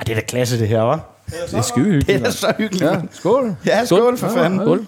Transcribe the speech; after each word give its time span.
Ej, 0.00 0.04
det 0.04 0.12
er 0.12 0.16
da 0.20 0.26
klasse, 0.26 0.58
det 0.58 0.68
her, 0.68 0.92
hva'? 0.92 0.98
Det 1.50 1.58
er 1.58 1.62
skide 1.62 1.84
hyggeligt. 1.84 2.18
Det 2.20 2.26
er 2.26 2.30
så 2.30 2.52
hyggeligt. 2.58 2.90
Ja, 2.90 2.96
skål. 3.12 3.56
Ja, 3.66 3.84
skål 3.84 4.18
for 4.18 4.28
fanden. 4.28 4.60
Skål. 4.60 4.86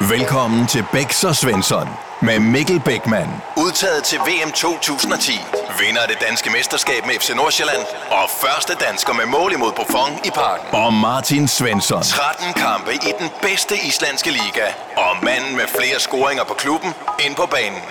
Velkommen 0.00 0.66
til 0.66 0.84
Bæks 0.92 1.24
og 1.24 1.36
Svensson 1.36 1.88
med 2.22 2.38
Mikkel 2.38 2.80
Bækman. 2.84 3.28
Udtaget 3.56 4.04
til 4.04 4.18
VM 4.18 4.50
2010. 4.52 5.32
Vinder 5.80 6.02
af 6.02 6.08
det 6.08 6.16
danske 6.28 6.50
mesterskab 6.50 7.06
med 7.06 7.14
FC 7.20 7.30
Nordsjælland. 7.36 7.78
Og 8.10 8.30
første 8.42 8.72
dansker 8.88 9.12
med 9.12 9.26
mål 9.26 9.52
imod 9.52 9.72
Buffon 9.76 10.12
i 10.24 10.30
parken. 10.34 10.66
Og 10.72 10.92
Martin 10.92 11.48
Svensson. 11.48 12.02
13 12.02 12.52
kampe 12.52 12.92
i 12.94 13.12
den 13.20 13.28
bedste 13.42 13.74
islandske 13.88 14.30
liga. 14.30 14.66
Og 14.96 15.24
manden 15.24 15.52
med 15.56 15.64
flere 15.78 15.98
scoringer 16.00 16.44
på 16.44 16.54
klubben 16.54 16.90
ind 17.26 17.34
på 17.36 17.46
banen. 17.56 17.80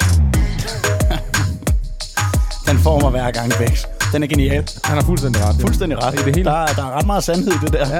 Den 2.67 2.77
får 2.85 2.99
mig 2.99 3.09
hver 3.11 3.31
gang, 3.31 3.51
Bex. 3.61 3.96
Den 4.13 4.23
er 4.23 4.27
genial. 4.27 4.63
Han 4.83 4.95
har 4.97 5.01
fuldstændig 5.03 5.41
ret. 5.45 5.55
Fuldstændig 5.61 6.03
ret. 6.03 6.13
I 6.13 6.17
det 6.25 6.35
hele. 6.35 6.45
Der, 6.49 6.51
er- 6.57 6.73
der 6.73 6.83
er 6.85 6.97
ret 6.97 7.05
meget 7.05 7.23
sandhed 7.23 7.51
i 7.51 7.55
det 7.65 7.73
der. 7.73 7.87
Ja. 7.95 7.99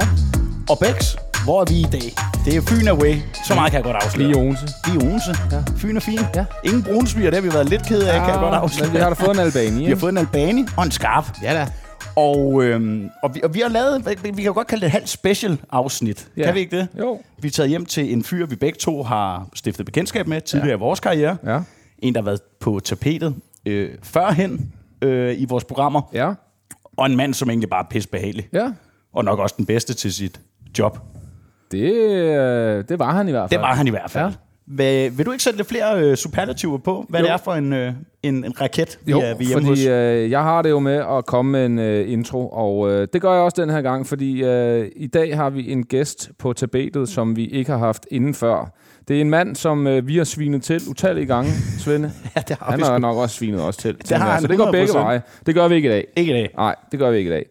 Og 0.69 0.77
Bex, 0.79 1.15
hvor 1.43 1.61
er 1.61 1.65
vi 1.69 1.75
i 1.79 1.85
dag? 1.91 2.13
Det 2.45 2.55
er 2.55 2.61
Fyn 2.61 2.87
Away. 2.87 3.15
Så 3.47 3.55
meget 3.55 3.71
kan 3.71 3.77
jeg 3.77 3.83
godt 3.83 3.95
afsløre. 4.03 4.27
Lige 4.27 4.37
Odense. 4.41 4.67
I 4.87 4.97
Odense. 5.05 5.35
Ja. 5.51 5.63
Fyn 5.77 5.95
er 5.95 5.99
fin. 5.99 6.19
Ja. 6.35 6.45
Ingen 6.63 6.83
brunsviger, 6.83 7.29
det 7.29 7.35
har 7.39 7.41
vi 7.49 7.53
været 7.53 7.69
lidt 7.69 7.85
ked 7.87 8.01
af, 8.01 8.19
kan 8.19 8.29
jeg 8.29 8.39
godt 8.39 8.55
afsløre. 8.55 8.87
Men 8.87 8.93
vi 8.93 8.99
har 8.99 9.09
da 9.09 9.13
fået 9.25 9.33
en 9.35 9.39
albani, 9.39 9.83
Vi 9.83 9.89
har 9.89 9.95
fået 9.95 10.11
en 10.11 10.17
albani 10.17 10.65
og 10.77 10.83
en 10.85 10.91
skarp. 10.91 11.25
Ja 11.43 11.53
da. 11.53 11.67
Og, 12.15 12.63
øhm, 12.63 13.09
og, 13.23 13.35
vi, 13.35 13.41
og 13.43 13.53
vi 13.53 13.59
har 13.59 13.69
lavet, 13.69 14.17
vi 14.37 14.43
kan 14.43 14.53
godt 14.53 14.67
kalde 14.67 14.81
det 14.81 14.87
et 14.87 14.91
halvt 14.91 15.09
special 15.09 15.57
afsnit. 15.71 16.27
Ja. 16.37 16.43
Kan 16.43 16.53
vi 16.53 16.59
ikke 16.59 16.77
det? 16.77 16.87
Jo. 16.99 17.19
Vi 17.41 17.47
er 17.47 17.51
taget 17.51 17.69
hjem 17.69 17.85
til 17.85 18.13
en 18.13 18.23
fyr, 18.23 18.45
vi 18.45 18.55
begge 18.55 18.77
to 18.79 19.03
har 19.03 19.47
stiftet 19.55 19.85
bekendtskab 19.85 20.27
med 20.27 20.41
tidligere 20.41 20.69
ja. 20.69 20.75
i 20.75 20.79
vores 20.79 20.99
karriere. 20.99 21.37
Ja. 21.45 21.59
En, 21.99 22.13
der 22.15 22.21
har 22.21 22.25
været 22.25 22.39
på 22.61 22.79
tapetet 22.85 23.35
øh, 23.65 23.89
førhen 24.03 24.71
øh, 25.01 25.41
i 25.41 25.45
vores 25.49 25.63
programmer. 25.63 26.01
Ja. 26.13 26.33
Og 26.97 27.05
en 27.05 27.15
mand, 27.15 27.33
som 27.33 27.49
egentlig 27.49 27.69
bare 27.69 27.83
er 27.83 27.89
pissebehagelig. 27.89 28.47
Ja. 28.53 28.71
Og 29.13 29.25
nok 29.25 29.39
også 29.39 29.55
den 29.57 29.65
bedste 29.65 29.93
til 29.93 30.13
sit 30.13 30.39
job. 30.79 30.99
Det, 31.71 31.93
øh, 31.93 32.83
det 32.89 32.99
var 32.99 33.13
han 33.13 33.27
i 33.27 33.31
hvert 33.31 33.49
fald. 33.49 33.59
Det 33.59 33.67
var 33.67 33.75
han 33.75 33.87
i 33.87 33.89
hvert 33.89 34.11
fald. 34.11 34.23
Ja. 34.23 34.29
Ja. 34.29 35.09
Vil, 35.09 35.25
du 35.25 35.31
ikke 35.31 35.43
sætte 35.43 35.57
lidt 35.57 35.67
flere 35.67 36.01
øh, 36.01 36.15
superlativer 36.15 36.77
på, 36.77 37.05
hvad 37.09 37.19
Jo. 37.19 37.25
det 37.25 37.33
er 37.33 37.37
for 37.37 37.53
en, 37.53 37.73
øh, 37.73 37.93
en, 38.23 38.43
en 38.43 38.61
raket, 38.61 38.99
vi 39.05 39.11
Jo, 39.11 39.19
er, 39.19 39.33
vi 39.37 39.43
er 39.43 39.47
hjemme 39.47 39.67
hos? 39.67 39.79
fordi 39.79 39.89
øh, 39.89 40.31
jeg 40.31 40.43
har 40.43 40.61
det 40.61 40.69
jo 40.69 40.79
med 40.79 41.03
at 41.17 41.25
komme 41.25 41.51
med 41.51 41.65
en 41.65 41.79
øh, 41.79 42.11
intro, 42.11 42.49
og 42.49 42.91
øh, 42.91 43.07
det 43.13 43.21
gør 43.21 43.33
jeg 43.33 43.41
også 43.41 43.61
den 43.61 43.69
her 43.69 43.81
gang, 43.81 44.07
fordi 44.07 44.43
øh, 44.43 44.91
i 44.95 45.07
dag 45.07 45.35
har 45.37 45.49
vi 45.49 45.71
en 45.71 45.85
gæst 45.85 46.31
på 46.39 46.53
tabetet, 46.53 47.09
som 47.09 47.35
vi 47.35 47.47
ikke 47.47 47.71
har 47.71 47.77
haft 47.77 48.07
inden 48.11 48.33
før. 48.33 48.71
Det 49.07 49.17
er 49.17 49.21
en 49.21 49.29
mand, 49.29 49.55
som 49.55 49.87
øh, 49.87 50.07
vi 50.07 50.17
har 50.17 50.23
svinet 50.23 50.63
til 50.63 50.81
utallige 50.89 51.25
gange, 51.25 51.51
Svende. 51.79 52.11
Ja, 52.35 52.41
det 52.47 52.57
har 52.57 52.71
Han 52.71 52.79
vi 52.79 52.83
har 52.83 52.97
nok 52.97 53.17
også 53.17 53.35
svinet 53.35 53.61
os 53.61 53.77
til. 53.77 53.95
tænker 53.95 54.25
har 54.25 54.39
Så 54.39 54.47
det 54.47 54.57
går 54.57 54.71
begge 54.71 54.87
100%. 54.93 54.97
veje. 54.97 55.21
Det 55.45 55.55
gør 55.55 55.67
vi 55.67 55.75
ikke 55.75 55.87
i 55.87 55.91
dag. 55.91 56.07
Ikke 56.15 56.31
i 56.31 56.35
dag. 56.35 56.49
Nej, 56.57 56.75
det 56.91 56.99
gør 56.99 57.11
vi 57.11 57.17
ikke 57.17 57.27
i 57.27 57.33
dag. 57.33 57.45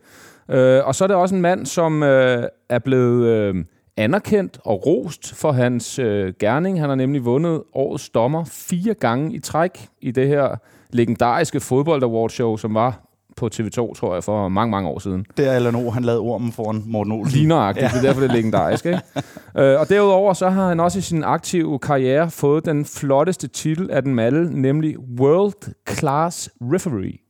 Øh, 0.50 0.86
og 0.86 0.94
så 0.94 1.04
er 1.04 1.08
det 1.08 1.16
også 1.16 1.34
en 1.34 1.40
mand, 1.40 1.66
som 1.66 2.02
øh, 2.02 2.44
er 2.68 2.78
blevet 2.78 3.26
øh, 3.26 3.54
anerkendt 3.96 4.58
og 4.64 4.86
rost 4.86 5.34
for 5.34 5.52
hans 5.52 5.98
øh, 5.98 6.32
gerning. 6.40 6.80
Han 6.80 6.88
har 6.88 6.96
nemlig 6.96 7.24
vundet 7.24 7.62
årets 7.74 8.08
dommer 8.08 8.44
fire 8.44 8.94
gange 8.94 9.34
i 9.34 9.38
træk 9.38 9.86
i 10.00 10.10
det 10.10 10.28
her 10.28 10.56
legendariske 10.90 11.60
fodbold 11.60 12.02
award 12.02 12.30
show, 12.30 12.56
som 12.56 12.74
var 12.74 13.05
på 13.36 13.50
TV2, 13.54 13.94
tror 13.94 14.14
jeg, 14.14 14.24
for 14.24 14.48
mange, 14.48 14.70
mange 14.70 14.88
år 14.88 14.98
siden. 14.98 15.26
Det 15.36 15.48
er 15.48 15.52
Allan 15.52 15.74
O, 15.74 15.90
han 15.90 16.04
lavede 16.04 16.20
ormen 16.20 16.52
foran 16.52 16.82
Morten 16.86 17.12
Olsen. 17.12 17.38
Ligneragtigt, 17.38 17.82
ja. 17.82 17.88
det 17.88 17.96
er 17.96 18.02
derfor, 18.02 18.20
det 18.20 18.30
er 18.30 18.34
legendarisk. 18.34 18.86
Ikke? 18.86 19.00
øh, 19.58 19.80
og 19.80 19.88
derudover 19.88 20.32
så 20.32 20.48
har 20.48 20.68
han 20.68 20.80
også 20.80 20.98
i 20.98 21.02
sin 21.02 21.24
aktive 21.24 21.78
karriere 21.78 22.30
fået 22.30 22.64
den 22.64 22.84
flotteste 22.84 23.48
titel 23.48 23.90
af 23.90 24.02
den 24.02 24.18
alle, 24.18 24.62
nemlig 24.62 24.96
World 25.20 25.74
Class 25.88 26.50
Referee. 26.60 27.25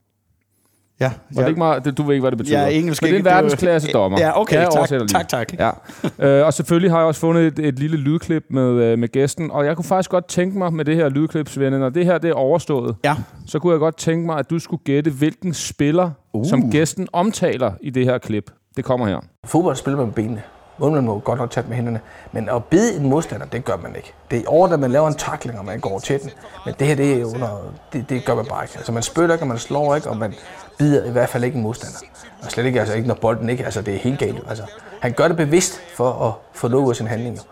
Ja, 1.01 1.13
Var 1.35 1.43
det 1.43 1.49
ikke 1.49 1.59
meget, 1.59 1.99
du 1.99 2.03
ved 2.03 2.15
ikke, 2.15 2.21
hvad 2.23 2.31
det 2.31 2.39
betyder. 2.39 2.61
Ja, 2.63 2.69
engelsk 2.69 3.03
Men 3.03 3.09
det 3.09 3.17
er 3.17 3.21
en 3.21 3.27
er 3.27 3.33
verdensklasse 3.35 3.93
dommer. 3.93 4.21
Ja, 4.21 4.41
okay, 4.41 4.57
jeg 4.57 4.69
tak, 4.73 4.91
lige? 4.91 5.07
tak, 5.09 5.29
tak. 5.29 5.53
Ja. 5.59 5.71
Øh, 6.27 6.47
og 6.47 6.55
selvfølgelig 6.55 6.91
har 6.91 6.99
jeg 6.99 7.07
også 7.07 7.21
fundet 7.21 7.47
et, 7.47 7.67
et 7.67 7.79
lille 7.79 7.97
lydklip 7.97 8.45
med, 8.51 8.71
øh, 8.83 8.99
med 8.99 9.09
gæsten, 9.09 9.51
og 9.51 9.67
jeg 9.67 9.77
kunne 9.77 9.85
faktisk 9.85 10.11
godt 10.11 10.29
tænke 10.29 10.59
mig 10.59 10.73
med 10.73 10.85
det 10.85 10.97
her 10.97 11.09
lydklip, 11.09 11.49
Svende, 11.49 11.79
når 11.79 11.89
det 11.89 12.05
her 12.05 12.19
det 12.19 12.31
er 12.31 12.35
overstået, 12.35 12.97
Ja. 13.05 13.17
så 13.47 13.59
kunne 13.59 13.73
jeg 13.73 13.81
godt 13.81 13.97
tænke 13.97 14.27
mig, 14.27 14.39
at 14.39 14.51
du 14.51 14.59
skulle 14.59 14.83
gætte, 14.85 15.11
hvilken 15.11 15.55
spiller, 15.55 16.11
uh. 16.33 16.47
som 16.47 16.71
gæsten 16.71 17.09
omtaler 17.13 17.73
i 17.81 17.91
det 17.91 18.05
her 18.05 18.19
klip. 18.19 18.51
Det 18.77 18.85
kommer 18.85 19.07
her. 19.07 19.19
Fodbold 19.45 19.77
spiller 19.77 19.97
man 19.97 20.07
med 20.07 20.15
benene. 20.15 20.43
Målmanden 20.79 21.07
må 21.07 21.19
godt 21.19 21.39
nok 21.39 21.51
tage 21.51 21.67
med 21.69 21.77
hænderne. 21.77 22.01
Men 22.33 22.49
at 22.49 22.65
bide 22.65 22.97
en 22.97 23.09
modstander, 23.09 23.47
det 23.47 23.65
gør 23.65 23.77
man 23.77 23.97
ikke. 23.97 24.13
Det 24.31 24.39
er 24.39 24.43
over, 24.47 24.69
at 24.69 24.81
man 24.81 24.91
laver 24.91 25.09
en 25.09 25.15
takling, 25.15 25.59
og 25.59 25.65
man 25.65 25.81
går 25.81 25.99
til 25.99 26.23
den. 26.23 26.31
Men 26.65 26.75
det 26.79 26.87
her, 26.87 26.95
det, 26.95 27.21
er 27.21 27.25
under, 27.25 27.73
det, 27.93 28.09
det 28.09 28.25
gør 28.25 28.35
man 28.35 28.47
bare 28.47 28.65
ikke. 28.65 28.75
Altså 28.77 28.93
man 28.93 29.03
spytter 29.03 29.35
ikke, 29.35 29.43
og 29.43 29.49
man 29.49 29.59
slår 29.59 29.95
ikke, 29.95 30.11
og 30.11 30.17
man 30.17 30.35
bider 30.79 31.05
i 31.05 31.11
hvert 31.11 31.29
fald 31.29 31.45
ikke 31.45 31.57
en 31.57 31.63
modstander. 31.63 31.99
Og 32.43 32.51
slet 32.51 32.65
ikke, 32.65 32.81
altså 32.81 32.95
ikke 32.95 33.09
når 33.09 33.15
bolden 33.15 33.49
ikke, 33.49 33.65
altså 33.65 33.83
det 33.83 33.95
er 33.95 33.99
helt 33.99 34.19
galt. 34.19 34.43
Altså, 34.49 34.65
han 35.01 35.13
gør 35.13 35.29
det 35.29 35.37
bevidst 35.37 35.81
for 35.95 36.29
at 36.29 36.33
få 36.53 36.69
lov 36.69 36.95
sin 36.95 37.07
handling. 37.07 37.37
jo. 37.37 37.43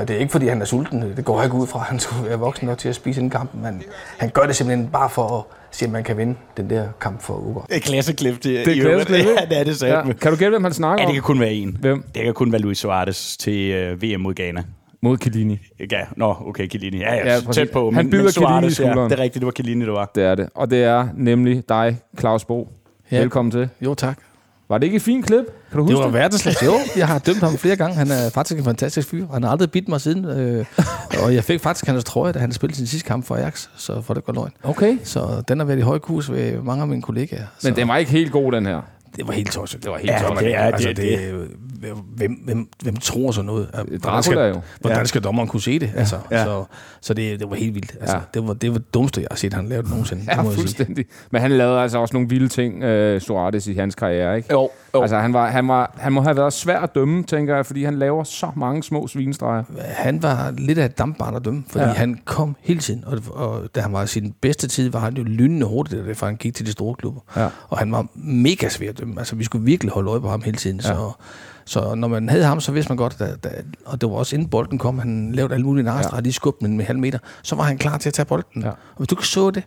Det 0.00 0.10
er 0.10 0.18
ikke 0.18 0.32
fordi, 0.32 0.48
han 0.48 0.60
er 0.62 0.66
sulten. 0.66 1.16
Det 1.16 1.24
går 1.24 1.36
jeg 1.36 1.44
ikke 1.44 1.56
ud 1.56 1.66
fra, 1.66 1.78
at 1.78 1.84
han 1.84 1.98
skulle 1.98 2.28
være 2.28 2.38
voksen 2.38 2.68
nok 2.68 2.78
til 2.78 2.88
at 2.88 2.94
spise 2.94 3.20
inden 3.20 3.30
kamp. 3.30 3.50
Men 3.54 3.82
han 4.18 4.30
gør 4.30 4.42
det 4.42 4.56
simpelthen 4.56 4.88
bare 4.88 5.10
for 5.10 5.38
at 5.38 5.44
om 5.86 5.90
man 5.92 6.04
kan 6.04 6.16
vinde 6.16 6.34
den 6.56 6.70
der 6.70 6.88
kamp 7.00 7.22
for 7.22 7.34
Uber. 7.34 7.60
Det 7.68 7.76
er 7.76 7.80
klasseklip. 7.80 8.34
Det, 8.34 8.44
Det 8.44 8.78
er 8.78 8.82
klasseklip, 8.82 9.18
ikke? 9.18 9.30
Ja, 9.40 9.44
det 9.50 9.60
er 9.60 9.64
det 9.64 9.76
så. 9.78 9.86
Ja. 9.86 10.02
Kan 10.02 10.32
du 10.32 10.36
gætte, 10.38 10.50
hvem 10.50 10.64
han 10.64 10.72
snakker 10.72 11.02
ja, 11.02 11.06
det 11.06 11.10
om? 11.10 11.14
kan 11.14 11.22
kun 11.22 11.40
være 11.40 11.52
en. 11.52 11.76
Hvem? 11.80 12.04
Det 12.14 12.24
kan 12.24 12.34
kun 12.34 12.52
være 12.52 12.60
Luis 12.60 12.78
Suarez 12.78 13.36
til 13.36 13.70
øh, 13.70 14.02
VM 14.02 14.20
mod 14.20 14.34
Ghana. 14.34 14.64
Mod 15.02 15.18
Chiellini. 15.18 15.58
Ja, 15.92 16.00
nå, 16.16 16.36
okay, 16.46 16.68
Chiellini. 16.70 16.98
Ja, 16.98 17.14
ja, 17.14 17.34
Ja, 17.34 17.40
præcis. 17.46 17.56
tæt 17.56 17.70
på. 17.70 17.90
Han 17.90 18.10
bider 18.10 18.30
Chiellini 18.30 18.66
i 18.66 18.70
Suarez, 18.70 18.80
ja, 18.80 18.84
skulderen. 18.84 19.10
det 19.10 19.18
er 19.18 19.22
rigtigt, 19.22 19.40
det 19.40 19.46
var 19.46 19.52
Chiellini, 19.52 19.84
det 19.84 19.92
var. 19.92 20.10
Det 20.14 20.24
er 20.24 20.34
det. 20.34 20.48
Og 20.54 20.70
det 20.70 20.84
er 20.84 21.08
nemlig 21.16 21.62
dig, 21.68 21.96
Claus 22.18 22.44
Bo. 22.44 22.68
Ja. 23.12 23.20
Velkommen 23.20 23.50
til. 23.52 23.68
Jo, 23.80 23.94
tak. 23.94 24.18
Var 24.70 24.78
det 24.78 24.84
ikke 24.86 24.96
et 24.96 25.02
fint 25.02 25.26
klip? 25.26 25.44
Kan 25.70 25.80
du 25.80 25.86
Det 25.86 25.94
huske 25.94 26.04
var 26.04 26.10
verdensklasse. 26.10 26.64
Jo, 26.64 26.72
jeg 26.96 27.06
har 27.08 27.18
dømt 27.18 27.38
ham 27.38 27.58
flere 27.58 27.76
gange. 27.76 27.96
Han 27.96 28.10
er 28.10 28.30
faktisk 28.30 28.58
en 28.58 28.64
fantastisk 28.64 29.08
fyr. 29.08 29.26
Han 29.32 29.42
har 29.42 29.50
aldrig 29.50 29.70
bidt 29.70 29.88
mig 29.88 30.00
siden. 30.00 30.24
Øh, 30.24 30.64
og 31.22 31.34
jeg 31.34 31.44
fik 31.44 31.60
faktisk 31.60 31.86
hans 31.86 32.04
trøje, 32.04 32.32
da 32.32 32.38
han 32.38 32.52
spillede 32.52 32.76
sin 32.76 32.86
sidste 32.86 33.06
kamp 33.08 33.26
for 33.26 33.34
Ajax. 33.34 33.68
Så 33.76 34.02
for 34.02 34.14
det 34.14 34.24
går 34.24 34.32
løgn. 34.32 34.50
Okay. 34.62 34.98
Så 35.04 35.42
den 35.48 35.58
har 35.58 35.66
været 35.66 35.78
i 35.78 35.82
høj 35.82 35.98
kurs 35.98 36.32
ved 36.32 36.62
mange 36.62 36.82
af 36.82 36.88
mine 36.88 37.02
kollegaer. 37.02 37.44
Så 37.58 37.68
Men 37.68 37.76
den 37.76 37.88
var 37.88 37.96
ikke 37.96 38.10
helt 38.10 38.32
god, 38.32 38.52
den 38.52 38.66
her. 38.66 38.80
Det 39.16 39.26
var 39.26 39.32
helt 39.32 39.52
tosset. 39.52 39.82
Det 39.82 39.90
var 39.90 39.98
helt 39.98 40.10
Ja, 40.10 40.18
tosset. 40.18 40.44
det 40.46 40.54
er- 40.56 40.60
altså, 40.60 40.88
det- 40.88 40.96
det, 40.96 41.48
hvem, 42.16 42.32
hvem, 42.32 42.68
hvem 42.82 42.96
tror 42.96 43.30
så 43.32 43.42
noget? 43.42 43.68
Hvordan 43.74 43.98
Dracula 44.00 44.22
skal, 44.22 44.54
jo. 44.54 44.60
hvordan 44.80 45.06
skal 45.06 45.22
dommeren 45.24 45.48
kunne 45.48 45.62
se 45.62 45.78
det? 45.78 45.90
Altså, 45.96 46.16
Ja. 46.30 46.44
Så, 46.44 46.64
så 47.00 47.14
det, 47.14 47.40
det 47.40 47.50
var 47.50 47.56
helt 47.56 47.74
vildt. 47.74 47.96
Altså, 48.00 48.16
Ja. 48.16 48.22
det, 48.34 48.48
var, 48.48 48.54
det 48.54 48.70
var 48.72 48.78
det 48.78 48.94
dummeste, 48.94 49.20
jeg 49.20 49.26
har 49.30 49.36
set, 49.36 49.54
han 49.54 49.68
lavede 49.68 49.88
nogensinde. 49.90 50.22
Ja, 50.28 50.30
det 50.32 50.36
må 50.36 50.42
jeg 50.44 50.52
sige. 50.52 50.60
fuldstændig. 50.62 51.04
Men 51.30 51.40
han 51.42 51.50
lavede 51.50 51.80
altså 51.80 51.98
også 51.98 52.14
nogle 52.14 52.28
vilde 52.28 52.48
ting, 52.48 52.74
uh, 52.74 53.20
Suarez, 53.20 53.66
i 53.66 53.74
hans 53.74 53.94
karriere, 53.94 54.36
ikke? 54.36 54.48
Jo, 54.52 54.70
jo. 54.94 55.00
Altså, 55.02 55.18
han, 55.18 55.32
var, 55.32 55.46
han, 55.50 55.68
var, 55.68 55.94
han 55.98 56.12
må 56.12 56.20
have 56.20 56.36
været 56.36 56.52
svær 56.52 56.78
at 56.80 56.94
dømme, 56.94 57.22
tænker 57.24 57.54
jeg, 57.56 57.66
fordi 57.66 57.84
han 57.84 57.98
laver 57.98 58.24
så 58.24 58.50
mange 58.56 58.82
små 58.82 59.06
svinestreger. 59.08 59.62
han 59.80 60.22
var 60.22 60.54
lidt 60.58 60.78
af 60.78 60.84
et 60.84 60.98
dampbarn 60.98 61.36
at 61.36 61.44
dømme, 61.44 61.64
fordi 61.70 61.84
ja. 61.84 61.90
han 61.90 62.18
kom 62.24 62.56
hele 62.60 62.80
tiden, 62.80 63.04
og, 63.06 63.18
og 63.30 63.62
da 63.74 63.80
han 63.80 63.92
var 63.92 64.02
i 64.02 64.06
sin 64.06 64.34
bedste 64.40 64.68
tid, 64.68 64.90
var 64.90 65.00
han 65.00 65.14
jo 65.16 65.22
lynende 65.22 65.66
hurtigt, 65.66 66.06
derfor 66.06 66.26
han 66.26 66.36
gik 66.36 66.54
til 66.54 66.66
de 66.66 66.72
store 66.72 66.94
klubber. 66.94 67.20
Ja. 67.36 67.48
Og 67.68 67.78
han 67.78 67.92
var 67.92 68.06
mega 68.14 68.68
svær 68.68 68.88
at 68.88 68.99
dømme. 69.00 69.20
Altså, 69.20 69.36
vi 69.36 69.44
skulle 69.44 69.64
virkelig 69.64 69.92
holde 69.92 70.10
øje 70.10 70.20
på 70.20 70.28
ham 70.28 70.42
hele 70.42 70.56
tiden. 70.56 70.76
Ja. 70.76 70.82
Så, 70.82 71.12
så 71.64 71.94
når 71.94 72.08
man 72.08 72.28
havde 72.28 72.44
ham, 72.44 72.60
så 72.60 72.72
vidste 72.72 72.90
man 72.90 72.96
godt, 72.96 73.16
at, 73.20 73.46
at, 73.46 73.64
og 73.84 74.00
det 74.00 74.10
var 74.10 74.16
også 74.16 74.36
inden 74.36 74.48
bolden 74.48 74.78
kom, 74.78 74.98
han 74.98 75.32
lavede 75.32 75.54
alle 75.54 75.66
mulige 75.66 75.84
narstreger, 75.84 76.16
ja. 76.16 76.22
lige 76.22 76.32
skubbede 76.32 76.68
den 76.68 76.76
med 76.76 76.84
halv 76.84 76.98
meter, 76.98 77.18
så 77.42 77.56
var 77.56 77.62
han 77.62 77.78
klar 77.78 77.98
til 77.98 78.10
at 78.10 78.14
tage 78.14 78.26
bolden. 78.26 78.62
Ja. 78.62 78.68
Og 78.68 78.96
hvis 78.96 79.08
du 79.08 79.14
ikke 79.14 79.28
så 79.28 79.50
det, 79.50 79.64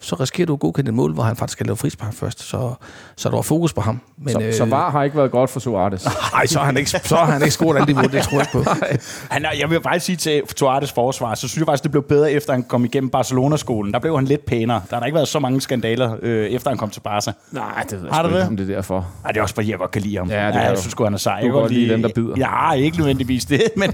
så 0.00 0.16
risikerer 0.16 0.46
du 0.46 0.52
at 0.52 0.60
godkende 0.60 0.88
et 0.88 0.94
mål, 0.94 1.12
hvor 1.12 1.22
han 1.22 1.36
faktisk 1.36 1.52
skal 1.56 1.66
lave 1.66 1.76
frispark 1.76 2.12
først. 2.14 2.42
Så, 2.42 2.74
så 3.16 3.28
der 3.28 3.34
var 3.34 3.42
fokus 3.42 3.72
på 3.72 3.80
ham. 3.80 4.00
Men, 4.18 4.32
Så, 4.32 4.40
øh, 4.40 4.54
så 4.54 4.64
VAR 4.64 4.90
har 4.90 5.02
ikke 5.02 5.16
været 5.16 5.30
godt 5.30 5.50
for 5.50 5.60
Suarez. 5.60 6.06
Nej, 6.32 6.46
så 6.46 6.58
har 6.58 6.66
han 6.66 6.76
ikke, 6.76 6.90
så 6.90 7.16
har 7.16 7.24
han 7.24 7.42
ikke 7.42 7.54
scoret 7.54 7.76
alle 7.76 7.86
de 7.86 7.94
mål, 7.94 8.12
det 8.12 8.22
tror 8.22 8.38
jeg 8.38 8.46
ikke 8.54 8.64
på. 8.68 8.70
Han 9.34 9.44
er, 9.44 9.48
jeg 9.58 9.70
vil 9.70 9.82
faktisk 9.82 10.06
sige 10.06 10.16
til 10.16 10.42
Suarez 10.56 10.92
forsvar, 10.92 11.34
så 11.34 11.48
synes 11.48 11.56
jeg 11.56 11.66
faktisk, 11.66 11.82
det 11.82 11.90
blev 11.90 12.02
bedre, 12.02 12.32
efter 12.32 12.52
han 12.52 12.62
kom 12.62 12.84
igennem 12.84 13.10
Barcelona-skolen. 13.10 13.92
Der 13.92 13.98
blev 13.98 14.16
han 14.16 14.24
lidt 14.24 14.44
pænere. 14.46 14.82
Der 14.90 14.96
har 14.96 15.00
der 15.00 15.06
ikke 15.06 15.14
været 15.16 15.28
så 15.28 15.38
mange 15.38 15.60
skandaler, 15.60 16.16
øh, 16.22 16.46
efter 16.46 16.70
han 16.70 16.78
kom 16.78 16.90
til 16.90 17.00
Barca. 17.00 17.32
Nej, 17.50 17.82
det 17.90 18.02
ved 18.02 18.08
jeg 18.12 18.24
ikke, 18.24 18.36
det? 18.38 18.46
om 18.46 18.56
det 18.56 18.70
er 18.70 18.74
derfor. 18.74 19.06
Ej, 19.24 19.32
det 19.32 19.38
er 19.38 19.42
også 19.42 19.54
fordi, 19.54 19.70
jeg 19.70 19.78
godt 19.78 19.90
kan 19.90 20.02
lide 20.02 20.16
ham. 20.16 20.30
Ja, 20.30 20.46
det 20.46 20.54
ja, 20.54 20.60
jeg 20.60 20.76
du. 20.76 20.80
synes 20.80 20.92
sgu, 20.92 21.04
han 21.04 21.14
er 21.14 21.18
sej. 21.18 21.40
Du 21.40 21.44
Jeg 21.46 21.52
godt 21.52 21.72
lide 21.72 21.92
dem, 21.92 22.02
der 22.02 22.08
bider. 22.14 22.34
Ja, 22.36 22.72
ikke 22.72 22.96
nødvendigvis 22.98 23.44
det, 23.44 23.62
men, 23.76 23.90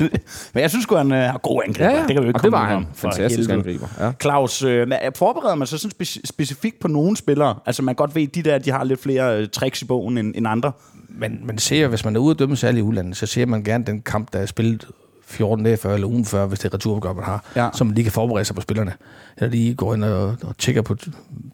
men 0.52 0.62
jeg 0.62 0.70
synes 0.70 0.82
sgu, 0.82 0.96
han 0.96 1.12
øh, 1.12 1.18
har 1.18 1.38
god 1.38 1.62
angriber. 1.66 1.90
Ja, 1.90 1.96
ja. 1.96 2.02
Det 2.02 2.08
kan 2.08 2.16
vi 2.16 2.22
jo 2.22 2.28
ikke 2.28 2.38
Og 2.38 2.42
det 2.42 2.52
komme 2.52 2.58
var 2.58 2.74
han. 2.74 2.86
Fantastisk 2.94 3.50
angriber. 3.50 3.86
Ja. 4.00 4.12
Claus, 4.22 4.62
øh, 4.62 4.86
forbereder 5.16 5.54
man 5.54 5.66
sig 5.66 5.80
speci- 6.00 6.20
specifikt 6.24 6.80
på 6.80 6.88
nogle 6.88 7.16
spillere? 7.16 7.54
Altså, 7.66 7.82
man 7.82 7.94
godt 7.94 8.14
ved, 8.14 8.26
de 8.26 8.42
der, 8.42 8.58
de 8.58 8.70
har 8.70 8.84
lidt 8.84 9.02
flere 9.02 9.40
øh, 9.40 9.48
tricks 9.48 9.82
i 9.82 9.84
bogen 9.84 10.18
end, 10.18 10.32
end 10.36 10.46
andre. 10.48 10.72
Men 11.08 11.40
man 11.44 11.58
ser, 11.58 11.88
hvis 11.88 12.04
man 12.04 12.16
er 12.16 12.20
ude 12.20 12.30
at 12.30 12.38
dømme 12.38 12.56
særligt 12.56 12.78
i 12.78 12.82
udlandet, 12.82 13.16
så 13.16 13.26
ser 13.26 13.46
man 13.46 13.62
gerne 13.64 13.84
den 13.84 14.00
kamp, 14.02 14.32
der 14.32 14.38
er 14.38 14.46
spillet 14.46 14.86
14 15.26 15.64
dage 15.64 15.76
før 15.76 15.94
eller 15.94 16.06
ugen 16.06 16.24
før, 16.24 16.46
hvis 16.46 16.58
det 16.58 16.68
er 16.70 16.74
returopgør, 16.74 17.12
man 17.12 17.24
har, 17.24 17.44
Ja. 17.56 17.68
så 17.74 17.84
man 17.84 17.94
lige 17.94 18.02
kan 18.04 18.12
forberede 18.12 18.44
sig 18.44 18.54
på 18.56 18.62
spillerne. 18.62 18.92
Eller 19.36 19.50
lige 19.50 19.74
går 19.74 19.94
ind 19.94 20.04
og, 20.04 20.36
og 20.44 20.58
tjekker 20.58 20.82
på 20.82 20.96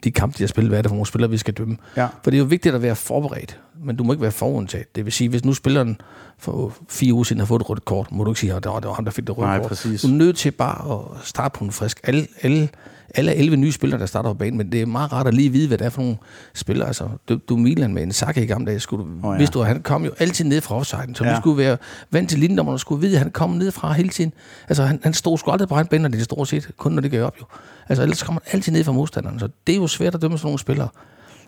de 0.05 0.11
kampe, 0.11 0.39
de 0.39 0.43
har 0.43 0.49
spillet, 0.49 0.71
hvad 0.71 0.79
er 0.79 0.83
det 0.83 0.89
for 0.89 0.95
nogle 0.95 1.07
spillere, 1.07 1.31
vi 1.31 1.37
skal 1.37 1.55
dømme. 1.55 1.77
Ja. 1.97 2.07
For 2.23 2.31
det 2.31 2.35
er 2.37 2.39
jo 2.39 2.45
vigtigt 2.45 2.75
at 2.75 2.83
være 2.83 2.97
forberedt. 2.97 3.61
men 3.85 3.97
du 3.97 4.05
må 4.05 4.13
ikke 4.13 4.23
være 4.23 4.33
forudtaget. 4.33 4.97
Det 4.97 5.05
vil 5.05 5.13
sige, 5.13 5.29
hvis 5.31 5.45
nu 5.45 5.55
spilleren 5.55 6.01
for 6.39 6.77
fire 6.89 7.13
uger 7.15 7.25
siden 7.25 7.41
har 7.41 7.47
fået 7.47 7.61
et 7.61 7.71
rødt 7.71 7.85
kort, 7.85 8.13
må 8.13 8.25
du 8.25 8.31
ikke 8.31 8.41
sige, 8.41 8.55
at 8.55 8.65
det 8.65 8.71
var 8.73 8.93
ham, 8.93 9.05
der 9.05 9.13
fik 9.13 9.27
det 9.27 9.39
røde 9.39 9.47
Nej, 9.47 9.59
kort. 9.59 9.69
præcis. 9.69 10.03
Du 10.03 10.07
er 10.09 10.13
nødt 10.13 10.37
til 10.37 10.51
bare 10.51 10.95
at 10.95 11.27
starte 11.27 11.59
på 11.59 11.65
en 11.65 11.71
frisk. 11.73 12.01
Alle, 12.05 12.27
alle, 12.43 12.69
alle 13.15 13.35
11 13.35 13.57
nye 13.57 13.73
spillere, 13.73 14.01
der 14.01 14.07
starter 14.07 14.31
på 14.31 14.35
banen, 14.35 14.59
men 14.59 14.73
det 14.73 14.83
er 14.83 14.87
meget 14.87 15.13
rart 15.13 15.27
at 15.27 15.35
lige 15.35 15.51
vide, 15.53 15.69
hvad 15.69 15.79
det 15.79 15.85
er 15.85 15.91
for 15.91 16.03
nogle 16.03 16.17
spillere. 16.55 16.87
Altså, 16.87 17.09
du, 17.29 17.39
du 17.49 17.55
er 17.55 17.59
Milan 17.61 17.95
med 17.95 18.03
en 18.03 18.13
Saka 18.13 18.41
i 18.43 18.47
gamle 18.47 18.67
dage, 18.67 18.81
skulle 18.81 19.05
du, 19.05 19.29
oh, 19.29 19.33
ja. 19.35 19.39
vidste 19.39 19.55
du, 19.55 19.61
at 19.63 19.67
han 19.69 19.83
kom 19.83 20.05
jo 20.05 20.11
altid 20.19 20.45
ned 20.45 20.61
fra 20.61 20.75
offsiden, 20.77 21.15
så 21.15 21.25
Ja. 21.25 21.31
du 21.31 21.37
skulle 21.37 21.59
være 21.59 21.77
vant 22.11 22.31
til 22.31 22.39
linjen, 22.39 22.59
og 22.59 22.81
skulle 22.81 23.01
vide, 23.01 23.13
at 23.17 23.19
han 23.23 23.31
kom 23.31 23.51
ned 23.51 23.71
fra 23.71 23.93
hele 23.93 24.09
tiden. 24.09 24.33
Altså, 24.69 24.85
han, 24.85 25.01
han 25.03 25.15
stod 25.15 25.39
sgu 25.39 25.51
aldrig 25.51 25.69
på 25.69 25.75
egen 25.75 25.87
ben, 25.87 26.01
når 26.01 26.09
det 26.09 26.23
stort 26.25 26.49
set, 26.49 26.71
kun 26.77 26.93
når 26.93 27.01
det 27.03 27.11
gav 27.11 27.25
op 27.25 27.37
jo. 27.41 27.45
Altså, 27.89 28.03
ellers 28.03 28.23
kommer 28.23 28.41
han 28.45 28.57
altid 28.57 28.73
ned 28.73 28.85
fra 28.85 28.93
modstanderen, 28.93 29.39
så 29.39 29.49
det 29.67 29.73
er 29.73 29.77
jo 29.77 29.87
svært 29.87 30.15
at 30.15 30.23
dømme 30.23 30.39
sådan 30.39 30.47
nogle 30.47 30.59
spillere. 30.59 30.89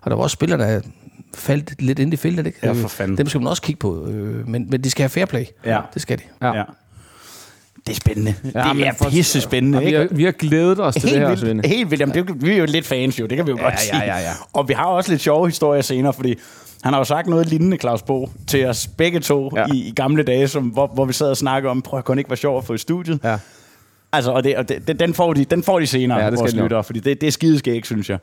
Og 0.03 0.11
der 0.11 0.17
var 0.17 0.23
også 0.23 0.35
spillere, 0.35 0.59
der 0.75 0.81
faldt 1.35 1.83
lidt 1.83 1.99
ind 1.99 2.13
i 2.15 2.17
feltet, 2.17 2.47
ikke? 2.47 2.59
Ja, 2.63 2.73
for 2.73 2.89
fanden. 2.89 3.19
Dem 3.19 3.27
skal 3.29 3.41
man 3.41 3.49
også 3.49 3.63
kigge 3.63 3.79
på, 3.79 4.07
øh, 4.07 4.49
men, 4.49 4.67
men 4.71 4.85
de 4.85 4.91
skal 4.91 5.03
have 5.03 5.09
fair 5.09 5.25
play. 5.27 5.45
Ja. 5.65 5.81
Det 5.95 6.03
skal 6.03 6.19
de. 6.19 6.23
Ja. 6.43 6.57
Ja. 6.57 6.63
Det 7.87 7.93
er 7.93 7.97
spændende. 7.97 8.35
Ja, 8.55 8.65
det 8.75 8.87
er 8.87 8.93
for- 8.99 9.11
pisse 9.11 9.41
spændende, 9.41 9.79
Ja, 9.79 9.85
vi, 9.89 9.93
har, 9.95 10.07
vi 10.11 10.25
har 10.25 10.33
glædet 10.33 10.81
os 10.81 10.95
til 10.95 11.03
det 11.03 11.11
Helt 11.11 11.21
her, 11.21 11.29
vildt, 11.29 11.41
Svende. 11.41 11.69
helt 11.69 11.91
vildt. 11.91 12.01
Jamen, 12.01 12.15
det, 12.15 12.45
vi 12.47 12.53
er 12.53 12.57
jo 12.57 12.65
lidt 12.69 12.87
fans 12.87 13.21
jo, 13.21 13.27
det 13.27 13.37
kan 13.37 13.47
vi 13.47 13.51
jo 13.51 13.57
ja, 13.57 13.63
godt 13.63 13.81
sige. 13.81 13.97
ja, 13.97 14.05
ja, 14.05 14.19
ja. 14.21 14.33
Og 14.53 14.69
vi 14.69 14.73
har 14.73 14.85
også 14.85 15.11
lidt 15.11 15.23
sjove 15.23 15.47
historier 15.49 15.83
senere, 15.83 16.13
fordi 16.13 16.35
han 16.83 16.93
har 16.93 17.01
jo 17.01 17.05
sagt 17.05 17.27
noget 17.29 17.47
lignende, 17.47 17.77
Claus 17.77 18.03
Bo, 18.03 18.31
til 18.47 18.67
os 18.67 18.87
begge 18.87 19.21
to 19.21 19.51
Ja. 19.57 19.61
ja. 19.61 19.67
i, 19.75 19.77
i 19.79 19.93
gamle 19.97 20.23
dage, 20.23 20.49
som, 20.49 20.65
hvor, 20.65 20.87
hvor 20.87 21.05
vi 21.05 21.13
sad 21.13 21.31
og 21.31 21.37
snakkede 21.37 21.71
om, 21.71 21.83
prøv 21.83 21.99
at 21.99 22.05
kunne 22.05 22.21
ikke 22.21 22.31
være 22.31 22.37
sjov 22.37 22.59
at 22.59 22.65
få 22.65 22.75
i 22.75 22.79
studiet. 22.79 23.19
Ja. 23.25 23.37
Altså, 24.13 24.31
og, 24.31 24.45
det, 24.45 24.57
og 24.57 24.69
det, 24.69 25.01
den, 25.01 25.15
får 25.15 25.33
de, 25.33 25.45
den 25.45 25.63
får 25.63 25.81
de 25.81 25.87
senere, 25.87 26.19
Ja, 26.19 26.25
ja, 26.25 26.31
det 26.31 26.39
vores 26.39 26.55
lyttere, 26.55 26.85
fordi 26.85 27.01
det, 27.01 27.21
det 27.21 27.27
er 27.27 27.31
skideskægt, 27.31 27.87
synes 27.87 28.11
jeg. 28.11 28.19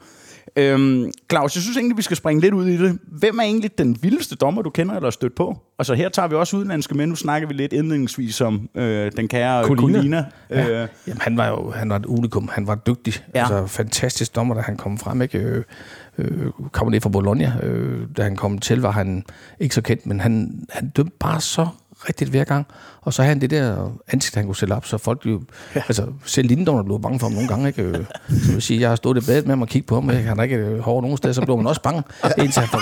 Øhm, 0.56 1.12
Claus, 1.30 1.56
jeg 1.56 1.62
synes 1.62 1.78
egentlig, 1.78 1.98
vi 1.98 2.02
skal 2.02 2.18
springe 2.18 2.42
lidt 2.42 2.54
ud 2.54 2.68
i 2.68 2.78
det. 2.78 3.00
Hvem 3.08 3.38
er 3.40 3.44
egentlig 3.44 3.78
den 3.78 3.98
vildeste 4.02 4.36
dommer, 4.36 4.62
du 4.62 4.70
kender 4.70 4.96
eller 4.96 5.06
har 5.06 5.12
stødt 5.12 5.36
på? 5.36 5.58
Altså, 5.80 5.94
her 5.94 6.10
tager 6.10 6.28
vi 6.28 6.36
også 6.36 6.58
udenlandske 6.58 6.96
med. 6.96 7.08
Nu 7.08 7.16
snakker 7.16 7.48
vi 7.48 7.54
lidt 7.54 7.74
indledningsvis 7.74 8.42
om 8.42 8.70
øh, 8.76 9.12
den 9.18 9.28
kære 9.28 9.64
Colina. 9.66 9.98
Colina. 9.98 10.26
Colina. 10.50 10.82
Øh, 10.82 10.88
Jamen, 11.08 11.22
han 11.22 11.38
var 11.38 11.48
jo 11.48 11.72
han 11.72 11.90
var 11.90 11.96
et 11.96 12.06
unikum. 12.06 12.50
Han 12.54 12.68
var 12.68 12.76
dygtig. 12.76 13.14
Ja. 13.36 13.40
Ja. 13.40 13.42
Altså, 13.42 13.76
fantastisk 13.76 14.36
dommer, 14.36 14.56
da 14.56 14.62
han 14.62 14.78
kom 14.78 14.98
frem. 14.98 15.22
Ikke? 15.22 15.38
Øh, 15.38 15.64
øh, 16.18 16.52
kom 16.72 16.88
ned 16.92 17.02
fra 17.02 17.10
Bologna. 17.10 17.54
Øh, 17.64 18.08
da 18.18 18.24
han 18.24 18.36
kom 18.36 18.58
til, 18.60 18.82
var 18.82 18.92
han 18.92 19.24
ikke 19.60 19.76
så 19.76 19.82
kendt, 19.82 20.06
men 20.06 20.20
han, 20.20 20.62
han 20.70 20.90
dømte 20.90 21.16
bare 21.20 21.42
så 21.42 21.68
rigtigt 22.10 22.30
hver 22.30 22.44
gang. 22.44 22.68
Og 23.02 23.14
så 23.14 23.22
havde 23.22 23.30
han 23.30 23.42
det 23.42 23.50
der 23.50 23.92
ansigt, 24.08 24.36
han 24.36 24.46
kunne 24.46 24.56
sætte 24.56 24.74
op, 24.74 24.86
så 24.86 24.98
folk 24.98 25.26
jo... 25.26 25.42
Ja. 25.76 25.82
Altså, 25.88 26.06
selv 26.26 26.48
linjedommerne 26.48 26.86
blev 26.86 27.02
bange 27.02 27.20
for 27.20 27.28
ham 27.28 27.34
nogle 27.34 27.48
gange, 27.48 27.68
ikke? 27.68 27.82
Øh, 27.82 28.06
Så 28.46 28.52
vil 28.52 28.62
sige, 28.62 28.82
jeg 28.82 28.90
har 28.90 28.96
stået 28.96 29.24
i 29.24 29.26
badet 29.26 29.46
med 29.46 29.52
ham 29.52 29.62
og 29.62 29.68
kigget 29.68 29.88
på 29.88 29.96
ham, 29.96 30.10
ikke? 30.10 30.24
Han 30.24 30.40
er 30.40 30.44
ikke 30.44 30.56
øh, 30.56 30.80
hård 30.80 31.02
nogen 31.04 31.18
steder, 31.18 31.34
så 31.34 31.42
blev 31.42 31.58
man 31.58 31.68
også 31.68 31.82
bange. 31.82 32.04
Indtil 32.38 32.60
han 32.60 32.70
får... 32.70 32.82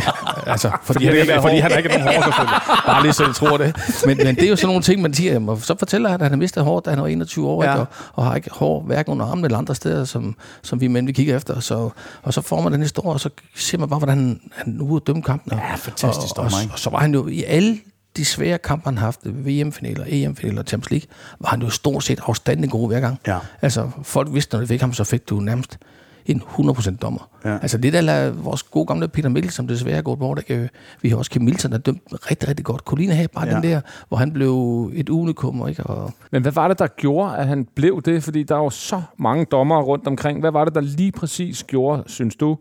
Ja, 0.00 0.10
altså, 0.52 0.70
fordi, 0.82 1.06
fordi, 1.06 1.06
han, 1.06 1.16
ikke, 1.28 1.40
fordi 1.42 1.56
han 1.56 1.72
er 1.72 1.76
ikke 1.76 1.88
nogen 1.88 2.04
hår, 2.06 2.12
selvfølgelig. 2.22 2.58
Bare 2.86 3.02
lige 3.02 3.12
så 3.12 3.24
jeg 3.24 3.34
tror 3.34 3.56
det. 3.56 3.76
Men, 4.06 4.16
men 4.16 4.34
det 4.34 4.42
er 4.44 4.48
jo 4.48 4.56
sådan 4.56 4.66
nogle 4.66 4.82
ting, 4.82 5.02
man 5.02 5.14
siger, 5.14 5.40
og 5.48 5.58
så 5.60 5.74
fortæller 5.78 6.08
han, 6.08 6.20
at 6.20 6.24
han 6.24 6.32
har 6.32 6.36
mistet 6.36 6.64
hår, 6.64 6.80
da 6.80 6.90
han 6.90 7.00
var 7.00 7.06
21 7.06 7.48
år, 7.48 7.64
Ja. 7.64 7.72
ikke? 7.72 7.80
Og, 7.80 7.86
og, 8.12 8.24
har 8.24 8.34
ikke 8.36 8.50
hår 8.52 8.80
hverken 8.82 9.12
under 9.12 9.26
armen 9.26 9.44
eller 9.44 9.58
andre 9.58 9.74
steder, 9.74 10.04
som, 10.04 10.36
som 10.62 10.80
vi 10.80 10.88
mænd 10.88 11.06
vi 11.06 11.12
kigger 11.12 11.36
efter. 11.36 11.60
Så, 11.60 11.90
og 12.22 12.34
så 12.34 12.40
får 12.42 12.60
man 12.60 12.72
den 12.72 12.80
historie, 12.82 13.10
og 13.14 13.20
så 13.20 13.30
ser 13.54 13.78
man 13.78 13.88
bare, 13.88 13.98
hvordan 13.98 14.18
han, 14.18 14.40
han 14.52 14.72
nu 14.72 14.84
ude 14.84 15.00
at 15.02 15.06
dømme 15.06 15.22
kampen. 15.22 15.52
Og, 15.52 15.58
Ja, 15.58 15.74
fantastisk 15.74 16.38
og, 16.38 16.44
og, 16.44 16.50
ikke? 16.62 16.72
og, 16.72 16.78
så 16.78 16.90
var 16.90 16.98
han 16.98 17.14
jo 17.14 17.26
i 17.28 17.42
alle 17.44 17.78
de 18.16 18.24
svære 18.24 18.58
kampe, 18.58 18.84
han 18.84 18.98
har 18.98 19.04
haft, 19.04 19.20
VM-finaler, 19.24 20.04
EM-finaler, 20.08 20.62
Champions 20.62 20.90
League, 20.90 21.06
var 21.40 21.48
han 21.48 21.62
jo 21.62 21.70
stort 21.70 22.04
set 22.04 22.20
afstandelig 22.26 22.70
god 22.70 22.88
hver 22.88 23.00
gang. 23.00 23.18
Ja. 23.26 23.38
Altså, 23.62 23.90
folk 24.02 24.34
vidste, 24.34 24.54
når 24.56 24.60
de 24.60 24.66
fik 24.66 24.80
ham, 24.80 24.92
så 24.92 25.04
fik 25.04 25.28
du 25.28 25.40
nærmest 25.40 25.78
en 26.26 26.42
100% 26.58 26.96
dommer. 26.96 27.28
Ja. 27.44 27.58
Altså 27.62 27.78
det 27.78 27.92
der 27.92 28.12
er 28.12 28.30
vores 28.30 28.62
gode 28.62 28.86
gamle 28.86 29.08
Peter 29.08 29.28
Mikkel, 29.28 29.52
som 29.52 29.66
desværre 29.68 29.96
er 29.96 30.02
gået 30.02 30.18
bort. 30.18 30.38
Ikke? 30.38 30.62
Øh, 30.62 30.68
Vi 31.02 31.08
har 31.08 31.16
også 31.16 31.30
Kim 31.30 31.42
Milton, 31.42 31.72
der 31.72 31.78
dømt 31.78 32.02
rigtig, 32.30 32.48
rigtig 32.48 32.64
godt. 32.64 32.80
Colina 32.80 33.14
havde 33.14 33.28
bare 33.28 33.44
Ja. 33.46 33.50
ja. 33.50 33.60
den 33.60 33.70
der, 33.70 33.80
hvor 34.08 34.16
han 34.16 34.32
blev 34.32 34.90
et 34.94 35.08
unikum. 35.08 35.68
Ikke? 35.68 35.82
Og 35.84 36.12
Men 36.32 36.42
hvad 36.42 36.52
var 36.52 36.68
det, 36.68 36.78
der 36.78 36.86
gjorde, 36.86 37.36
at 37.36 37.46
han 37.46 37.66
blev 37.74 38.02
det? 38.02 38.22
Fordi 38.22 38.42
der 38.42 38.54
er 38.54 38.58
jo 38.58 38.70
så 38.70 39.02
mange 39.18 39.44
dommere 39.44 39.82
rundt 39.82 40.06
omkring. 40.06 40.40
Hvad 40.40 40.50
var 40.50 40.64
det, 40.64 40.74
der 40.74 40.80
lige 40.80 41.12
præcis 41.12 41.64
gjorde, 41.64 42.02
synes 42.06 42.36
du, 42.36 42.58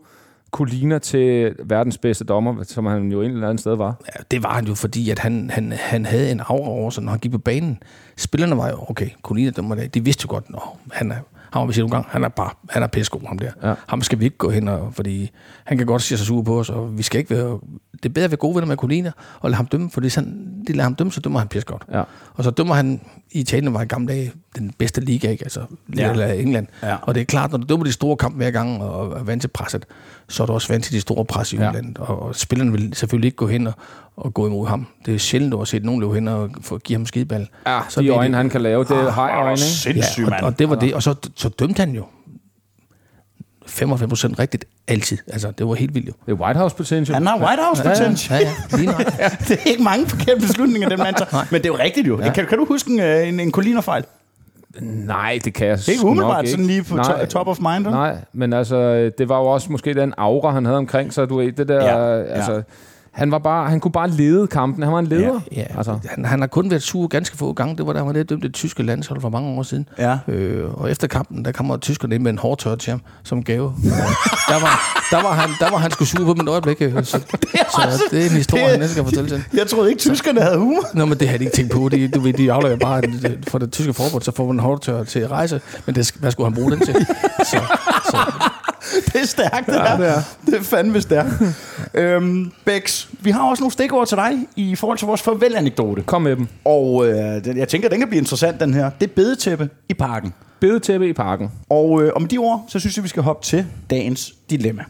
Colina 0.51 0.99
til 0.99 1.55
verdens 1.63 1.97
bedste 1.97 2.23
dommer, 2.23 2.63
som 2.63 2.85
han 2.85 3.11
jo 3.11 3.21
en 3.21 3.31
eller 3.31 3.47
anden 3.47 3.57
sted 3.57 3.75
var? 3.75 3.95
ja, 4.15 4.23
det 4.31 4.43
var 4.43 4.53
han 4.53 4.65
jo, 4.65 4.75
fordi 4.75 5.09
at 5.09 5.19
han, 5.19 5.49
han, 5.49 5.71
han 5.71 6.05
havde 6.05 6.31
en 6.31 6.39
aura 6.39 6.69
over 6.69 6.89
sig, 6.89 7.03
når 7.03 7.11
han 7.11 7.19
gik 7.19 7.31
på 7.31 7.37
banen. 7.37 7.83
Spillerne 8.17 8.57
var 8.57 8.69
jo, 8.69 8.85
okay, 8.89 9.09
dømmer 9.55 9.75
det. 9.75 9.93
De 9.93 10.03
vidste 10.03 10.21
jo 10.25 10.29
godt, 10.29 10.45
at 10.53 10.61
han 10.91 11.11
er, 11.11 11.17
var 11.53 11.65
ved 11.65 11.75
nogle 11.77 11.91
gange, 11.91 12.07
han 12.09 12.23
er 12.23 12.29
bare, 12.29 12.49
han 12.69 12.83
er 12.83 12.87
pissegod, 12.87 13.21
ham 13.27 13.39
der. 13.39 13.51
Ja. 13.63 13.73
Ham 13.87 14.01
skal 14.01 14.19
vi 14.19 14.25
ikke 14.25 14.37
gå 14.37 14.49
hen, 14.49 14.67
og, 14.67 14.93
fordi 14.93 15.31
han 15.63 15.77
kan 15.77 15.87
godt 15.87 16.01
se 16.01 16.17
sig 16.17 16.25
sur 16.25 16.41
på 16.41 16.59
os, 16.59 16.69
og 16.69 16.97
vi 16.97 17.03
skal 17.03 17.19
ikke 17.19 17.35
være, 17.35 17.59
det 17.93 18.05
er 18.05 18.13
bedre 18.13 18.25
at 18.25 18.31
være 18.31 18.37
gode 18.37 18.55
venner 18.55 18.67
med 18.67 18.77
Colina, 18.77 19.11
og 19.39 19.49
lade 19.49 19.55
ham 19.55 19.65
dømme, 19.65 19.89
for 19.89 20.01
hvis 20.01 20.15
han, 20.15 20.25
de 20.67 20.73
lader 20.73 20.83
ham 20.83 20.95
dømme, 20.95 21.11
så 21.11 21.19
dømmer 21.19 21.39
han 21.39 21.47
pisse 21.47 21.67
godt. 21.67 21.83
Ja. 21.91 22.03
Og 22.33 22.43
så 22.43 22.51
dømmer 22.51 22.73
han, 22.73 23.01
i 23.31 23.39
Italien 23.39 23.73
var 23.73 23.81
i 23.81 23.85
gamle 23.85 24.13
dage 24.13 24.31
den 24.55 24.73
bedste 24.77 25.01
liga, 25.01 25.29
ikke? 25.29 25.43
Altså, 25.43 25.59
Ja. 25.95 26.01
ja. 26.05 26.11
eller 26.11 26.27
England. 26.27 26.67
Ja. 26.83 26.95
Og 27.01 27.15
det 27.15 27.21
er 27.21 27.25
klart, 27.25 27.51
når 27.51 27.57
du 27.57 27.65
dømmer 27.69 27.85
de 27.85 27.91
store 27.91 28.17
kampe 28.17 28.37
hver 28.37 28.51
gang, 28.51 28.81
og 28.83 29.19
er 29.19 29.23
vant 29.23 29.41
til 29.41 29.47
presset, 29.47 29.85
så 30.29 30.43
er 30.43 30.47
du 30.47 30.53
også 30.53 30.73
vant 30.73 30.83
til 30.83 30.93
de 30.93 31.01
store 31.01 31.25
pres 31.25 31.53
i 31.53 31.57
Ja. 31.57 31.69
udlandet. 31.69 31.97
Og, 31.97 32.21
og 32.21 32.35
spillerne 32.35 32.71
vil 32.71 32.93
selvfølgelig 32.93 33.27
ikke 33.27 33.35
gå 33.37 33.47
hen 33.47 33.67
og, 33.67 33.73
og 34.17 34.33
gå 34.33 34.47
imod 34.47 34.67
ham. 34.67 34.87
Det 35.05 35.13
er 35.13 35.17
sjældent, 35.19 35.51
du 35.51 35.57
har 35.57 35.65
set 35.65 35.83
nogen 35.85 36.01
løbe 36.01 36.13
hen 36.13 36.27
og 36.27 36.49
få, 36.61 36.77
give 36.77 36.97
ham 36.97 37.05
skideball. 37.05 37.47
Ja, 37.67 37.79
Så 37.89 38.01
de 38.01 38.09
øjne, 38.09 38.31
de- 38.33 38.37
han 38.37 38.49
kan 38.49 38.61
lave, 38.61 38.83
det 38.83 38.91
er 38.91 39.11
hej-øjne, 39.11 39.51
ikke? 39.51 39.61
Sindssygt, 39.61 40.27
ja, 40.29 40.37
og, 40.39 40.43
og 40.43 40.59
det 40.59 40.69
var 40.69 40.75
det. 40.75 40.93
Og 40.93 41.03
så, 41.03 41.15
så 41.35 41.49
dømte 41.49 41.79
han 41.79 41.91
jo 41.91 42.05
95 43.67 44.09
procent 44.09 44.39
rigtigt 44.39 44.65
altid. 44.87 45.17
Altså, 45.27 45.51
det 45.51 45.67
var 45.67 45.73
helt 45.73 45.95
vildt 45.95 46.07
jo. 46.07 46.13
Det 46.25 46.31
er 46.31 46.35
White 46.35 46.59
House 46.59 46.75
potential. 46.75 47.13
Han 47.13 47.27
har 47.27 47.37
White 47.37 47.61
House 47.63 47.83
potential. 47.83 48.41
Ja, 48.41 48.47
ja, 48.71 48.77
lige 48.77 48.87
nok. 48.91 48.97
det 49.47 49.51
er 49.51 49.69
ikke 49.69 49.83
mange 49.83 50.07
forkerte 50.07 50.39
beslutninger, 50.41 50.89
den 50.89 50.99
mand 50.99 51.15
tager. 51.15 51.45
Men 51.51 51.61
det 51.61 51.69
er 51.69 51.73
jo 51.73 51.79
rigtigt 51.83 52.07
jo. 52.07 52.21
Ja. 52.21 52.33
Kan, 52.33 52.45
kan 52.45 52.57
du 52.57 52.65
huske 52.65 52.91
en, 52.91 52.99
øh, 52.99 53.27
en, 53.27 53.39
en 53.39 53.51
Colina-fejl? 53.51 54.03
Nej, 54.81 55.39
det 55.45 55.53
kan 55.53 55.67
jeg 55.67 55.77
Det 55.77 55.87
er 55.87 55.91
ikke 55.91 56.05
umiddelbart 56.05 56.43
ikke. 56.43 56.51
sådan 56.51 56.65
lige 56.65 56.83
på 56.83 56.97
to, 56.97 57.25
top 57.29 57.47
of 57.47 57.59
mind. 57.59 57.75
eller? 57.77 57.91
Nej, 57.91 58.17
men 58.33 58.53
altså, 58.53 59.09
det 59.17 59.29
var 59.29 59.37
jo 59.39 59.45
også 59.45 59.71
måske 59.71 59.93
den 59.93 60.13
aura, 60.17 60.51
han 60.51 60.65
havde 60.65 60.77
omkring 60.77 61.13
sig, 61.13 61.29
du 61.29 61.37
ved, 61.37 61.51
det 61.51 61.67
der, 61.67 61.83
Ja, 61.85 62.17
ja, 62.17 62.51
ja. 62.51 62.61
Han 63.15 63.31
var 63.31 63.37
bare, 63.39 63.69
han 63.69 63.79
kunne 63.79 63.91
bare 63.91 64.09
lede 64.09 64.47
kampen, 64.47 64.83
han 64.83 64.93
var 64.93 64.99
en 64.99 65.07
leder. 65.07 65.39
Ja, 65.51 65.63
Altså, 65.77 65.99
han, 66.09 66.25
han 66.25 66.39
har 66.39 66.47
kun 66.47 66.69
været 66.69 66.83
sur 66.83 67.07
ganske 67.07 67.37
få 67.37 67.53
gange. 67.53 67.77
Det 67.77 67.87
var 67.87 67.93
da 67.93 67.99
han 67.99 68.07
var 68.07 68.13
dømte 68.13 68.47
det 68.47 68.53
tyske 68.53 68.83
landshold 68.83 69.21
for 69.21 69.29
mange 69.29 69.49
år 69.59 69.63
siden. 69.63 69.87
Ja. 69.99 70.17
Øh, 70.27 70.73
og 70.81 70.91
efter 70.91 71.07
kampen, 71.07 71.45
der 71.45 71.51
kommer 71.51 71.77
tyskerne 71.77 72.15
ind 72.15 72.23
med 72.23 72.31
en 72.31 72.37
hårdtør 72.37 72.75
til 72.75 72.91
ham 72.91 73.01
som 73.23 73.43
gave. 73.43 73.65
Og 73.67 73.73
der, 74.49 74.59
var, 74.61 75.01
der, 75.11 75.21
var 75.21 75.33
han, 75.33 75.49
der 75.59 75.69
var 75.71 75.77
han 75.77 75.91
sgu 75.91 76.05
sur 76.05 76.25
på 76.25 76.33
mit 76.33 76.47
øjeblik. 76.49 76.81
øh, 76.81 77.03
Så, 77.05 77.11
så 77.75 78.03
det 78.11 78.21
er 78.21 78.25
en 78.25 78.31
historie, 78.35 78.63
han 78.67 78.79
næsten 78.79 78.95
kan 78.95 79.05
fortælle 79.05 79.29
til. 79.29 79.43
Jeg 79.53 79.67
troede 79.67 79.89
ikke, 79.89 79.99
tyskerne 79.99 80.41
havde 80.41 80.57
humor. 80.57 80.83
Nå, 80.93 81.05
men 81.05 81.17
det 81.19 81.27
havde 81.27 81.39
de 81.39 81.43
ikke 81.43 81.55
tænkt 81.55 81.71
på. 81.71 81.89
De, 81.89 82.07
du 82.07 82.19
ved, 82.19 82.33
de 82.33 82.51
afleverer 82.51 82.77
bare 82.79 83.05
en- 83.05 83.43
for 83.47 83.57
det 83.57 83.71
tyske 83.71 83.93
forbund, 83.93 84.21
så 84.23 84.31
får 84.35 84.45
man 84.45 84.55
en 84.55 84.59
hårdtør 84.59 85.03
til 85.03 85.19
at 85.19 85.31
rejse. 85.31 85.61
Men 85.85 85.95
det, 85.95 86.11
hvad 86.19 86.31
skulle 86.31 86.47
han 86.47 86.53
bruge 86.55 86.71
den 86.71 86.79
til? 86.79 86.95
Så, 87.45 87.57
så 88.11 88.17
Det 89.13 89.21
er 89.21 89.25
stærkt, 89.25 89.67
det 89.67 89.73
ja, 89.73 89.97
det 89.97 90.07
er. 90.07 90.21
Det 90.45 90.53
er 90.53 90.63
fandme 90.63 91.01
stærkt. 91.01 91.29
øhm, 91.93 92.51
Bex, 92.65 93.05
vi 93.19 93.31
har 93.31 93.49
også 93.49 93.63
nogle 93.63 93.71
stikord 93.71 94.07
til 94.07 94.17
dig 94.17 94.31
i 94.55 94.75
forhold 94.75 94.97
til 94.97 95.07
vores 95.07 95.21
farvel-anekdote. 95.21 96.01
kom 96.01 96.21
med 96.21 96.35
dem. 96.35 96.47
Og 96.65 97.07
øh, 97.07 97.57
jeg 97.57 97.67
tænker, 97.67 97.89
den 97.89 97.99
kan 97.99 98.07
blive 98.07 98.19
interessant, 98.19 98.59
den 98.59 98.73
her. 98.73 98.89
Det 98.99 99.09
er 99.09 99.13
bedetæppe 99.15 99.69
i 99.89 99.93
parken. 99.93 100.33
Bedetæppe 100.59 101.09
i 101.09 101.13
parken. 101.13 101.51
Og, 101.69 102.03
øh, 102.03 102.11
og 102.15 102.21
med 102.21 102.29
de 102.29 102.37
ord, 102.37 102.65
så 102.67 102.79
synes 102.79 102.95
jeg, 102.97 103.03
vi 103.03 103.09
skal 103.09 103.23
hoppe 103.23 103.45
til 103.45 103.65
dagens 103.89 104.33
dilemma. 104.49 104.83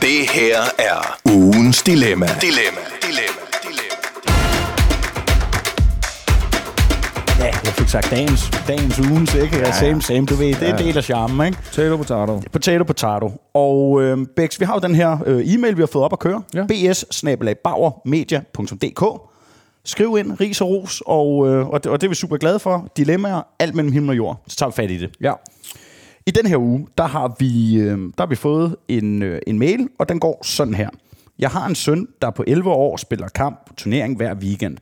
Det 0.00 0.30
her 0.30 0.60
er 0.78 1.18
ugens. 1.24 1.82
Dilemma. 1.82 2.26
Dilemma. 2.40 2.99
Ja, 7.40 7.44
jeg 7.44 7.72
fik 7.78 7.88
sagt 7.88 8.10
dagens, 8.10 8.50
dagens 8.66 9.00
ugens, 9.00 9.34
ikke? 9.34 9.56
Ja, 9.56 9.72
same, 9.72 10.02
same, 10.02 10.26
du 10.26 10.34
ved. 10.34 10.54
Det 10.54 10.68
er 10.68 10.76
del 10.76 10.96
af 10.96 11.04
charmen, 11.04 11.46
ikke? 11.46 11.58
Potato, 11.58 11.96
potato. 11.96 12.42
Potato, 12.52 12.84
potato. 12.84 13.32
Og 13.54 14.02
øh, 14.02 14.26
Bex, 14.36 14.60
vi 14.60 14.64
har 14.64 14.74
jo 14.74 14.80
den 14.80 14.94
her 14.94 15.18
øh, 15.26 15.54
e-mail, 15.54 15.76
vi 15.76 15.82
har 15.82 15.86
fået 15.86 16.04
op 16.04 16.12
at 16.12 16.18
køre. 16.18 16.42
Ja. 16.54 16.66
bs 16.66 17.04
Skriv 19.84 20.16
ind, 20.18 20.40
ris 20.40 20.60
og 20.60 20.68
ros, 20.68 21.02
og, 21.06 21.48
øh, 21.48 21.68
og, 21.68 21.84
det, 21.84 21.92
og 21.92 22.00
det 22.00 22.06
er 22.06 22.08
vi 22.08 22.14
super 22.14 22.36
glade 22.36 22.58
for. 22.58 22.88
Dilemmaer, 22.96 23.42
alt 23.58 23.74
mellem 23.74 23.92
himmel 23.92 24.10
og 24.10 24.16
jord. 24.16 24.42
Så 24.48 24.56
tager 24.56 24.70
vi 24.70 24.74
fat 24.74 24.90
i 24.90 24.96
det. 24.96 25.10
Ja. 25.20 25.32
I 26.26 26.30
den 26.30 26.46
her 26.46 26.56
uge, 26.56 26.86
der 26.98 27.06
har 27.06 27.36
vi, 27.38 27.74
øh, 27.74 27.98
der 27.98 28.12
har 28.18 28.26
vi 28.26 28.36
fået 28.36 28.76
en, 28.88 29.22
øh, 29.22 29.40
en 29.46 29.58
mail, 29.58 29.88
og 29.98 30.08
den 30.08 30.20
går 30.20 30.40
sådan 30.44 30.74
her. 30.74 30.88
Jeg 31.38 31.50
har 31.50 31.66
en 31.66 31.74
søn, 31.74 32.06
der 32.22 32.30
på 32.30 32.44
11 32.46 32.70
år 32.70 32.96
spiller 32.96 33.28
kamp 33.28 33.76
turnering 33.76 34.16
hver 34.16 34.34
weekend. 34.34 34.76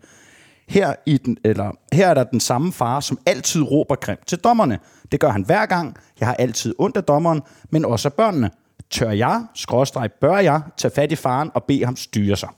Her, 0.69 0.95
i 1.07 1.19
den, 1.19 1.37
eller, 1.45 1.71
her 1.93 2.09
er 2.09 2.15
der 2.15 2.25
den 2.25 2.41
samme 2.41 2.73
far, 2.73 3.01
som 3.01 3.19
altid 3.27 3.63
råber 3.63 3.95
grimt 3.95 4.27
til 4.27 4.39
dommerne. 4.39 4.79
Det 5.13 5.21
gør 5.21 5.29
han 5.29 5.43
hver 5.43 5.67
gang. 5.67 5.97
Jeg 6.21 6.29
har 6.29 6.35
altid 6.35 6.75
ondt 6.79 6.97
af 6.97 7.05
dommeren, 7.05 7.43
men 7.71 7.85
også 7.85 8.09
af 8.09 8.13
børnene. 8.13 8.51
Tør 8.91 9.11
jeg, 9.11 9.45
skråstreg, 9.55 10.11
bør 10.21 10.39
jeg, 10.39 10.63
tage 10.77 10.93
fat 10.95 11.13
i 11.13 11.17
faren 11.17 11.51
og 11.55 11.65
bede 11.65 11.85
ham 11.85 11.97
styre 11.97 12.37
sig? 12.37 12.49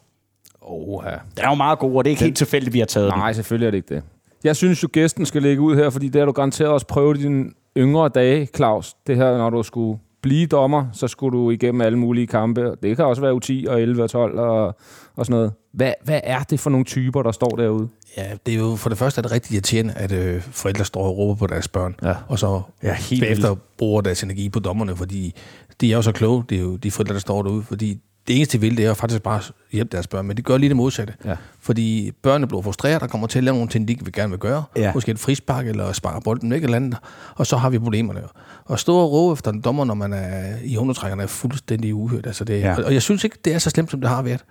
Oha. 0.62 1.10
Den 1.10 1.44
er 1.44 1.48
jo 1.48 1.54
meget 1.54 1.78
god, 1.78 1.96
og 1.96 2.04
det 2.04 2.10
er 2.10 2.12
ikke 2.12 2.24
helt 2.24 2.36
tilfældigt, 2.36 2.74
vi 2.74 2.78
har 2.78 2.86
taget 2.86 3.12
den. 3.12 3.18
Nej, 3.18 3.32
selvfølgelig 3.32 3.66
er 3.66 3.70
det 3.70 3.78
ikke 3.78 3.94
det. 3.94 4.02
Jeg 4.44 4.56
synes 4.56 4.82
jo, 4.82 4.88
gæsten 4.92 5.26
skal 5.26 5.42
lægge 5.42 5.62
ud 5.62 5.76
her, 5.76 5.90
fordi 5.90 6.08
det 6.08 6.18
har 6.20 6.26
du 6.26 6.32
garanteret 6.32 6.70
også 6.70 6.86
prøvet 6.86 7.18
i 7.18 7.22
dine 7.22 7.50
yngre 7.76 8.08
dage, 8.08 8.48
Claus. 8.56 8.94
Det 9.06 9.16
her, 9.16 9.38
når 9.38 9.50
du 9.50 9.62
skulle 9.62 10.00
blive 10.22 10.46
dommer, 10.46 10.86
så 10.92 11.08
skulle 11.08 11.38
du 11.38 11.50
igennem 11.50 11.80
alle 11.80 11.98
mulige 11.98 12.26
kampe. 12.26 12.74
Det 12.82 12.96
kan 12.96 13.04
også 13.04 13.22
være 13.22 13.32
U10 13.32 13.70
og 13.70 13.82
11 13.82 14.02
og 14.02 14.10
12 14.10 14.38
og, 14.38 14.76
og 15.16 15.26
sådan 15.26 15.34
noget. 15.34 15.52
Hvad, 15.72 15.92
hvad 16.04 16.20
er 16.24 16.42
det 16.42 16.60
for 16.60 16.70
nogle 16.70 16.84
typer, 16.84 17.22
der 17.22 17.32
står 17.32 17.48
derude? 17.48 17.88
Ja, 18.16 18.26
det 18.46 18.54
er 18.54 18.58
jo 18.58 18.76
for 18.76 18.88
det 18.88 18.98
første 18.98 19.18
er 19.18 19.22
det 19.22 19.32
rigtig 19.32 19.52
irriterende, 19.54 19.92
at 19.94 20.12
øh, 20.12 20.42
forældre 20.42 20.84
står 20.84 21.02
og 21.04 21.18
råber 21.18 21.34
på 21.34 21.46
deres 21.46 21.68
børn, 21.68 21.94
Ja. 22.02 22.14
og 22.28 22.38
så 22.38 22.62
Ja, 22.82 22.94
helt 22.94 23.22
bagefter 23.22 23.54
bruger 23.78 24.00
deres 24.00 24.22
energi 24.22 24.48
på 24.48 24.58
dommerne, 24.60 24.96
fordi 24.96 25.34
de 25.80 25.92
er 25.92 25.96
jo 25.96 26.02
så 26.02 26.12
kloge, 26.12 26.44
det 26.48 26.58
er 26.58 26.62
jo 26.62 26.76
de 26.76 26.90
forældre, 26.90 27.14
der 27.14 27.20
står 27.20 27.42
derude, 27.42 27.62
fordi 27.62 28.00
det 28.28 28.36
eneste, 28.36 28.58
de 28.58 28.60
vil, 28.60 28.76
det 28.76 28.84
er 28.84 28.94
faktisk 28.94 29.22
bare 29.22 29.36
at 29.38 29.52
hjælpe 29.72 29.92
deres 29.92 30.06
børn, 30.06 30.26
men 30.26 30.36
de 30.36 30.42
gør 30.42 30.56
lige 30.56 30.68
det 30.68 30.76
modsatte. 30.76 31.14
Ja. 31.24 31.36
Fordi 31.60 32.12
børnene 32.22 32.46
bliver 32.46 32.62
frustreret 32.62 33.02
og 33.02 33.10
kommer 33.10 33.26
til 33.26 33.38
at 33.38 33.44
lave 33.44 33.54
nogle 33.54 33.68
ting, 33.68 33.88
de 33.88 33.96
vil 34.04 34.12
gerne 34.12 34.30
vil 34.30 34.38
gøre. 34.38 34.64
Ja. 34.76 34.92
Måske 34.94 35.12
et 35.12 35.18
frispark 35.18 35.66
eller 35.66 35.92
spare 35.92 36.20
bolden 36.24 36.50
væk 36.50 36.64
eller 36.64 36.76
andet. 36.76 36.98
Og 37.34 37.46
så 37.46 37.56
har 37.56 37.70
vi 37.70 37.78
problemerne. 37.78 38.20
Og 38.64 38.78
stå 38.78 38.96
og 38.96 39.12
råbe 39.12 39.32
efter 39.32 39.50
en 39.50 39.60
dommer, 39.60 39.84
når 39.84 39.94
man 39.94 40.12
er 40.12 40.54
i 40.64 40.76
undertrækkerne, 40.76 41.22
er 41.22 41.26
fuldstændig 41.26 41.94
uhørt. 41.94 42.26
Altså 42.26 42.44
det, 42.44 42.60
Ja. 42.60 42.68
ja. 42.70 42.82
Og 42.84 42.94
jeg 42.94 43.02
synes 43.02 43.24
ikke, 43.24 43.36
det 43.44 43.54
er 43.54 43.58
så 43.58 43.70
slemt, 43.70 43.90
som 43.90 44.00
det 44.00 44.10
har 44.10 44.22
været. 44.22 44.44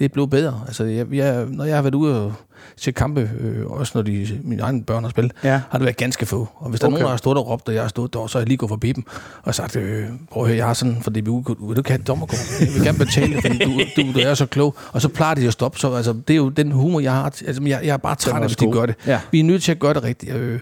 Det 0.00 0.04
er 0.06 0.08
blevet 0.08 0.30
bedre. 0.30 0.60
Altså, 0.66 0.84
jeg, 0.84 1.06
jeg, 1.12 1.46
når 1.48 1.64
jeg 1.64 1.74
har 1.74 1.82
været 1.82 1.94
ude 1.94 2.24
og 2.26 2.32
se 2.76 2.92
kampe, 2.92 3.30
øh, 3.40 3.66
også 3.66 3.92
når 3.94 4.02
de, 4.02 4.40
mine 4.44 4.62
egne 4.62 4.82
børn 4.84 5.02
har 5.04 5.10
spillet, 5.10 5.32
Ja. 5.44 5.60
har 5.70 5.78
det 5.78 5.84
været 5.84 5.96
ganske 5.96 6.26
få. 6.26 6.48
Og 6.56 6.70
hvis 6.70 6.80
der 6.80 6.86
er 6.86 6.90
nogen, 6.90 7.04
der 7.04 7.10
har 7.10 7.16
stået 7.16 7.38
og 7.38 7.48
råbt, 7.48 7.68
og 7.68 7.74
jeg 7.74 7.82
har 7.82 7.88
stået 7.88 8.12
der, 8.14 8.26
så 8.26 8.38
har 8.38 8.40
jeg 8.40 8.48
lige 8.48 8.58
gået 8.58 8.68
forbi 8.70 8.92
dem 8.92 9.04
og 9.42 9.54
sagt, 9.54 9.76
øh, 9.76 10.04
prøv 10.30 10.42
at 10.42 10.48
høre, 10.48 10.56
jeg 10.58 10.66
har 10.66 10.74
sådan 10.74 11.02
for 11.02 11.10
DBU, 11.10 11.36
vil 11.48 11.56
du 11.76 11.80
ikke 11.80 11.90
have 11.90 12.00
et 12.00 12.06
dommerkort? 12.06 12.60
Jeg 12.60 12.68
vil 12.74 12.82
gerne 12.84 12.98
betale 12.98 13.40
fordi 13.40 13.58
du, 13.58 13.70
du, 13.96 14.12
du, 14.12 14.18
er 14.18 14.34
så 14.34 14.46
klog. 14.46 14.74
Og 14.92 15.02
så 15.02 15.08
plejer 15.08 15.34
de 15.34 15.46
at 15.46 15.52
stoppe. 15.52 15.78
Så 15.78 15.92
altså, 15.94 16.12
det 16.12 16.34
er 16.34 16.36
jo 16.38 16.48
den 16.48 16.72
humor, 16.72 17.00
jeg 17.00 17.12
har. 17.12 17.24
Altså, 17.24 17.62
jeg, 17.62 17.80
jeg 17.84 17.92
er 17.92 17.96
bare 17.96 18.14
træt 18.14 18.34
af, 18.42 18.46
hvis 18.48 18.56
de 18.56 18.64
god. 18.64 18.74
gør 18.74 18.86
det. 18.86 18.94
Ja. 19.06 19.20
Vi 19.30 19.40
er 19.40 19.44
nødt 19.44 19.62
til 19.62 19.72
at 19.72 19.78
gøre 19.78 19.94
det 19.94 20.02
rigtigt. 20.02 20.34
Øh, 20.36 20.60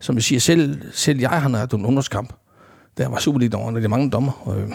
som 0.00 0.14
jeg 0.14 0.22
siger, 0.22 0.40
selv, 0.40 0.78
selv 0.92 1.20
jeg 1.20 1.30
har 1.30 1.48
haft 1.48 1.72
en 1.74 1.86
ungdomskamp, 1.86 2.32
der 2.98 3.08
var 3.08 3.18
Superliga-dommer, 3.18 3.66
og 3.68 3.74
det 3.74 3.84
er 3.84 3.88
mange 3.88 4.10
dommer. 4.10 4.54
Øh, 4.56 4.72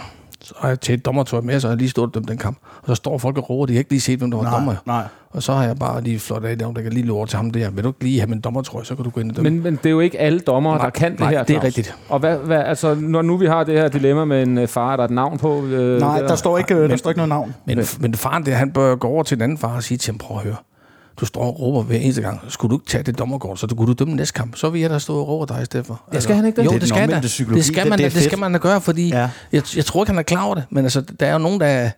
så 0.48 0.54
har 0.58 0.68
jeg 0.68 0.80
taget 0.82 1.06
dommertøj 1.06 1.42
med, 1.42 1.60
så 1.60 1.68
har 1.68 1.72
jeg 1.72 1.78
lige 1.78 1.90
stået 1.90 2.08
og 2.08 2.14
dømt 2.14 2.28
den 2.28 2.38
kamp. 2.38 2.58
Og 2.82 2.88
så 2.88 2.96
står 2.96 3.18
folk 3.18 3.38
og 3.38 3.50
råber, 3.50 3.66
de 3.66 3.74
har 3.74 3.78
ikke 3.78 3.90
lige 3.90 4.02
set, 4.02 4.20
hvem 4.20 4.32
der 4.32 4.38
var 4.38 4.44
Nej, 4.44 4.54
dommer. 4.54 4.76
nej. 4.86 5.04
Og 5.32 5.44
så 5.44 5.54
har 5.54 5.64
jeg 5.64 5.76
bare 5.78 6.02
lige 6.02 6.20
flot 6.20 6.44
af, 6.46 6.58
der 6.58 6.72
kan 6.82 6.94
lige 6.94 7.12
over 7.14 7.26
til 7.26 7.38
ham 7.38 7.52
der. 7.52 7.70
Vil 7.70 7.84
du 7.84 7.90
ikke 7.90 8.04
lige 8.04 8.20
have 8.20 8.30
min 8.30 8.42
dommertrøje, 8.42 8.86
så 8.86 8.96
kan 8.96 9.04
du 9.04 9.10
gå 9.10 9.22
ind 9.22 9.32
og 9.32 9.36
dømme. 9.38 9.50
Men, 9.50 9.64
men 9.64 9.76
det 9.76 9.86
er 9.86 9.90
jo 9.90 10.00
ikke 10.00 10.20
alle 10.20 10.40
dommer, 10.40 10.72
der 10.72 10.78
Nej, 10.78 10.90
kan 10.90 11.12
det 11.12 11.20
nej, 11.20 11.30
her, 11.32 11.44
det 11.44 11.50
er 11.56 11.60
Claus. 11.60 11.64
rigtigt. 11.64 11.96
Og 12.10 12.20
hvad, 12.20 12.38
hvad, 12.38 12.58
altså, 12.58 12.96
når 12.96 13.22
nu 13.22 13.38
vi 13.38 13.46
har 13.46 13.64
det 13.64 13.74
her 13.80 13.88
dilemma 13.88 14.26
med 14.26 14.44
en 14.44 14.58
øh, 14.58 14.68
far, 14.68 14.92
er 14.94 14.96
der 14.98 15.04
et 15.04 15.12
navn 15.12 15.38
på? 15.38 15.64
Øh, 15.66 16.00
Nej, 16.00 16.20
der 16.20 16.36
står 16.36 16.58
ikke, 16.58 16.76
øh, 16.76 16.90
der 16.90 16.96
står 16.96 17.10
ikke 17.10 17.18
noget 17.18 17.30
navn. 17.30 17.54
Men, 17.66 17.80
men 18.00 18.14
faren 18.14 18.46
der, 18.46 18.54
han 18.56 18.72
bør 18.72 18.96
gå 18.96 19.08
over 19.08 19.24
til 19.24 19.38
den 19.38 19.44
anden 19.44 19.58
far 19.58 19.76
og 19.76 19.84
sige 19.84 19.98
til 19.98 20.12
ham, 20.12 20.18
prøv 20.18 20.38
at 20.38 20.44
høre, 20.44 20.56
du 21.20 21.26
står 21.26 21.42
og 21.42 21.60
råber 21.60 21.84
hver 21.84 21.98
eneste 21.98 22.22
gang. 22.22 22.42
Skulle 22.50 22.70
du 22.70 22.76
ikke 22.76 22.86
tage 22.90 23.04
det 23.04 23.20
dommerkort, 23.20 23.60
så 23.60 23.68
du 23.68 23.76
kunne 23.76 23.88
du 23.88 23.94
dømme 23.94 24.16
næste 24.16 24.34
kamp? 24.34 24.56
Så 24.56 24.70
vil 24.70 24.82
jeg 24.82 24.90
da 24.90 25.00
stå 25.00 25.18
og 25.20 25.28
råbe 25.28 25.54
dig 25.54 25.62
i 25.62 25.66
stedet 25.66 25.86
for. 25.86 25.94
Altså, 25.94 26.16
Ja, 26.16 26.20
skal 26.20 26.36
han 26.36 26.46
ikke 26.46 26.62
det? 26.62 26.66
Jo, 26.66 26.72
Det 26.72 26.82
det, 26.82 26.90
skal 26.90 27.10
da. 27.10 27.20
Det 27.20 27.32
skal 27.32 27.48
man, 27.90 27.98
det 28.00 28.06
er 28.06 28.10
det, 28.10 28.16
det 28.16 28.24
skal 28.24 28.40
man 28.40 28.52
da 28.54 28.58
gøre, 28.58 28.82
fordi 28.82 29.10
Ja. 29.10 29.30
jeg, 29.52 29.64
jeg, 29.76 29.86
tror 29.86 30.04
ikke, 30.04 30.10
han 30.12 30.20
er 30.20 30.24
klar 30.24 30.44
over 30.44 30.56
det. 30.56 30.64
Men 30.70 30.84
altså, 30.86 31.02
der 31.20 31.26
er 31.26 31.32
jo 31.32 31.38
nogen, 31.38 31.60
der, 31.60 31.90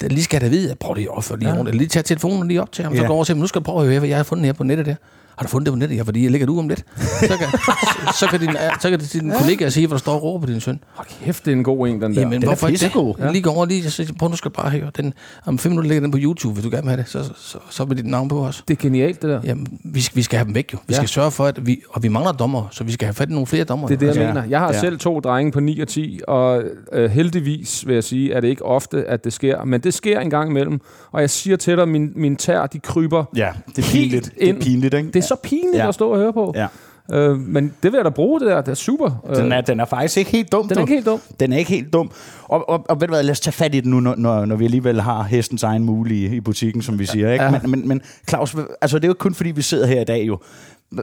der 0.00 0.08
lige 0.08 0.22
skal 0.24 0.40
have 0.40 0.50
vide, 0.50 0.70
at 0.70 0.78
prøv 0.78 0.94
lige 0.94 1.04
at 1.10 1.16
opføre 1.16 1.38
lige 1.38 1.48
Ja. 1.50 1.58
rundt. 1.58 1.74
Lige 1.74 1.88
tage 1.88 2.02
telefonen 2.02 2.48
lige 2.48 2.62
op 2.62 2.72
til 2.72 2.84
ham, 2.84 2.92
Ja. 2.94 3.00
så 3.00 3.06
går 3.06 3.14
over 3.14 3.24
til 3.24 3.34
ham. 3.34 3.40
Nu 3.40 3.46
skal 3.46 3.58
du 3.60 3.64
prøve 3.64 3.80
at 3.80 3.86
høre, 3.88 3.98
hvad 3.98 4.08
jeg 4.08 4.18
har 4.18 4.24
fundet 4.24 4.46
her 4.46 4.52
på 4.52 4.64
nettet 4.64 4.86
der. 4.86 4.94
Har 5.36 5.42
du 5.46 5.48
fundet 5.50 5.66
det 5.66 5.72
på 5.72 5.76
nettet? 5.78 5.96
Ja, 5.96 6.02
fordi 6.02 6.22
jeg 6.22 6.30
lægger 6.30 6.46
det 6.46 6.52
ud 6.52 6.58
om 6.58 6.68
lidt. 6.68 6.84
Så 6.96 7.26
kan, 7.38 7.46
så, 7.58 7.72
så 8.20 8.26
kan 8.26 8.40
din, 8.40 8.50
så 8.80 8.90
kan 8.90 8.98
din 8.98 9.30
ja. 9.30 9.38
kollega 9.38 9.68
sige, 9.68 9.86
hvor 9.86 9.94
der 9.96 9.98
står 9.98 10.12
og 10.14 10.22
råber 10.22 10.46
på 10.46 10.52
din 10.52 10.60
søn. 10.60 10.80
Hold 10.94 11.08
kæft, 11.24 11.44
det 11.44 11.50
er 11.52 11.56
en 11.56 11.64
god 11.64 11.88
en, 11.88 12.02
den 12.02 12.14
der. 12.14 12.20
Jamen, 12.20 12.42
er 12.42 12.46
hvorfor 12.46 12.66
ikke 12.68 12.74
pissegod. 12.78 13.14
det? 13.16 13.24
Ja. 13.24 13.32
Lige 13.32 13.42
gå 13.42 13.50
over 13.50 13.66
lige 13.66 13.90
sige, 13.90 14.12
prøv 14.18 14.28
nu 14.30 14.36
skal 14.36 14.50
bare 14.50 14.70
høre. 14.70 14.90
Den, 14.96 15.14
om 15.46 15.58
fem 15.58 15.72
minutter 15.72 15.88
ligger 15.88 16.00
den 16.00 16.10
på 16.10 16.18
YouTube, 16.20 16.54
hvis 16.54 16.64
du 16.64 16.70
gerne 16.70 16.82
vil 16.82 16.90
have 16.90 17.02
det. 17.02 17.08
Så, 17.08 17.24
så, 17.24 17.30
så, 17.36 17.58
så 17.70 17.84
vil 17.84 17.96
dit 17.96 18.06
navn 18.06 18.28
på 18.28 18.46
os. 18.46 18.64
Det 18.68 18.74
er 18.78 18.82
genialt, 18.82 19.22
det 19.22 19.30
der. 19.30 19.40
Jamen, 19.44 19.66
vi 19.84 20.00
skal, 20.00 20.16
vi 20.16 20.22
skal 20.22 20.36
have 20.38 20.46
dem 20.46 20.54
væk 20.54 20.72
jo. 20.72 20.78
Vi 20.86 20.92
Ja. 20.94 20.96
skal 20.96 21.08
sørge 21.08 21.30
for, 21.30 21.44
at 21.46 21.66
vi... 21.66 21.80
Og 21.90 22.02
vi 22.02 22.08
mangler 22.08 22.32
dommer, 22.32 22.68
så 22.70 22.84
vi 22.84 22.92
skal 22.92 23.06
have 23.06 23.14
fat 23.14 23.28
i 23.28 23.32
nogle 23.32 23.46
flere 23.46 23.64
dommer. 23.64 23.88
Det 23.88 23.94
er 23.94 23.98
det, 23.98 24.06
jeg 24.06 24.16
Ja. 24.16 24.26
mener. 24.28 24.44
Jeg 24.48 24.58
har 24.60 24.72
Ja. 24.72 24.80
selv 24.80 24.98
to 24.98 25.20
drenge 25.20 25.52
på 25.52 25.60
9 25.60 25.80
og 25.80 25.88
10, 25.88 26.20
og 26.28 26.62
øh, 26.92 27.10
heldigvis 27.10 27.86
vil 27.86 27.94
jeg 27.94 28.04
sige, 28.04 28.34
at 28.34 28.42
det 28.42 28.48
ikke 28.48 28.64
ofte, 28.64 29.04
at 29.04 29.24
det 29.24 29.32
sker. 29.32 29.64
Men 29.64 29.80
det 29.80 29.94
sker 29.94 30.20
en 30.20 30.30
gang 30.30 30.50
imellem. 30.50 30.80
Og 31.12 31.20
jeg 31.20 31.30
siger 31.30 31.56
til 31.56 31.76
dig, 31.76 31.88
min, 31.88 32.12
min 32.16 32.36
tær, 32.36 32.66
de 32.66 32.78
kryber. 32.78 33.24
Ja, 33.36 33.48
det 33.76 33.78
er 33.78 33.82
Helt 33.82 33.92
pinligt. 33.92 34.24
Det 34.38 34.44
er 34.44 34.48
ind. 34.52 34.62
pinligt, 34.62 34.94
ikke? 34.94 35.10
Det 35.10 35.21
er 35.22 35.26
så 35.26 35.36
pinligt 35.42 35.76
Ja. 35.82 35.88
at 35.88 35.94
stå 35.94 36.10
og 36.10 36.18
høre 36.18 36.32
på. 36.32 36.52
Ja. 36.56 36.66
Øh, 37.12 37.38
men 37.38 37.64
det 37.82 37.92
vil 37.92 37.98
jeg 37.98 38.04
da 38.04 38.10
bruge, 38.10 38.40
det 38.40 38.48
der. 38.48 38.60
Det 38.60 38.70
er 38.70 38.74
super. 38.74 39.10
Øh, 39.30 39.36
Den 39.36 39.52
er, 39.52 39.60
den 39.60 39.80
er 39.80 39.84
faktisk 39.84 40.16
ikke 40.16 40.30
helt 40.30 40.52
dum. 40.52 40.68
den 40.68 40.76
er 40.78 40.80
ikke 40.80 40.92
helt 40.94 41.06
dum. 41.06 41.20
Den 41.40 41.52
er 41.52 41.56
ikke 41.56 41.70
helt 41.70 41.92
dum. 41.92 42.10
Og, 42.44 42.68
og, 42.68 42.84
og 42.88 43.00
ved 43.00 43.08
du 43.08 43.14
hvad, 43.14 43.22
lad 43.22 43.30
os 43.30 43.40
tage 43.40 43.52
fat 43.52 43.74
i 43.74 43.80
den 43.80 43.90
nu, 43.90 44.00
når, 44.00 44.14
når, 44.16 44.44
når 44.44 44.56
vi 44.56 44.64
alligevel 44.64 45.00
har 45.00 45.22
hestens 45.22 45.62
egen 45.62 45.84
mulige 45.84 46.36
i 46.36 46.40
butikken, 46.40 46.82
som 46.82 46.98
vi 46.98 47.06
siger. 47.06 47.32
Ikke? 47.32 47.44
Ja. 47.44 47.50
Men, 47.50 47.70
men, 47.70 47.88
men 47.88 48.00
Claus, 48.28 48.56
altså 48.80 48.98
det 48.98 49.04
er 49.04 49.08
jo 49.08 49.14
kun 49.18 49.34
fordi, 49.34 49.50
vi 49.50 49.62
sidder 49.62 49.86
her 49.86 50.00
i 50.00 50.04
dag 50.04 50.26
jo. 50.26 50.38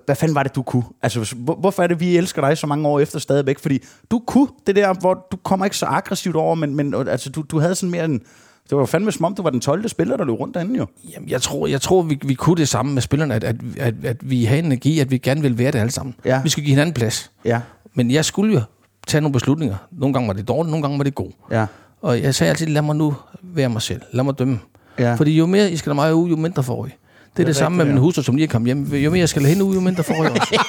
Hvad 0.05 0.15
fanden 0.15 0.35
var 0.35 0.43
det, 0.43 0.55
du 0.55 0.61
kunne? 0.61 0.83
Altså, 1.01 1.35
hvor, 1.37 1.55
hvorfor 1.55 1.83
er 1.83 1.87
det, 1.87 1.99
vi 1.99 2.17
elsker 2.17 2.41
dig 2.41 2.57
så 2.57 2.67
mange 2.67 2.87
år 2.87 2.99
efter 2.99 3.19
stadigvæk? 3.19 3.59
Fordi 3.59 3.79
du 4.11 4.21
kunne 4.27 4.47
det 4.67 4.75
der, 4.75 4.93
hvor 4.93 5.27
du 5.31 5.37
kommer 5.43 5.65
ikke 5.65 5.77
så 5.77 5.85
aggressivt 5.85 6.35
over, 6.35 6.55
men, 6.55 6.75
men 6.75 6.93
altså, 6.93 7.29
du, 7.29 7.41
du 7.51 7.59
havde 7.59 7.75
sådan 7.75 7.91
mere 7.91 8.05
en... 8.05 8.21
Det 8.69 8.77
var 8.77 8.85
fandme 8.85 9.11
som 9.11 9.25
om, 9.25 9.35
du 9.35 9.41
var 9.41 9.49
den 9.49 9.61
12. 9.61 9.89
spiller, 9.89 10.17
der 10.17 10.25
løb 10.25 10.39
rundt 10.39 10.55
derinde 10.55 10.77
jo. 10.77 10.85
Jamen, 11.13 11.29
jeg 11.29 11.41
tror, 11.41 11.67
jeg 11.67 11.81
tror 11.81 12.01
vi, 12.01 12.19
vi 12.25 12.33
kunne 12.33 12.57
det 12.57 12.67
samme 12.67 12.93
med 12.93 13.01
spillerne, 13.01 13.35
at, 13.35 13.43
at, 13.43 13.55
at, 13.77 13.93
at 14.03 14.29
vi 14.29 14.45
har 14.45 14.55
energi, 14.55 14.99
at 14.99 15.11
vi 15.11 15.17
gerne 15.17 15.41
vil 15.41 15.57
være 15.57 15.71
det 15.71 15.79
alle 15.79 15.91
sammen. 15.91 16.15
Ja. 16.25 16.41
Vi 16.43 16.49
skal 16.49 16.63
give 16.63 16.71
hinanden 16.71 16.93
plads. 16.93 17.31
Ja. 17.45 17.61
Men 17.93 18.11
jeg 18.11 18.25
skulle 18.25 18.53
jo 18.53 18.61
tage 19.07 19.21
nogle 19.21 19.33
beslutninger. 19.33 19.75
Nogle 19.91 20.13
gange 20.13 20.27
var 20.27 20.33
det 20.33 20.47
dårligt, 20.47 20.71
nogle 20.71 20.83
gange 20.83 20.97
var 20.97 21.03
det 21.03 21.15
god. 21.15 21.31
Ja. 21.51 21.65
Og 22.01 22.21
jeg 22.21 22.35
sagde 22.35 22.49
altid, 22.49 22.67
lad 22.67 22.81
mig 22.81 22.95
nu 22.95 23.15
være 23.41 23.69
mig 23.69 23.81
selv. 23.81 24.01
Lad 24.11 24.23
mig 24.23 24.39
dømme. 24.39 24.59
Ja. 24.99 25.15
Fordi 25.15 25.37
jo 25.37 25.45
mere 25.45 25.71
I 25.71 25.77
skal 25.77 25.89
lade 25.89 25.95
mig 25.95 26.15
ud, 26.15 26.29
jo 26.29 26.35
mindre 26.35 26.63
får 26.63 26.85
I. 26.85 26.89
Det 27.37 27.43
er 27.43 27.45
det, 27.45 27.47
det 27.47 27.55
samme 27.55 27.77
med 27.77 27.85
min 27.85 27.97
hustru, 27.97 28.21
som 28.21 28.35
lige 28.35 28.43
er 28.47 28.51
kommet 28.51 28.65
hjem. 28.67 28.83
Jo 28.93 29.09
mere 29.09 29.19
jeg 29.19 29.29
skal 29.29 29.41
lade 29.41 29.53
hende 29.53 29.65
ud, 29.65 29.75
jo 29.75 29.79
mindre 29.81 30.03
får 30.03 30.23
jeg 30.23 30.31
også. 30.31 30.59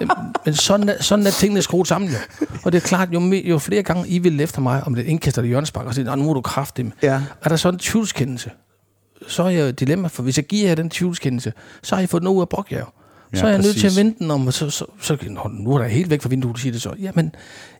Men 0.44 0.54
sådan 0.54 0.88
er, 0.88 1.02
sådan 1.02 1.26
er 1.26 1.30
tingene 1.30 1.62
skruet 1.62 1.88
sammen, 1.88 2.10
jo. 2.10 2.16
Og 2.64 2.72
det 2.72 2.82
er 2.82 2.86
klart, 2.86 3.08
jo, 3.12 3.20
mere, 3.20 3.42
jo 3.44 3.58
flere 3.58 3.82
gange 3.82 4.08
I 4.08 4.18
vil 4.18 4.40
efter 4.40 4.60
mig 4.60 4.82
om 4.86 4.94
det 4.94 5.04
indkaster 5.06 5.42
det 5.42 5.48
hjørnespark, 5.48 5.86
og 5.86 5.94
siger, 5.94 6.06
"Nå, 6.06 6.14
nu 6.14 6.24
må 6.24 6.32
du 6.32 6.42
dem. 6.76 6.92
Ja. 7.02 7.22
Er 7.42 7.48
der 7.48 7.56
så 7.56 7.68
en 7.68 7.78
tvivlskendelse, 7.78 8.50
så 9.28 9.42
er 9.42 9.48
jeg 9.48 9.60
jo 9.60 9.66
et 9.66 9.80
dilemma, 9.80 10.08
for 10.08 10.22
hvis 10.22 10.36
jeg 10.36 10.44
giver 10.44 10.68
jer 10.68 10.74
den 10.74 10.90
tvivlskendelse, 10.90 11.52
så 11.82 11.94
har 11.94 12.02
I 12.02 12.06
fået 12.06 12.22
noget 12.22 12.36
ud 12.36 12.40
af 12.42 12.48
brok, 12.48 12.72
jo. 12.72 12.84
Så 13.34 13.40
Ja, 13.40 13.46
er 13.46 13.48
jeg 13.48 13.58
nødt 13.62 13.76
til 13.76 13.86
at 13.86 13.96
vente 13.96 14.18
den 14.18 14.30
om, 14.30 14.46
og 14.46 14.52
så, 14.52 14.70
så, 14.70 14.84
så, 15.00 15.16
så 15.16 15.48
nu 15.50 15.74
er 15.74 15.78
der 15.78 15.88
helt 15.88 16.10
væk 16.10 16.22
fra 16.22 16.28
vinduet, 16.28 16.54
du 16.56 16.60
siger 16.60 16.72
det 16.72 16.82
så. 16.82 16.94
Jamen, 16.98 17.34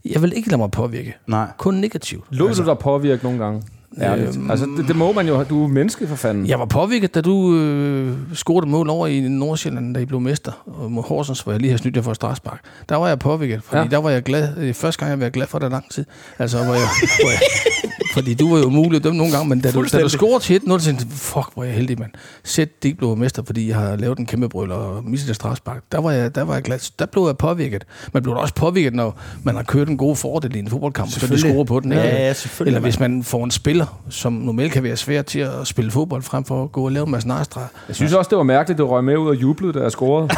jeg 0.04 0.22
vil 0.22 0.32
ikke 0.36 0.48
lade 0.48 0.58
mig 0.58 0.70
påvirke. 0.70 1.16
Nej. 1.26 1.46
Kun 1.58 1.74
negativt. 1.74 2.24
Lod 2.30 2.48
altså, 2.48 2.62
du 2.62 2.68
dig 2.68 2.78
påvirke 2.78 3.24
nogle 3.24 3.44
gange? 3.44 3.62
Ærligt. 4.00 4.36
Øhm, 4.36 4.50
altså, 4.50 4.66
det, 4.76 4.88
det, 4.88 4.96
må 4.96 5.12
man 5.12 5.28
jo. 5.28 5.42
Du 5.44 5.64
er 5.64 5.68
menneske 5.68 6.06
for 6.06 6.16
fanden. 6.16 6.46
Jeg 6.46 6.58
var 6.58 6.64
påvirket, 6.64 7.14
da 7.14 7.20
du 7.20 7.54
øh, 7.54 8.12
scorede 8.34 8.66
mål 8.70 8.88
over 8.90 9.06
i 9.06 9.20
Nordsjælland, 9.20 9.94
da 9.94 10.00
I 10.00 10.04
blev 10.04 10.20
mester. 10.20 10.52
Og 10.66 10.92
mod 10.92 11.02
Horsens, 11.02 11.40
hvor 11.40 11.52
jeg 11.52 11.60
lige 11.60 11.70
har 11.70 11.78
snydt 11.78 11.96
jer 11.96 12.02
for 12.02 12.12
Strasbak. 12.12 12.58
Der 12.88 12.96
var 12.96 13.08
jeg 13.08 13.18
påvirket, 13.18 13.62
fordi 13.62 13.76
Ja. 13.76 13.82
ja. 13.82 13.88
der 13.90 13.96
var 13.98 14.10
jeg 14.10 14.22
glad. 14.22 14.48
Øh, 14.58 14.74
første 14.74 14.98
gang, 15.00 15.10
jeg 15.10 15.20
var 15.20 15.28
glad 15.28 15.46
for 15.46 15.58
det 15.58 15.70
lang 15.70 15.90
tid. 15.90 16.04
Altså, 16.38 16.64
hvor 16.64 16.74
jeg, 16.74 16.88
hvor 17.22 17.30
jeg, 17.30 17.40
fordi 18.12 18.34
du 18.34 18.50
var 18.54 18.58
jo 18.58 18.64
umulig 18.66 18.96
at 18.96 19.04
dømme 19.04 19.18
nogle 19.18 19.32
gange, 19.32 19.48
men 19.48 19.60
da 19.60 19.70
du, 19.70 19.84
da 19.92 20.02
du 20.02 20.08
scorede 20.08 20.44
til 20.44 20.60
1-0, 20.66 20.78
så 20.78 20.84
tænkte 20.84 21.04
jeg, 21.08 21.12
fuck, 21.18 21.46
hvor 21.54 21.62
er 21.62 21.66
jeg 21.66 21.74
heldig, 21.76 21.98
mand. 21.98 22.10
Sæt, 22.44 22.82
det 22.82 22.98
blev 22.98 23.16
mester, 23.16 23.42
fordi 23.46 23.68
jeg 23.68 23.76
har 23.76 23.96
lavet 23.96 24.18
en 24.18 24.26
kæmpe 24.26 24.48
brøl 24.48 24.72
og 24.72 25.04
mistet 25.04 25.28
det 25.28 25.36
Strasbak. 25.36 25.82
Der 25.92 26.00
var, 26.00 26.10
jeg, 26.12 26.34
der 26.34 26.42
var 26.42 26.54
jeg 26.54 26.62
glad. 26.62 26.78
Der 26.98 27.06
blev 27.06 27.24
jeg 27.26 27.36
påvirket. 27.36 27.84
Man 28.12 28.22
blev 28.22 28.36
også 28.36 28.54
påvirket, 28.54 28.94
når 28.94 29.20
man 29.42 29.54
har 29.56 29.62
kørt 29.62 29.88
en 29.88 29.96
god 29.96 30.16
fordel 30.16 30.56
i 30.56 30.58
en 30.58 30.68
fodboldkamp, 30.70 31.10
så 31.10 31.14
de 31.14 31.20
Selvfølgelig. 31.20 31.50
scorer 31.50 31.64
på 31.64 31.80
den. 31.80 31.92
ikke? 31.92 32.04
Ja, 32.04 32.26
ja, 32.26 32.32
selvfølgelig, 32.32 32.70
Eller 32.70 32.80
hvis 32.80 33.00
man 33.00 33.22
får 33.24 33.44
en 33.44 33.50
spiller, 33.50 34.02
som 34.10 34.32
normalt 34.32 34.72
kan 34.72 34.82
være 34.82 34.96
svær 34.96 35.22
til 35.22 35.38
at 35.40 35.52
spille 35.64 35.90
fodbold, 35.90 36.22
frem 36.22 36.44
for 36.44 36.62
at 36.64 36.72
gå 36.72 36.84
og 36.84 36.92
lave 36.92 37.04
en 37.06 37.10
masse 37.12 37.28
narstreger. 37.28 37.68
Jeg 37.88 37.96
synes 37.96 38.12
også, 38.12 38.28
det 38.28 38.38
var 38.38 38.44
mærkeligt, 38.44 38.76
at 38.76 38.78
du 38.78 38.86
røg 38.86 39.04
med 39.04 39.16
ud 39.16 39.28
og 39.28 39.34
jublede, 39.34 39.72
da 39.72 39.78
jeg 39.82 39.90
scorede. 39.90 40.28
det 40.28 40.36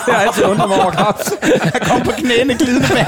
har 0.00 0.12
jeg 0.12 0.26
altid 0.26 0.44
undret 0.44 0.68
mig 0.68 0.82
over, 0.82 0.92
Claus. 0.92 1.32
Kom 1.88 2.00
på 2.00 2.10
knæene 2.18 2.54
glidende 2.54 2.88
bag 2.88 3.06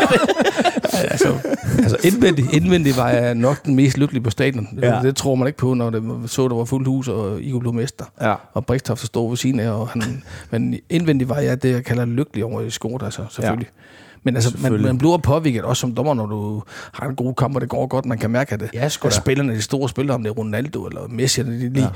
altså, 1.10 1.34
altså 1.78 1.96
indvendigt, 2.04 2.52
indvendigt 2.52 2.96
var 2.96 3.08
jeg 3.08 3.34
nok 3.34 3.64
den 3.64 3.75
mest 3.76 3.98
lykkelige 3.98 4.22
på 4.22 4.30
stadion. 4.30 4.68
Ja. 4.82 5.00
Det 5.02 5.16
tror 5.16 5.34
man 5.34 5.46
ikke 5.46 5.58
på, 5.58 5.74
når 5.74 5.90
det 5.90 6.30
så, 6.30 6.48
der 6.48 6.54
var 6.54 6.64
fuldt 6.64 6.88
hus, 6.88 7.08
og 7.08 7.42
I 7.42 7.50
kunne 7.50 7.60
blive 7.60 7.72
mester. 7.72 8.04
Ja. 8.20 8.34
Og 8.52 8.66
Brikstof 8.66 8.98
stod 8.98 9.28
ved 9.28 9.36
siden 9.36 9.60
af, 9.60 9.70
og 9.70 9.88
han, 9.88 10.22
men 10.50 10.78
indvendigt 10.90 11.30
var 11.30 11.38
jeg 11.38 11.62
det, 11.62 11.70
jeg 11.70 11.84
kalder 11.84 12.04
lykkelig 12.04 12.44
over 12.44 12.60
i 12.60 12.70
scoret, 12.70 13.02
altså 13.02 13.24
selvfølgelig. 13.30 13.68
Ja. 13.76 13.82
Men 14.26 14.34
altså, 14.36 14.56
man, 14.62 14.82
man 14.82 14.98
bliver 14.98 15.16
påvirket 15.16 15.62
også 15.62 15.80
som 15.80 15.94
dommer, 15.94 16.14
når 16.14 16.26
du 16.26 16.62
har 16.92 17.08
en 17.08 17.14
god 17.16 17.34
kamp, 17.34 17.54
og 17.54 17.60
det 17.60 17.68
går 17.68 17.86
godt. 17.86 18.06
Man 18.06 18.18
kan 18.18 18.30
mærke, 18.30 18.52
at, 18.54 18.60
det, 18.60 18.70
Ja, 18.74 18.84
at 18.84 18.98
da. 19.02 19.10
spillerne, 19.10 19.54
de 19.54 19.62
store 19.62 19.88
spillere, 19.88 20.14
om 20.14 20.22
det 20.22 20.30
er 20.30 20.34
Ronaldo 20.34 20.84
eller 20.86 21.00
Messi, 21.08 21.42
de 21.42 21.50
lige, 21.68 21.82
ja. 21.82 21.86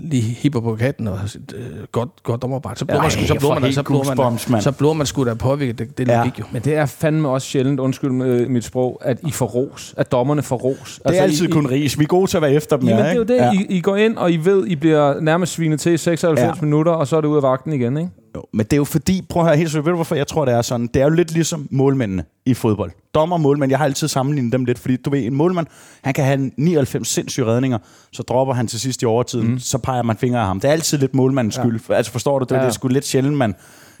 lige 0.00 0.22
hipper 0.22 0.60
på 0.60 0.76
katten 0.76 1.08
og 1.08 1.18
øh, 1.54 1.64
godt, 1.92 2.08
godt 2.22 2.42
dommerarbejde. 2.42 2.78
Så 2.78 2.84
bliver 2.84 2.96
Ja, 2.96 3.02
man, 3.02 3.10
sgu- 3.10 3.26
så 3.26 3.34
bliver 3.34 3.58
man, 3.60 3.72
så 3.72 3.82
bliver 3.82 4.50
man, 4.50 4.62
så 4.62 4.72
bliver 4.72 4.92
man 4.92 5.06
sgu 5.06 5.24
da 5.24 5.34
påvirket. 5.34 5.78
Det, 5.78 5.98
det 5.98 6.08
Ja. 6.08 6.16
logik 6.18 6.38
jo. 6.38 6.44
Men 6.52 6.62
det 6.62 6.74
er 6.76 6.86
fandme 6.86 7.28
også 7.28 7.48
sjældent, 7.48 7.80
undskyld 7.80 8.10
med 8.10 8.46
mit 8.48 8.64
sprog, 8.64 8.98
at 9.04 9.18
I 9.26 9.30
får 9.30 9.46
ros. 9.46 9.94
At 9.96 10.12
dommerne 10.12 10.42
får 10.42 10.56
ros. 10.56 11.00
Det 11.08 11.18
er 11.18 11.22
altid 11.22 11.48
I, 11.48 11.50
kun 11.50 11.66
ris. 11.70 11.98
Vi 11.98 12.04
er 12.04 12.08
gode 12.08 12.26
til 12.30 12.36
at 12.36 12.42
være 12.42 12.52
efter 12.52 12.76
dem, 12.76 12.88
Jamen, 12.88 13.04
ja, 13.04 13.10
det 13.20 13.30
er 13.40 13.46
jo 13.46 13.52
ikke? 13.52 13.64
det. 13.64 13.70
I, 13.74 13.76
I 13.76 13.80
går 13.80 13.96
ind, 13.96 14.16
og 14.16 14.32
I 14.32 14.36
ved, 14.36 14.66
I 14.66 14.76
bliver 14.76 15.20
nærmest 15.20 15.52
svinet 15.52 15.80
til 15.80 15.92
i 15.92 15.96
96 15.96 16.40
Ja. 16.40 16.46
ja. 16.46 16.52
minutter, 16.62 16.92
og 16.92 17.06
så 17.06 17.16
er 17.16 17.20
det 17.20 17.28
ud 17.28 17.36
af 17.36 17.42
vagten 17.42 17.72
igen, 17.72 17.96
ikke? 17.96 18.10
Jo, 18.36 18.44
men 18.52 18.66
det 18.66 18.72
er 18.72 18.76
jo 18.76 18.84
fordi, 18.84 19.26
prøv 19.28 19.42
at 19.42 19.48
høre 19.48 19.56
helt 19.56 19.70
seriøst, 19.70 19.86
ved 19.86 19.92
du 19.92 19.96
hvorfor 19.96 20.14
jeg 20.14 20.26
tror, 20.26 20.44
det 20.44 20.54
er 20.54 20.62
sådan? 20.62 20.86
Det 20.86 21.02
er 21.02 21.04
jo 21.04 21.10
lidt 21.10 21.32
ligesom 21.32 21.68
målmændene 21.70 22.24
i 22.46 22.54
fodbold. 22.54 22.92
Dommer 23.14 23.36
og 23.36 23.40
målmænd, 23.40 23.70
jeg 23.70 23.78
har 23.78 23.84
altid 23.84 24.08
sammenlignet 24.08 24.52
dem 24.52 24.64
lidt, 24.64 24.78
fordi 24.78 24.96
du 24.96 25.10
ved, 25.10 25.26
en 25.26 25.34
målmand, 25.34 25.66
han 26.02 26.14
kan 26.14 26.24
have 26.24 26.50
99 26.56 27.08
sindssyge 27.08 27.46
redninger, 27.46 27.78
så 28.12 28.22
dropper 28.22 28.54
han 28.54 28.66
til 28.66 28.80
sidst 28.80 29.02
i 29.02 29.04
overtiden, 29.04 29.50
mm. 29.50 29.58
så 29.58 29.78
peger 29.78 30.02
man 30.02 30.16
fingre 30.16 30.40
af 30.40 30.46
ham. 30.46 30.60
Det 30.60 30.68
er 30.68 30.72
altid 30.72 30.98
lidt 30.98 31.14
målmandens 31.14 31.54
skyld. 31.54 31.90
Altså 31.90 32.12
forstår 32.12 32.38
du, 32.38 32.44
det, 32.44 32.50
ja. 32.50 32.56
Ja. 32.56 32.62
det 32.62 32.68
er 32.68 32.72
sgu 32.72 32.88
lidt 32.88 33.06
sjældent, 33.06 33.36
man... 33.36 33.54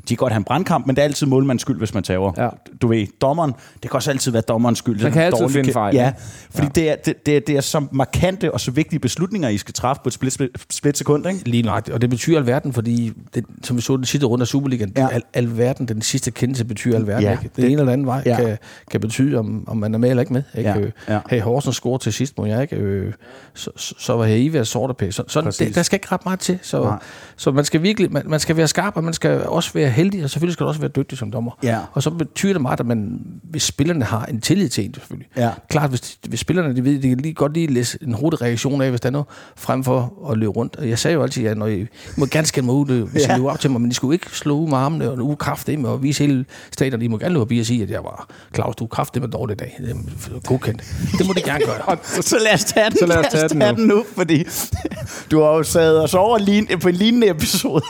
de 0.08 0.16
kan 0.16 0.16
godt 0.16 0.32
have 0.32 0.38
en 0.38 0.44
brandkamp, 0.44 0.86
men 0.86 0.96
det 0.96 1.02
er 1.02 1.06
altid 1.06 1.26
målmandens 1.26 1.62
skyld, 1.62 1.78
hvis 1.78 1.94
man 1.94 2.02
tager. 2.02 2.32
Ja. 2.36 2.48
Du 2.82 2.88
ved, 2.88 3.06
dommeren, 3.20 3.52
det 3.82 3.90
kan 3.90 3.92
også 3.94 4.10
altid 4.10 4.32
være 4.32 4.42
dommerens 4.42 4.78
skyld. 4.78 5.02
Man 5.02 5.12
kan 5.12 5.22
altid 5.22 5.40
Dårlig 5.40 5.54
finde 5.54 5.72
fejl, 5.72 5.94
Ja, 5.94 6.12
fordi 6.50 6.66
ja. 6.66 6.70
Det, 6.74 6.90
er, 6.90 6.94
det, 6.96 7.26
det, 7.26 7.36
er, 7.36 7.40
det 7.40 7.56
er 7.56 7.60
så 7.60 7.86
markante 7.92 8.52
og 8.54 8.60
så 8.60 8.70
vigtige 8.70 9.00
beslutninger, 9.00 9.48
I 9.48 9.58
skal 9.58 9.74
træffe 9.74 10.02
på 10.02 10.08
et 10.08 10.12
split, 10.12 10.32
split, 10.32 10.50
split 10.70 10.98
sekund, 10.98 11.26
ikke? 11.26 11.48
Lige 11.48 11.62
nøjagtigt. 11.62 11.94
Og 11.94 12.00
det 12.00 12.10
betyder 12.10 12.38
alverden, 12.38 12.72
fordi, 12.72 13.12
det, 13.34 13.44
som 13.64 13.76
vi 13.76 13.82
så 13.82 13.96
den 13.96 14.04
sidste 14.04 14.26
runde 14.26 14.42
af 14.42 14.46
Superligaen, 14.46 14.92
Ja. 14.96 15.08
al, 15.12 15.22
alverden, 15.34 15.88
den 15.88 16.02
sidste 16.02 16.30
kendelse 16.30 16.64
betyder 16.64 16.96
alverden. 16.96 17.22
Ja, 17.24 17.30
ikke? 17.30 17.42
Det, 17.42 17.56
det- 17.56 17.64
ene 17.70 17.80
eller 17.80 17.92
anden 17.92 18.06
vej 18.06 18.22
ja. 18.26 18.36
kan, 18.36 18.58
kan 18.90 19.00
betyde, 19.00 19.38
om, 19.38 19.64
om 19.68 19.76
man 19.76 19.94
er 19.94 19.98
med 19.98 20.10
eller 20.10 20.20
ikke 20.20 20.32
med. 20.32 20.42
Ikke? 20.58 20.70
Ja, 20.70 20.78
Øh, 20.78 20.90
ja. 21.08 21.18
Hey, 21.30 21.40
Horsens 21.40 21.76
score 21.76 21.98
til 21.98 22.12
sidst, 22.12 22.38
må 22.38 22.46
jeg 22.46 22.62
ikke? 22.62 22.76
Øh, 22.76 23.12
så, 23.54 23.70
så, 23.76 24.12
var 24.16 24.24
her 24.24 24.34
i 24.36 24.48
ved 24.48 24.64
sorte 24.64 25.12
Så, 25.12 25.24
så 25.28 25.42
Præcis. 25.42 25.66
det, 25.66 25.74
der 25.74 25.82
skal 25.82 25.96
ikke 25.96 26.08
ret 26.12 26.24
meget 26.24 26.40
til. 26.40 26.58
Så, 26.62 26.82
Nej. 26.84 26.98
så 27.36 27.50
man 27.52 27.64
skal 27.64 27.82
virkelig 27.82 28.12
man, 28.12 28.22
man 28.26 28.40
skal 28.40 28.56
være 28.56 28.68
skarp, 28.68 28.96
og 28.96 29.04
man 29.04 29.12
skal 29.14 29.42
også 29.46 29.70
være 29.74 29.88
heldig, 29.92 30.24
og 30.24 30.30
selvfølgelig 30.30 30.52
skal 30.52 30.64
du 30.64 30.68
også 30.68 30.80
være 30.80 30.90
dygtig 30.96 31.18
som 31.18 31.30
dommer. 31.30 31.50
Ja. 31.62 31.78
Og 31.92 32.02
så 32.02 32.10
betyder 32.10 32.52
det 32.52 32.62
meget, 32.62 32.80
at 32.80 32.86
man, 32.86 33.20
hvis 33.42 33.62
spillerne 33.62 34.04
har 34.04 34.24
en 34.24 34.40
tillid 34.40 34.68
til 34.68 34.84
en, 34.84 34.94
selvfølgelig. 34.94 35.28
Ja. 35.36 35.50
Klart, 35.68 35.90
hvis, 35.90 36.18
hvis 36.28 36.40
spillerne 36.40 36.76
de 36.76 36.84
ved, 36.84 36.98
de 37.02 37.08
kan 37.08 37.18
lige, 37.18 37.34
godt 37.34 37.52
lige 37.54 37.66
læse 37.66 37.98
en 38.02 38.12
hurtig 38.14 38.42
reaktion 38.42 38.82
af, 38.82 38.90
hvis 38.90 39.00
der 39.00 39.06
er 39.08 39.12
noget, 39.12 39.26
frem 39.56 39.84
for 39.84 40.28
at 40.30 40.38
løbe 40.38 40.52
rundt. 40.52 40.76
Og 40.76 40.88
jeg 40.88 40.98
sagde 40.98 41.14
jo 41.14 41.22
altid, 41.22 41.46
at 41.46 41.58
når 41.58 41.66
I, 41.66 41.80
I 41.80 41.86
må 42.16 42.26
gerne 42.26 42.46
skælde 42.46 42.66
mig 42.66 42.74
ud, 42.74 42.90
øh, 42.90 43.02
hvis 43.12 43.22
Ja. 43.28 43.34
I 43.34 43.36
løber 43.36 43.50
op 43.50 43.60
til 43.60 43.70
mig, 43.70 43.80
men 43.80 43.90
I 43.90 43.94
skulle 43.94 44.14
ikke 44.14 44.26
slå 44.30 44.58
ud 44.58 44.68
med 44.68 44.78
armene 44.78 45.10
og 45.10 45.18
uge 45.18 45.36
kraftigt 45.36 45.80
med 45.80 45.90
og 45.90 46.02
vise 46.02 46.26
hele 46.26 46.44
stadion. 46.72 47.02
I 47.02 47.06
må 47.08 47.18
gerne 47.18 47.32
løbe 47.32 47.40
forbi 47.40 47.58
og 47.58 47.66
sige, 47.66 47.82
at 47.82 47.90
jeg 47.90 48.04
var 48.04 48.28
Claus, 48.54 48.76
du 48.76 48.84
er 48.84 48.88
kraftigt 48.88 49.22
med 49.22 49.30
dårlig 49.30 49.58
dag. 49.58 49.76
Det 49.80 49.90
er 49.90 50.40
godkendt. 50.46 50.82
Det 51.18 51.26
må 51.26 51.32
de 51.32 51.42
gerne 51.42 51.64
gøre. 51.64 51.96
Så 52.22 52.36
lad 52.44 52.54
os 52.54 52.64
tage 52.64 52.90
den, 52.90 52.98
Så 52.98 53.06
lad 53.06 53.16
os 53.16 53.26
tage 53.32 53.48
den 53.48 53.58
nu. 53.58 53.66
den 53.66 53.86
nu, 53.86 54.04
fordi 54.16 54.44
du 55.30 55.40
har 55.42 55.48
jo 55.48 55.62
sad 55.62 55.98
os 55.98 56.14
over 56.14 56.38
lin, 56.38 56.68
på 56.80 56.88
en 56.88 56.94
lignende 56.94 57.28
episode. 57.28 57.82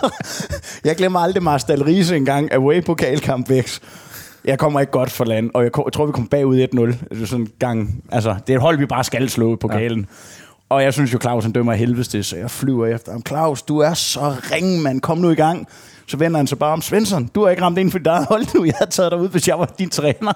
Jeg 0.84 0.96
glemmer 0.96 1.20
aldrig 1.20 1.42
Marstal 1.42 1.82
Riese 1.92 2.16
engang, 2.16 2.52
away 2.52 2.84
pokalkamp 2.84 3.48
væk. 3.48 3.70
Jeg 4.44 4.58
kommer 4.58 4.80
ikke 4.80 4.92
godt 4.92 5.10
for 5.10 5.24
land, 5.24 5.50
og 5.54 5.62
jeg, 5.62 5.70
jeg 5.84 5.92
tror, 5.92 6.06
vi 6.06 6.12
kom 6.12 6.26
bagud 6.26 6.66
1-0. 6.74 7.16
Det 7.18 7.28
sådan 7.28 7.40
en 7.40 7.48
gang, 7.58 8.04
altså, 8.12 8.36
det 8.46 8.52
er 8.52 8.56
et 8.56 8.62
hold, 8.62 8.78
vi 8.78 8.86
bare 8.86 9.04
skal 9.04 9.30
slå 9.30 9.52
i 9.52 9.56
pokalen. 9.56 10.00
Ja. 10.00 10.06
Og 10.68 10.82
jeg 10.82 10.92
synes 10.92 11.12
jo, 11.12 11.18
Claus 11.22 11.44
han 11.44 11.52
dømmer 11.52 11.72
af 11.72 11.78
helvedes 11.78 12.08
det, 12.08 12.26
så 12.26 12.36
jeg 12.36 12.50
flyver 12.50 12.86
efter 12.86 13.12
ham. 13.12 13.22
Claus, 13.26 13.62
du 13.62 13.78
er 13.78 13.94
så 13.94 14.34
ring, 14.52 14.82
mand. 14.82 15.00
Kom 15.00 15.18
nu 15.18 15.30
i 15.30 15.34
gang. 15.34 15.66
Så 16.06 16.16
vender 16.16 16.36
han 16.36 16.46
sig 16.46 16.58
bare 16.58 16.72
om. 16.72 16.82
Svensson, 16.82 17.26
du 17.34 17.42
har 17.42 17.50
ikke 17.50 17.62
ramt 17.62 17.78
ind 17.78 17.90
for 17.90 17.98
dit 17.98 18.06
eget 18.06 18.26
hold 18.26 18.54
nu. 18.54 18.64
Jeg 18.64 18.74
har 18.78 18.86
taget 18.86 19.12
dig 19.12 19.20
ud, 19.20 19.28
hvis 19.28 19.48
jeg 19.48 19.58
var 19.58 19.74
din 19.78 19.90
træner. 19.90 20.32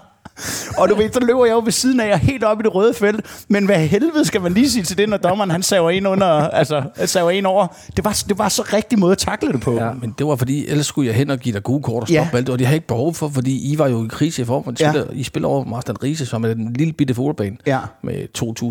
Og 0.79 0.89
du 0.89 0.95
ved, 0.95 1.13
så 1.13 1.21
løber 1.21 1.45
jeg 1.45 1.53
jo 1.53 1.61
ved 1.65 1.73
siden 1.73 2.01
af 2.01 2.09
jer 2.09 2.17
helt 2.17 2.45
op 2.45 2.61
i 2.61 2.63
det 2.63 2.75
røde 2.75 2.95
felt. 2.95 3.45
Men 3.49 3.67
hvad 3.67 3.77
helvede 3.77 4.25
skal 4.25 4.41
man 4.41 4.53
lige 4.53 4.71
sige 4.71 4.83
til 4.83 4.99
det, 4.99 5.09
når 5.09 5.17
dommeren 5.17 5.51
han 5.51 5.63
saver 5.63 5.91
en 5.91 6.07
under, 6.07 6.27
altså 6.27 6.83
saver 7.05 7.31
en 7.31 7.47
over. 7.47 7.67
Det 7.97 8.05
var, 8.05 8.23
det 8.29 8.39
var 8.39 8.49
så 8.49 8.63
rigtig 8.73 8.99
måde 8.99 9.13
at 9.13 9.19
takle 9.19 9.53
det 9.53 9.61
på. 9.61 9.75
Ja, 9.75 9.91
men 10.01 10.15
det 10.19 10.27
var 10.27 10.37
fordi, 10.37 10.69
ellers 10.69 10.87
skulle 10.87 11.07
jeg 11.09 11.17
hen 11.17 11.31
og 11.31 11.39
give 11.39 11.53
dig 11.55 11.63
gode 11.63 11.83
kort 11.83 12.03
og 12.03 12.09
stoppe 12.09 12.31
ja. 12.33 12.37
alt, 12.37 12.49
og 12.49 12.59
det 12.59 12.67
har 12.67 12.75
ikke 12.75 12.87
behov 12.87 13.15
for, 13.15 13.29
fordi 13.29 13.73
I 13.73 13.79
var 13.79 13.89
jo 13.89 14.05
i 14.05 14.09
krise 14.11 14.43
i 14.43 14.45
form. 14.45 14.77
Ja. 14.81 14.93
I 15.13 15.23
spiller 15.23 15.49
over 15.49 15.65
Marsten 15.65 16.03
Riese, 16.03 16.27
som 16.27 16.45
er 16.45 16.49
en 16.49 16.73
lille 16.73 16.93
bitte 16.93 17.15
fodboldbane 17.15 17.57
Ja. 17.67 17.79
med 18.03 18.15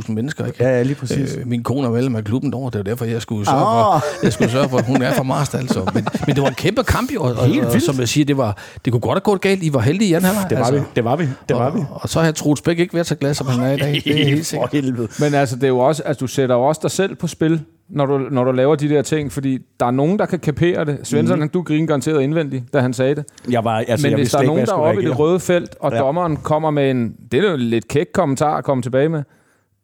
2.000 0.08 0.12
mennesker. 0.12 0.46
Ikke? 0.46 0.64
Ja, 0.64 0.70
ja, 0.70 0.84
lige 0.84 0.96
præcis. 0.96 1.36
Øh, 1.36 1.48
min 1.48 1.64
kone 1.64 1.88
er 1.88 1.92
medlem 1.92 2.16
af 2.16 2.24
klubben 2.24 2.52
derovre, 2.52 2.72
det 2.72 2.80
er 2.80 2.84
derfor, 2.84 3.06
jeg 3.06 3.22
skulle 3.22 3.46
sørge, 3.46 3.58
Åh. 3.62 4.02
for, 4.02 4.04
jeg 4.24 4.34
skulle 4.34 4.52
sørge 4.52 4.70
for, 4.70 4.78
at 4.78 4.86
hun 4.86 5.02
er 5.02 5.14
fra 5.14 5.24
Marstal. 5.24 5.60
Altså. 5.60 5.92
Men, 5.94 6.08
men 6.28 6.36
det 6.36 6.44
var 6.44 6.50
en 6.50 6.56
kæmpe 6.56 6.84
kamp, 6.84 7.14
jo, 7.14 7.22
og, 7.24 7.30
og, 7.36 7.50
og, 7.76 7.82
som 7.82 8.00
jeg 8.00 8.08
siger, 8.10 8.26
det, 8.26 8.38
var, 8.38 8.58
det 8.86 8.94
kunne 8.94 9.02
godt 9.02 9.14
have 9.16 9.22
gået 9.22 9.42
galt. 9.42 9.64
I 9.64 9.74
var 9.74 9.80
heldige 9.80 10.10
i 10.10 10.14
anden 10.14 10.32
halvleg. 10.32 10.50
Det 10.50 10.60
var 10.60 10.72
vi. 10.72 10.80
Det 10.96 11.04
var 11.04 11.16
vi. 11.16 11.28
Det 11.50 11.58
var 11.58 11.70
og, 11.70 11.76
vi. 11.76 11.80
Og 11.92 12.10
så 12.10 12.22
har 12.22 12.32
Troels 12.32 12.62
Bæk 12.62 12.80
ikke 12.80 12.94
været 12.94 13.08
så 13.08 13.16
glad, 13.16 13.34
som 13.34 13.48
han 13.48 13.64
er 13.64 13.72
i 13.72 13.78
dag. 13.78 13.94
Det 14.06 14.22
er 14.22 14.26
helt 14.26 14.38
For 14.38 14.44
sikkert. 14.44 14.72
helvede. 14.72 15.08
Men 15.20 15.34
altså, 15.34 15.56
det 15.56 15.64
er 15.64 15.68
jo 15.68 15.80
også, 15.80 16.04
altså, 16.04 16.20
du 16.20 16.28
sætter 16.28 16.56
jo 16.56 16.62
også 16.62 16.80
dig 16.84 16.92
selv 16.92 17.16
på 17.16 17.28
spil, 17.28 17.62
når 17.90 18.06
du, 18.06 18.18
når 18.18 18.44
du 18.44 18.52
laver 18.52 18.76
de 18.76 18.90
der 18.90 19.02
ting, 19.02 19.32
fordi 19.32 19.60
der 19.80 19.86
er 19.86 19.92
nogen, 19.92 20.20
der 20.20 20.26
kan 20.26 20.40
kapere 20.40 20.86
det. 20.86 21.00
Svensson, 21.04 21.40
mm. 21.40 21.50
du 21.50 21.62
griner 21.62 21.88
garanteret 21.88 22.22
indvendigt, 22.22 22.74
da 22.74 22.80
han 22.80 22.94
sagde 22.94 23.16
det. 23.16 23.26
Jeg 23.50 23.64
var, 23.64 23.84
altså, 23.88 24.06
Men 24.06 24.12
jeg 24.12 24.18
hvis 24.18 24.32
der 24.32 24.40
er 24.40 24.44
nogen, 24.44 24.66
der 24.66 24.74
er 24.74 24.78
oppe 24.78 25.02
i 25.02 25.06
det 25.06 25.20
røde 25.20 25.40
felt, 25.40 25.76
og 25.80 25.92
ja. 25.92 25.98
dommeren 25.98 26.38
kommer 26.38 26.72
med 26.72 26.92
en, 26.92 27.16
det 27.32 27.44
er 27.44 27.48
jo 27.48 27.54
en 27.54 27.60
lidt 27.60 27.88
kæk 27.88 28.08
kommentar 28.14 28.58
at 28.58 28.64
komme 28.64 28.82
tilbage 28.82 29.10
med, 29.10 29.24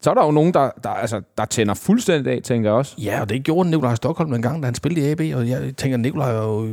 så 0.01 0.09
er 0.09 0.13
der 0.13 0.25
jo 0.25 0.31
nogen, 0.31 0.53
der, 0.53 0.69
der, 0.83 0.89
altså, 0.89 1.21
der 1.37 1.45
tænder 1.45 1.73
fuldstændig 1.73 2.33
af, 2.33 2.41
tænker 2.43 2.69
jeg 2.69 2.77
også. 2.77 2.95
Ja, 2.97 3.21
og 3.21 3.29
det 3.29 3.43
gjorde 3.43 3.69
Nikolaj 3.69 3.95
Stockholm 3.95 4.33
en 4.33 4.41
gang, 4.41 4.61
da 4.61 4.65
han 4.65 4.75
spillede 4.75 5.07
i 5.07 5.11
AB, 5.11 5.37
og 5.37 5.49
jeg 5.49 5.75
tænker, 5.77 5.97
Nikolaj 5.97 6.31
er 6.31 6.43
jo 6.43 6.67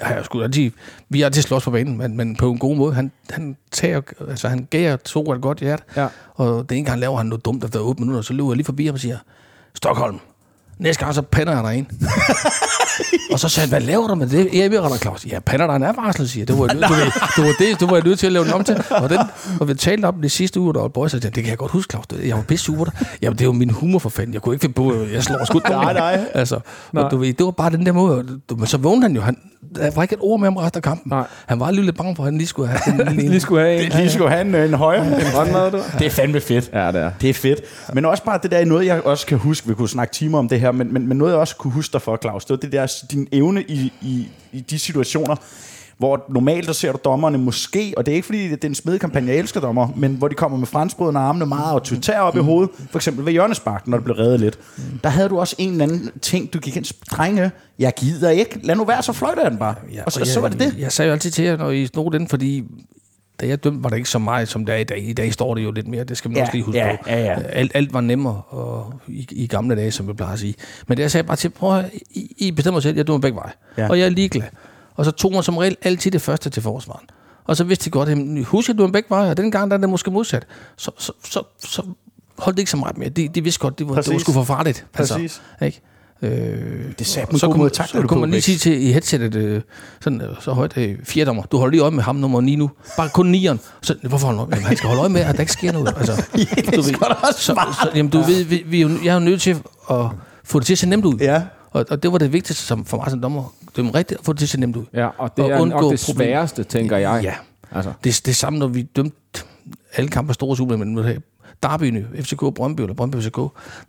har 0.00 0.14
jeg 0.14 0.24
sgu 0.24 0.42
altid, 0.42 0.70
vi 1.08 1.20
har 1.20 1.26
altid 1.26 1.42
slås 1.42 1.64
på 1.64 1.70
banen, 1.70 1.96
men, 1.98 2.16
men 2.16 2.36
på 2.36 2.50
en 2.50 2.58
god 2.58 2.76
måde. 2.76 2.94
Han, 2.94 3.12
han, 3.30 3.56
tager, 3.70 4.00
altså, 4.28 4.48
han 4.48 4.66
gav 4.70 4.98
to 4.98 5.32
et 5.32 5.42
godt 5.42 5.58
hjerte, 5.58 5.82
Ja. 5.96 6.08
og 6.34 6.68
den 6.68 6.78
ene 6.78 6.86
gang 6.86 7.00
laver 7.00 7.16
han 7.16 7.26
noget 7.26 7.44
dumt 7.44 7.64
efter 7.64 7.80
8 7.80 8.00
minutter, 8.02 8.22
så 8.22 8.32
løber 8.32 8.50
jeg 8.50 8.56
lige 8.56 8.64
forbi 8.66 8.86
ham 8.86 8.92
og 8.94 9.00
siger, 9.00 9.18
Stockholm, 9.74 10.18
næste 10.78 11.04
gang 11.04 11.14
så 11.14 11.22
pander 11.22 11.52
jeg 11.54 11.64
dig 11.64 11.78
en. 11.78 11.86
og 13.32 13.40
så 13.40 13.48
sagde 13.48 13.68
han, 13.68 13.78
hvad 13.78 13.80
laver 13.88 14.06
du 14.08 14.14
med 14.14 14.26
det? 14.26 14.48
Jeg 14.52 14.60
er 14.60 14.88
med 14.88 14.98
Claus. 14.98 15.26
Ja, 15.26 15.40
pander 15.40 15.66
dig 15.66 15.76
en 15.76 15.82
advarsel, 15.82 16.28
siger 16.28 16.40
jeg. 16.42 16.48
Det 16.48 16.58
var, 16.58 16.66
jeg 16.66 16.74
nødt- 16.74 16.88
du, 16.88 16.92
ved, 16.94 17.04
det 17.36 17.44
var 17.44 17.66
det, 17.66 17.80
du 17.80 17.86
var 17.86 17.96
jeg 17.96 18.04
nødt 18.04 18.18
til 18.18 18.26
at 18.26 18.32
lave 18.32 18.44
den 18.44 18.52
om 18.52 18.64
til. 18.64 18.82
Og, 18.90 19.10
den, 19.10 19.18
og 19.60 19.68
vi 19.68 19.74
talte 19.74 20.06
om 20.06 20.14
det 20.22 20.30
sidste 20.32 20.60
uge, 20.60 20.74
der 20.74 20.80
var 20.80 20.88
boys, 20.88 21.14
og 21.14 21.22
tænkte, 21.22 21.36
det 21.36 21.44
kan 21.44 21.50
jeg 21.50 21.58
godt 21.58 21.70
huske, 21.72 21.90
Claus. 21.90 22.04
Jeg 22.24 22.36
var 22.36 22.42
pisse 22.42 22.64
sur 22.64 22.84
dig. 22.84 22.92
Jamen, 23.22 23.34
det 23.38 23.40
er 23.40 23.46
jo 23.46 23.52
min 23.52 23.70
humor 23.70 23.98
for 23.98 24.08
fanden. 24.10 24.34
Jeg 24.34 24.42
kunne 24.42 24.54
ikke 24.54 24.62
finde 24.62 24.74
på, 24.74 24.94
jeg 25.12 25.22
slår 25.22 25.44
skud. 25.44 25.60
Nej, 25.70 25.92
nej. 25.92 26.20
Altså, 26.34 26.58
Nej. 26.92 27.02
og 27.04 27.10
du 27.10 27.16
ved, 27.16 27.32
det 27.32 27.44
var 27.46 27.50
bare 27.52 27.70
den 27.70 27.86
der 27.86 27.92
måde. 27.92 28.26
Du, 28.50 28.56
men 28.56 28.66
så 28.66 28.76
vågnede 28.78 29.02
han 29.02 29.14
jo. 29.16 29.20
Han, 29.22 29.36
der 29.74 29.90
var 29.94 30.02
ikke 30.02 30.12
et 30.14 30.20
ord 30.22 30.40
med 30.40 30.46
ham 30.46 30.56
resten 30.56 30.78
af 30.78 30.82
kampen. 30.82 31.10
Nej. 31.10 31.24
Han 31.46 31.60
var 31.60 31.70
lige 31.70 31.84
lidt 31.84 31.96
bange 31.96 32.16
for, 32.16 32.22
at 32.22 32.26
han 32.26 32.38
lige 32.38 32.46
skulle 32.48 32.68
have 32.68 32.80
den 32.98 33.06
lille 33.16 33.28
Lige 33.30 33.40
skulle 33.40 33.60
have 33.62 33.82
en. 33.84 33.92
Lige 33.92 34.10
skulle 34.10 34.30
have 34.30 34.40
en, 34.40 34.54
en 34.54 34.74
højre. 34.74 35.06
En 35.20 35.26
håndmad, 35.34 35.70
du. 35.70 35.78
Det 35.98 36.06
er 36.06 36.10
fandme 36.10 36.40
fedt. 36.40 36.70
Ja, 36.72 36.86
det 36.92 37.00
er. 37.00 37.10
Det 37.20 37.30
er 37.30 37.34
fedt. 37.34 37.60
Men 37.92 38.04
også 38.04 38.24
bare 38.24 38.38
det 38.42 38.50
der, 38.50 38.64
noget 38.64 38.86
jeg 38.86 39.00
også 39.06 39.26
kan 39.26 39.38
huske, 39.38 39.68
vi 39.68 39.74
kunne 39.74 39.88
snakke 39.88 40.12
timer 40.14 40.38
om 40.38 40.48
det 40.48 40.60
her, 40.60 40.65
men, 40.72 40.92
men, 40.92 41.08
men 41.08 41.18
noget 41.18 41.32
jeg 41.32 41.40
også 41.40 41.56
kunne 41.56 41.72
huske 41.72 41.92
dig 41.92 42.02
for, 42.02 42.18
Claus, 42.22 42.44
det 42.44 42.50
var 42.50 42.56
det 42.56 42.72
der, 42.72 43.04
din 43.10 43.28
evne 43.32 43.62
i, 43.62 43.92
i, 44.02 44.28
i 44.52 44.60
de 44.60 44.78
situationer, 44.78 45.36
hvor 45.98 46.24
normalt 46.28 46.66
der 46.66 46.72
ser 46.72 46.92
du 46.92 46.98
dommerne 47.04 47.38
måske, 47.38 47.94
og 47.96 48.06
det 48.06 48.12
er 48.12 48.16
ikke 48.16 48.26
fordi, 48.26 48.48
det 48.48 48.64
er 48.64 48.68
en 48.68 48.74
smedekampagne, 48.74 49.30
jeg 49.30 49.38
elsker 49.38 49.60
dommer, 49.60 49.88
men 49.96 50.14
hvor 50.14 50.28
de 50.28 50.34
kommer 50.34 50.58
med 50.58 50.66
franskbrødende 50.66 51.20
armene 51.20 51.46
meget 51.46 51.72
autoritære 51.72 52.20
op 52.20 52.36
i 52.36 52.40
hovedet, 52.40 52.70
for 52.90 52.98
eksempel 52.98 53.26
ved 53.26 53.32
hjørnesparken, 53.32 53.90
når 53.90 53.98
det 53.98 54.04
blev 54.04 54.16
reddet 54.16 54.40
lidt. 54.40 54.58
Der 55.04 55.10
havde 55.10 55.28
du 55.28 55.38
også 55.38 55.56
en 55.58 55.70
eller 55.70 55.84
anden 55.84 56.10
ting, 56.22 56.52
du 56.52 56.58
gik 56.58 56.76
ind, 56.76 56.84
drenge, 57.10 57.50
jeg 57.78 57.92
gider 57.96 58.30
ikke, 58.30 58.60
lad 58.62 58.76
nu 58.76 58.84
være, 58.84 59.02
så 59.02 59.12
fløjter 59.12 59.42
jeg 59.42 59.50
den 59.50 59.58
bare. 59.58 59.74
Ja, 59.92 60.02
og 60.04 60.12
så, 60.12 60.20
jeg, 60.20 60.26
så 60.26 60.40
var 60.40 60.48
det 60.48 60.58
det. 60.60 60.74
Jeg 60.78 60.92
sagde 60.92 61.08
jo 61.08 61.12
altid 61.12 61.30
til 61.30 61.44
jer, 61.44 61.56
når 61.56 61.70
I 61.70 61.86
snod 61.86 62.10
den, 62.10 62.28
fordi 62.28 62.64
da 63.40 63.46
jeg 63.46 63.64
dømte, 63.64 63.82
var 63.82 63.88
det 63.90 63.96
ikke 63.96 64.08
så 64.08 64.18
meget, 64.18 64.48
som 64.48 64.66
det 64.66 64.74
er 64.74 64.78
i 64.78 64.84
dag. 64.84 65.08
I 65.08 65.12
dag 65.12 65.32
står 65.32 65.54
det 65.54 65.64
jo 65.64 65.70
lidt 65.70 65.88
mere, 65.88 66.04
det 66.04 66.16
skal 66.16 66.28
man 66.30 66.36
Ja, 66.36 66.42
også 66.42 66.52
lige 66.52 66.64
huske 66.64 66.78
ja, 66.78 66.96
på. 66.96 67.10
ja, 67.10 67.18
ja. 67.24 67.40
Alt, 67.42 67.72
alt 67.74 67.92
var 67.92 68.00
nemmere 68.00 68.42
og, 68.48 68.94
i, 69.08 69.26
i 69.30 69.46
gamle 69.46 69.76
dage, 69.76 69.90
som 69.90 70.06
jeg 70.08 70.16
plejer 70.16 70.32
at 70.32 70.38
sige. 70.38 70.54
Men 70.86 70.96
det 70.96 71.02
jeg 71.02 71.10
sagde 71.10 71.24
bare 71.26 71.36
til, 71.36 71.48
prøv 71.48 71.78
at, 71.78 71.90
I, 72.10 72.34
I 72.38 72.50
bestemmer 72.50 72.80
selv, 72.80 72.96
jeg 72.96 73.06
dømmer 73.06 73.20
begge 73.20 73.36
veje. 73.36 73.52
Ja. 73.78 73.88
Og 73.88 73.98
jeg 73.98 74.04
er 74.06 74.10
ligeglad. 74.10 74.46
Og 74.94 75.04
så 75.04 75.10
tog 75.10 75.32
man 75.32 75.42
som 75.42 75.56
regel 75.56 75.76
altid 75.82 76.10
det 76.10 76.22
første 76.22 76.50
til 76.50 76.62
forsvaren. 76.62 77.06
Og 77.44 77.56
så 77.56 77.64
vidste 77.64 77.84
de 77.84 77.90
godt, 77.90 78.08
at 78.08 78.44
husk, 78.44 78.68
at 78.70 78.78
du 78.78 78.84
er 78.84 78.90
begge 78.90 79.10
veje, 79.10 79.30
og 79.30 79.36
den 79.36 79.50
gang 79.50 79.70
der 79.70 79.76
er 79.76 79.80
det 79.80 79.88
måske 79.88 80.10
modsat. 80.10 80.46
Så, 80.76 80.90
så, 80.98 81.12
så, 81.24 81.42
så 81.66 81.82
holdt 82.38 82.56
det 82.56 82.60
ikke 82.60 82.70
så 82.70 82.76
meget 82.76 82.98
mere. 82.98 83.08
De, 83.08 83.28
de 83.28 83.42
vidste 83.42 83.60
godt, 83.60 83.78
det 83.78 83.88
var, 83.88 83.94
det 83.94 84.06
var 84.06 84.12
Præcis. 84.12 84.22
sgu 84.22 84.32
for 84.32 84.44
farligt. 84.44 84.86
Præcis. 84.92 85.42
ikke? 85.62 85.80
Øh, 86.22 86.30
Det 86.98 87.06
sagde 87.06 87.28
og 87.32 87.38
så 87.38 87.48
kunne, 87.48 87.62
man, 87.62 87.70
takle 87.72 87.92
så 87.92 88.00
det 88.00 88.08
kunne 88.08 88.20
man 88.20 88.30
lige 88.30 88.42
sige 88.42 88.58
til 88.58 88.82
i 88.82 88.92
headsettet, 88.92 89.34
øh, 89.34 89.60
sådan, 90.00 90.20
øh, 90.20 90.28
så 90.40 90.52
højt, 90.52 90.76
øh, 90.76 90.98
fjerdommer, 91.04 91.42
du 91.42 91.58
holder 91.58 91.70
lige 91.70 91.80
øje 91.82 91.90
med 91.90 92.02
ham 92.02 92.16
nummer 92.16 92.40
9 92.40 92.56
nu. 92.56 92.70
Bare 92.96 93.08
kun 93.08 93.26
nieren. 93.26 93.60
Så, 93.82 93.94
hvorfor 94.02 94.26
holder 94.26 94.54
han 94.56 94.62
han 94.62 94.76
skal 94.76 94.88
holde 94.88 95.00
øje 95.00 95.08
med, 95.08 95.20
at 95.20 95.34
der 95.34 95.40
ikke 95.40 95.52
sker 95.52 95.72
noget. 95.72 95.94
Altså, 95.96 96.12
det 96.56 96.74
er 96.78 96.82
sgu 96.82 96.98
da 97.00 97.04
også 97.28 97.40
så, 97.40 97.52
smart. 97.52 97.74
så, 97.82 97.90
jamen, 97.94 98.10
du 98.10 98.18
ved, 98.20 98.44
vi, 98.44 98.64
vi, 98.66 98.80
jeg 98.80 99.10
er 99.10 99.14
jo 99.14 99.20
nødt 99.20 99.40
til 99.42 99.56
at 99.90 100.06
få 100.44 100.58
det 100.58 100.66
til 100.66 100.74
at 100.74 100.78
se 100.78 100.88
nemt 100.88 101.04
ud. 101.04 101.14
Ja. 101.18 101.42
Og, 101.70 101.86
og 101.90 102.02
det 102.02 102.12
var 102.12 102.18
det 102.18 102.32
vigtigste 102.32 102.62
som 102.64 102.84
for 102.84 102.96
mig 102.96 103.10
som 103.10 103.20
dommer. 103.20 103.52
Det 103.76 103.86
er 103.86 103.94
rigtigt 103.94 104.20
at 104.20 104.24
få 104.26 104.32
det 104.32 104.38
til 104.38 104.46
at 104.46 104.50
se 104.50 104.60
nemt 104.60 104.76
ud. 104.76 104.84
Ja, 104.94 105.08
og 105.18 105.36
det 105.36 105.44
Og 105.44 105.50
er 105.50 105.60
undgå 105.60 105.80
nok 105.80 105.90
det 105.92 106.00
sværeste, 106.00 106.64
tænker 106.64 106.96
jeg. 106.96 107.20
Ja. 107.22 107.34
Altså. 107.72 107.92
Det, 108.04 108.20
det 108.24 108.28
er 108.30 108.34
samme, 108.34 108.58
når 108.58 108.66
vi 108.66 108.82
dømte 108.82 109.16
alle 109.94 110.10
kampe 110.10 110.30
af 110.30 110.34
store 110.34 110.56
super, 110.56 110.76
men 110.76 110.88
nu 110.88 111.02
her 111.02 111.18
Derbyene, 111.62 112.06
FCK 112.14 112.40
Brøndby 112.54 112.80
eller 112.80 112.94
Brøndby 112.94 113.16
FCK, 113.16 113.36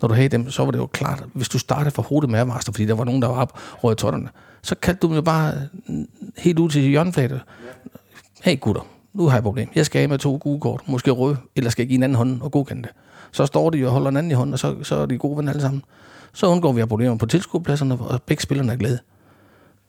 når 0.01 0.07
du 0.07 0.13
havde 0.13 0.29
dem, 0.29 0.49
så 0.49 0.65
var 0.65 0.71
det 0.71 0.79
jo 0.79 0.85
klart, 0.85 1.23
hvis 1.33 1.49
du 1.49 1.59
startede 1.59 1.91
fra 1.91 2.03
hovedet 2.03 2.29
med 2.29 2.45
Master, 2.45 2.71
fordi 2.71 2.85
der 2.85 2.93
var 2.93 3.03
nogen, 3.03 3.21
der 3.21 3.27
var 3.27 3.35
op 3.35 3.59
røde 3.83 3.95
totterne, 3.95 4.29
så 4.61 4.75
kaldte 4.75 4.99
du 4.99 5.07
dem 5.07 5.15
jo 5.15 5.21
bare 5.21 5.53
mm, 5.87 6.07
helt 6.37 6.59
ud 6.59 6.69
til 6.69 6.81
hjørnefladet. 6.81 7.41
Hey 8.43 8.59
gutter, 8.59 8.87
nu 9.13 9.23
har 9.23 9.31
jeg 9.31 9.37
et 9.37 9.43
problem. 9.43 9.69
Jeg 9.75 9.85
skal 9.85 10.01
af 10.01 10.09
med 10.09 10.17
to 10.17 10.37
gule 10.41 10.59
kort, 10.59 10.81
måske 10.85 11.11
røde, 11.11 11.37
eller 11.55 11.69
skal 11.69 11.83
jeg 11.83 11.87
give 11.87 11.97
en 11.97 12.03
anden 12.03 12.15
hånd 12.15 12.41
og 12.41 12.51
godkende 12.51 12.81
det. 12.81 12.91
Så 13.31 13.45
står 13.45 13.69
de 13.69 13.77
jo 13.77 13.85
og 13.85 13.91
holder 13.91 14.09
en 14.09 14.17
anden 14.17 14.31
i 14.31 14.33
hånden, 14.33 14.53
og 14.53 14.59
så, 14.59 14.75
så 14.83 14.95
er 14.95 15.05
de 15.05 15.17
gode 15.17 15.37
venner 15.37 15.51
alle 15.51 15.61
sammen. 15.61 15.83
Så 16.33 16.47
undgår 16.47 16.71
vi 16.71 16.79
at 16.79 16.81
have 16.81 16.87
problemer 16.87 17.17
på 17.17 17.25
tilskuerpladserne, 17.25 17.97
og 17.99 18.21
begge 18.21 18.43
spillerne 18.43 18.71
er 18.71 18.75
glade. 18.75 18.99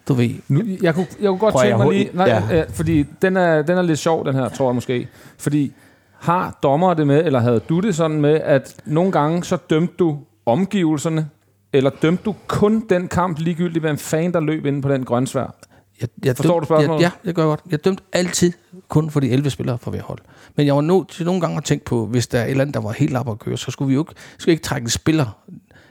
Du 0.08 0.14
ved, 0.14 0.30
Nu, 0.48 0.62
jeg, 0.82 0.94
kunne, 0.94 1.06
jeg 1.20 1.28
kunne 1.28 1.38
godt 1.38 1.52
Prøv 1.52 1.64
tænke 1.64 1.78
mig 1.78 1.92
lige... 1.92 2.10
Nej, 2.14 2.26
ja. 2.26 2.56
ja. 2.56 2.64
fordi 2.68 3.02
den 3.22 3.36
er, 3.36 3.62
den 3.62 3.78
er 3.78 3.82
lidt 3.82 3.98
sjov, 3.98 4.26
den 4.26 4.34
her, 4.34 4.48
tror 4.48 4.68
jeg 4.68 4.74
måske. 4.74 5.08
Fordi 5.38 5.72
har 6.20 6.58
dommer 6.62 6.94
det 6.94 7.06
med, 7.06 7.24
eller 7.24 7.40
havde 7.40 7.60
du 7.68 7.80
det 7.80 7.94
sådan 7.94 8.20
med, 8.20 8.34
at 8.34 8.76
nogle 8.84 9.12
gange 9.12 9.44
så 9.44 9.56
dømte 9.70 9.94
du 9.98 10.18
omgivelserne, 10.46 11.28
eller 11.72 11.90
dømte 12.02 12.22
du 12.24 12.34
kun 12.46 12.84
den 12.88 13.08
kamp 13.08 13.38
ligegyldigt, 13.38 13.82
hvem 13.82 13.98
fan 13.98 14.32
der 14.32 14.40
løb 14.40 14.66
inde 14.66 14.82
på 14.82 14.88
den 14.88 15.04
grønsvær? 15.04 15.54
Jeg, 16.00 16.08
jeg 16.24 16.36
Forstår 16.36 16.54
dømte- 16.54 16.60
du 16.60 16.64
spørgsmålet? 16.64 17.02
Jeg, 17.02 17.10
ja, 17.24 17.28
det 17.28 17.34
gør 17.34 17.42
jeg 17.42 17.48
godt. 17.48 17.60
Jeg 17.70 17.84
dømte 17.84 18.02
altid 18.12 18.52
kun 18.88 19.10
for 19.10 19.20
de 19.20 19.30
11 19.30 19.50
spillere 19.50 19.78
fra 19.78 19.90
hver 19.90 20.02
hold. 20.02 20.18
Men 20.56 20.66
jeg 20.66 20.74
var 20.74 20.80
nødt 20.80 21.08
til 21.08 21.26
nogle 21.26 21.40
gange 21.40 21.56
at 21.56 21.64
tænke 21.64 21.84
på, 21.84 22.06
hvis 22.06 22.26
der 22.26 22.38
er 22.38 22.44
et 22.44 22.50
eller 22.50 22.62
andet, 22.62 22.74
der 22.74 22.80
var 22.80 22.92
helt 22.92 23.16
op 23.16 23.28
at 23.30 23.38
køre, 23.38 23.56
så 23.56 23.70
skulle 23.70 23.88
vi 23.88 23.94
jo 23.94 24.00
ikke, 24.00 24.12
skulle 24.38 24.52
ikke 24.52 24.62
trække 24.64 24.84
en 24.84 24.90
spiller, 24.90 25.38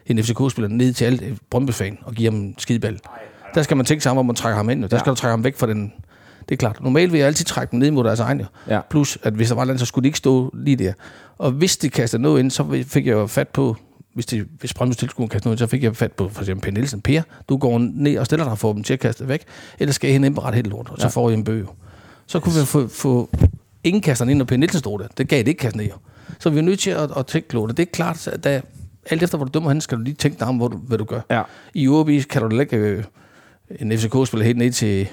en 0.05 0.23
FCK-spiller, 0.23 0.67
ned 0.69 0.93
til 0.93 1.05
alt 1.05 1.23
Brøndby-fan 1.49 1.97
og 2.03 2.13
give 2.13 2.31
ham 2.31 2.39
en 2.39 2.55
skideball. 2.57 2.99
Der 3.55 3.61
skal 3.61 3.77
man 3.77 3.85
tænke 3.85 4.01
sig 4.03 4.09
om, 4.09 4.15
hvor 4.15 4.23
man 4.23 4.35
trækker 4.35 4.55
ham 4.57 4.69
ind. 4.69 4.83
og 4.83 4.91
Der 4.91 4.97
skal 4.97 5.09
du 5.09 5.15
trække 5.15 5.31
ham 5.31 5.43
væk 5.43 5.57
fra 5.57 5.67
den, 5.67 5.93
Det 6.49 6.55
er 6.55 6.57
klart. 6.57 6.83
Normalt 6.83 7.11
vil 7.11 7.17
jeg 7.17 7.27
altid 7.27 7.45
trække 7.45 7.71
dem 7.71 7.79
ned 7.79 7.91
mod 7.91 8.03
deres 8.03 8.19
egen. 8.19 8.41
Ja. 8.69 8.79
Plus, 8.89 9.17
at 9.23 9.33
hvis 9.33 9.47
der 9.47 9.55
var 9.55 9.65
noget, 9.65 9.79
så 9.79 9.85
skulle 9.85 10.03
de 10.03 10.07
ikke 10.07 10.17
stå 10.17 10.51
lige 10.53 10.75
der. 10.75 10.93
Og 11.37 11.51
hvis 11.51 11.77
de 11.77 11.89
kastede 11.89 12.21
noget 12.21 12.39
ind, 12.39 12.51
så 12.51 12.83
fik 12.87 13.05
jeg 13.07 13.13
jo 13.13 13.27
fat 13.27 13.47
på, 13.47 13.75
hvis, 14.13 14.25
de, 14.25 14.45
hvis 14.59 14.73
Brøndby's 14.79 14.93
tilskuer 14.93 15.27
kastede 15.27 15.47
noget 15.49 15.59
så 15.59 15.67
fik 15.67 15.83
jeg 15.83 15.95
fat 15.95 16.11
på 16.11 16.29
for 16.29 16.41
eksempel 16.41 16.63
Per 16.65 16.71
Nielsen. 16.71 17.01
Per, 17.01 17.21
du 17.49 17.57
går 17.57 17.77
ned 17.79 18.17
og 18.17 18.25
stiller 18.25 18.45
dig 18.49 18.57
for 18.57 18.73
dem 18.73 18.83
til 18.83 18.93
at 18.93 18.99
kaste 18.99 19.27
væk, 19.27 19.43
ellers 19.79 19.95
skal 19.95 20.07
jeg 20.07 20.13
hen 20.13 20.23
ind 20.23 20.35
på 20.35 20.41
ret 20.41 20.55
helt 20.55 20.67
lort, 20.67 20.89
og 20.89 20.97
så 20.97 21.05
Ja. 21.05 21.09
får 21.09 21.29
jeg 21.29 21.37
en 21.37 21.43
bøge. 21.43 21.65
Så 22.27 22.39
kunne 22.39 22.59
vi 22.59 22.65
få, 22.65 22.87
få 22.87 23.29
ingen 23.83 24.01
kaster 24.01 24.25
ind, 24.25 24.37
når 24.37 24.45
Per 24.45 24.57
Nielsen 24.57 24.79
stod 24.79 24.99
der. 24.99 25.07
Det 25.17 25.27
gav 25.27 25.39
det 25.39 25.47
ikke 25.47 25.59
kaste 25.59 25.77
ned. 25.77 25.85
Jo. 25.85 25.93
Så 26.39 26.49
vi 26.49 26.57
er 26.57 26.61
nødt 26.63 26.79
til 26.79 26.89
at, 26.89 27.09
at 27.17 27.25
tænke 27.27 27.47
klogt. 27.47 27.71
Og 27.71 27.77
det 27.77 27.83
er 27.87 27.91
klart, 27.91 28.27
at 28.27 28.43
der, 28.43 28.61
alt 29.09 29.23
efter 29.23 29.37
hvor 29.37 29.45
du 29.45 29.51
dømmer 29.53 29.69
hen, 29.71 29.81
skal 29.81 29.97
du 29.97 30.03
lige 30.03 30.13
tænke 30.15 30.39
dig 30.39 30.47
om, 30.47 30.57
hvor 30.57 30.67
du, 30.67 30.77
hvad 30.77 30.97
du 30.97 31.03
gør. 31.03 31.21
Ja. 31.29 31.41
I 31.73 31.87
OB 31.87 32.09
kan 32.29 32.41
du 32.41 32.47
lægge 32.47 32.77
øh, 32.77 33.03
en 33.79 33.91
FCK-spiller 33.97 34.45
helt 34.45 34.57
ned 34.57 34.71
til, 34.71 35.07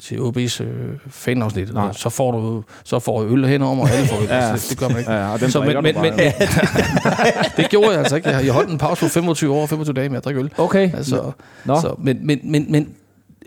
til 0.00 0.16
OB's 0.16 0.62
øh, 0.62 0.98
fanafsnit. 1.08 1.74
Nej. 1.74 1.92
Så 1.92 2.08
får 2.10 2.32
du 2.32 2.64
så 2.84 2.98
får 2.98 3.20
du 3.22 3.26
øl 3.28 3.44
hen 3.46 3.62
om, 3.62 3.80
og 3.80 3.90
alle 3.90 4.06
får 4.08 4.16
øl. 4.16 4.22
Ja. 4.28 4.46
ja. 4.46 4.52
det, 4.52 4.66
det, 4.70 4.78
gør 4.78 4.88
man 4.88 4.98
ikke. 4.98 5.12
Ja, 5.12 5.32
og 5.32 5.40
den 5.40 5.50
så, 5.50 5.60
men, 5.60 5.82
men, 5.82 5.94
men, 6.00 6.12
det 7.56 7.70
gjorde 7.70 7.90
jeg 7.90 7.98
altså 7.98 8.16
ikke. 8.16 8.28
Jeg, 8.28 8.52
holdt 8.52 8.70
en 8.70 8.78
pause 8.78 9.04
på 9.04 9.08
25 9.08 9.54
år, 9.54 9.66
25 9.66 9.94
dage 9.94 10.08
med 10.08 10.16
at 10.16 10.24
drikke 10.24 10.40
øl. 10.40 10.50
Okay. 10.58 10.94
Altså, 10.94 11.32
Nå. 11.64 11.80
Så, 11.80 11.94
men, 11.98 12.26
men, 12.26 12.40
men, 12.44 12.72
men 12.72 12.88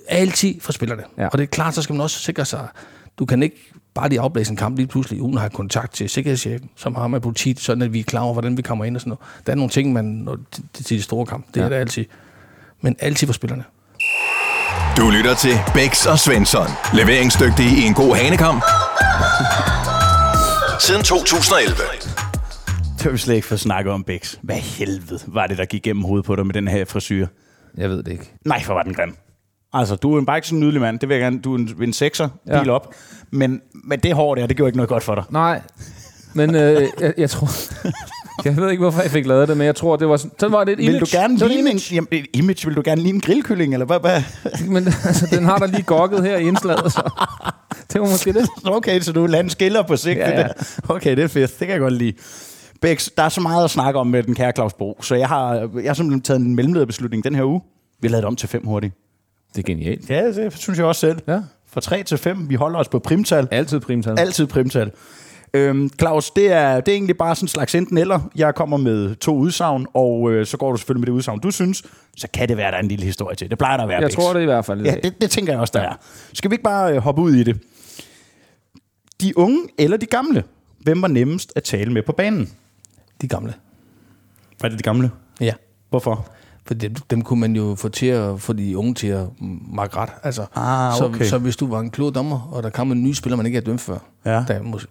altid 0.07 0.55
for 0.61 0.71
spillerne. 0.71 1.03
Ja. 1.17 1.27
Og 1.27 1.37
det 1.37 1.43
er 1.43 1.47
klart, 1.47 1.75
så 1.75 1.81
skal 1.81 1.93
man 1.93 2.01
også 2.01 2.19
sikre 2.19 2.45
sig, 2.45 2.67
du 3.19 3.25
kan 3.25 3.43
ikke 3.43 3.55
bare 3.93 4.09
lige 4.09 4.19
afblæse 4.19 4.51
en 4.51 4.57
kamp 4.57 4.77
lige 4.77 4.87
pludselig, 4.87 5.21
uden 5.21 5.35
at 5.35 5.41
have 5.41 5.49
kontakt 5.49 5.93
til 5.93 6.09
sikkerhedschefen, 6.09 6.69
som 6.75 6.95
har 6.95 7.07
med 7.07 7.19
politiet, 7.19 7.59
sådan 7.59 7.81
at 7.81 7.93
vi 7.93 7.99
er 7.99 8.03
klar 8.03 8.21
over, 8.21 8.33
hvordan 8.33 8.57
vi 8.57 8.61
kommer 8.61 8.85
ind 8.85 8.95
og 8.95 9.01
sådan 9.01 9.09
noget. 9.09 9.45
Der 9.45 9.51
er 9.51 9.55
nogle 9.55 9.69
ting, 9.69 9.93
man, 9.93 10.05
når, 10.05 10.37
til, 10.51 10.85
til 10.85 10.97
de 10.97 11.01
store 11.01 11.25
kamp. 11.25 11.47
Det 11.47 11.55
Ja. 11.55 11.61
ja. 11.61 11.65
er 11.65 11.69
det 11.69 11.75
altid. 11.75 12.05
Men 12.81 12.95
altid 12.99 13.27
for 13.27 13.33
spillerne. 13.33 13.63
Du 14.97 15.09
lytter 15.09 15.35
til 15.35 15.51
Bæks 15.73 16.05
og 16.05 16.19
Svensson. 16.19 16.67
Leveringsdygtige 16.93 17.69
i 17.83 17.87
en 17.87 17.93
god 17.93 18.15
hanekamp. 18.15 18.63
Siden 20.79 21.03
2011. 21.03 21.75
Det 22.97 23.01
har 23.01 23.09
vi 23.09 23.17
slet 23.17 23.35
ikke 23.35 23.47
fået 23.47 23.59
snakket 23.59 23.93
om, 23.93 24.03
Bæks. 24.03 24.39
Hvad 24.43 24.55
helvede 24.55 25.19
var 25.27 25.47
det, 25.47 25.57
der 25.57 25.65
gik 25.65 25.81
gennem 25.83 26.03
hovedet 26.03 26.25
på 26.25 26.35
dig 26.35 26.45
med 26.45 26.53
den 26.53 26.67
her 26.67 26.85
frisyr? 26.85 27.27
Jeg 27.77 27.89
ved 27.89 28.03
det 28.03 28.11
ikke. 28.11 28.33
Nej, 28.45 28.63
for 28.63 28.73
var 28.73 28.83
den 28.83 28.93
grim. 28.93 29.15
Altså, 29.73 29.95
du 29.95 30.15
er 30.15 30.19
en 30.19 30.25
bare 30.25 30.37
ikke 30.37 30.47
sådan 30.47 30.57
en 30.57 30.63
nydelig 30.63 30.81
mand. 30.81 30.99
Det 30.99 31.09
vil 31.09 31.15
jeg 31.15 31.21
gerne. 31.21 31.39
Du 31.41 31.53
er 31.53 31.57
en, 31.57 31.75
en 31.83 31.93
sekser, 31.93 32.29
Ja. 32.47 32.59
bil 32.61 32.69
op. 32.69 32.93
Men, 33.31 33.61
men 33.83 33.99
det 33.99 34.13
hår 34.15 34.35
der, 34.35 34.47
det 34.47 34.57
gjorde 34.57 34.67
ikke 34.69 34.77
noget 34.77 34.89
godt 34.89 35.03
for 35.03 35.15
dig. 35.15 35.23
Nej, 35.29 35.61
men 36.33 36.55
øh, 36.55 36.87
jeg, 36.99 37.13
jeg 37.17 37.29
tror... 37.29 37.49
Jeg 38.49 38.57
ved 38.57 38.69
ikke, 38.71 38.81
hvorfor 38.81 39.01
jeg 39.01 39.11
fik 39.11 39.25
lavet 39.25 39.47
det, 39.47 39.57
men 39.57 39.65
jeg 39.65 39.75
tror, 39.75 39.95
det 39.95 40.07
var 40.07 40.17
sådan... 40.17 40.31
Så 40.39 40.47
var 40.47 40.63
det 40.63 40.71
et 40.71 40.79
image. 40.79 40.91
Vil 40.91 41.01
du 41.01 41.05
gerne 41.11 41.37
ligne 41.37 41.53
en, 41.53 41.59
image. 41.59 41.95
jamen, 41.95 42.07
et 42.11 42.25
image? 42.33 42.67
Vil 42.67 42.75
du 42.75 42.81
gerne 42.85 43.01
ligne 43.01 43.15
en 43.15 43.21
grillkylling, 43.21 43.73
eller 43.73 43.85
hvad? 43.85 43.99
hvad? 43.99 44.21
Men 44.75 44.87
altså, 44.87 45.27
den 45.31 45.45
har 45.45 45.57
der 45.57 45.65
lige 45.67 45.83
gokket 45.83 46.23
her 46.23 46.37
i 46.37 46.47
indslaget, 46.47 46.91
så 46.91 47.11
det 47.93 48.01
var 48.01 48.07
måske 48.09 48.33
det. 48.33 48.47
Okay, 48.65 48.99
så 48.99 49.11
du 49.11 49.25
lader 49.25 49.43
en 49.43 49.49
skiller 49.49 49.81
på 49.81 49.95
sigt. 49.97 50.17
Ja, 50.19 50.39
Ja. 50.39 50.47
Okay, 50.89 51.15
det 51.15 51.23
er 51.23 51.27
fedt. 51.27 51.51
Det 51.51 51.67
kan 51.67 51.69
jeg 51.69 51.79
godt 51.79 51.93
lide. 51.93 52.13
Bæks, 52.81 53.09
der 53.17 53.23
er 53.23 53.29
så 53.29 53.41
meget 53.41 53.63
at 53.63 53.71
snakke 53.71 53.99
om 53.99 54.07
med 54.07 54.23
den 54.23 54.35
kære 54.35 54.51
Claus 54.51 54.73
Bro, 54.73 54.97
så 55.01 55.15
jeg 55.15 55.27
har, 55.27 55.53
jeg 55.55 55.89
har 55.89 55.93
simpelthen 55.93 56.21
taget 56.21 56.39
en 56.39 56.55
mellemlederbeslutning 56.55 57.23
den 57.23 57.35
her 57.35 57.43
uge. 57.43 57.61
Vi 58.01 58.07
har 58.07 58.11
lavet 58.11 58.21
det 58.21 58.27
om 58.27 58.35
til 58.35 58.49
fem 58.49 58.65
hurtigt. 58.65 58.93
Det 59.55 59.59
er 59.59 59.63
genialt. 59.63 60.09
Ja, 60.09 60.27
det 60.27 60.53
synes 60.57 60.79
jeg 60.79 60.85
også 60.85 60.99
selv. 61.01 61.19
Ja. 61.27 61.39
Fra 61.73 61.81
3 61.81 62.03
til 62.03 62.17
5. 62.17 62.49
Vi 62.49 62.55
holder 62.55 62.79
os 62.79 62.87
på 62.87 62.99
primtal. 62.99 63.47
Altid 63.51 63.79
primtal. 63.79 64.19
Altid 64.19 64.47
primtal. 64.47 64.91
Øhm, 65.53 65.89
Claus, 65.99 66.31
det 66.31 66.51
er, 66.51 66.79
det 66.81 66.91
er 66.91 66.95
egentlig 66.95 67.17
bare 67.17 67.35
sådan 67.35 67.43
en 67.45 67.47
slags 67.47 67.75
enten 67.75 67.97
eller. 67.97 68.19
Jeg 68.35 68.55
kommer 68.55 68.77
med 68.77 69.15
to 69.15 69.35
udsagn, 69.35 69.87
og 69.93 70.31
øh, 70.31 70.45
så 70.45 70.57
går 70.57 70.71
du 70.71 70.77
selvfølgelig 70.77 70.99
med 71.01 71.05
det 71.07 71.11
udsagn, 71.13 71.39
du 71.39 71.51
synes. 71.51 71.83
Så 72.17 72.27
kan 72.33 72.47
det 72.49 72.57
være, 72.57 72.71
der 72.71 72.77
er 72.77 72.81
en 72.81 72.87
lille 72.87 73.05
historie 73.05 73.35
til. 73.35 73.49
Det 73.49 73.57
plejer 73.57 73.77
der 73.77 73.83
at 73.83 73.89
være. 73.89 73.97
Jeg 73.99 74.05
Bæks. 74.05 74.15
tror 74.15 74.33
det 74.33 74.41
i 74.41 74.45
hvert 74.45 74.65
fald. 74.65 74.81
i 74.85 74.89
Ja, 74.89 74.95
det, 75.03 75.21
det 75.21 75.31
tænker 75.31 75.53
jeg 75.53 75.59
også, 75.59 75.71
der 75.75 75.81
er. 75.81 75.93
Skal 76.33 76.51
vi 76.51 76.53
ikke 76.53 76.63
bare 76.63 76.91
øh, 76.95 76.97
hoppe 76.97 77.21
ud 77.21 77.33
i 77.35 77.43
det? 77.43 77.59
De 79.21 79.37
unge 79.37 79.59
eller 79.77 79.97
de 79.97 80.05
gamle? 80.05 80.43
Hvem 80.79 81.01
var 81.01 81.07
nemmest 81.07 81.53
at 81.55 81.63
tale 81.63 81.91
med 81.93 82.01
på 82.01 82.11
banen? 82.11 82.49
De 83.21 83.27
gamle. 83.27 83.53
Var 84.61 84.69
det 84.69 84.77
de 84.77 84.83
gamle? 84.83 85.11
Ja. 85.41 85.53
Hvorfor? 85.89 86.27
For 86.65 86.73
dem, 86.73 86.95
dem 86.95 87.21
kunne 87.21 87.39
man 87.39 87.55
jo 87.55 87.75
få 87.75 87.89
til 87.89 88.05
at 88.05 88.41
få 88.41 88.53
de 88.53 88.77
unge 88.77 88.93
til 88.93 89.07
at 89.07 89.25
makke 89.73 89.97
ret. 89.97 90.09
Altså, 90.23 90.45
Ah, 90.55 91.01
okay. 91.01 91.23
så, 91.23 91.29
så 91.29 91.37
hvis 91.37 91.55
du 91.55 91.67
var 91.67 91.79
en 91.79 91.89
klog 91.89 92.15
dommer, 92.15 92.49
og 92.51 92.63
der 92.63 92.69
kom 92.69 92.91
en 92.91 93.03
ny 93.03 93.13
spiller, 93.13 93.37
man 93.37 93.45
ikke 93.45 93.55
havde 93.55 93.65
dømt 93.65 93.81
før, 93.81 93.97
Ja. 94.25 94.43
der 94.47 94.61
måske 94.63 94.87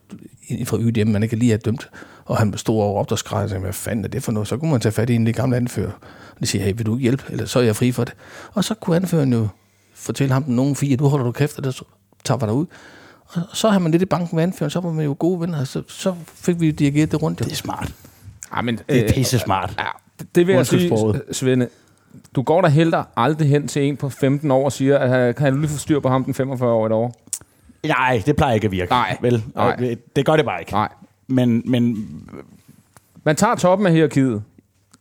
fra 0.64 0.76
YDM, 0.80 1.08
man 1.08 1.22
ikke 1.22 1.36
lige 1.36 1.50
havde 1.50 1.62
dømt, 1.62 1.88
og 2.24 2.36
han 2.36 2.56
stod 2.56 2.76
over 2.82 3.00
op 3.00 3.12
og 3.12 3.18
skreg, 3.18 3.42
og 3.42 3.48
sagde, 3.48 3.60
hvad 3.62 3.72
fanden 3.72 4.04
er 4.04 4.08
det 4.08 4.22
for 4.22 4.32
noget? 4.32 4.48
Så 4.48 4.56
kunne 4.56 4.70
man 4.70 4.80
tage 4.80 4.92
fat 4.92 5.10
i 5.10 5.14
en 5.14 5.26
af 5.26 5.32
de 5.34 5.40
gamle 5.40 5.56
anfører, 5.56 5.90
og 6.34 6.40
de 6.40 6.46
siger, 6.46 6.64
hey, 6.64 6.72
vil 6.76 6.86
du 6.86 6.94
ikke 6.96 7.02
hjælpe? 7.02 7.24
Eller 7.30 7.46
så 7.46 7.58
er 7.58 7.62
jeg 7.62 7.76
fri 7.76 7.92
for 7.92 8.04
det. 8.04 8.14
Og 8.54 8.64
så 8.64 8.74
kunne 8.74 8.96
anføreren 8.96 9.32
jo 9.32 9.48
fortælle 9.94 10.32
ham 10.32 10.42
den 10.42 10.56
nogen 10.56 10.76
fire, 10.76 10.96
du 10.96 11.08
holder 11.08 11.24
du 11.26 11.32
kæft, 11.32 11.58
og 11.58 11.72
så 11.72 11.84
tager 12.24 12.38
vi 12.38 12.46
dig 12.46 12.54
ud. 12.54 12.66
Og 13.34 13.42
så 13.56 13.68
har 13.70 13.78
man 13.78 13.90
lidt 13.92 14.02
i 14.02 14.06
banken 14.06 14.36
med 14.36 14.42
anføreren, 14.42 14.70
så 14.70 14.80
var 14.80 14.92
man 14.92 15.04
jo 15.04 15.16
gode 15.18 15.40
venner, 15.40 15.64
så, 15.64 15.82
så 15.88 16.14
fik 16.34 16.60
vi 16.60 16.66
jo 16.66 16.72
dirigeret 16.72 17.12
det 17.12 17.22
rundt. 17.22 17.40
Jo. 17.40 17.44
Det 17.44 17.52
er 17.52 17.56
smart. 17.56 17.92
Ja, 18.56 18.62
men, 18.62 18.76
Det 18.88 18.98
er 18.98 19.04
øh, 19.04 19.10
pisse 19.14 19.38
smart. 19.38 19.74
Ja, 19.78 19.84
det 20.34 20.46
vil 20.46 20.54
jeg 20.54 20.66
sige. 20.66 21.20
Svende. 21.32 21.68
Du 22.34 22.42
går 22.42 22.60
der 22.60 22.68
heller 22.68 23.04
aldrig 23.16 23.48
hen 23.48 23.68
til 23.68 23.82
en 23.82 23.96
på 23.96 24.08
15 24.08 24.50
år 24.50 24.64
og 24.64 24.72
siger, 24.72 24.98
at 24.98 25.36
kan 25.36 25.52
du 25.52 25.58
lige 25.58 25.70
få 25.70 25.78
styr 25.78 26.00
på 26.00 26.08
ham 26.08 26.24
den 26.24 26.34
45 26.34 26.70
år 26.72 26.86
et 26.86 26.92
år? 26.92 27.14
Nej, 27.86 28.22
det 28.26 28.36
plejer 28.36 28.54
ikke 28.54 28.64
at 28.64 28.70
virke. 28.70 28.90
Nej. 28.90 29.16
Vel? 29.20 29.44
Nej. 29.54 29.96
Det 30.16 30.26
gør 30.26 30.36
det 30.36 30.44
bare 30.44 30.60
ikke. 30.60 30.72
Nej. 30.72 30.88
Men, 31.26 31.62
men 31.64 32.08
Man 33.24 33.36
tager 33.36 33.54
toppen 33.54 33.86
af 33.86 33.92
hierarkiet. 33.92 34.42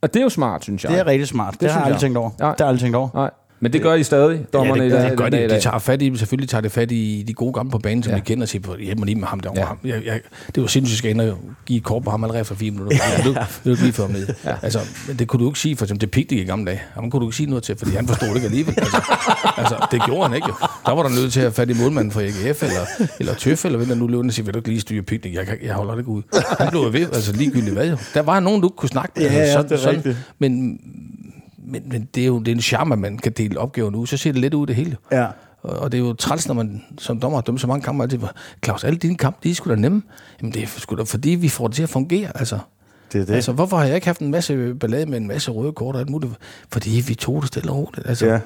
Og 0.01 0.13
det 0.13 0.19
er 0.19 0.23
jo 0.23 0.29
smart, 0.29 0.63
synes 0.63 0.83
jeg. 0.83 0.91
det 0.91 0.99
er 0.99 1.07
rigtig 1.07 1.27
smart. 1.27 1.53
Det, 1.53 1.61
det 1.61 1.71
har 1.71 1.79
jeg 1.79 1.85
aldrig 1.85 2.01
tænkt 2.01 2.17
over. 2.17 2.29
Nej. 2.39 2.49
Det 2.51 2.59
har 2.59 2.65
jeg 2.65 2.67
aldrig 2.67 2.81
tænkt 2.81 2.95
over. 2.95 3.09
Nej. 3.13 3.29
Men 3.63 3.73
det 3.73 3.81
gør 3.81 3.93
I 3.93 4.03
stadig, 4.03 4.45
dommerne 4.53 4.81
det 4.83 4.87
i 4.87 4.91
gør- 4.91 4.97
dag. 4.97 5.03
det 5.03 5.11
Det 5.11 5.17
gør 5.31 5.39
i 5.39 5.47
de. 5.49 5.55
De 5.55 5.61
tager 5.61 5.79
fat 5.79 6.01
i, 6.01 6.17
selvfølgelig 6.17 6.49
tager 6.49 6.61
det 6.61 6.71
fat 6.71 6.91
i 6.91 7.23
de 7.27 7.33
gode 7.33 7.53
gamle 7.53 7.71
på 7.71 7.77
banen, 7.77 8.03
som 8.03 8.09
Ja. 8.11 8.15
ja. 8.15 8.21
vi 8.21 8.25
kender, 8.25 8.43
og 8.43 8.47
siger, 8.49 8.77
hjælp 8.77 8.97
mig 8.99 9.05
lige 9.05 9.15
med 9.19 9.27
ham 9.27 9.39
derovre. 9.39 9.75
Ja. 9.83 9.89
Ja. 9.89 9.95
Jeg, 9.95 10.05
jeg, 10.05 10.19
det 10.55 10.61
var 10.61 10.67
sindssygt, 10.67 11.05
at 11.05 11.17
jeg 11.17 11.31
og 11.31 11.37
give 11.65 11.77
et 11.77 11.83
kort 11.83 12.03
på 12.03 12.09
ham 12.11 12.23
allerede 12.23 12.45
for 12.45 12.55
fire 12.55 12.71
minutter. 12.71 12.97
Ja. 13.17 13.23
Det, 13.29 13.35
det 13.63 13.69
var 13.71 13.83
lige 13.83 13.93
for 13.93 14.03
ham 14.03 14.11
ned. 14.11 14.27
Ja. 14.45 14.53
Altså, 14.61 14.79
men 15.07 15.19
det 15.19 15.27
kunne 15.27 15.43
du 15.43 15.49
ikke 15.49 15.59
sige, 15.59 15.75
for 15.77 15.85
eksempel, 15.85 16.01
det 16.01 16.11
pigte 16.11 16.35
i 16.35 16.43
gamle 16.43 16.65
dage. 16.65 16.81
Ham 16.93 17.11
kunne 17.11 17.19
du 17.21 17.27
ikke 17.27 17.35
sige 17.37 17.49
noget 17.49 17.63
til, 17.63 17.75
fordi 17.77 17.91
han 17.91 18.07
forstod 18.07 18.27
det 18.27 18.35
ikke 18.35 18.45
alligevel. 18.47 18.73
Altså, 18.77 19.01
altså, 19.57 19.87
det 19.91 20.01
gjorde 20.05 20.27
han 20.27 20.35
ikke 20.35 20.47
jo. 20.47 20.53
Der 20.85 20.91
var 20.91 21.03
der 21.03 21.09
nødt 21.09 21.33
til 21.33 21.39
at 21.39 21.43
have 21.43 21.53
fat 21.53 21.69
i 21.69 21.73
målmanden 21.73 22.11
fra 22.11 22.21
AGF, 22.21 22.63
eller, 22.63 23.07
eller 23.19 23.33
Tøf, 23.33 23.65
eller 23.65 23.77
hvem 23.77 23.87
der 23.87 23.95
nu 23.95 24.07
løb 24.07 24.19
og 24.19 24.33
siger, 24.33 24.45
vil 24.45 24.53
du 24.53 24.59
ikke 24.59 24.69
lige 24.69 24.81
styre 24.81 25.01
pigte? 25.01 25.33
Jeg, 25.33 25.47
jeg 25.63 25.73
holder 25.73 25.91
det 25.93 25.99
ikke 26.01 26.09
ud. 26.11 26.21
Han 26.59 26.69
blev 26.69 26.93
ved, 26.93 27.01
altså 27.13 27.33
ligegyldigt 27.33 27.73
hvad 27.73 27.89
jo. 27.89 27.97
Der 28.13 28.21
var 28.21 28.39
nogen, 28.39 28.61
du 28.61 28.67
ikke 28.67 28.75
kunne 28.75 28.89
snakke 28.89 29.11
med. 29.15 29.23
Ja, 29.25 29.29
altså, 29.33 29.57
ja, 29.57 29.63
det 29.63 29.85
er 29.85 29.89
rigtigt. 29.89 30.17
Men, 30.39 30.79
men, 31.65 31.83
men 31.89 32.09
det 32.15 32.23
er 32.23 32.27
jo 32.27 32.39
det 32.39 32.47
er 32.47 32.55
en 32.55 32.61
charme, 32.61 32.93
at 32.93 32.99
man 32.99 33.17
kan 33.17 33.31
dele 33.31 33.59
opgaven 33.59 33.95
ud. 33.95 34.07
Så 34.07 34.17
ser 34.17 34.31
det 34.31 34.41
lidt 34.41 34.53
ud 34.53 34.67
det 34.67 34.75
hele. 34.75 34.97
Ja. 35.11 35.27
Og 35.61 35.79
og 35.79 35.91
det 35.91 35.97
er 35.97 36.01
jo 36.01 36.13
træls, 36.13 36.47
når 36.47 36.55
man 36.55 36.83
som 36.97 37.19
dommer 37.19 37.41
dømt 37.41 37.61
så 37.61 37.67
mange 37.67 37.83
kampe, 37.83 38.03
altid 38.03 38.19
Claus, 38.65 38.83
alle 38.83 38.97
dine 38.99 39.17
kampe, 39.17 39.39
de 39.43 39.49
er 39.51 39.55
sgu 39.55 39.69
da 39.69 39.75
nemme. 39.75 40.01
Jamen 40.41 40.53
det 40.53 40.63
er 40.63 40.67
sgu 40.67 40.95
da, 40.95 41.03
fordi 41.03 41.29
vi 41.29 41.49
får 41.49 41.67
det 41.67 41.75
til 41.75 41.83
at 41.83 41.89
fungere, 41.89 42.37
altså. 42.37 42.59
Det 43.13 43.21
er 43.21 43.25
det. 43.25 43.33
Altså, 43.33 43.51
hvorfor 43.51 43.77
har 43.77 43.85
jeg 43.85 43.95
ikke 43.95 44.07
haft 44.07 44.19
en 44.21 44.31
masse 44.31 44.73
ballade 44.79 45.05
med 45.05 45.17
en 45.17 45.27
masse 45.27 45.51
røde 45.51 45.71
kort 45.71 45.95
og 45.95 46.01
alt 46.01 46.09
muligt? 46.09 46.31
Fordi 46.71 47.03
vi 47.07 47.15
tog 47.15 47.41
det 47.41 47.47
stille 47.47 47.71
og 47.71 47.77
roligt. 47.77 48.07
Altså, 48.07 48.25
Ja. 48.25 48.39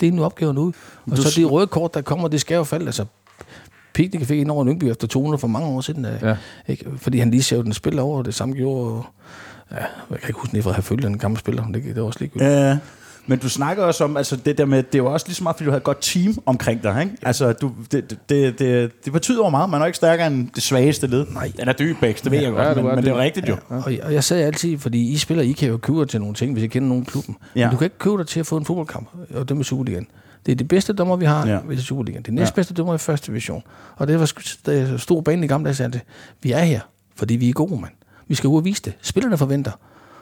det 0.00 0.08
er 0.08 0.12
nu 0.12 0.24
opgaven 0.24 0.58
ud. 0.58 0.72
Og 1.10 1.16
Du 1.16 1.22
så 1.22 1.40
de 1.40 1.44
røde 1.44 1.66
kort, 1.66 1.94
der 1.94 2.00
kommer, 2.02 2.28
det 2.28 2.40
skal 2.40 2.54
jo 2.54 2.64
falde. 2.64 2.86
Altså, 2.86 3.04
Pignik 3.94 4.26
fik 4.26 4.40
ind 4.40 4.50
over 4.50 4.64
Lyngby 4.64 4.84
efter 4.84 5.06
200 5.08 5.38
for 5.40 5.48
mange 5.48 5.68
år 5.68 5.80
siden. 5.80 6.04
Ja. 6.04 6.28
Ja. 6.28 6.36
Ikke? 6.68 6.86
Fordi 6.96 7.18
han 7.18 7.30
lige 7.30 7.42
så 7.42 7.62
den 7.62 7.72
spil 7.72 7.98
over, 7.98 8.18
og 8.18 8.24
det 8.24 8.34
samme 8.34 8.54
gjorde... 8.54 9.02
Ja, 9.70 9.76
jeg 10.10 10.18
kan 10.18 10.28
ikke 10.28 10.40
huske, 10.40 10.58
at 10.58 10.66
jeg 10.66 10.74
har 10.74 10.82
følt 10.82 11.02
den 11.02 11.18
gamle 11.18 11.38
spiller, 11.38 11.66
det, 11.66 11.84
det 11.84 11.96
var 11.96 12.02
også 12.02 12.18
ligegyldigt. 12.20 12.50
Ja, 12.50 12.78
men 13.26 13.38
du 13.38 13.48
snakker 13.48 13.82
også 13.84 14.04
om, 14.04 14.16
altså 14.16 14.36
det 14.36 14.58
der 14.58 14.64
med, 14.64 14.82
det 14.82 14.94
er 14.94 14.98
jo 14.98 15.12
også 15.12 15.26
lige 15.26 15.34
så 15.34 15.42
meget, 15.42 15.56
fordi 15.56 15.64
du 15.64 15.70
har 15.70 15.76
et 15.76 15.82
godt 15.84 15.98
team 16.00 16.34
omkring 16.46 16.82
dig, 16.82 17.00
ikke? 17.02 17.16
Altså, 17.22 17.52
du, 17.52 17.72
det, 17.92 18.10
det, 18.10 18.18
det, 18.28 18.58
det, 18.58 19.04
det 19.04 19.12
betyder 19.12 19.38
jo 19.44 19.48
meget, 19.48 19.70
man 19.70 19.82
er 19.82 19.86
ikke 19.86 19.96
stærkere 19.96 20.26
end 20.26 20.48
det 20.54 20.62
svageste 20.62 21.06
led. 21.06 21.26
Nej. 21.34 21.52
Den 21.56 21.68
er 21.68 21.72
dybæks, 21.72 22.20
det 22.20 22.32
ved 22.32 22.40
jeg 22.42 22.52
godt, 22.52 22.68
Ja, 22.68 22.74
men, 22.74 22.84
men 22.84 22.96
det 22.96 23.08
er 23.08 23.14
jo 23.14 23.20
rigtigt 23.20 23.48
jo. 23.48 23.56
Og, 23.68 23.92
og 24.02 24.14
jeg 24.14 24.24
sagde 24.24 24.44
altid, 24.44 24.78
fordi 24.78 25.12
I 25.12 25.16
spiller, 25.16 25.44
I 25.44 25.52
kan 25.52 25.68
jo 25.68 25.76
købe 25.76 25.98
jer 25.98 26.04
til 26.04 26.20
nogle 26.20 26.34
ting, 26.34 26.52
hvis 26.52 26.64
I 26.64 26.66
kender 26.66 26.88
nogen 26.88 27.04
klubben. 27.04 27.36
Ja. 27.56 27.60
Ja. 27.60 27.66
Men 27.66 27.72
du 27.72 27.78
kan 27.78 27.84
ikke 27.86 27.98
købe 27.98 28.18
dig 28.18 28.26
til 28.26 28.40
at 28.40 28.46
få 28.46 28.56
en 28.56 28.64
fodboldkamp, 28.64 29.08
og 29.34 29.48
dem 29.48 29.60
i 29.60 29.64
Superligaen. 29.64 30.06
Det 30.46 30.52
er 30.52 30.56
de 30.56 30.64
bedste 30.64 30.92
dommer, 30.92 31.16
vi 31.16 31.24
har 31.24 31.46
Ja. 31.46 31.52
ja. 31.52 31.70
i 31.70 31.76
Superligaen. 31.76 32.22
Det 32.22 32.28
er 32.28 32.32
næstbedste 32.32 32.74
dommer 32.74 32.94
i 32.94 32.98
første 32.98 33.26
division. 33.26 33.62
Og 33.96 34.08
det 34.08 34.20
var 34.20 34.32
det 34.66 35.00
stor 35.00 35.20
bane 35.20 35.44
i 35.44 35.48
gamle 35.48 35.72
dage, 35.72 35.88
det. 35.88 36.00
Vi 36.42 36.52
er 36.52 36.58
her, 36.60 36.80
fordi 37.16 37.36
vi 37.36 37.48
er 37.48 37.52
gode, 37.52 37.80
mand. 37.80 37.92
Vi 38.28 38.34
skal 38.34 38.48
ud 38.48 38.56
og 38.56 38.64
vise 38.64 38.82
det. 38.82 38.92
Spillerne 39.02 39.38
forventer. 39.38 39.72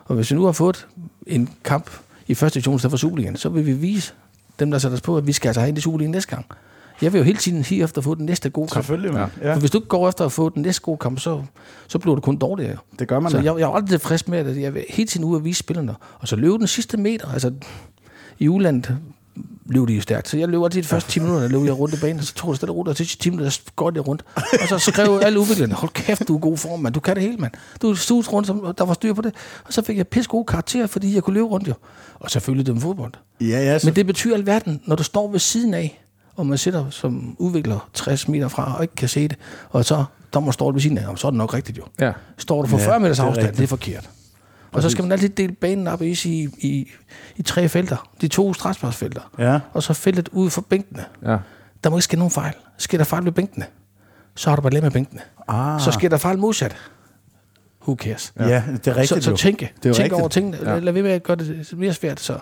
Og 0.04 0.14
hvis 0.14 0.30
vi 0.30 0.36
nu 0.36 0.44
har 0.44 0.52
fået 0.52 0.86
en 1.26 1.48
kamp 1.64 1.90
i 2.26 2.34
første 2.34 2.60
division, 2.60 2.90
for 2.90 2.96
Superligaen, 2.96 3.36
så 3.36 3.48
vil 3.48 3.66
vi 3.66 3.72
vise 3.72 4.12
dem, 4.58 4.70
der 4.70 4.78
sætter 4.78 4.96
os 4.96 5.02
på, 5.02 5.16
at 5.16 5.26
vi 5.26 5.32
skal 5.32 5.48
altså 5.48 5.60
have 5.60 5.68
ind 5.68 5.78
i 5.78 5.80
Superligaen 5.80 6.10
næste 6.10 6.30
gang. 6.30 6.46
Jeg 7.02 7.12
vil 7.12 7.18
jo 7.18 7.24
hele 7.24 7.38
tiden 7.38 7.62
hige 7.62 7.82
efter 7.84 7.98
at 7.98 8.04
få 8.04 8.14
den 8.14 8.26
næste 8.26 8.50
gode 8.50 8.68
kamp. 8.68 8.84
Selvfølgelig, 8.84 9.12
man. 9.12 9.28
Ja. 9.42 9.54
For 9.54 9.60
hvis 9.60 9.70
du 9.70 9.78
ikke 9.78 9.88
går 9.88 10.08
efter 10.08 10.24
at 10.24 10.32
få 10.32 10.48
den 10.48 10.62
næste 10.62 10.82
gode 10.82 10.98
kamp, 10.98 11.18
så, 11.18 11.42
så 11.88 11.98
bliver 11.98 12.14
det 12.14 12.24
kun 12.24 12.36
dårligere. 12.36 12.76
Det 12.98 13.08
gør 13.08 13.20
man 13.20 13.30
Så 13.30 13.36
da. 13.36 13.42
jeg, 13.42 13.58
jeg 13.58 13.64
er 13.64 13.72
aldrig 13.72 13.90
tilfreds 13.90 14.28
med, 14.28 14.38
at 14.38 14.60
jeg 14.60 14.74
vil 14.74 14.84
hele 14.88 15.08
tiden 15.08 15.24
ud 15.24 15.36
og 15.36 15.44
vise 15.44 15.58
spillerne. 15.58 15.94
Og 16.18 16.28
så 16.28 16.36
løb 16.36 16.52
den 16.52 16.66
sidste 16.66 16.96
meter. 16.96 17.32
Altså, 17.32 17.52
i 18.38 18.48
udlandet 18.48 18.98
løb 19.66 19.88
de 19.88 19.94
jo 19.94 20.00
stærkt. 20.00 20.28
Så 20.28 20.36
jeg 20.36 20.48
løb 20.48 20.62
altid 20.62 20.82
de 20.82 20.86
første 20.88 21.10
10 21.10 21.20
minutter, 21.20 21.42
der 21.42 21.48
løb 21.48 21.64
jeg 21.64 21.78
rundt 21.78 21.94
i 21.94 22.00
banen, 22.00 22.18
og 22.18 22.24
så 22.24 22.34
tog 22.34 22.50
jeg 22.50 22.56
stille 22.56 22.72
roligt, 22.72 22.90
og 22.90 22.96
til 22.96 23.06
10 23.18 23.30
minutter, 23.30 23.50
der 23.64 23.72
går 23.76 23.90
det 23.90 24.08
rundt. 24.08 24.24
Og 24.36 24.68
så 24.68 24.78
skrev 24.78 25.20
alle 25.22 25.40
udviklerne, 25.40 25.74
hold 25.74 25.90
kæft, 25.92 26.28
du 26.28 26.34
er 26.34 26.40
god 26.40 26.56
form, 26.56 26.80
mand. 26.80 26.94
Du 26.94 27.00
kan 27.00 27.14
det 27.14 27.22
hele, 27.22 27.36
mand. 27.36 27.52
Du 27.82 27.94
sus 27.94 28.28
rundt, 28.28 28.46
som 28.46 28.74
der 28.78 28.84
var 28.84 28.94
styr 28.94 29.12
på 29.14 29.22
det. 29.22 29.34
Og 29.64 29.72
så 29.72 29.82
fik 29.82 29.96
jeg 29.96 30.08
pisse 30.08 30.30
gode 30.30 30.44
karakterer, 30.44 30.86
fordi 30.86 31.14
jeg 31.14 31.22
kunne 31.22 31.34
løbe 31.34 31.46
rundt 31.46 31.68
jo. 31.68 31.74
Og 32.14 32.30
selvfølgelig 32.30 32.66
dem 32.66 32.80
fodbold. 32.80 33.12
Ja, 33.40 33.46
ja, 33.46 33.78
så, 33.78 33.86
Men 33.86 33.96
det 33.96 34.06
betyder 34.06 34.34
alverden, 34.34 34.80
når 34.86 34.96
du 34.96 35.02
står 35.02 35.30
ved 35.30 35.38
siden 35.38 35.74
af, 35.74 36.02
og 36.36 36.46
man 36.46 36.58
sidder 36.58 36.90
som 36.90 37.36
udvikler 37.38 37.88
60 37.94 38.28
meter 38.28 38.48
fra 38.48 38.76
og 38.76 38.82
ikke 38.82 38.94
kan 38.94 39.08
se 39.08 39.28
det, 39.28 39.36
og 39.70 39.84
så 39.84 40.04
dommer 40.34 40.52
står 40.52 40.72
ved 40.72 40.80
siden 40.80 40.98
af, 40.98 41.08
og 41.08 41.18
så 41.18 41.26
er 41.26 41.30
det 41.30 41.38
nok 41.38 41.54
rigtigt 41.54 41.78
jo. 41.78 41.82
Ja. 42.00 42.12
Står 42.38 42.62
du 42.62 42.68
for 42.68 42.78
Ja, 42.78 42.86
40 42.86 43.00
meters 43.00 43.16
det 43.16 43.24
er 43.24 43.28
afstand, 43.28 43.56
det 43.56 43.62
er 43.62 43.66
forkert. 43.66 44.10
Og 44.72 44.82
så 44.82 44.90
skal 44.90 45.04
man 45.04 45.12
altid 45.12 45.28
dele 45.28 45.52
banen 45.52 45.86
op 45.86 46.02
i, 46.02 46.18
i, 46.24 46.48
i, 46.58 46.90
i 47.36 47.42
tre 47.42 47.68
felter. 47.68 48.08
De 48.20 48.28
to 48.28 48.54
strafsparksfelter. 48.54 49.20
Ja. 49.38 49.60
Og 49.72 49.82
så 49.82 49.94
feltet 49.94 50.28
ud 50.32 50.50
for 50.50 50.60
bænkene. 50.60 51.04
Ja. 51.22 51.36
Der 51.84 51.90
må 51.90 51.96
ikke 51.96 52.04
ske 52.04 52.16
nogen 52.16 52.30
fejl. 52.30 52.54
Sker 52.78 52.98
der 52.98 53.04
fejl 53.04 53.24
ved 53.24 53.32
bænkene, 53.32 53.66
så 54.34 54.50
har 54.50 54.56
du 54.56 54.62
bare 54.62 54.80
med 54.80 54.90
bænkene. 54.90 55.20
Ah. 55.48 55.80
Så 55.80 55.90
sker 55.90 56.08
der 56.08 56.16
fejl 56.16 56.38
modsat. 56.38 56.76
Who 57.82 57.96
cares? 58.00 58.32
Ja, 58.38 58.48
ja 58.48 58.62
det 58.84 58.86
er 58.86 58.96
rigtigt 58.96 59.24
så, 59.24 59.30
så 59.30 59.36
tænke, 59.36 59.72
Det 59.82 59.88
er 59.88 59.92
rigtigt. 59.92 60.12
over 60.12 60.28
tingene. 60.28 60.58
Ja. 60.64 60.78
Lad 60.78 60.92
være 60.92 61.02
med 61.02 61.10
at 61.10 61.22
gøre 61.22 61.36
det 61.36 61.72
mere 61.76 61.92
svært. 61.92 62.20
Så, 62.20 62.38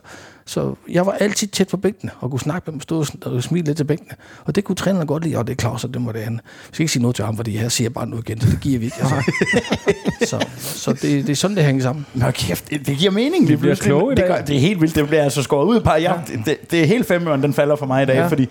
så 0.46 0.74
jeg 0.88 1.06
var 1.06 1.12
altid 1.12 1.48
tæt 1.48 1.68
på 1.68 1.76
bænkene, 1.76 2.10
og 2.20 2.30
kunne 2.30 2.40
snakke 2.40 2.70
med 2.70 2.72
dem, 2.72 2.80
stå 2.80 3.04
og 3.22 3.42
smile 3.42 3.66
lidt 3.66 3.76
til 3.76 3.84
bænkene. 3.84 4.14
Og 4.44 4.54
det 4.54 4.64
kunne 4.64 4.76
trænerne 4.76 5.06
godt 5.06 5.24
lide, 5.24 5.36
og 5.36 5.46
det 5.46 5.52
er 5.52 5.56
Claus, 5.56 5.84
og 5.84 5.94
det 5.94 6.02
må 6.02 6.12
det 6.12 6.22
han. 6.22 6.40
Vi 6.44 6.68
skal 6.72 6.82
ikke 6.82 6.92
sige 6.92 7.02
noget 7.02 7.16
til 7.16 7.24
ham, 7.24 7.36
fordi 7.36 7.56
her 7.56 7.68
siger 7.68 7.86
jeg 7.86 7.92
bare 7.92 8.06
noget 8.06 8.28
igen, 8.28 8.40
så 8.40 8.50
det 8.50 8.60
giver 8.60 8.78
vi 8.78 8.84
ikke. 8.84 8.96
Altså. 9.00 9.32
så 10.30 10.46
så 10.58 10.92
det, 10.92 11.02
det 11.02 11.30
er 11.30 11.34
sådan, 11.34 11.56
det 11.56 11.64
hænger 11.64 11.82
sammen. 11.82 12.06
Nå 12.14 12.30
kæft, 12.30 12.70
det, 12.70 12.86
det 12.86 12.96
giver 12.98 13.10
mening. 13.10 13.48
Det, 13.48 13.58
bliver 13.60 13.74
kloge 13.74 14.12
i 14.12 14.16
det, 14.16 14.24
gør, 14.24 14.40
det 14.40 14.56
er 14.56 14.60
helt 14.60 14.80
vildt. 14.80 14.94
Det 14.94 15.06
bliver 15.06 15.22
altså 15.24 15.42
skåret 15.42 15.66
ud. 15.66 15.80
Par. 15.80 15.96
Jeg, 15.96 16.22
ja. 16.28 16.36
det, 16.44 16.70
det, 16.70 16.80
er 16.80 16.86
helt 16.86 17.06
femøren, 17.06 17.42
den 17.42 17.54
falder 17.54 17.76
for 17.76 17.86
mig 17.86 18.02
i 18.02 18.06
dag. 18.06 18.16
Ja. 18.16 18.26
fordi 18.26 18.48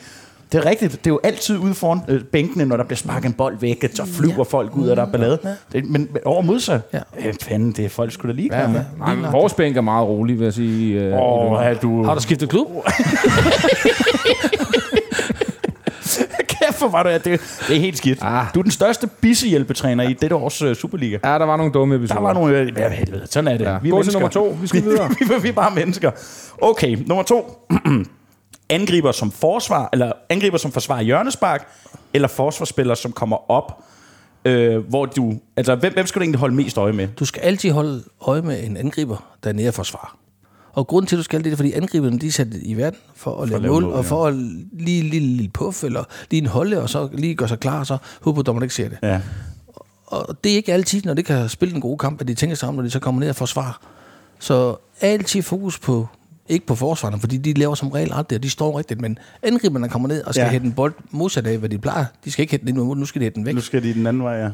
det 0.51 0.57
er 0.57 0.65
rigtigt. 0.65 0.91
Det 0.91 1.07
er 1.09 1.13
jo 1.13 1.19
altid 1.23 1.57
ude 1.57 1.73
foran 1.73 1.99
øh, 2.07 2.23
bænkene, 2.23 2.65
når 2.65 2.77
der 2.77 2.83
bliver 2.83 2.97
sparket 2.97 3.25
en 3.27 3.33
bold 3.33 3.57
væk, 3.59 3.85
så 3.93 4.05
flyver 4.05 4.33
ja. 4.37 4.41
folk 4.43 4.75
ud, 4.75 4.87
og 4.89 4.97
der 4.97 5.05
er 5.05 5.11
ballade. 5.11 5.39
Ja. 5.43 5.49
Det, 5.71 5.85
men 5.89 6.07
men 6.13 6.21
over 6.25 6.41
modsat, 6.41 6.81
ja. 6.93 6.99
Ja. 7.21 7.27
øh, 7.27 7.33
fanden, 7.41 7.71
det 7.71 7.85
er 7.85 7.89
folk 7.89 8.11
skulle 8.11 8.33
da 8.33 8.35
lige 8.41 8.59
Ja, 8.61 8.67
med. 8.67 8.81
nej, 8.97 9.15
men 9.15 9.31
vores 9.31 9.53
bænk 9.53 9.77
er 9.77 9.81
meget 9.81 10.07
rolig, 10.07 10.37
vil 10.39 10.43
jeg 10.43 10.53
sige. 10.53 11.01
Øh, 11.01 11.13
oh, 11.21 11.65
er 11.65 11.73
du... 11.73 12.03
Har 12.03 12.15
du 12.15 12.21
skiftet 12.21 12.49
klub? 12.49 12.67
Kæft, 16.47 16.79
hvor 16.79 16.87
var 16.87 17.03
du... 17.03 17.09
Det, 17.09 17.23
det 17.23 17.75
er 17.75 17.79
helt 17.79 17.97
skidt. 17.97 18.19
Ah. 18.21 18.45
Du 18.53 18.59
er 18.59 18.63
den 18.63 18.71
største 18.71 19.07
bissehjælpetræner 19.21 20.09
i 20.09 20.13
dette 20.13 20.35
års 20.35 20.61
uh, 20.61 20.73
Superliga. 20.73 21.17
ja, 21.23 21.39
der 21.39 21.45
var 21.45 21.57
nogle 21.57 21.71
dumme 21.71 21.95
episoder. 21.95 22.19
Der 22.19 22.27
var 22.27 22.33
nogle... 22.33 22.57
øh, 22.57 22.71
Ja, 22.77 22.89
helvede, 22.89 23.27
sådan 23.29 23.47
er 23.53 23.57
det. 23.57 23.65
Ja. 23.65 23.77
Vi 23.81 23.89
er 23.89 23.93
Gå 23.93 24.03
til 24.03 24.13
mennesker. 24.17 24.39
nummer 24.39 24.53
to. 24.55 24.57
Vi 24.61 24.67
skal 24.67 24.83
videre. 24.89 25.09
vi, 25.19 25.25
vi 25.41 25.47
er 25.49 25.53
bare 25.53 25.75
mennesker. 25.75 26.11
Okay, 26.61 26.97
nummer 27.07 27.23
to. 27.23 27.67
angriber 28.69 29.11
som 29.11 29.31
forsvar, 29.31 29.89
eller 29.93 30.11
angriber 30.29 30.57
som 30.57 30.71
forsvar 30.71 31.01
hjørnespark, 31.01 31.67
eller 32.13 32.27
forsvarsspiller, 32.27 32.95
som 32.95 33.11
kommer 33.11 33.51
op, 33.51 33.83
øh, 34.45 34.77
hvor 34.77 35.05
du... 35.05 35.39
Altså, 35.57 35.75
hvem, 35.75 35.93
hvem 35.93 36.05
skal 36.05 36.19
du 36.19 36.23
egentlig 36.23 36.39
holde 36.39 36.55
mest 36.55 36.77
øje 36.77 36.93
med? 36.93 37.07
Du 37.07 37.25
skal 37.25 37.41
altid 37.41 37.71
holde 37.71 38.03
øje 38.21 38.41
med 38.41 38.63
en 38.63 38.77
angriber, 38.77 39.35
der 39.43 39.49
er 39.49 39.71
for 39.71 39.71
forsvar. 39.71 40.15
Og 40.73 40.87
grunden 40.87 41.07
til, 41.07 41.15
at 41.15 41.17
du 41.17 41.23
skal 41.23 41.43
det, 41.43 41.51
er, 41.51 41.55
fordi 41.55 41.73
angriberne 41.73 42.19
de 42.19 42.27
er 42.27 42.31
sat 42.31 42.47
i 42.61 42.73
verden 42.73 42.99
for 43.15 43.41
at 43.41 43.49
lave 43.49 43.61
lave 43.61 43.73
mål, 43.73 43.83
mål, 43.83 43.93
og 43.93 44.03
ja. 44.03 44.09
for 44.09 44.27
at 44.27 44.33
lige 44.33 45.03
en 45.03 45.09
lille, 45.09 45.27
lille 45.27 45.49
puff, 45.49 45.83
eller 45.83 46.03
lige 46.31 46.41
en 46.41 46.47
holde, 46.47 46.81
og 46.81 46.89
så 46.89 47.09
lige 47.13 47.35
gøre 47.35 47.49
sig 47.49 47.59
klar, 47.59 47.79
og 47.79 47.87
så 47.87 47.97
håber 48.21 48.35
du, 48.35 48.39
at 48.39 48.45
dommeren 48.45 48.63
ikke 48.63 48.75
ser 48.75 48.89
det. 48.89 48.97
Ja. 49.03 49.21
Og 50.05 50.37
det 50.43 50.51
er 50.51 50.55
ikke 50.55 50.73
altid, 50.73 51.01
når 51.05 51.13
de 51.13 51.23
kan 51.23 51.49
spille 51.49 51.75
en 51.75 51.81
god 51.81 51.97
kamp, 51.97 52.21
at 52.21 52.27
de 52.27 52.33
tænker 52.33 52.55
sig 52.55 52.69
om, 52.69 52.75
når 52.75 52.83
de 52.83 52.89
så 52.89 52.99
kommer 52.99 53.21
ned 53.21 53.29
og 53.29 53.35
forsvarer. 53.35 53.81
Så 54.39 54.75
altid 55.01 55.41
fokus 55.41 55.79
på, 55.79 56.07
ikke 56.49 56.65
på 56.65 56.75
forsvarerne, 56.75 57.19
fordi 57.19 57.37
de 57.37 57.53
laver 57.53 57.75
som 57.75 57.89
regel 57.89 58.11
aldrig, 58.13 58.35
og 58.37 58.43
de 58.43 58.49
står 58.49 58.77
rigtigt, 58.77 59.01
men 59.01 59.17
angriberne 59.43 59.89
kommer 59.89 60.07
ned 60.07 60.23
og 60.23 60.33
skal 60.33 60.43
Ja. 60.43 60.49
hætte 60.51 60.65
en 60.67 60.73
bold 60.73 60.93
modsat 61.11 61.47
af, 61.47 61.57
hvad 61.57 61.69
de 61.69 61.77
plejer. 61.77 62.05
De 62.25 62.31
skal 62.31 62.43
ikke 62.43 62.51
hætte 62.51 62.65
den 62.65 62.75
ind 62.77 62.85
mod, 62.85 62.95
nu 62.95 63.05
skal 63.05 63.19
de 63.19 63.25
hætte 63.25 63.35
den 63.35 63.45
væk. 63.45 63.55
Nu 63.55 63.61
skal 63.61 63.83
de 63.83 63.93
den 63.93 64.07
anden 64.07 64.23
vej, 64.23 64.33
ja. 64.33 64.49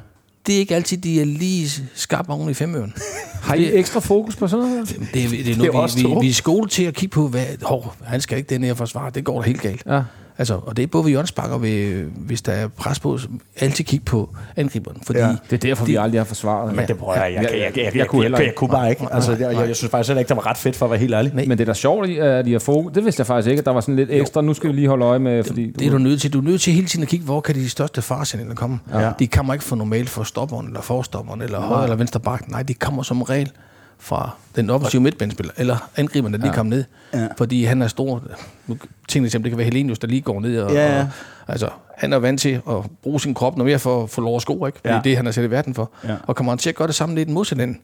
Det 0.48 0.56
er 0.56 0.60
ikke 0.60 0.76
altid, 0.76 0.98
de 0.98 1.22
er 1.22 1.26
lige 1.26 1.70
skarpe 1.94 2.30
oven 2.34 2.50
i 2.50 2.54
femøren. 2.54 2.94
Har 3.42 3.56
I 3.56 3.74
ekstra 3.74 4.00
fokus 4.00 4.36
på 4.36 4.48
sådan 4.48 4.66
noget? 4.66 4.90
Det, 4.90 4.96
det, 5.14 5.24
er- 5.26 5.30
det 5.30 5.40
er 5.40 5.44
Det 5.44 5.68
er 5.68 5.96
vi, 5.98 6.04
vi, 6.16 6.16
vi 6.22 6.30
er 6.30 6.34
skole 6.34 6.70
til 6.70 6.84
at 6.84 6.94
kigge 6.94 7.14
på, 7.14 7.28
hvad, 7.28 7.46
hov, 7.62 7.94
han 8.04 8.22
skal 8.22 8.38
ikke 8.38 8.50
den 8.50 8.64
her 8.64 8.74
forsvare, 8.74 9.10
det 9.10 9.24
går 9.24 9.42
da 9.42 9.48
helt 9.48 9.62
galt. 9.62 9.84
Ja. 9.86 10.02
Altså, 10.38 10.60
og 10.66 10.78
det 10.78 10.84
er 10.84 10.88
både 10.88 11.04
ved 11.04 11.12
hjørnespark 11.12 11.52
og 11.52 11.62
ved, 11.62 12.04
hvis 12.18 12.42
der 12.42 12.52
er 12.52 12.68
pres 12.68 13.00
på, 13.00 13.20
altid 13.60 13.86
kigge 13.86 14.06
på 14.06 14.30
angriberen. 14.56 14.98
Fordi 15.06 15.20
Ja. 15.20 15.28
Det 15.50 15.54
er 15.54 15.58
derfor, 15.58 15.86
vi 15.86 15.94
De- 15.94 16.00
aldrig 16.00 16.20
har 16.20 16.26
forsvaret. 16.26 16.76
Men 16.76 16.88
det 16.88 16.98
prøver 16.98 17.14
jeg. 17.24 17.34
Jeg, 17.34 17.44
jeg, 17.44 17.52
jeg, 17.54 17.62
jeg, 17.78 17.86
jeg, 17.86 17.96
jeg, 17.96 18.08
kunne 18.08 18.20
jeg, 18.22 18.24
heller 18.24 18.40
jeg, 18.40 18.56
kunne 18.56 18.70
bare 18.70 18.90
ikke. 18.90 19.08
Altså, 19.12 19.32
jeg, 19.32 19.40
jeg, 19.42 19.68
jeg 19.68 19.76
synes 19.76 19.92
faktisk 19.92 20.10
heller 20.10 20.20
ikke, 20.20 20.30
det 20.30 20.38
var 20.38 20.46
ret 20.46 20.58
fedt 20.58 20.76
for 20.76 20.86
at 20.86 20.90
være 20.92 21.00
helt 21.00 21.14
ærlig. 21.14 21.32
Nej. 21.34 21.46
Men 21.48 21.58
det 21.58 21.64
er 21.64 21.66
da 21.66 21.74
sjovt, 21.74 22.10
at 22.10 22.46
de 22.46 22.52
har 22.52 22.60
fokus. 22.60 22.92
Det 22.94 23.06
vidste 23.06 23.20
jeg 23.20 23.28
faktisk 23.28 23.50
ikke, 23.50 23.60
at 23.60 23.66
der 23.66 23.72
var 23.72 23.82
sådan 23.82 23.96
lidt 23.96 24.10
ekstra. 24.12 24.42
Nu 24.42 24.54
skal 24.54 24.70
vi 24.70 24.76
lige 24.76 24.88
holde 24.88 25.06
øje 25.06 25.20
med, 25.20 25.44
fordi... 25.44 25.72
Det 25.80 25.88
er 25.88 25.92
du 25.92 25.98
nødt 25.98 26.22
til. 26.22 26.34
Du 26.34 26.40
er 26.40 26.44
nødt 26.44 26.62
til 26.62 26.74
hele 26.74 26.88
tiden 26.88 27.04
at 27.04 27.10
kigge, 27.10 27.26
hvor 27.26 27.42
kan 27.42 27.56
de 27.56 27.70
største 27.70 28.02
faresignaler 28.02 28.56
komme. 28.56 28.80
Ja. 28.94 29.12
De 29.20 29.28
kommer 29.28 29.54
ikke 29.54 29.66
fra 29.66 29.76
normalt 29.76 30.10
fra 30.10 30.26
stopperen, 30.26 30.68
eller 30.68 30.82
forstopperen, 30.82 31.42
eller 31.42 31.60
højre 31.60 31.84
eller 31.84 31.96
venstre 31.96 32.20
bak. 32.20 32.50
Nej, 32.50 32.64
de 32.64 32.74
kommer 32.74 33.04
som 33.04 33.22
regel 33.22 33.52
fra 34.00 34.30
den 34.56 34.70
offensive 34.70 35.02
midtbanespiller, 35.02 35.54
eller 35.58 35.90
angriberne, 35.96 36.38
der 36.38 36.44
lige 36.44 36.54
kom 36.54 36.66
ned. 36.66 36.84
Ja. 37.14 37.28
Fordi 37.38 37.64
han 37.64 37.82
er 37.82 37.88
stor. 37.88 38.24
Nu 38.68 38.78
tænker 39.08 39.30
jeg, 39.34 39.44
det 39.44 39.52
kan 39.52 39.58
være 39.58 39.66
Helenius, 39.66 40.00
der 40.00 40.08
lige 40.08 40.22
går 40.22 40.40
ned. 40.40 40.60
Og, 40.62 40.74
Ja, 40.74 40.96
ja. 40.96 41.02
og, 41.02 41.08
altså, 41.48 41.70
han 41.98 42.14
er 42.14 42.18
vant 42.18 42.42
til 42.42 42.62
at 42.70 42.76
bruge 43.04 43.20
sin 43.22 43.34
krop 43.34 43.58
noget 43.58 43.70
mere 43.72 43.80
for 43.80 44.04
at 44.04 44.10
få 44.10 44.22
lov 44.22 44.36
at 44.36 44.42
sko, 44.42 44.66
ikke? 44.66 44.80
Det 44.84 44.90
Ja. 44.90 44.96
er 44.96 45.02
det, 45.02 45.18
han 45.18 45.28
er 45.28 45.32
sat 45.32 45.44
i 45.46 45.52
verden 45.52 45.74
for. 45.74 45.92
Ja. 46.08 46.16
Og 46.24 46.36
kommer 46.36 46.52
han 46.52 46.58
til 46.60 46.70
at 46.70 46.76
gøre 46.76 46.88
det 46.88 46.96
samme 46.96 47.16
lidt 47.16 47.30
modsat 47.30 47.58
den, 47.58 47.80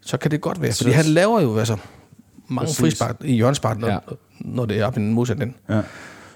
så 0.00 0.16
kan 0.16 0.30
det 0.30 0.40
godt 0.40 0.62
være. 0.62 0.72
Fordi 0.72 0.90
han 0.90 1.04
laver 1.04 1.40
jo 1.40 1.58
altså, 1.58 1.76
mange 2.48 2.66
Præcis. 2.66 2.80
frispark 2.80 3.16
i 3.24 3.34
hjørnespark, 3.34 3.78
når, 3.78 3.88
Ja. 3.88 3.92
ja. 3.94 3.98
når 4.40 4.64
det 4.66 4.78
er 4.80 4.86
op 4.86 4.96
i 4.96 5.00
den 5.00 5.12
modsat 5.12 5.38
den. 5.38 5.54
Ja. 5.68 5.80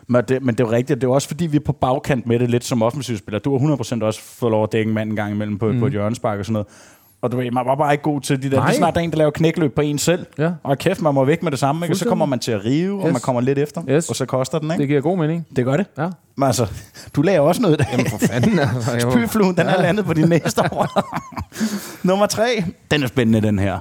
Men 0.07 0.25
det, 0.29 0.43
men 0.43 0.55
det 0.55 0.65
er 0.65 0.69
jo 0.69 0.73
rigtigt. 0.73 1.01
Det 1.01 1.07
er 1.07 1.11
også 1.13 1.29
fordi, 1.29 1.47
vi 1.47 1.57
er 1.57 1.61
på 1.61 1.73
bagkant 1.73 2.27
med 2.27 2.39
det 2.39 2.51
lidt 2.51 2.65
som 2.65 2.83
offensivspiller. 2.83 3.39
Du 3.39 3.59
har 3.59 3.77
100% 3.77 4.03
også 4.05 4.21
fået 4.21 4.51
lov 4.51 4.63
at 4.65 4.73
dække 4.73 4.89
en 4.89 4.95
mand 4.95 5.11
en 5.11 5.17
gang 5.17 5.33
imellem 5.33 5.59
på, 5.59 5.73
mm. 5.73 5.79
på 5.81 5.87
et 5.87 5.93
hjørnespark 5.93 6.39
og 6.39 6.45
sådan 6.45 6.53
noget. 6.53 6.67
Og 7.25 7.33
du 7.33 7.37
ved, 7.37 7.51
man 7.51 7.67
var 7.67 7.75
bare 7.75 7.93
ikke 7.93 8.03
god 8.03 8.21
til 8.21 8.43
de 8.43 8.51
der. 8.51 8.57
Nej. 8.57 8.67
Lige 8.69 8.77
snart 8.77 8.95
der 8.95 9.01
er 9.01 9.05
en, 9.05 9.11
der 9.11 9.17
laver 9.17 9.31
knækløb 9.31 9.75
på 9.75 9.81
en 9.81 9.99
selv. 9.99 10.27
Ja. 10.39 10.51
Og 10.63 10.79
kæft, 10.79 11.03
man 11.03 11.15
må 11.15 11.25
væk 11.25 11.43
med 11.43 11.51
det 11.51 11.59
samme. 11.59 11.87
Ikke? 11.87 11.93
Og 11.93 11.97
så 11.97 12.05
kommer 12.05 12.27
man 12.27 12.39
til 12.39 12.53
at 12.53 12.65
rive, 12.65 13.01
og 13.01 13.07
Yes. 13.07 13.13
man 13.13 13.21
kommer 13.21 13.41
lidt 13.41 13.59
efter. 13.59 13.83
Yes. 13.91 14.09
Og 14.09 14.17
så 14.17 14.27
koster 14.27 14.59
den, 14.59 14.71
ikke? 14.71 14.81
Det 14.81 14.89
giver 14.89 15.01
god 15.01 15.19
mening. 15.19 15.47
Det 15.57 15.65
gør 15.65 15.77
det. 15.77 15.87
Ja. 15.99 16.09
Men 16.37 16.47
altså, 16.47 16.67
du 17.17 17.23
laver 17.23 17.49
også 17.49 17.63
noget 17.63 17.79
der. 17.79 17.85
Jamen 17.93 18.07
for 18.07 18.19
fanden, 18.19 18.59
altså. 18.59 19.11
Spyfluen, 19.11 19.57
den 19.57 19.67
er 19.67 19.83
landet 19.83 20.05
på 20.05 20.13
din 20.13 20.29
næste 20.29 20.63
år. 20.73 20.89
Nummer 22.09 22.27
tre, 22.27 22.65
den 22.91 23.03
er 23.03 23.07
spændende, 23.07 23.41
den 23.41 23.59
her. 23.59 23.79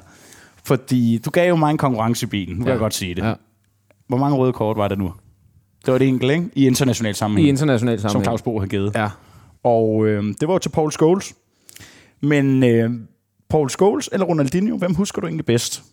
Fordi 0.63 1.17
du 1.25 1.29
gav 1.29 1.49
jo 1.49 1.55
mig 1.55 1.71
en 1.71 1.77
konkurrence 1.77 2.25
i 2.25 2.29
bilen. 2.29 2.55
Nu 2.55 2.59
kan 2.59 2.67
Ja. 2.67 2.71
jeg 2.71 2.79
godt 2.79 2.93
sige 2.93 3.15
det. 3.15 3.23
Ja. 3.23 3.33
Hvor 4.07 4.17
mange 4.17 4.37
røde 4.37 4.53
kort 4.53 4.77
var 4.77 4.87
det 4.87 4.97
nu? 4.97 5.11
Det 5.85 5.91
var 5.91 5.97
det 5.97 6.07
enkelt, 6.07 6.31
ikke? 6.31 6.45
I 6.55 6.67
international 6.67 7.15
sammenhæng. 7.15 7.47
I 7.47 7.49
international 7.49 7.99
som 7.99 8.09
sammenhæng. 8.09 8.25
Claus 8.25 8.41
Bo 8.41 8.59
har 8.59 8.67
givet. 8.67 8.91
Ja. 8.95 9.07
Og 9.63 10.05
øh, 10.07 10.23
det 10.39 10.47
var 10.47 10.57
til 10.57 10.69
Paul 10.69 10.91
Scholes. 10.91 11.33
Men 12.21 12.63
øh, 12.63 12.89
Paul 13.53 13.69
Scholes 13.69 14.09
eller 14.11 14.25
Ronaldinho, 14.25 14.77
hvem 14.77 14.95
husker 14.95 15.21
du 15.21 15.27
egentlig 15.27 15.45
bedst? 15.45 15.83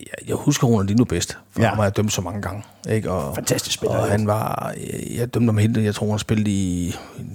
Jeg, 0.00 0.28
jeg 0.28 0.36
husker 0.36 0.66
Ronaldinho 0.66 1.04
bedst, 1.04 1.38
for 1.50 1.62
Ja. 1.62 1.68
han 1.74 1.84
jeg 1.84 1.96
dømt 1.96 2.12
så 2.12 2.20
mange 2.22 2.42
gange. 2.42 2.62
Ikke? 2.90 3.10
Og, 3.10 3.34
Fantastisk 3.34 3.74
spiller, 3.74 3.96
Og 3.96 4.08
han 4.08 4.26
var, 4.26 4.72
jeg, 4.76 5.18
jeg 5.18 5.34
dømte 5.34 5.46
ham 5.46 5.58
helt, 5.58 5.76
jeg 5.84 5.94
tror 5.94 6.10
han 6.10 6.18
spillede 6.18 6.50
i, 6.50 6.94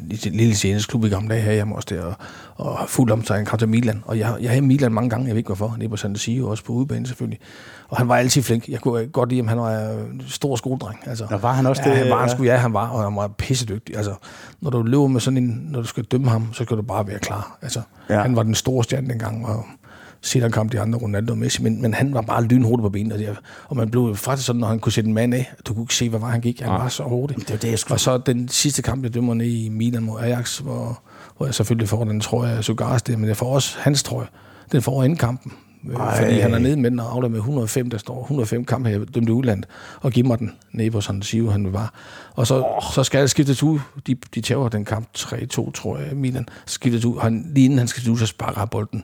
i 0.09 0.15
sin 0.15 0.33
lille 0.33 0.55
scenes 0.55 0.85
klub 0.85 1.05
i 1.05 1.09
gamle 1.09 1.29
dage 1.29 1.41
her 1.41 1.53
hjemme 1.53 1.75
også 1.75 1.87
der, 1.91 2.01
og, 2.03 2.15
og 2.55 2.89
fuld 2.89 3.11
om 3.11 3.25
sig, 3.25 3.35
han 3.37 3.45
kom 3.45 3.59
til 3.59 3.69
Milan. 3.69 4.03
Og 4.05 4.19
jeg, 4.19 4.35
jeg 4.41 4.49
havde 4.49 4.61
Milan 4.61 4.91
mange 4.91 5.09
gange, 5.09 5.25
jeg 5.25 5.33
ved 5.33 5.37
ikke 5.37 5.47
hvorfor, 5.47 5.75
nede 5.77 5.89
på 5.89 5.97
Santa 5.97 6.19
Sio, 6.19 6.49
også 6.49 6.63
på 6.63 6.73
udebane 6.73 7.07
selvfølgelig. 7.07 7.39
Og 7.89 7.97
han 7.97 8.07
var 8.07 8.15
altid 8.17 8.41
flink. 8.41 8.67
Jeg 8.69 8.79
kunne 8.79 9.07
godt 9.07 9.29
lide, 9.29 9.41
at 9.41 9.49
han 9.49 9.57
var 9.59 9.71
en 9.89 10.23
stor 10.27 10.55
skoledreng. 10.55 10.99
Altså, 11.05 11.27
Nå, 11.29 11.37
var 11.37 11.53
han 11.53 11.65
også 11.65 11.81
ja, 11.85 11.89
det? 11.89 11.97
Han 11.97 12.09
var, 12.09 12.19
han 12.19 12.29
skulle, 12.29 12.51
ja, 12.51 12.57
han 12.57 12.73
var, 12.73 12.87
og 12.89 13.03
han 13.03 13.15
var 13.15 13.27
pissedygtig. 13.27 13.97
Altså, 13.97 14.13
når 14.61 14.69
du 14.69 14.81
løber 14.81 15.07
med 15.07 15.21
sådan 15.21 15.37
en, 15.37 15.67
når 15.71 15.81
du 15.81 15.87
skal 15.87 16.03
dømme 16.03 16.29
ham, 16.29 16.53
så 16.53 16.63
skal 16.63 16.77
du 16.77 16.81
bare 16.81 17.07
være 17.07 17.19
klar. 17.19 17.57
Altså, 17.61 17.81
ja. 18.09 18.21
Han 18.21 18.35
var 18.35 18.43
den 18.43 18.55
store 18.55 18.83
stjerne 18.83 19.09
dengang, 19.09 19.45
og 19.47 19.65
Senere 20.25 20.51
kom 20.51 20.69
de 20.69 20.79
andre, 20.79 20.99
Ronaldo 20.99 21.31
og 21.33 21.37
Messi, 21.37 21.63
men, 21.63 21.81
men 21.81 21.93
han 21.93 22.13
var 22.13 22.21
bare 22.21 22.43
lynhurtig 22.43 22.81
på 22.81 22.89
benene. 22.89 23.15
Og, 23.15 23.19
det- 23.19 23.37
og 23.67 23.77
man 23.77 23.89
blev 23.89 24.15
faktisk 24.15 24.45
sådan, 24.47 24.59
når 24.59 24.67
han 24.67 24.79
kunne 24.79 24.91
sætte 24.91 25.07
en 25.07 25.13
mand 25.13 25.33
af, 25.33 25.53
du 25.67 25.73
kunne 25.73 25.83
ikke 25.83 25.95
se, 25.95 26.09
hvad 26.09 26.19
vej 26.19 26.29
han 26.31 26.41
gik. 26.41 26.59
Han 26.61 26.69
Nej. 26.69 26.77
var 26.81 26.89
så 26.89 27.03
hurtig. 27.03 27.37
Det 27.37 27.49
var 27.49 27.57
det, 27.57 27.69
jeg 27.69 27.79
skulle... 27.79 27.95
Og 27.95 27.99
så 27.99 28.17
den 28.17 28.47
sidste 28.49 28.81
kamp, 28.81 29.03
jeg 29.03 29.13
dømmer 29.13 29.33
ned 29.33 29.45
i 29.45 29.69
Milan 29.69 30.03
mod 30.03 30.19
Ajax, 30.21 30.57
hvor, 30.57 31.01
hvor 31.37 31.45
jeg 31.45 31.55
selvfølgelig 31.55 31.89
får 31.89 32.03
den 32.03 32.19
trøje 32.19 32.57
af 32.57 32.63
Sugaras 32.63 33.01
det, 33.03 33.19
men 33.19 33.27
jeg 33.27 33.37
får 33.37 33.53
også 33.55 33.77
hans 33.79 34.03
trøje. 34.03 34.27
Den 34.71 34.81
får 34.81 35.03
inden 35.03 35.17
kampen. 35.17 35.51
Øh, 35.89 35.95
Ej. 35.95 36.17
Fordi 36.23 36.39
han 36.39 36.53
er 36.53 36.59
nede 36.59 36.77
med 36.77 36.91
den 36.91 36.99
og 36.99 37.11
afleverer 37.13 37.31
med 37.31 37.39
105, 37.39 37.89
der 37.89 37.97
står 37.97 38.21
105 38.21 38.65
kampe 38.65 38.89
her, 38.89 38.99
dømte 39.05 39.29
i 39.29 39.33
udlandet, 39.33 39.65
og 40.01 40.11
giver 40.11 40.27
mig 40.27 40.39
den 40.39 40.51
nede 40.71 40.91
på 40.91 41.01
sådan 41.01 41.21
Sio, 41.21 41.49
han 41.49 41.73
var. 41.73 41.93
Og 42.35 42.47
så, 42.47 42.61
oh. 42.61 42.83
så 42.93 43.03
skal 43.03 43.19
jeg 43.19 43.29
skiftes 43.29 43.63
ud. 43.63 43.79
De, 44.07 44.15
de 44.35 44.41
tager 44.41 44.69
den 44.69 44.85
kamp 44.85 45.07
3-2, 45.17 45.71
tror 45.71 45.97
jeg, 45.97 46.15
Milan. 46.15 46.45
Skiftes 46.65 47.05
ud. 47.05 47.19
Han, 47.21 47.51
lige 47.55 47.65
inden 47.65 47.79
han 47.79 47.87
skiftes 47.87 48.09
ud, 48.09 48.17
så 48.17 48.25
sparker 48.25 48.59
han 48.59 48.67
bolden 48.67 49.03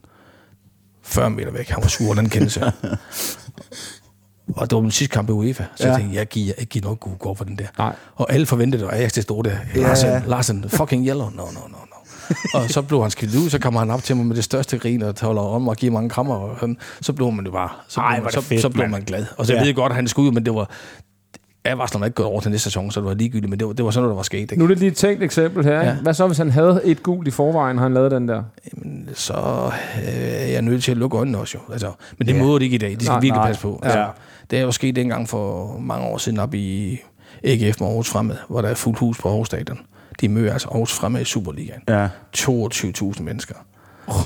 40 1.09 1.29
meter 1.29 1.51
væk. 1.51 1.69
Han 1.69 1.81
var 1.81 1.87
sur, 1.87 2.13
den 2.13 2.29
kendelse. 2.29 2.61
Og 4.55 4.69
det 4.69 4.75
var 4.75 4.81
min 4.81 4.91
sidste 4.91 5.13
kamp 5.13 5.29
i 5.29 5.31
UEFA, 5.31 5.63
så 5.75 5.83
ja. 5.83 5.89
Jeg 5.91 5.99
tænkte, 5.99 6.17
jeg 6.17 6.27
giver 6.27 6.53
ikke 6.57 6.79
noget 6.79 6.99
god 6.99 7.17
går 7.19 7.33
for 7.33 7.43
den 7.43 7.55
der. 7.57 7.65
Nej. 7.77 7.95
Og 8.15 8.33
alle 8.33 8.45
forventede, 8.45 8.87
at 8.87 8.93
Ajax 8.99 9.11
til 9.11 9.23
stod 9.23 9.43
der. 9.43 9.55
Ja. 9.75 9.81
Larsen, 9.81 10.23
Larsen, 10.27 10.65
fucking 10.69 11.07
yellow. 11.07 11.29
No, 11.29 11.43
no, 11.45 11.51
no, 11.51 11.59
no. 11.67 11.95
og 12.59 12.69
så 12.69 12.81
blev 12.81 13.01
han 13.01 13.11
skiftet 13.11 13.39
ud, 13.39 13.49
så 13.49 13.59
kommer 13.59 13.79
han 13.79 13.91
op 13.91 14.03
til 14.03 14.15
mig 14.15 14.25
med 14.25 14.35
det 14.35 14.43
største 14.43 14.77
grin 14.77 15.01
og 15.01 15.15
taler 15.15 15.41
om 15.41 15.67
og 15.67 15.75
giver 15.75 15.91
mange 15.93 16.09
krammer. 16.09 16.35
Og 16.35 16.57
sådan. 16.59 16.77
Så 17.01 17.13
blev 17.13 17.31
man 17.31 17.45
jo 17.45 17.51
bare, 17.51 17.69
så 17.87 17.99
Ej, 18.01 18.13
blev, 18.15 18.23
man, 18.23 18.25
det 18.25 18.33
så, 18.33 18.41
fedt, 18.41 18.61
så 18.61 18.69
blev 18.69 18.89
man 18.89 19.01
glad. 19.01 19.25
Og 19.37 19.45
så 19.45 19.53
Ja. 19.53 19.59
jeg 19.59 19.67
ved 19.67 19.73
godt, 19.73 19.91
at 19.91 19.95
han 19.95 20.07
skulle 20.07 20.27
ud, 20.29 20.33
men 20.33 20.45
det 20.45 20.53
var, 20.53 20.69
advarslerne 21.65 22.01
var 22.01 22.05
ikke 22.05 22.15
gået 22.15 22.29
over 22.29 22.41
til 22.41 22.51
næste 22.51 22.63
sæson, 22.63 22.91
så 22.91 22.99
det 22.99 23.07
var 23.07 23.13
ligegyldigt, 23.13 23.49
men 23.49 23.59
det 23.59 23.67
var, 23.67 23.73
det 23.73 23.85
var 23.85 23.91
sådan 23.91 24.01
noget, 24.03 24.11
der 24.11 24.15
var 24.15 24.23
sket. 24.23 24.39
Ikke? 24.39 24.55
Nu 24.57 24.63
er 24.63 24.67
det 24.67 24.79
lige 24.79 24.91
et 24.91 24.97
tænkt 24.97 25.23
eksempel 25.23 25.63
her. 25.65 25.73
Ja. 25.79 25.87
Ja. 25.87 25.95
Hvad 25.95 26.13
så, 26.13 26.27
hvis 26.27 26.37
han 26.37 26.49
havde 26.51 26.81
et 26.83 27.03
gult 27.03 27.27
i 27.27 27.31
forvejen, 27.31 27.77
og 27.77 27.83
han 27.83 27.93
lavede 27.93 28.15
den 28.15 28.27
der? 28.27 28.43
Jamen, 28.73 29.09
så 29.13 29.33
øh, 29.33 30.07
er 30.13 30.45
jeg 30.47 30.61
nødt 30.61 30.83
til 30.83 30.91
at 30.91 30.97
lukke 30.97 31.17
øjnene 31.17 31.37
også 31.37 31.57
jo. 31.57 31.73
Altså, 31.73 31.91
men 32.17 32.27
det 32.27 32.33
Ja. 32.33 32.37
ja. 32.39 32.43
må 32.45 32.55
det 32.55 32.61
ikke 32.65 32.75
i 32.75 32.77
dag. 32.77 32.91
De 32.91 32.95
skal 32.95 33.07
Nej, 33.11 33.15
virkelig 33.19 33.31
nej. 33.37 33.47
passe 33.47 33.61
på. 33.61 33.79
Ja. 33.83 33.87
Altså, 33.89 34.07
Det 34.51 34.59
er 34.59 34.63
jo 34.63 34.71
sket 34.71 34.97
engang 34.97 35.29
for 35.29 35.77
mange 35.79 36.07
år 36.07 36.17
siden 36.17 36.39
op 36.39 36.53
i 36.53 36.97
AGF 37.43 37.79
med 37.79 37.87
Aarhus 37.87 38.09
Fremad, 38.09 38.35
hvor 38.49 38.61
der 38.61 38.69
er 38.69 38.73
fuldt 38.73 38.99
hus 38.99 39.17
på 39.21 39.27
Aarhus 39.29 39.47
Stadion. 39.47 39.79
De 40.21 40.29
møder 40.29 40.53
altså 40.53 40.67
Aarhus 40.67 40.93
Fremad 40.93 41.21
i 41.21 41.25
Superligaen. 41.25 41.81
Ja. 41.87 42.07
22.000 42.37 43.21
mennesker. 43.21 43.55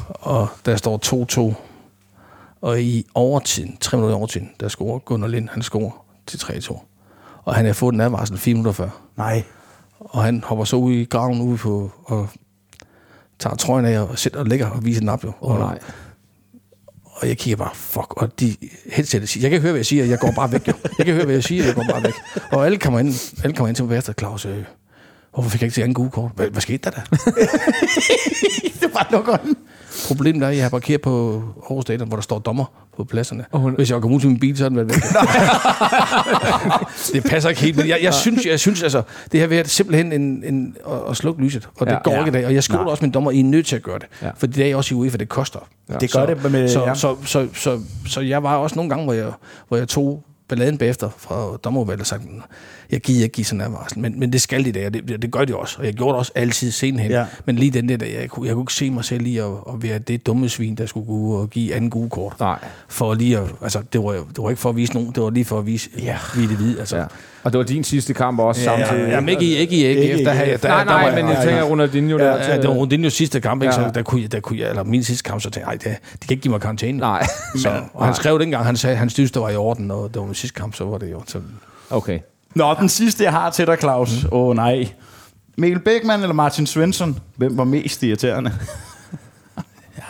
Og 0.09 0.47
der 0.65 0.75
står 0.75 0.99
2-2. 1.51 1.53
Og 2.61 2.81
i 2.81 3.05
overtiden, 3.15 3.77
3 3.79 3.97
minutter 3.97 4.15
i 4.15 4.19
overtiden, 4.19 4.49
der 4.59 4.67
scorer 4.67 4.99
Gunnar 4.99 5.27
Lind, 5.27 5.49
han 5.51 5.61
scorer 5.61 6.05
til 6.27 6.37
3-2. 6.37 6.79
Og 7.45 7.55
han 7.55 7.65
har 7.65 7.73
fået 7.73 7.93
en 7.93 8.01
advarsel 8.01 8.37
4 8.37 8.53
minutter 8.53 8.71
før. 8.71 8.89
Nej. 9.17 9.43
Og 9.99 10.23
han 10.23 10.43
hopper 10.45 10.65
så 10.65 10.75
ud 10.75 10.93
i 10.93 11.05
graven 11.05 11.41
ude 11.41 11.57
på, 11.57 11.91
og 12.05 12.29
tager 13.39 13.55
trøjen 13.55 13.85
af 13.85 13.99
og 13.99 14.19
sætter 14.19 14.39
og 14.39 14.45
lægger 14.45 14.69
og 14.69 14.85
viser 14.85 14.99
den 14.99 15.09
op. 15.09 15.23
Jo. 15.23 15.31
Åh, 15.41 15.59
nej. 15.59 15.79
Og 17.03 17.27
jeg 17.27 17.37
kigger 17.37 17.57
bare, 17.57 17.75
fuck, 17.75 18.13
og 18.21 18.39
de 18.39 18.55
headsetet 18.91 19.29
siger, 19.29 19.41
jeg 19.41 19.51
kan 19.51 19.61
høre, 19.61 19.71
hvad 19.71 19.79
jeg 19.79 19.85
siger, 19.85 20.05
jeg 20.05 20.19
går 20.19 20.31
bare 20.35 20.51
væk, 20.51 20.67
jo. 20.67 20.73
Jeg 20.97 21.05
kan 21.05 21.15
høre, 21.15 21.25
hvad 21.25 21.35
jeg 21.35 21.43
siger, 21.43 21.65
jeg 21.65 21.75
går 21.75 21.85
bare 21.89 22.03
væk. 22.03 22.13
Og 22.51 22.65
alle 22.65 22.77
kommer 22.77 22.99
ind, 22.99 23.33
alle 23.43 23.55
kommer 23.55 23.67
ind 23.67 23.75
til 23.75 23.85
mig 23.85 23.97
efter, 23.97 24.13
Claus, 24.13 24.45
øh, 24.45 24.63
hvorfor 25.33 25.49
fik 25.49 25.61
jeg 25.61 25.65
ikke 25.65 25.73
til 25.73 25.81
anden 25.81 25.93
gode 25.93 26.09
kort? 26.09 26.31
Hvad, 26.35 26.47
hvad 26.49 26.61
skete 26.61 26.77
der 26.83 26.89
da? 26.89 27.01
det 28.81 28.93
var 28.93 29.07
nok 29.11 29.27
on. 29.27 29.55
Problemet 30.07 30.43
er, 30.43 30.47
at 30.47 30.55
jeg 30.55 30.63
har 30.63 30.69
parkeret 30.69 31.01
på 31.01 31.43
Aarhus 31.69 31.83
Stadion, 31.83 32.07
hvor 32.07 32.17
der 32.17 32.21
står 32.21 32.39
dommer 32.39 32.65
på 32.97 33.03
pladserne. 33.03 33.45
Og 33.51 33.59
hun- 33.59 33.75
Hvis 33.75 33.91
jeg 33.91 34.01
kommer 34.01 34.15
ud 34.15 34.21
til 34.21 34.29
min 34.29 34.39
bil, 34.39 34.57
så 34.57 34.65
er 34.65 34.69
den 34.69 34.75
været 34.77 34.89
væk. 34.89 34.95
det 37.13 37.23
passer 37.23 37.49
ikke 37.49 37.61
helt, 37.61 37.77
men 37.77 37.87
jeg, 37.87 37.99
jeg, 38.01 38.13
synes, 38.13 38.45
jeg 38.45 38.59
synes 38.59 38.83
altså, 38.83 39.01
det 39.31 39.39
her 39.39 39.47
været 39.47 39.69
simpelthen 39.69 40.11
en, 40.11 40.43
en, 40.43 40.75
at, 40.87 40.93
at 41.09 41.17
slukke 41.17 41.41
lyset, 41.43 41.69
og 41.79 41.85
det 41.87 41.93
Ja. 41.93 41.99
går 42.03 42.11
Ja. 42.11 42.19
ikke 42.19 42.29
i 42.29 42.33
dag. 42.33 42.45
Og 42.45 42.53
jeg 42.53 42.63
skoler 42.63 42.83
Nej. 42.83 42.91
også 42.91 43.03
min 43.03 43.11
dommer, 43.11 43.31
I 43.31 43.39
er 43.39 43.43
nødt 43.43 43.65
til 43.65 43.75
at 43.75 43.83
gøre 43.83 43.99
det. 43.99 44.07
Ja. 44.21 44.29
For 44.37 44.47
det 44.47 44.71
er 44.71 44.75
også 44.75 44.95
i 44.95 44.97
UEFA, 44.97 45.17
det 45.17 45.29
koster. 45.29 45.59
Ja. 45.89 45.97
Det 45.97 46.11
gør 46.13 46.25
det 46.25 46.51
med... 46.51 46.69
Så, 46.69 46.83
ja. 46.85 46.95
så, 46.95 47.15
så, 47.25 47.47
så, 47.53 47.79
så 48.07 48.21
jeg 48.21 48.43
var 48.43 48.55
også 48.55 48.75
nogle 48.75 48.89
gange, 48.89 49.03
hvor 49.03 49.13
jeg, 49.13 49.31
hvor 49.67 49.77
jeg 49.77 49.87
tog 49.87 50.23
balladen 50.49 50.77
bagefter 50.77 51.09
fra 51.17 51.57
dommerudvalget 51.63 52.01
og 52.01 52.07
sagde, 52.07 52.23
jeg 52.91 53.01
gider 53.01 53.23
ikke 53.23 53.33
give 53.33 53.45
sådan 53.45 53.61
en 53.67 53.73
varsel, 53.73 53.99
men, 53.99 54.19
men 54.19 54.33
det 54.33 54.41
skal 54.41 54.65
de 54.65 54.71
da, 54.71 54.85
og 54.85 54.93
det, 54.93 55.21
det 55.21 55.31
gør 55.31 55.45
de 55.45 55.55
også, 55.55 55.75
og 55.79 55.85
jeg 55.85 55.93
gjorde 55.93 56.09
det 56.13 56.17
også 56.19 56.31
altid 56.35 56.71
senhen. 56.71 57.11
Ja. 57.11 57.25
Men 57.45 57.55
lige 57.55 57.71
den 57.71 57.89
der, 57.89 57.97
der 57.97 58.05
jeg, 58.05 58.29
kunne, 58.29 58.47
jeg 58.47 58.53
kunne 58.55 58.63
ikke 58.63 58.73
se 58.73 58.89
mig 58.89 59.05
selv 59.05 59.25
i 59.25 59.37
at, 59.37 59.45
at 59.45 59.73
være 59.83 59.99
det 59.99 60.25
dumme 60.25 60.49
svin, 60.49 60.75
der 60.75 60.85
skulle 60.85 61.05
gå 61.05 61.13
ud 61.13 61.35
og 61.41 61.49
give 61.49 61.73
anden 61.75 61.89
gode 61.89 62.09
kort. 62.09 62.39
Nej. 62.39 62.59
For 62.87 63.13
lige 63.13 63.37
at, 63.37 63.43
altså, 63.61 63.81
det 63.93 64.03
var, 64.03 64.11
det 64.11 64.25
var 64.37 64.49
ikke 64.49 64.61
for 64.61 64.69
at 64.69 64.75
vise 64.75 64.93
nogen, 64.93 65.11
det 65.11 65.23
var 65.23 65.29
lige 65.29 65.45
for 65.45 65.59
at 65.59 65.65
vise, 65.65 65.89
ja. 66.01 66.17
vi 66.35 66.41
det 66.41 66.49
hvide. 66.57 66.79
Altså. 66.79 66.97
Ja. 66.97 67.05
Og 67.43 67.51
det 67.53 67.57
var 67.57 67.63
din 67.65 67.83
sidste 67.83 68.13
kamp 68.13 68.39
også 68.39 68.61
Ja, 68.71 68.85
samtidig. 68.85 69.09
Jamen 69.11 69.29
ikke 69.29 69.45
i, 69.45 69.55
ikke 69.55 69.75
i 69.75 69.85
Ikke 69.85 70.21
i 70.21 70.23
der, 70.25 70.31
havde 70.31 70.45
jeg- 70.45 70.53
AGF. 70.53 70.61
der, 70.61 70.67
nej, 70.69 70.83
der, 70.83 70.85
nej, 70.91 70.95
jeg- 70.99 71.23
men 71.23 71.33
jeg 71.33 71.43
tænker 71.45 71.63
Ronaldinho 71.63 72.17
der. 72.17 72.25
Ja, 72.51 72.57
det 72.61 72.69
var 72.69 72.75
Ronaldinho's 72.75 73.09
sidste 73.09 73.41
kamp, 73.41 73.61
ikke? 73.63 73.75
Ja. 73.75 73.87
så 73.87 73.91
der 73.95 74.01
kunne, 74.03 74.21
jeg, 74.21 74.31
der 74.31 74.39
kunne 74.39 74.59
jeg, 74.59 74.69
eller 74.69 74.83
min 74.83 75.03
sidste 75.03 75.23
kamp, 75.29 75.41
så 75.41 75.49
tænkte 75.49 75.59
jeg, 75.59 75.67
"Ej, 75.67 75.73
det, 75.73 75.97
de 76.21 76.27
kan 76.27 76.33
ikke 76.35 76.41
give 76.41 76.51
mig 76.51 76.61
karantæne. 76.61 76.97
Nej. 76.97 77.25
Så, 77.57 77.69
og 77.93 78.05
han 78.05 78.15
skrev 78.15 78.39
dengang, 78.39 78.65
han 78.65 78.75
sagde, 78.77 78.95
han 78.95 79.09
synes, 79.09 79.31
det 79.31 79.41
var 79.41 79.49
i 79.49 79.55
orden, 79.55 79.91
og 79.91 80.09
det 80.13 80.19
var 80.19 80.25
min 80.25 80.35
sidste 80.35 80.59
kamp, 80.59 80.75
så 80.75 80.85
var 80.85 80.97
det 80.97 81.11
jo. 81.11 81.21
Så, 81.27 81.39
Okay. 81.89 82.19
Nå, 82.55 82.73
den 82.73 82.89
sidste, 82.89 83.23
jeg 83.23 83.31
har 83.31 83.49
til 83.49 83.67
dig, 83.67 83.77
Claus. 83.79 84.23
Åh, 84.23 84.29
oh, 84.31 84.55
nej. 84.55 84.87
Mikkel 85.57 85.79
Beckmann 85.81 86.21
eller 86.23 86.33
Martin 86.33 86.65
Svensson? 86.67 87.19
Hvem 87.35 87.57
var 87.57 87.63
mest 87.63 88.03
irriterende? 88.03 88.51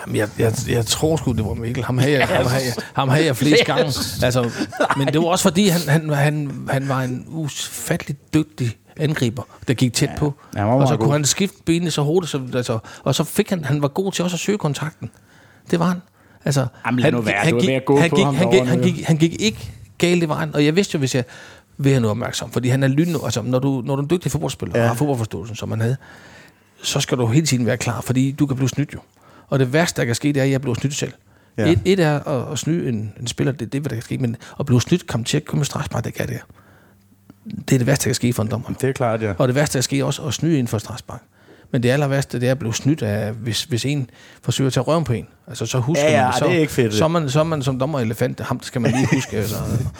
jamen, 0.01 0.15
jeg, 0.15 0.29
jeg, 0.39 0.53
jeg 0.69 0.85
tror 0.85 1.17
sgu, 1.17 1.31
det 1.31 1.45
var 1.45 1.53
Mikkel. 1.53 1.83
Ham 1.83 1.97
havde 1.97 2.13
jeg, 2.13 2.27
ham 2.27 2.45
havde 2.45 2.65
jeg, 2.65 2.73
ham 2.93 3.09
havde 3.09 3.25
jeg 3.25 3.35
flest 3.37 3.65
gange. 3.65 3.83
Altså, 4.25 4.49
men 4.97 5.07
det 5.07 5.19
var 5.19 5.25
også 5.27 5.43
fordi, 5.43 5.67
han, 5.67 5.81
han, 5.87 6.09
han, 6.09 6.67
han 6.69 6.89
var 6.89 7.01
en 7.01 7.25
ufattelig 7.27 8.15
dygtig 8.33 8.77
angriber, 8.97 9.43
der 9.67 9.73
gik 9.73 9.93
tæt 9.93 10.09
på. 10.17 10.33
Ja, 10.55 10.59
han 10.59 10.67
var 10.67 10.73
og 10.73 10.81
så 10.87 10.91
meget 10.91 10.99
kunne 10.99 11.07
god. 11.07 11.13
han 11.13 11.25
skifte 11.25 11.57
benene 11.65 11.91
så 11.91 12.01
hurtigt, 12.03 12.31
så, 12.31 12.41
altså, 12.55 12.79
og 13.03 13.15
så 13.15 13.23
fik 13.23 13.49
han, 13.49 13.65
han 13.65 13.81
var 13.81 13.87
god 13.87 14.11
til 14.11 14.23
også 14.23 14.35
at 14.35 14.39
søge 14.39 14.57
kontakten. 14.57 15.09
Det 15.71 15.79
var 15.79 15.85
han. 15.85 16.01
Altså, 16.45 16.65
Jamen, 16.85 16.99
lad 16.99 17.03
han, 17.05 17.13
nu 17.13 17.21
være. 17.21 17.35
han, 17.37 17.51
Du 17.51 17.57
er 17.57 17.61
gik, 17.61 17.69
ved 17.69 17.75
at 17.75 17.85
gå 17.85 17.99
han, 17.99 18.09
på 18.09 18.15
gik, 18.15 18.25
ham 18.25 18.35
han, 18.35 18.51
gik, 18.51 18.63
han, 18.63 18.81
gik, 18.81 19.03
han 19.05 19.17
gik 19.17 19.41
ikke 19.41 19.71
galt 19.97 20.23
i 20.23 20.27
vejen, 20.27 20.55
og 20.55 20.65
jeg 20.65 20.75
vidste 20.75 20.95
jo, 20.95 20.99
hvis 20.99 21.15
jeg 21.15 21.23
vil 21.77 21.91
have 21.91 22.01
noget 22.01 22.11
opmærksom, 22.11 22.51
fordi 22.51 22.69
han 22.69 22.83
er 22.83 22.87
lyn, 22.87 23.15
altså 23.23 23.41
når 23.41 23.59
du, 23.59 23.83
når 23.85 23.95
du 23.95 24.01
er 24.01 24.03
en 24.03 24.09
dygtig 24.09 24.31
fodboldspiller, 24.31 24.77
ja. 24.77 24.83
Og 24.83 24.89
har 24.89 24.95
fodboldforståelsen, 24.95 25.55
som 25.55 25.71
han 25.71 25.81
havde, 25.81 25.97
så 26.83 26.99
skal 26.99 27.17
du 27.17 27.25
hele 27.25 27.45
tiden 27.45 27.65
være 27.65 27.77
klar, 27.77 28.01
fordi 28.01 28.31
du 28.31 28.45
kan 28.45 28.55
blive 28.55 28.69
snydt 28.69 28.93
jo. 28.93 28.99
Og 29.47 29.59
det 29.59 29.73
værste, 29.73 30.01
der 30.01 30.05
kan 30.05 30.15
ske, 30.15 30.27
det 30.27 30.37
er, 30.37 30.43
at 30.43 30.51
jeg 30.51 30.61
bliver 30.61 30.75
snydt 30.75 30.95
selv. 30.95 31.13
Ja. 31.57 31.71
Et, 31.71 31.79
et 31.85 31.99
er 31.99 32.19
at, 32.19 32.51
at 32.51 32.59
snyde 32.59 32.89
en, 32.89 33.13
en 33.19 33.27
spiller, 33.27 33.53
det, 33.53 33.73
det 33.73 33.77
er, 33.77 33.81
hvad 33.81 33.89
der 33.89 33.95
kan 33.95 34.03
ske, 34.03 34.17
men 34.17 34.37
at 34.59 34.65
blive 34.65 34.81
snydt, 34.81 35.07
komme 35.07 35.23
til 35.23 35.37
at 35.37 35.45
komme 35.45 35.59
med 35.59 35.65
strakspark, 35.65 36.03
det 36.03 36.13
kan 36.13 36.27
det. 36.27 36.39
Det 37.69 37.75
er 37.75 37.77
det 37.77 37.87
værste, 37.87 38.03
der 38.03 38.09
kan 38.09 38.15
ske 38.15 38.33
for 38.33 38.43
en 38.43 38.49
dommer. 38.51 38.67
Det 38.81 38.89
er 38.89 38.93
klart, 38.93 39.21
ja. 39.21 39.33
Og 39.37 39.47
det 39.47 39.55
værste, 39.55 39.73
der 39.73 39.79
kan 39.79 39.83
ske 39.83 40.05
også 40.05 40.21
at 40.21 40.33
snyde 40.33 40.53
inden 40.53 40.67
for 40.67 40.77
strakspark. 40.77 41.21
Men 41.71 41.83
det 41.83 41.89
aller 41.89 42.07
værste, 42.07 42.39
det 42.39 42.47
er 42.47 42.51
at 42.51 42.59
blive 42.59 42.73
snydt 42.73 43.01
af, 43.01 43.33
hvis, 43.33 43.63
hvis 43.63 43.85
en 43.85 44.09
forsøger 44.41 44.67
at 44.67 44.73
tage 44.73 44.83
røven 44.83 45.03
på 45.03 45.13
en. 45.13 45.27
Altså, 45.47 45.65
så 45.65 45.77
husker 45.79 46.03
Ja, 46.05 46.11
ja, 46.11 46.23
man, 46.23 46.33
så, 46.39 46.45
det 46.45 46.53
er 46.55 46.59
ikke 46.59 46.73
fedt, 46.73 46.93
Så 46.93 47.03
er 47.03 47.07
man, 47.07 47.29
så 47.29 47.39
er 47.39 47.43
man 47.43 47.61
som 47.61 47.79
dommer 47.79 47.99
elefant, 47.99 48.39
ham 48.39 48.59
skal 48.63 48.81
man 48.81 48.91
lige 48.91 49.07
huske. 49.13 49.37
altså, 49.37 49.55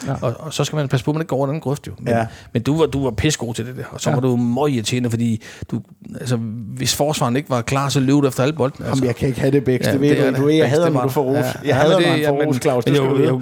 Ja. 0.06 0.12
og, 0.22 0.34
og, 0.38 0.52
så 0.54 0.64
skal 0.64 0.76
man 0.76 0.88
passe 0.88 1.04
på, 1.04 1.10
at 1.10 1.14
man 1.14 1.20
ikke 1.22 1.28
går 1.28 1.36
over 1.36 1.46
den 1.46 1.60
grøft 1.60 1.86
jo. 1.86 1.92
Men, 1.98 2.08
Ja. 2.08 2.26
men 2.52 2.62
du 2.62 2.78
var, 2.78 2.86
du 2.86 3.04
var 3.04 3.10
pissegod 3.10 3.54
til 3.54 3.66
det 3.66 3.76
der, 3.76 3.82
og 3.90 4.00
så 4.00 4.10
Ja. 4.10 4.16
var 4.16 4.20
du 4.20 4.36
meget 4.36 4.70
irriterende, 4.72 5.10
fordi 5.10 5.42
du, 5.70 5.80
altså, 6.20 6.36
hvis 6.76 6.94
forsvaren 6.96 7.36
ikke 7.36 7.50
var 7.50 7.62
klar, 7.62 7.88
så 7.88 8.00
løb 8.00 8.14
du 8.22 8.26
efter 8.26 8.42
alle 8.42 8.52
bolden. 8.52 8.84
Altså. 8.84 8.94
Jamen, 8.96 9.06
jeg 9.06 9.16
kan 9.16 9.28
ikke 9.28 9.40
have 9.40 9.50
det, 9.50 9.64
Bæks. 9.64 9.86
Ja, 9.86 9.92
det 9.92 10.00
ved 10.00 10.26
det 10.26 10.36
du. 10.36 10.48
Jeg 10.48 10.70
hader, 10.70 10.90
når 10.90 11.02
du 11.02 11.08
får 11.08 11.22
ros. 11.22 11.44
Jeg 11.64 11.76
hader, 11.76 12.00
når 12.00 12.08
han 12.08 12.24
får 12.26 12.46
ros, 12.46 12.56
Claus. 12.62 12.84
Men 12.86 12.94
jeg, 12.94 13.02
jeg, 13.02 13.20
jeg, 13.24 13.34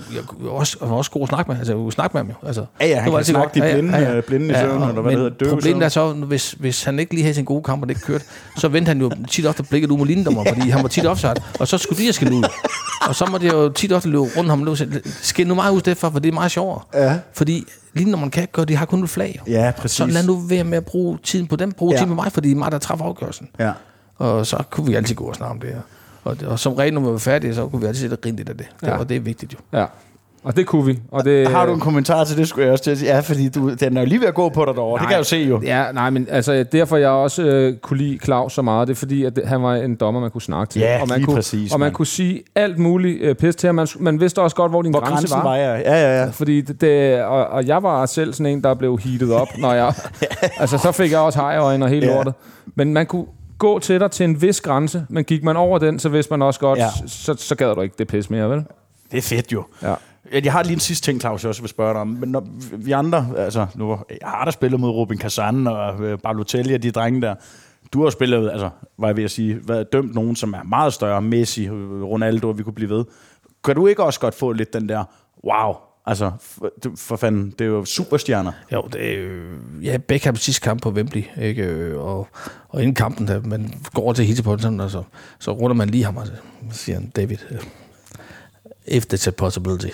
jeg, 0.42 0.48
også, 0.50 0.76
var 0.80 0.96
også 0.96 1.10
god 1.10 1.22
at 1.22 1.28
snakke 1.28 1.50
med. 1.50 1.58
Altså, 1.58 1.78
jeg 1.84 1.92
snakke 1.92 2.16
med 2.16 2.20
ham 2.24 2.28
jo. 2.42 2.46
Altså, 2.46 2.64
Ja, 2.80 2.86
ja, 2.86 3.00
han 3.00 3.12
kan 3.12 3.24
snakke 3.24 3.60
godt. 3.60 3.68
de 3.68 3.72
blinde- 3.74 3.98
øh, 4.16 4.22
blinde 4.22 4.46
i 4.50 4.54
søvn, 4.54 4.82
eller 4.88 5.02
hvad 5.02 5.12
det 5.12 5.20
hedder, 5.20 5.50
Problemet 5.50 5.82
er 5.84 5.88
så, 5.88 6.12
hvis, 6.12 6.52
hvis 6.52 6.84
han 6.84 6.98
ikke 6.98 7.14
lige 7.14 7.22
havde 7.22 7.34
sin 7.34 7.44
gode 7.44 7.62
kamp, 7.62 7.82
og 7.82 7.88
det 7.88 7.94
ikke 7.94 8.06
kørte, 8.06 8.24
så 8.56 8.68
vendte 8.68 8.88
han 8.88 9.00
jo 9.00 9.10
tit 9.30 9.46
ofte 9.46 9.62
blikket 9.62 9.90
ud 9.90 9.98
mod 9.98 10.06
linjedommer, 10.06 10.44
fordi 10.48 10.68
han 10.70 10.82
var 10.82 10.88
tit 10.88 11.06
offside, 11.06 11.34
og 11.60 11.68
så 11.68 11.78
skulle 11.94 12.02
de 12.02 12.06
have 12.06 12.12
skille 12.12 12.34
ud. 12.36 12.44
Og 13.08 13.14
så 13.14 13.26
måtte 13.26 13.46
jeg 13.46 13.52
jo 13.54 13.68
tit 13.68 13.92
ofte 13.92 14.08
løbe 14.08 14.22
rundt 14.36 14.50
og 14.70 14.78
sige, 14.78 15.00
skil 15.04 15.46
nu 15.46 15.54
meget 15.54 15.72
ud 15.72 15.80
det 15.80 15.96
for, 15.96 16.10
det 16.10 16.28
er 16.28 16.32
meget 16.32 16.50
sjovere. 16.50 16.80
Ja. 16.94 17.18
Fordi 17.32 17.64
linjedommeren 17.94 18.30
kan 18.30 18.42
ikke 18.42 18.52
gøre, 18.52 18.64
de 18.64 18.76
har 18.76 18.86
kun 18.86 19.04
et 19.04 19.10
flag. 19.10 19.40
Ja, 19.46 19.72
præcis. 19.78 19.96
Så 19.96 20.06
lad 20.06 20.26
nu 20.26 20.36
være 20.36 20.64
med 20.64 20.78
at 20.78 20.84
bruge 20.84 21.18
tiden 21.22 21.46
på 21.46 21.56
dem, 21.56 21.72
bruge 21.72 21.92
Ja. 21.92 21.98
tiden 21.98 22.08
på 22.08 22.14
mig, 22.14 22.32
fordi 22.32 22.48
det 22.48 22.54
er 22.54 22.58
mig, 22.58 22.72
der 22.72 22.78
træffer 22.78 23.04
afgørelsen. 23.04 23.48
Ja. 23.58 23.72
Og 24.16 24.46
så 24.46 24.62
kunne 24.70 24.86
vi 24.86 24.94
altid 24.94 25.14
gå 25.14 25.24
og 25.24 25.34
snakke 25.34 25.50
om 25.52 25.60
det 25.60 25.68
her. 25.70 25.80
Og, 26.24 26.36
og 26.46 26.58
som 26.58 26.72
regel, 26.72 26.94
når 26.94 27.00
vi 27.00 27.06
var 27.06 27.18
færdige, 27.18 27.54
så 27.54 27.68
kunne 27.68 27.80
vi 27.80 27.86
altid 27.86 28.00
sætte 28.00 28.16
grine 28.16 28.36
lidt 28.36 28.48
af 28.48 28.56
det. 28.56 28.66
det 28.80 28.86
Ja. 28.86 28.96
Og 28.96 29.08
det 29.08 29.16
er 29.16 29.20
vigtigt 29.20 29.52
jo. 29.52 29.78
Ja. 29.78 29.86
Og 30.44 30.56
det 30.56 30.66
kunne 30.66 30.86
vi. 30.86 31.00
Og 31.10 31.24
det, 31.24 31.48
Har 31.48 31.66
du 31.66 31.74
en 31.74 31.80
kommentar 31.80 32.24
til 32.24 32.36
det, 32.36 32.48
skulle 32.48 32.64
jeg 32.64 32.72
også 32.72 32.84
til 32.84 32.90
at 32.90 32.98
sige? 32.98 33.14
Ja, 33.14 33.20
fordi 33.20 33.48
du, 33.48 33.74
den 33.74 33.96
er 33.96 34.00
jo 34.00 34.06
lige 34.06 34.20
ved 34.20 34.26
at 34.28 34.34
gå 34.34 34.48
på 34.48 34.64
dig 34.64 34.74
derovre. 34.74 34.98
Det 34.98 35.06
kan 35.06 35.12
jeg 35.12 35.18
jo 35.18 35.24
se 35.24 35.36
jo. 35.36 35.60
Ja, 35.64 35.92
nej, 35.92 36.10
men 36.10 36.26
altså, 36.30 36.64
derfor 36.72 36.96
jeg 36.96 37.08
også 37.10 37.42
øh, 37.42 37.76
kunne 37.76 37.98
lide 37.98 38.18
Claus 38.24 38.52
så 38.52 38.62
meget, 38.62 38.88
det 38.88 38.94
er 38.94 38.98
fordi, 38.98 39.24
at 39.24 39.36
det, 39.36 39.46
han 39.46 39.62
var 39.62 39.74
en 39.74 39.94
dommer, 39.96 40.20
man 40.20 40.30
kunne 40.30 40.42
snakke 40.42 40.72
til. 40.72 40.80
Ja, 40.80 41.00
og 41.02 41.08
man 41.08 41.18
lige 41.18 41.26
kunne, 41.26 41.34
præcis, 41.34 41.72
Og 41.72 41.80
man 41.80 41.86
mand. 41.86 41.94
kunne 41.94 42.06
sige 42.06 42.42
alt 42.54 42.78
muligt 42.78 43.22
øh, 43.22 43.34
pis 43.34 43.56
til 43.56 43.66
ham. 43.66 43.74
Man, 43.74 43.86
man 44.00 44.20
vidste 44.20 44.42
også 44.42 44.56
godt, 44.56 44.72
hvor 44.72 44.82
din 44.82 44.90
Hvor 44.90 45.00
grænse, 45.00 45.30
var. 45.30 45.42
var, 45.42 45.56
ja. 45.56 45.74
Ja, 45.76 45.80
ja, 45.94 46.22
ja. 46.22 46.28
Fordi 46.30 46.60
det, 46.60 46.80
det, 46.80 47.22
og, 47.22 47.46
og 47.46 47.66
jeg 47.66 47.82
var 47.82 48.06
selv 48.06 48.32
sådan 48.32 48.52
en, 48.52 48.62
der 48.64 48.74
blev 48.74 48.98
heatet 48.98 49.32
op, 49.32 49.48
når 49.58 49.72
jeg... 49.72 49.92
altså, 50.60 50.78
så 50.78 50.92
fik 50.92 51.10
jeg 51.12 51.20
også 51.20 51.38
hejøjne 51.38 51.84
og 51.84 51.88
hele 51.88 52.06
Ja. 52.06 52.14
lortet. 52.14 52.34
Men 52.74 52.92
man 52.94 53.06
kunne 53.06 53.26
gå 53.58 53.78
til 53.78 54.00
dig 54.00 54.10
til 54.10 54.24
en 54.24 54.42
vis 54.42 54.60
grænse, 54.60 55.06
men 55.08 55.24
gik 55.24 55.44
man 55.44 55.56
over 55.56 55.78
den, 55.78 55.98
så 55.98 56.08
vidste 56.08 56.32
man 56.32 56.42
også 56.42 56.60
godt, 56.60 56.78
ja. 56.78 56.88
så, 57.06 57.34
så 57.38 57.54
gad 57.54 57.74
du 57.74 57.80
ikke 57.80 57.94
det 57.98 58.08
pis 58.08 58.30
mere, 58.30 58.50
vel? 58.50 58.64
Det 59.12 59.18
er 59.18 59.22
fedt 59.22 59.52
jo. 59.52 59.62
Ja. 59.82 59.94
Ja, 60.32 60.40
Jeg 60.44 60.52
har 60.52 60.62
lige 60.62 60.72
en 60.72 60.80
sidste 60.80 61.04
ting, 61.04 61.20
Claus, 61.20 61.42
jeg 61.42 61.48
også 61.48 61.62
vil 61.62 61.68
spørge 61.68 61.92
dig 61.92 62.00
om. 62.00 62.08
Men 62.08 62.28
når 62.28 62.46
vi 62.76 62.92
andre, 62.92 63.26
altså 63.36 63.66
nu, 63.74 63.98
jeg 64.10 64.28
har 64.28 64.44
der 64.44 64.52
spillet 64.52 64.80
mod 64.80 64.90
Robin 64.90 65.18
Kazan 65.18 65.66
og 65.66 66.04
øh, 66.04 66.18
Balotelli 66.18 66.74
og 66.74 66.82
de 66.82 66.90
drenge 66.90 67.20
der. 67.22 67.34
Du 67.92 68.02
har 68.02 68.10
spillet, 68.10 68.50
altså, 68.50 68.70
var 68.98 69.08
jeg 69.08 69.16
ved 69.16 69.24
at 69.24 69.30
sige, 69.30 69.68
været 69.68 69.92
dømt 69.92 70.14
nogen, 70.14 70.36
som 70.36 70.52
er 70.52 70.62
meget 70.62 70.92
større. 70.92 71.22
Messi, 71.22 71.66
øh, 71.66 72.02
Ronaldo, 72.02 72.50
vi 72.50 72.62
kunne 72.62 72.72
blive 72.72 72.90
ved. 72.90 73.04
Kan 73.64 73.74
du 73.76 73.86
ikke 73.86 74.02
også 74.04 74.20
godt 74.20 74.34
få 74.34 74.52
lidt 74.52 74.72
den 74.72 74.88
der, 74.88 75.04
wow, 75.44 75.74
altså, 76.06 76.30
for, 76.40 76.70
for 76.96 77.16
fanden, 77.16 77.50
det 77.50 77.60
er 77.60 77.68
jo 77.68 77.84
superstjerner. 77.84 78.52
Jo, 78.72 78.88
det 78.92 79.14
er 79.14 79.22
jo... 79.22 79.40
Ja, 79.82 79.96
Beckham 79.96 80.36
sidste 80.36 80.60
kamp 80.60 80.82
på 80.82 80.90
Wembley, 80.90 81.24
ikke? 81.40 81.62
Øh, 81.62 82.00
og, 82.00 82.28
og 82.68 82.80
inden 82.80 82.94
kampen, 82.94 83.28
der 83.28 83.40
man 83.44 83.74
går 83.94 84.02
over 84.02 84.12
til 84.12 84.24
Hittepolsen, 84.24 84.80
og 84.80 84.90
så, 84.90 85.02
så 85.38 85.52
runder 85.52 85.74
man 85.74 85.88
lige 85.88 86.04
ham, 86.04 86.16
og 86.16 86.26
så 86.26 86.32
siger 86.70 86.98
han, 86.98 87.12
David, 87.16 87.36
øh 87.50 87.58
if 88.86 89.04
it's 89.12 89.28
a 89.28 89.30
possibility, 89.30 89.88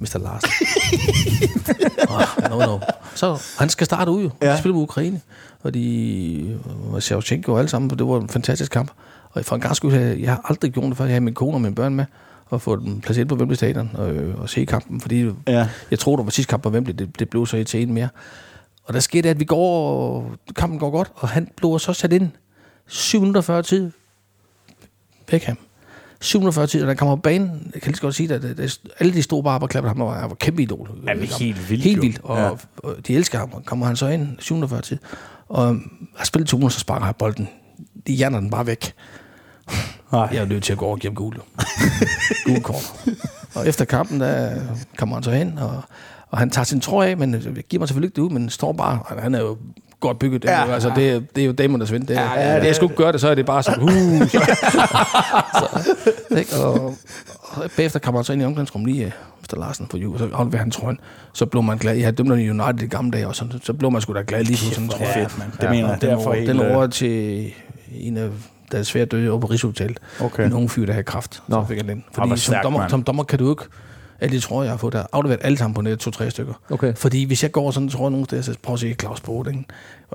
Mr. 0.00 0.18
Larsen. 0.18 0.50
oh, 2.08 2.50
no, 2.50 2.66
no. 2.66 2.78
Så 3.14 3.42
han 3.58 3.68
skal 3.68 3.84
starte 3.86 4.10
ud 4.10 4.22
jo. 4.22 4.30
Ja. 4.42 4.50
Ja. 4.50 4.58
spille 4.58 4.74
mod 4.74 4.82
Ukraine. 4.82 5.20
Og 5.62 5.74
de... 5.74 6.60
Og 6.92 7.02
Shevchenko 7.02 7.52
og 7.52 7.58
alle 7.58 7.68
sammen, 7.68 7.90
det 7.90 8.06
var 8.06 8.20
en 8.20 8.28
fantastisk 8.28 8.72
kamp. 8.72 8.90
Og 9.30 9.44
for 9.44 9.54
en 9.54 9.60
gang 9.62 9.76
skyld, 9.76 9.94
jeg, 9.94 10.20
jeg 10.20 10.30
har 10.30 10.40
aldrig 10.48 10.72
gjort 10.72 10.84
det 10.84 10.96
før. 10.96 11.04
Jeg 11.04 11.14
har 11.14 11.20
min 11.20 11.34
kone 11.34 11.56
og 11.56 11.60
mine 11.60 11.74
børn 11.74 11.94
med 11.94 12.04
og 12.46 12.62
få 12.62 12.76
dem 12.76 13.00
placeret 13.00 13.28
på 13.28 13.34
Wembley 13.34 13.56
Stadion 13.56 13.90
og, 13.94 14.10
øh, 14.10 14.40
og 14.40 14.48
se 14.50 14.64
kampen, 14.64 15.00
fordi 15.00 15.30
Ja. 15.46 15.68
jeg 15.90 15.98
tror, 15.98 16.16
det 16.16 16.24
var 16.24 16.30
sidste 16.30 16.50
kamp 16.50 16.62
på 16.62 16.70
Wembley, 16.70 16.94
det, 16.98 17.18
det 17.18 17.28
blev 17.30 17.46
så 17.46 17.64
til 17.64 17.82
en 17.82 17.92
mere. 17.94 18.08
Og 18.84 18.94
der 18.94 19.00
skete 19.00 19.22
det, 19.22 19.28
at 19.28 19.40
vi 19.40 19.44
går, 19.44 19.90
og 20.16 20.32
kampen 20.56 20.78
går 20.78 20.90
godt, 20.90 21.12
og 21.14 21.28
han 21.28 21.48
blev 21.56 21.78
så 21.78 21.92
sat 21.92 22.12
ind 22.12 22.30
740 22.86 23.62
tid. 23.62 23.90
Beckham. 25.26 25.56
740 26.22 26.66
tid, 26.66 26.82
og 26.82 26.88
der 26.88 26.94
kommer 26.94 27.16
på 27.16 27.22
banen, 27.22 27.70
jeg 27.74 27.82
kan 27.82 27.90
lige 27.90 27.96
så 27.96 28.02
godt 28.02 28.14
sige 28.14 28.34
at 28.34 28.42
det- 28.42 28.80
alle 28.98 29.12
de 29.12 29.22
store 29.22 29.42
bare 29.42 29.68
klappede 29.68 29.88
ham, 29.90 30.00
og 30.00 30.14
han 30.14 30.30
var 30.30 30.34
kæmpe 30.34 30.62
idol. 30.62 30.90
Ja, 31.06 31.14
men 31.14 31.24
helt 31.24 31.70
vildt 31.70 31.84
Helt 31.84 32.02
vildt, 32.02 32.20
og, 32.22 32.38
Ja. 32.38 32.50
og, 32.76 32.96
de 33.06 33.14
elsker 33.14 33.38
ham, 33.38 33.52
og 33.52 33.64
kommer 33.64 33.86
han 33.86 33.96
så 33.96 34.06
ind 34.08 34.28
740 34.38 34.80
tid, 34.82 34.98
og 35.48 35.76
har 36.16 36.24
spillet 36.24 36.48
to 36.48 36.56
minutter, 36.56 36.74
så 36.74 36.80
sparker 36.80 37.04
han 37.06 37.14
bolden. 37.18 37.48
De 38.06 38.12
hjerner 38.12 38.40
den 38.40 38.50
bare 38.50 38.66
væk. 38.66 38.92
Nej. 40.12 40.28
Jeg 40.32 40.38
er 40.40 40.44
nødt 40.44 40.62
til 40.64 40.72
at 40.72 40.78
gå 40.78 40.84
over 40.84 40.94
og 40.94 41.00
give 41.00 41.10
ham 41.10 41.14
gul. 41.14 41.34
gul 42.46 42.60
kort. 42.62 42.92
Og 43.54 43.68
efter 43.68 43.84
kampen, 43.84 44.20
der 44.20 44.60
kommer 44.98 45.16
han 45.16 45.22
så 45.22 45.30
hen, 45.30 45.58
og, 45.58 45.82
Og 46.30 46.38
han 46.38 46.50
tager 46.50 46.64
sin 46.64 46.80
trøje 46.80 47.08
af, 47.10 47.16
men 47.16 47.34
øh, 47.34 47.56
giver 47.68 47.78
mig 47.80 47.88
selvfølgelig 47.88 48.06
ikke 48.08 48.16
det 48.16 48.22
ud, 48.22 48.30
men 48.30 48.50
står 48.50 48.72
bare, 48.72 48.98
han 49.18 49.34
er 49.34 49.40
jo 49.40 49.56
godt 50.02 50.18
bygget. 50.18 50.44
Ja, 50.44 50.60
Ja, 50.64 50.72
altså, 50.74 50.92
det, 50.96 51.10
er, 51.10 51.20
det 51.34 51.42
er 51.42 51.46
jo 51.46 51.52
Damon, 51.52 51.80
der 51.80 51.86
svind. 51.86 52.06
Det, 52.06 52.14
Ja, 52.14 52.22
ja, 52.22 52.40
ja, 52.40 52.52
ja, 52.52 52.60
det- 52.60 52.66
jeg 52.66 52.74
skulle 52.74 52.92
ikke 52.92 53.02
gøre 53.02 53.12
det, 53.12 53.20
så 53.20 53.28
er 53.28 53.34
det 53.34 53.46
bare 53.46 53.62
sådan, 53.62 53.82
uh, 53.88 53.90
så, 54.28 54.40
så, 55.58 56.36
ikke? 56.38 56.56
Og, 56.56 56.74
og, 57.40 57.70
bagefter 57.76 57.98
kommer 57.98 58.18
han 58.20 58.24
så 58.24 58.32
ind 58.32 58.42
i 58.42 58.44
omklædningsrummet 58.44 58.92
lige, 58.92 59.04
øh, 59.06 59.12
Mr. 59.40 59.58
Larsen 59.58 59.86
på 59.86 59.96
jul, 59.96 60.18
så 60.18 60.28
afleverer 60.32 60.62
han 60.62 60.70
trøjen. 60.70 61.00
Så 61.32 61.46
blev 61.46 61.62
man 61.62 61.78
glad. 61.78 61.96
Ja, 61.96 62.10
dem 62.10 62.28
der 62.28 62.36
i 62.36 62.50
United 62.50 62.82
i 62.82 62.86
gamle 62.86 63.10
dage, 63.10 63.28
og 63.28 63.36
sådan, 63.36 63.60
så 63.64 63.72
blev 63.72 63.90
man 63.90 64.00
sgu 64.00 64.12
da 64.14 64.22
glad 64.26 64.44
lige 64.44 64.68
på 64.68 64.74
sådan 64.74 64.84
en 64.84 64.90
trøje. 64.90 65.12
fedt, 65.14 65.38
mand. 65.38 65.50
Det 65.60 65.70
mener 65.70 65.88
jeg. 65.88 66.00
Den, 66.00 66.10
Derfor 66.10 66.24
over, 66.26 66.34
helt, 66.34 66.48
den 66.48 66.60
øh, 66.60 66.76
over 66.76 66.86
til 66.86 67.46
en 68.00 68.16
af 68.16 68.28
der 68.72 68.78
er 68.78 68.82
svært 68.82 69.10
døde 69.12 69.30
over 69.30 69.40
på 69.40 69.46
Rigshotellet. 69.46 69.98
Okay. 70.20 70.46
En 70.46 70.52
ung 70.52 70.70
fyr, 70.70 70.86
der 70.86 70.92
havde 70.92 71.04
kraft. 71.04 71.42
Nå. 71.48 71.62
Så 71.62 71.68
fik 71.68 71.76
han 71.76 71.88
den. 71.88 72.04
hvor 72.14 72.26
Fordi 72.26 72.40
som 72.40 72.54
dommer, 72.62 72.88
som 72.88 73.02
dommer 73.02 73.24
kan 73.24 73.38
du 73.38 73.50
ikke 73.50 73.62
alle 74.22 74.36
de 74.36 74.40
trøjer, 74.40 74.64
jeg 74.64 74.72
har 74.72 74.76
fået 74.78 74.92
der, 74.92 75.02
afleveret 75.12 75.40
alle 75.44 75.58
sammen 75.58 75.74
på 75.74 75.80
net 75.80 75.98
to-tre 75.98 76.30
stykker. 76.30 76.52
Okay. 76.70 76.94
Fordi 76.94 77.24
hvis 77.24 77.42
jeg 77.42 77.52
går 77.52 77.70
sådan, 77.70 77.88
tror 77.88 78.04
jeg 78.04 78.10
nogen 78.10 78.24
steder, 78.26 78.42
så 78.42 78.54
prøv 78.62 78.72
at 78.74 78.80
se 78.80 78.94
Claus 79.00 79.20
Bode, 79.20 79.50
ikke? 79.50 79.64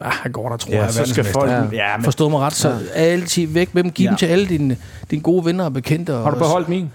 Ja, 0.04 0.10
han 0.10 0.32
går 0.32 0.50
der, 0.50 0.58
tror 0.58 0.72
Ja, 0.74 0.82
jeg, 0.84 0.94
så 0.94 1.06
skal 1.06 1.24
folk... 1.26 1.52
Ja. 1.52 1.62
Ja, 1.72 1.98
men 1.98 2.04
Forstå 2.04 2.30
mig 2.30 2.40
ret, 2.40 2.54
så 2.54 2.70
ja. 2.70 2.76
altid 3.02 3.48
væk 3.48 3.76
med 3.76 3.84
dem. 3.84 3.92
Giv 3.92 4.04
ja. 4.04 4.08
Ja. 4.08 4.10
dem 4.12 4.18
til 4.18 4.26
alle 4.26 4.46
dine, 4.46 4.78
dine 5.12 5.22
gode 5.22 5.46
venner 5.46 5.64
og 5.66 5.74
bekendte. 5.74 6.16
Og, 6.16 6.24
Har 6.24 6.32
du 6.32 6.38
beholdt 6.38 6.70
min? 6.70 6.92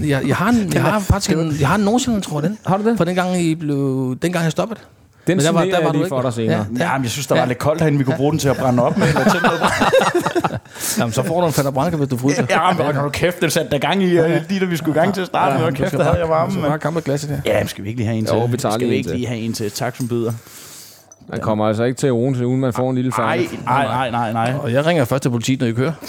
Øh, 0.00 0.08
jeg, 0.08 0.28
jeg, 0.28 0.36
har 0.36 0.48
en, 0.50 0.72
jeg 0.74 0.82
har 0.92 1.00
faktisk 1.00 1.36
en, 1.36 1.56
jeg 1.60 1.68
har 1.68 1.74
en 1.74 1.80
nogensinde, 1.84 2.20
tror 2.20 2.40
jeg, 2.40 2.48
den. 2.50 2.58
Har 2.66 2.76
du 2.76 2.84
det? 2.90 2.96
For 2.96 3.04
dengang, 3.04 3.40
I 3.40 3.54
blev, 3.54 4.16
dengang 4.22 4.42
jeg 4.44 4.52
stoppede. 4.52 4.80
Den 5.26 5.36
Men 5.36 5.46
der 5.46 5.52
var- 5.52 5.64
der 5.64 5.70
var 5.70 5.78
jeg 5.78 5.86
du 5.88 5.92
lige 5.92 6.00
ikke. 6.00 6.08
for 6.08 6.22
dig 6.22 6.32
senere. 6.32 6.66
Ja. 6.78 6.84
Ja, 6.84 6.92
men 6.98 7.02
jeg 7.02 7.10
synes, 7.10 7.26
der 7.26 7.34
var 7.34 7.42
Ja. 7.42 7.48
lidt 7.48 7.58
koldt 7.58 7.80
herinde. 7.80 7.98
Vi 7.98 8.04
kunne 8.04 8.16
bruge 8.16 8.30
den 8.30 8.38
til 8.38 8.48
at 8.48 8.56
brænde 8.56 8.82
op 8.82 8.96
med. 8.98 9.08
Eller 9.08 9.24
tænde 9.24 9.40
noget. 9.46 9.60
Jamen, 10.98 11.12
så 11.12 11.22
får 11.22 11.40
du 11.40 11.46
en 11.46 11.52
Fanta 11.52 11.70
Branca, 11.70 11.96
hvis 11.96 12.08
du 12.08 12.16
fryser. 12.16 12.46
ja, 12.50 12.72
men 12.72 12.92
kan 12.92 13.02
du 13.02 13.08
kæft, 13.08 13.40
den 13.40 13.50
satte 13.50 13.70
der 13.70 13.78
gang 13.78 14.02
i, 14.02 14.18
øh, 14.18 14.40
lige 14.48 14.60
da 14.60 14.64
vi 14.64 14.76
skulle 14.76 15.00
i 15.00 15.02
gang 15.02 15.14
til 15.14 15.20
at 15.20 15.26
starte 15.26 15.58
med. 15.58 15.64
Og 15.66 15.72
kæft, 15.74 15.92
der 15.92 16.02
havde 16.04 16.18
jeg 16.18 16.28
varme, 16.28 16.52
Så 16.52 16.60
bare 16.60 16.78
gamle 16.78 17.00
klasse 17.00 17.28
der. 17.28 17.40
Ja, 17.44 17.58
men 17.58 17.68
skal 17.68 17.84
vi 17.84 17.88
ikke 17.88 17.98
lige 17.98 18.06
have 18.08 18.18
en 18.18 18.26
til? 18.26 18.34
Jo, 18.34 18.44
vi 18.44 18.56
tager 18.56 18.72
skal 18.74 18.80
lige 18.80 18.90
vi 18.90 18.96
ikke 18.96 19.08
til. 19.08 19.16
lige 19.16 19.28
have 19.28 19.40
en 19.40 19.52
til? 19.52 19.70
Tak 19.70 19.96
som 19.96 20.08
byder. 20.08 20.32
Han 21.32 21.40
kommer 21.40 21.66
altså 21.68 21.84
ikke 21.84 21.96
til 21.98 22.12
Odense, 22.12 22.46
uden 22.46 22.60
man 22.60 22.72
får 22.72 22.90
en 22.90 22.96
lille 22.96 23.12
færdig. 23.12 23.48
nej, 23.64 23.84
nej, 23.86 24.10
nej, 24.10 24.32
nej. 24.32 24.54
Og 24.62 24.72
jeg 24.72 24.86
ringer 24.86 25.04
først 25.04 25.22
til 25.22 25.30
politiet, 25.30 25.60
når 25.60 25.66
I 25.66 25.72
kører. 25.72 25.92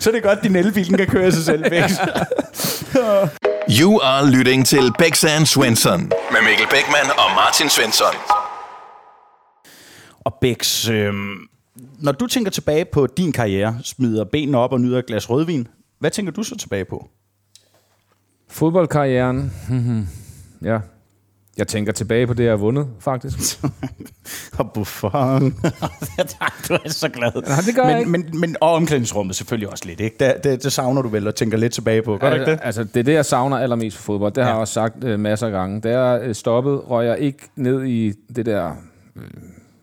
Så 0.00 0.10
er 0.10 0.14
det 0.14 0.22
godt, 0.22 0.38
at 0.38 0.44
din 0.44 0.56
elbil 0.56 0.88
den 0.88 0.96
kan 0.96 1.06
køre 1.06 1.32
sig 1.32 1.44
selv 1.44 1.70
væk. 1.70 1.82
You 3.80 4.00
are 4.02 4.30
lytting 4.30 4.66
til 4.66 4.92
Bæksan 4.98 5.46
Svensson 5.46 6.00
med 6.00 6.40
Mikkel 6.48 6.66
Bækman 6.70 7.10
og 7.18 7.34
Martin 7.36 7.68
Svensson. 7.68 8.14
Og 10.28 10.34
Bex, 10.40 10.88
øh, 10.90 11.12
når 11.98 12.12
du 12.12 12.26
tænker 12.26 12.50
tilbage 12.50 12.84
på 12.84 13.06
din 13.06 13.32
karriere, 13.32 13.78
smider 13.82 14.24
benene 14.24 14.58
op 14.58 14.72
og 14.72 14.80
nyder 14.80 14.98
et 14.98 15.06
glas 15.06 15.30
rødvin, 15.30 15.68
hvad 15.98 16.10
tænker 16.10 16.32
du 16.32 16.42
så 16.42 16.56
tilbage 16.56 16.84
på? 16.84 17.08
Fodboldkarrieren. 18.48 19.52
Mhm. 19.68 20.06
ja. 20.64 20.78
Jeg 21.56 21.68
tænker 21.68 21.92
tilbage 21.92 22.26
på 22.26 22.34
det, 22.34 22.44
jeg 22.44 22.52
har 22.52 22.56
vundet, 22.56 22.86
faktisk. 23.00 23.60
Og 24.58 24.72
Buffon. 24.72 25.50
du 26.68 26.74
er 26.84 26.88
så 26.88 27.08
glad. 27.08 27.42
Nej, 27.48 27.60
det 27.66 27.74
gør 27.74 27.82
jeg 27.84 28.08
men, 28.08 28.12
men, 28.30 28.40
men, 28.40 28.56
og 28.60 28.72
omklædningsrummet 28.72 29.36
selvfølgelig 29.36 29.70
også 29.70 29.84
lidt, 29.86 30.00
ikke? 30.00 30.16
Det, 30.20 30.44
det, 30.44 30.62
det 30.64 30.72
savner 30.72 31.02
du 31.02 31.08
vel 31.08 31.26
og 31.26 31.34
tænker 31.34 31.58
lidt 31.58 31.72
tilbage 31.72 32.02
på, 32.02 32.16
gør 32.16 32.30
du 32.30 32.34
ikke 32.36 32.50
det? 32.50 32.58
Altså, 32.62 32.84
det 32.84 32.96
er 32.96 33.04
det, 33.04 33.12
jeg 33.12 33.26
savner 33.26 33.58
allermest 33.58 33.96
for 33.96 34.02
fodbold. 34.02 34.32
Det 34.32 34.42
har 34.42 34.48
Ja. 34.50 34.54
jeg 34.54 34.60
også 34.60 34.74
sagt 34.74 35.04
øh, 35.04 35.20
masser 35.20 35.46
af 35.46 35.52
gange. 35.52 35.80
Da 35.80 36.00
jeg 36.00 36.22
øh, 36.22 36.34
stoppede, 36.34 36.76
røg 36.76 37.06
jeg 37.06 37.18
ikke 37.18 37.38
ned 37.56 37.84
i 37.84 38.12
det 38.36 38.46
der, 38.46 38.72
øh, 39.16 39.22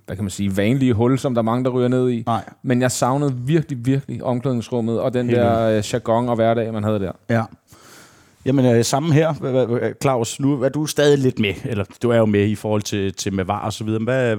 hvad 0.06 0.16
kan 0.16 0.24
man 0.24 0.30
sige, 0.32 0.58
vanlige 0.58 0.94
hul, 0.94 1.20
som 1.20 1.34
der 1.34 1.42
er 1.42 1.44
mange, 1.44 1.64
der 1.64 1.70
ryger 1.70 1.88
ned 1.88 2.10
i. 2.10 2.24
Nej. 2.26 2.44
Men 2.64 2.82
jeg 2.82 2.92
savnede 2.92 3.34
virkelig, 3.38 3.86
virkelig 3.86 4.24
omklædningsrummet 4.24 5.00
og 5.00 5.14
den 5.14 5.26
Helt 5.30 5.40
der 5.40 5.62
øh, 5.78 5.84
jargon 5.94 6.30
og 6.30 6.36
hverdag, 6.36 6.74
man 6.74 6.84
havde 6.84 7.00
der. 7.00 7.12
Ja. 7.30 7.44
Jamen, 8.46 8.66
øh, 8.66 8.86
sammen 8.86 9.14
her, 9.14 9.94
Claus, 10.02 10.40
nu 10.40 10.62
er 10.62 10.70
du 10.70 10.86
stadig 10.86 11.18
lidt 11.20 11.40
med, 11.40 11.54
eller 11.66 11.86
du 12.02 12.10
er 12.10 12.18
jo 12.18 12.26
med 12.26 12.48
i 12.48 12.56
forhold 12.56 12.82
til, 12.82 13.14
til 13.14 13.34
med 13.34 13.44
VAR 13.46 13.66
og 13.66 13.74
så 13.74 13.84
videre. 13.84 14.04
Hvad, 14.04 14.38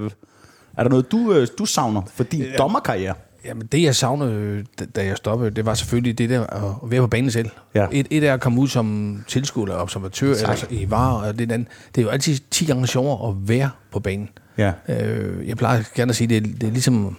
er 0.76 0.82
der 0.82 0.88
noget, 0.90 1.12
du, 1.12 1.32
øh, 1.32 1.46
du 1.58 1.64
savner 1.66 2.02
for 2.14 2.24
din 2.24 2.44
dommerkarriere? 2.58 3.14
Jamen, 3.44 3.66
det 3.72 3.82
jeg 3.82 3.94
savnede, 3.94 4.64
da- 4.96 5.04
jeg 5.04 5.16
stoppede, 5.16 5.50
det 5.50 5.66
var 5.66 5.74
selvfølgelig 5.74 6.18
det 6.18 6.30
der 6.30 6.40
at 6.46 6.90
være 6.90 7.00
på 7.00 7.06
banen 7.06 7.30
selv. 7.30 7.50
Ja. 7.74 7.86
Et, 7.92 8.06
et 8.10 8.24
er 8.24 8.34
at 8.34 8.40
komme 8.40 8.60
ud 8.60 8.68
som 8.68 9.16
tilskuer 9.28 9.64
eller 9.64 9.76
observatør 9.78 10.32
eller 10.34 10.54
så 10.54 10.66
i 10.70 10.90
var, 10.90 11.12
og 11.12 11.38
det, 11.38 11.52
andet. 11.52 11.68
det 11.94 12.00
er 12.00 12.04
jo 12.04 12.08
altid 12.10 12.38
10 12.50 12.64
gange 12.64 12.86
sjovere 12.86 13.28
at 13.28 13.48
være 13.48 13.70
på 13.92 14.00
banen. 14.00 14.28
Ja. 14.58 14.72
Øh, 14.88 15.48
jeg 15.48 15.56
plejer 15.56 15.82
gerne 15.94 16.10
at 16.10 16.16
sige, 16.16 16.28
det 16.28 16.36
er, 16.36 16.40
det 16.40 16.62
er 16.62 16.70
ligesom... 16.70 17.16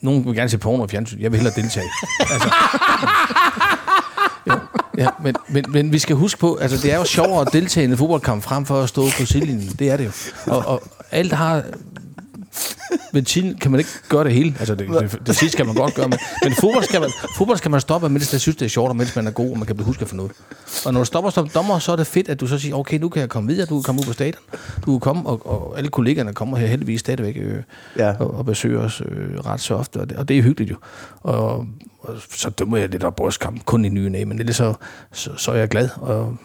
Nogen 0.00 0.26
vil 0.26 0.34
gerne 0.34 0.48
se 0.48 0.58
porno 0.58 0.82
og 0.82 0.90
fjernsyn. 0.90 1.20
Jeg 1.20 1.32
vil 1.32 1.40
hellere 1.40 1.54
deltage. 1.62 1.86
altså, 2.20 2.50
jo, 4.46 4.54
ja, 4.98 5.08
men, 5.22 5.34
men, 5.48 5.64
men 5.68 5.92
vi 5.92 5.98
skal 5.98 6.16
huske 6.16 6.40
på, 6.40 6.54
altså 6.56 6.76
det 6.82 6.92
er 6.92 6.96
jo 6.96 7.04
sjovere 7.04 7.40
at 7.40 7.52
deltage 7.52 7.86
i 7.86 7.90
en 7.90 7.96
fodboldkamp 7.96 8.42
frem 8.42 8.66
for 8.66 8.82
at 8.82 8.88
stå 8.88 9.02
på 9.18 9.26
sidelinjen. 9.26 9.68
Det 9.78 9.90
er 9.90 9.96
det 9.96 10.04
jo. 10.04 10.10
Og, 10.52 10.66
og 10.66 10.82
alt 11.10 11.32
har 11.32 11.64
ventil 13.12 13.56
kan 13.60 13.70
man 13.70 13.80
ikke 13.80 13.90
gøre 14.08 14.24
det 14.24 14.32
hele. 14.32 14.54
Altså, 14.58 14.74
det, 14.74 14.88
det, 14.88 15.26
det 15.26 15.36
sidste 15.36 15.56
kan 15.56 15.66
man 15.66 15.74
godt 15.74 15.94
gøre, 15.94 16.08
men, 16.08 16.18
men 16.44 16.52
fodbold, 16.54 16.84
skal 16.84 17.00
man, 17.00 17.10
fodbold 17.36 17.58
skal 17.58 17.70
man 17.70 17.80
stoppe, 17.80 18.08
mens 18.08 18.32
man 18.32 18.40
synes, 18.40 18.56
det 18.56 18.64
er 18.64 18.68
sjovt, 18.68 18.88
og 18.88 18.96
mens 18.96 19.16
man 19.16 19.26
er 19.26 19.30
god, 19.30 19.50
og 19.50 19.58
man 19.58 19.66
kan 19.66 19.76
blive 19.76 19.86
husket 19.86 20.08
for 20.08 20.16
noget. 20.16 20.32
Og 20.86 20.92
når 20.92 21.00
du 21.00 21.04
stopper 21.04 21.30
som 21.30 21.48
dommer, 21.48 21.78
så 21.78 21.92
er 21.92 21.96
det 21.96 22.06
fedt, 22.06 22.28
at 22.28 22.40
du 22.40 22.46
så 22.46 22.58
siger, 22.58 22.76
okay, 22.76 22.98
nu 22.98 23.08
kan 23.08 23.20
jeg 23.20 23.28
komme 23.28 23.48
videre, 23.48 23.66
du 23.66 23.74
kan 23.76 23.82
komme 23.82 24.00
ud 24.00 24.06
på 24.06 24.12
stadion, 24.12 24.42
du 24.86 24.90
kan 24.92 25.00
komme, 25.00 25.28
og, 25.28 25.46
og 25.46 25.78
alle 25.78 25.90
kollegaerne 25.90 26.32
kommer 26.32 26.56
her 26.56 26.66
heldigvis 26.66 27.00
stadigvæk 27.00 27.36
øh, 27.36 27.62
Ja. 27.96 28.06
ja. 28.06 28.12
og, 28.18 28.34
og 28.34 28.44
besøger 28.46 28.80
os 28.80 29.02
øh, 29.08 29.38
ret 29.46 29.60
så 29.60 29.74
ofte, 29.74 30.00
og 30.00 30.10
det, 30.10 30.16
og 30.16 30.28
det 30.28 30.38
er 30.38 30.42
hyggeligt 30.42 30.70
jo. 30.70 30.76
Og, 31.20 31.66
og 32.00 32.16
så 32.30 32.50
dømmer 32.50 32.76
jeg 32.76 32.88
lidt 32.88 33.04
af 33.04 33.14
brystkamp, 33.14 33.64
kun 33.64 33.84
i 33.84 33.88
nye 33.88 34.10
næ, 34.10 34.24
men 34.24 34.38
ellers 34.38 34.56
så, 34.56 34.74
så, 35.12 35.30
så 35.36 35.52
er 35.52 35.56
jeg 35.56 35.68
glad, 35.68 35.88
og 35.96 36.36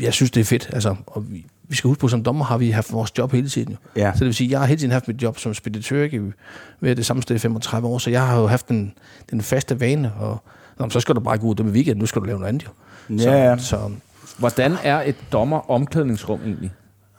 jeg 0.00 0.12
synes, 0.12 0.30
det 0.30 0.40
er 0.40 0.44
fedt. 0.44 0.70
Altså, 0.72 0.96
og 1.06 1.24
vi, 1.30 1.46
vi 1.68 1.76
skal 1.76 1.88
huske 1.88 2.00
på, 2.00 2.08
som 2.08 2.22
dommer 2.24 2.44
har 2.44 2.58
vi 2.58 2.70
haft 2.70 2.92
vores 2.92 3.18
job 3.18 3.32
hele 3.32 3.48
tiden. 3.48 3.70
Jo. 3.72 4.02
Ja. 4.02 4.12
Så 4.12 4.18
det 4.18 4.26
vil 4.26 4.34
sige, 4.34 4.50
jeg 4.50 4.58
har 4.60 4.66
hele 4.66 4.78
tiden 4.80 4.92
haft 4.92 5.08
mit 5.08 5.22
job 5.22 5.38
som 5.38 5.54
speditør, 5.54 6.02
ikke? 6.02 6.32
ved 6.80 6.96
det 6.96 7.06
samme 7.06 7.22
sted 7.22 7.36
i 7.36 7.38
35 7.38 7.88
år, 7.88 7.98
så 7.98 8.10
jeg 8.10 8.26
har 8.26 8.40
jo 8.40 8.46
haft 8.46 8.68
den, 8.68 8.92
den 9.30 9.40
faste 9.42 9.80
vane, 9.80 10.12
og 10.20 10.38
Nå, 10.78 10.90
så 10.90 11.00
skal 11.00 11.14
du 11.14 11.20
bare 11.20 11.38
gå 11.38 11.46
ud 11.46 11.54
det 11.54 11.64
med 11.64 11.72
weekend, 11.72 11.98
nu 11.98 12.06
skal 12.06 12.20
du 12.22 12.26
lave 12.26 12.38
noget 12.38 12.48
andet 12.48 12.66
jo. 12.66 13.16
Ja, 13.16 13.50
ja. 13.50 13.56
Så, 13.58 13.64
så 13.66 13.90
Hvordan 14.38 14.76
er 14.82 15.02
et 15.02 15.16
dommer 15.32 15.70
omklædningsrum 15.70 16.40
egentlig? 16.44 16.70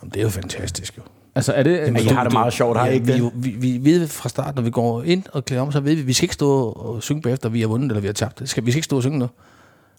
jamen, 0.01 0.11
det 0.11 0.19
er 0.19 0.23
jo 0.23 0.29
fantastisk 0.29 0.97
jo. 0.97 1.01
Altså, 1.35 1.53
er 1.53 1.63
det... 1.63 1.77
Ja, 1.77 1.85
I 1.97 2.05
har 2.05 2.23
det 2.23 2.33
meget 2.33 2.53
sjovt, 2.53 2.77
har 2.77 2.87
I 2.87 2.93
ikke 2.93 3.05
vi, 3.05 3.11
det? 3.11 3.19
jo- 3.19 3.31
vi, 3.35 3.49
vi 3.49 3.79
ved 3.83 4.07
fra 4.07 4.29
start, 4.29 4.55
når 4.55 4.61
vi 4.63 4.69
går 4.69 5.03
ind 5.03 5.23
og 5.33 5.45
klæder 5.45 5.61
om, 5.61 5.71
så 5.71 5.79
ved 5.79 5.95
vi, 5.95 6.01
vi 6.01 6.13
skal 6.13 6.23
ikke 6.23 6.33
stå 6.33 6.61
og 6.69 7.03
synge 7.03 7.21
bagefter, 7.21 7.49
vi 7.49 7.61
har 7.61 7.67
vundet 7.67 7.89
eller 7.89 8.01
vi 8.01 8.07
har 8.07 8.13
tabt. 8.13 8.39
Det 8.39 8.49
Skal, 8.49 8.65
vi 8.65 8.71
skal 8.71 8.77
ikke 8.77 8.85
stå 8.85 8.95
og 8.95 9.01
synge 9.03 9.17
noget. 9.17 9.31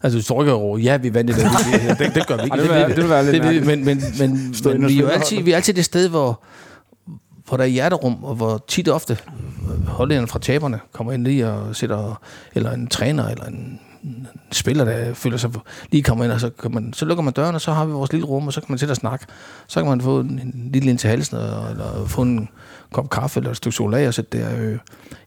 Altså, 0.03 0.19
vi 0.19 0.23
står 0.23 0.43
ikke 0.43 0.53
og 0.53 0.61
råber, 0.61 0.79
ja, 0.79 0.97
vi 0.97 1.15
vandt 1.15 1.29
det. 1.29 1.37
Det, 1.37 1.99
det, 1.99 2.15
det 2.15 2.27
gør 2.27 2.37
vi 2.37 2.43
ikke. 2.45 2.57
Det 2.57 2.69
vil 2.69 2.97
det 2.97 2.97
vil 2.97 3.09
være 3.09 3.33
lidt 3.33 3.43
det 3.43 3.55
vi, 3.55 3.61
Men, 3.61 3.85
men, 3.85 4.03
men, 4.19 4.55
men 4.65 4.89
vi, 4.89 4.97
er 4.97 5.01
jo 5.01 5.09
altid, 5.09 5.43
vi 5.43 5.53
er 5.53 5.57
altid 5.57 5.75
det 5.75 5.85
sted, 5.85 6.09
hvor, 6.09 6.43
hvor 7.49 7.57
der 7.57 7.65
er 7.65 7.69
hjerterum, 7.69 8.25
og 8.25 8.35
hvor 8.35 8.65
tit 8.69 8.89
og 8.89 8.95
ofte 8.95 9.19
holdlederne 9.87 10.29
fra 10.29 10.39
taberne 10.39 10.81
kommer 10.93 11.13
ind 11.13 11.25
lige 11.25 11.51
og 11.51 11.77
sætter, 11.77 12.21
eller 12.55 12.73
en 12.73 12.87
træner, 12.87 13.29
eller 13.29 13.45
en, 13.45 13.81
en 14.05 14.29
spiller, 14.53 14.85
der 14.85 15.15
føler 15.15 15.37
sig 15.37 15.51
lige 15.91 16.03
kommer 16.03 16.25
ind, 16.25 16.33
og 16.33 16.41
så, 16.41 16.51
kan 16.51 16.75
man, 16.75 16.93
så 16.93 17.05
lukker 17.05 17.23
man 17.23 17.33
døren, 17.33 17.55
og 17.55 17.61
så 17.61 17.73
har 17.73 17.85
vi 17.85 17.93
vores 17.93 18.13
lille 18.13 18.27
rum, 18.27 18.47
og 18.47 18.53
så 18.53 18.61
kan 18.61 18.67
man 18.69 18.79
sætte 18.79 18.93
og 18.93 18.97
snakke. 18.97 19.27
Så 19.67 19.81
kan 19.81 19.89
man 19.89 20.01
få 20.01 20.21
en, 20.21 20.29
en 20.29 20.71
lille 20.73 20.91
ind 20.91 20.99
til 20.99 21.11
halsen, 21.11 21.37
og, 21.37 21.71
eller 21.71 22.07
få 22.07 22.23
en 22.23 22.49
kop 22.93 23.11
kaffe, 23.11 23.41
eller 23.41 23.51
et 23.51 23.57
stykke 23.57 23.75
chokolade, 23.75 24.09
og 24.09 24.15
sætte 24.15 24.39
der. 24.39 24.49
Øh. 24.59 24.79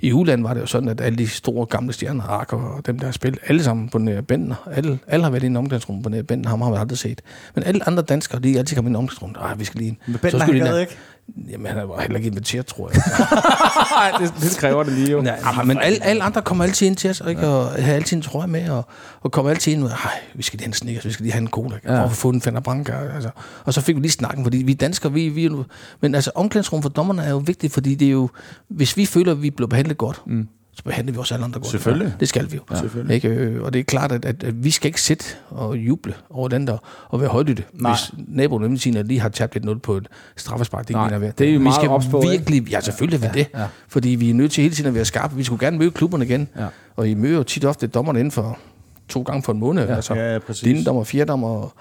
I 0.01 0.13
uland 0.13 0.43
var 0.43 0.53
det 0.53 0.61
jo 0.61 0.65
sådan, 0.65 0.89
at 0.89 1.01
alle 1.01 1.17
de 1.17 1.27
store 1.27 1.65
gamle 1.65 1.93
stjerner, 1.93 2.23
Arker 2.23 2.57
og 2.57 2.85
dem, 2.85 2.99
der 2.99 3.05
har 3.05 3.11
spillet, 3.11 3.39
alle 3.47 3.63
sammen 3.63 3.89
på 3.89 3.97
nær 3.97 4.21
Bentner, 4.21 4.69
alle, 4.71 4.99
alle 5.07 5.23
har 5.23 5.29
været 5.31 5.43
i 5.43 5.45
en 5.45 5.57
omklædningsrum 5.57 6.03
på 6.03 6.09
nær 6.09 6.21
Bentner, 6.21 6.49
ham 6.49 6.61
har 6.61 6.71
vi 6.71 6.77
aldrig 6.77 6.97
set. 6.97 7.21
Men 7.55 7.63
alle 7.63 7.87
andre 7.87 8.03
danskere, 8.03 8.41
de 8.41 8.53
er 8.53 8.59
altid 8.59 8.75
kommet 8.75 8.89
i 8.89 8.91
en 8.91 8.95
omklædningsrum. 8.95 9.35
Ej, 9.45 9.55
vi 9.55 9.65
skal 9.65 9.81
lige. 9.81 9.99
Men 10.07 10.31
Så 10.31 10.39
skulle 10.39 10.67
han 10.67 10.79
ikke? 10.79 10.97
Jamen, 11.49 11.67
han 11.67 11.89
var 11.89 12.01
heller 12.01 12.17
ikke 12.17 12.27
inviteret, 12.27 12.65
tror 12.65 12.89
jeg. 12.93 13.01
Nej, 14.11 14.11
det, 14.19 14.33
det 14.41 14.57
kræver 14.57 14.83
det 14.83 14.93
lige 14.93 15.11
jo. 15.11 15.23
Ja, 15.23 15.63
men 15.63 15.77
alle, 15.77 16.03
alle 16.03 16.23
andre 16.23 16.41
kommer 16.41 16.63
altid 16.63 16.87
ind 16.87 16.95
til 16.95 17.09
os, 17.09 17.21
ikke? 17.29 17.47
og 17.47 17.83
har 17.83 17.93
altid 17.93 18.17
en 18.17 18.23
trøje 18.23 18.47
med, 18.47 18.69
og, 18.69 18.85
og 19.21 19.31
kommer 19.31 19.51
altid 19.51 19.73
ind 19.73 19.81
med, 19.81 19.91
vi 20.35 20.43
skal 20.43 20.57
lige 20.57 20.65
have 20.65 20.69
en 20.69 20.73
snickers, 20.73 21.05
vi 21.05 21.11
skal 21.11 21.23
lige 21.23 21.33
have 21.33 21.41
en 21.41 21.47
cola, 21.47 21.75
ja. 21.85 21.93
Ja. 21.93 22.01
og 22.01 22.11
få 22.11 22.29
en 22.29 22.41
Fender 22.41 22.59
Branca. 22.59 22.93
Altså. 23.15 23.29
Og 23.65 23.73
så 23.73 23.81
fik 23.81 23.95
vi 23.95 24.01
lige 24.01 24.11
snakken, 24.11 24.43
fordi 24.43 24.57
vi 24.57 24.71
er 24.71 24.75
danskere, 24.75 25.13
vi, 25.13 25.29
vi 25.29 25.49
men 26.01 26.15
altså 26.15 26.31
omklædningsrum 26.35 26.81
for 26.81 26.89
dommerne 26.89 27.23
er 27.23 27.29
jo 27.29 27.37
vigtigt, 27.49 27.73
fordi 27.73 27.95
det 27.95 28.07
er 28.07 28.11
jo, 28.11 28.29
hvis 28.67 28.97
vi 28.97 29.05
føler, 29.05 29.31
at 29.31 29.41
vi 29.41 29.49
bliver 29.49 29.67
behandlet 29.67 29.97
godt, 29.97 30.21
mm. 30.27 30.47
så 30.73 30.83
behandler 30.83 31.13
vi 31.13 31.19
også 31.19 31.33
alle 31.33 31.43
andre 31.45 31.59
godt. 31.59 31.71
Selvfølgelig. 31.71 32.13
Det 32.19 32.29
skal 32.29 32.51
vi 32.51 32.55
jo. 32.55 32.61
Ja. 32.71 32.79
Selvfølgelig. 32.79 33.15
Ikke? 33.15 33.27
Øh, 33.29 33.63
Og 33.63 33.73
det 33.73 33.79
er 33.79 33.83
klart, 33.83 34.11
at, 34.11 34.25
at, 34.25 34.43
at 34.43 34.63
vi 34.63 34.71
skal 34.71 34.87
ikke 34.87 35.01
sidde 35.01 35.23
og 35.49 35.77
juble 35.77 36.13
over 36.29 36.47
den 36.47 36.67
der, 36.67 36.77
og 37.09 37.21
være 37.21 37.29
højlytte, 37.29 37.63
Nej. 37.73 37.91
hvis 37.91 38.11
naboen 38.27 38.61
nemlig 38.61 38.81
siger, 38.81 38.99
at 38.99 39.07
lige 39.07 39.19
har 39.19 39.29
tabt 39.29 39.55
et 39.55 39.65
0 39.65 39.79
på 39.79 39.97
et 39.97 40.07
straffespark. 40.37 40.87
Det, 40.87 40.95
Nej, 40.95 41.09
det 41.17 41.41
er 41.41 41.45
jo 41.51 41.57
vi 41.57 41.63
meget 41.63 41.75
skal 41.75 41.89
ops 41.89 42.05
på, 42.07 42.21
ikke? 42.21 42.31
virkelig, 42.31 42.71
ja 42.71 42.79
selvfølgelig 42.81 43.25
er 43.25 43.31
vi 43.31 43.39
det, 43.39 43.47
ja. 43.55 43.65
fordi 43.87 44.09
vi 44.09 44.29
er 44.29 44.33
nødt 44.33 44.51
til 44.51 44.61
hele 44.61 44.75
tiden 44.75 44.87
at 44.87 44.93
være 44.95 45.05
skarpe. 45.05 45.35
Vi 45.35 45.43
skulle 45.43 45.65
gerne 45.65 45.77
møde 45.77 45.91
klubberne 45.91 46.25
igen, 46.25 46.47
Ja. 46.57 46.67
og 46.95 47.09
I 47.09 47.13
møder 47.13 47.37
jo 47.37 47.43
tit 47.43 47.65
ofte 47.65 47.87
dommerne 47.87 48.19
inden 48.19 48.31
for 48.31 48.59
to 49.09 49.21
gange 49.21 49.43
for 49.43 49.51
en 49.53 49.59
måned. 49.59 49.87
Ja. 49.87 49.95
Altså, 49.95 50.15
Ja, 50.15 50.33
ja, 50.33 50.39
præcis. 50.39 50.63
Dine 50.63 50.83
dommer, 50.83 51.03
fire 51.03 51.25
dommer, 51.25 51.73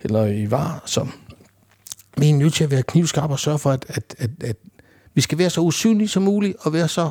eller 0.00 0.26
i 0.26 0.50
var. 0.50 0.82
Så 0.86 1.06
vi 2.18 2.30
er 2.30 2.34
nødt 2.34 2.54
til 2.54 2.64
at 2.64 2.70
være 2.70 2.82
knivskarpe 2.82 3.32
og 3.34 3.38
sørge 3.38 3.58
for, 3.58 3.70
at, 3.70 3.84
at, 3.88 4.14
at, 4.18 4.30
at 4.40 4.56
vi 5.20 5.22
skal 5.22 5.38
være 5.38 5.50
så 5.50 5.60
usynlige 5.60 6.08
som 6.08 6.22
muligt, 6.22 6.56
og 6.60 6.72
være 6.72 6.88
så 6.88 7.10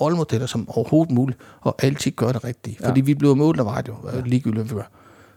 rollemodeller 0.00 0.46
som 0.46 0.68
overhovedet 0.70 1.14
muligt, 1.14 1.38
og 1.60 1.84
altid 1.84 2.10
gøre 2.10 2.32
det 2.32 2.44
rigtige. 2.44 2.76
Fordi 2.84 3.00
vi 3.00 3.14
bliver 3.14 3.34
målt 3.34 3.64
vejet 3.64 3.88
jo, 3.88 3.94
ja. 4.12 4.20
ligegyldigt, 4.24 4.64
hvad 4.64 4.64
vi 4.64 4.74
gør. 4.74 4.90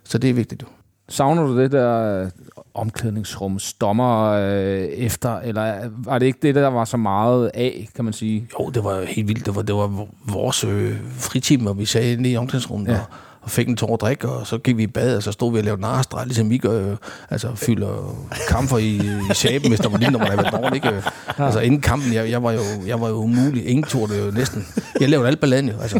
Så 0.03 0.17
det 0.17 0.29
er 0.29 0.33
vigtigt 0.33 0.61
jo. 0.61 0.67
Savner 1.09 1.47
du 1.47 1.57
det 1.57 1.71
der 1.71 2.21
øh, 2.21 2.29
omklædningsrum, 2.73 3.59
stommer 3.59 4.25
øh, 4.31 4.83
efter, 4.83 5.39
eller 5.39 5.89
var 5.97 6.19
det 6.19 6.25
ikke 6.25 6.39
det, 6.41 6.55
der 6.55 6.67
var 6.67 6.85
så 6.85 6.97
meget 6.97 7.51
af, 7.53 7.89
kan 7.95 8.05
man 8.05 8.13
sige? 8.13 8.47
Jo, 8.59 8.69
det 8.69 8.83
var 8.83 9.05
helt 9.05 9.27
vildt. 9.27 9.45
Det 9.45 9.55
var, 9.55 9.61
det 9.61 9.75
var 9.75 10.07
vores 10.31 10.63
øh, 10.63 10.97
fritime, 11.11 11.63
hvor 11.63 11.73
vi 11.73 11.85
sagde 11.85 12.13
inde 12.13 12.29
i 12.29 12.37
omklædningsrummet, 12.37 12.87
ja. 12.87 12.99
og, 12.99 13.05
og 13.41 13.51
fik 13.51 13.67
en 13.67 13.75
tår 13.77 13.93
at 13.93 14.01
drikke, 14.01 14.29
og 14.29 14.47
så 14.47 14.57
gik 14.57 14.77
vi 14.77 14.83
i 14.83 14.87
bad, 14.87 15.17
og 15.17 15.23
så 15.23 15.31
stod 15.31 15.51
vi 15.53 15.57
og 15.59 15.63
lavede 15.63 15.81
narstreg, 15.81 16.25
ligesom 16.25 16.49
vi 16.49 16.57
gør, 16.57 16.91
øh, 16.91 16.97
altså 17.29 17.47
fylder 17.55 18.15
kamfer 18.49 18.77
i, 18.77 18.95
i 18.95 19.33
saben, 19.33 19.69
hvis 19.69 19.79
der 19.79 19.89
var 19.89 19.97
lige, 19.97 20.11
når 20.11 20.19
man 20.19 20.27
havde 20.27 20.37
været 20.43 20.53
dårlig, 20.53 20.75
ikke? 20.75 20.89
Øh, 20.89 21.03
Altså 21.37 21.59
inden 21.59 21.81
kampen, 21.81 22.13
jeg, 22.13 22.29
jeg, 22.31 22.43
var 22.43 22.51
jo, 22.51 22.59
jeg 22.87 23.01
var 23.01 23.07
jo 23.09 23.15
umulig. 23.15 23.67
Ingen 23.67 23.83
tog 23.83 24.09
det 24.09 24.25
jo 24.25 24.31
næsten. 24.31 24.67
Jeg 25.01 25.09
lavede 25.09 25.27
alt 25.27 25.39
balladen 25.39 25.69
jo, 25.69 25.73
altså. 25.81 25.99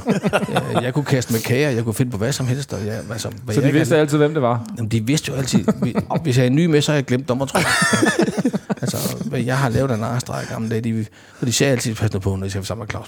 Jeg, 0.74 0.84
jeg 0.84 0.94
kunne 0.94 1.06
kaste 1.06 1.34
med 1.34 1.42
kager, 1.42 1.70
jeg 1.70 1.84
kunne 1.84 1.94
finde 1.94 2.12
på 2.12 2.18
hvad 2.18 2.32
som 2.32 2.48
helst, 2.48 2.74
og 2.74 2.86
jeg, 2.86 3.00
altså, 3.12 3.30
hvad 3.44 3.56
Så 3.56 3.62
jeg 3.62 3.64
de 3.64 3.68
ikke 3.68 3.78
vidste 3.80 3.98
altid, 3.98 4.18
hvem 4.18 4.34
det 4.34 4.42
var? 4.42 4.66
Jamen, 4.78 4.92
de 4.92 5.06
vidste 5.06 5.32
jo 5.32 5.38
altid. 5.38 5.66
vi- 5.84 5.96
Hvis 6.24 6.38
jeg 6.38 6.46
er 6.46 6.50
ny 6.50 6.66
med, 6.66 6.82
så 6.82 6.92
har 6.92 6.98
jeg 6.98 7.06
glemt 7.06 7.30
dommertrøjen. 7.30 7.66
altså, 8.82 8.98
jeg 9.46 9.58
har 9.58 9.70
lavet 9.70 9.92
en 9.92 10.00
narstreg 10.00 10.44
i 10.44 10.54
gamle 10.54 10.70
dage. 10.70 10.82
De, 10.82 11.06
og 11.42 11.48
de 11.48 11.54
sagde 11.54 11.72
altid, 11.72 11.96
pas 11.96 12.14
nu 12.14 12.20
på, 12.20 12.36
når 12.36 12.46
jeg 12.56 12.66
sammen 12.66 12.88
med 12.88 12.88
Claus. 12.90 13.08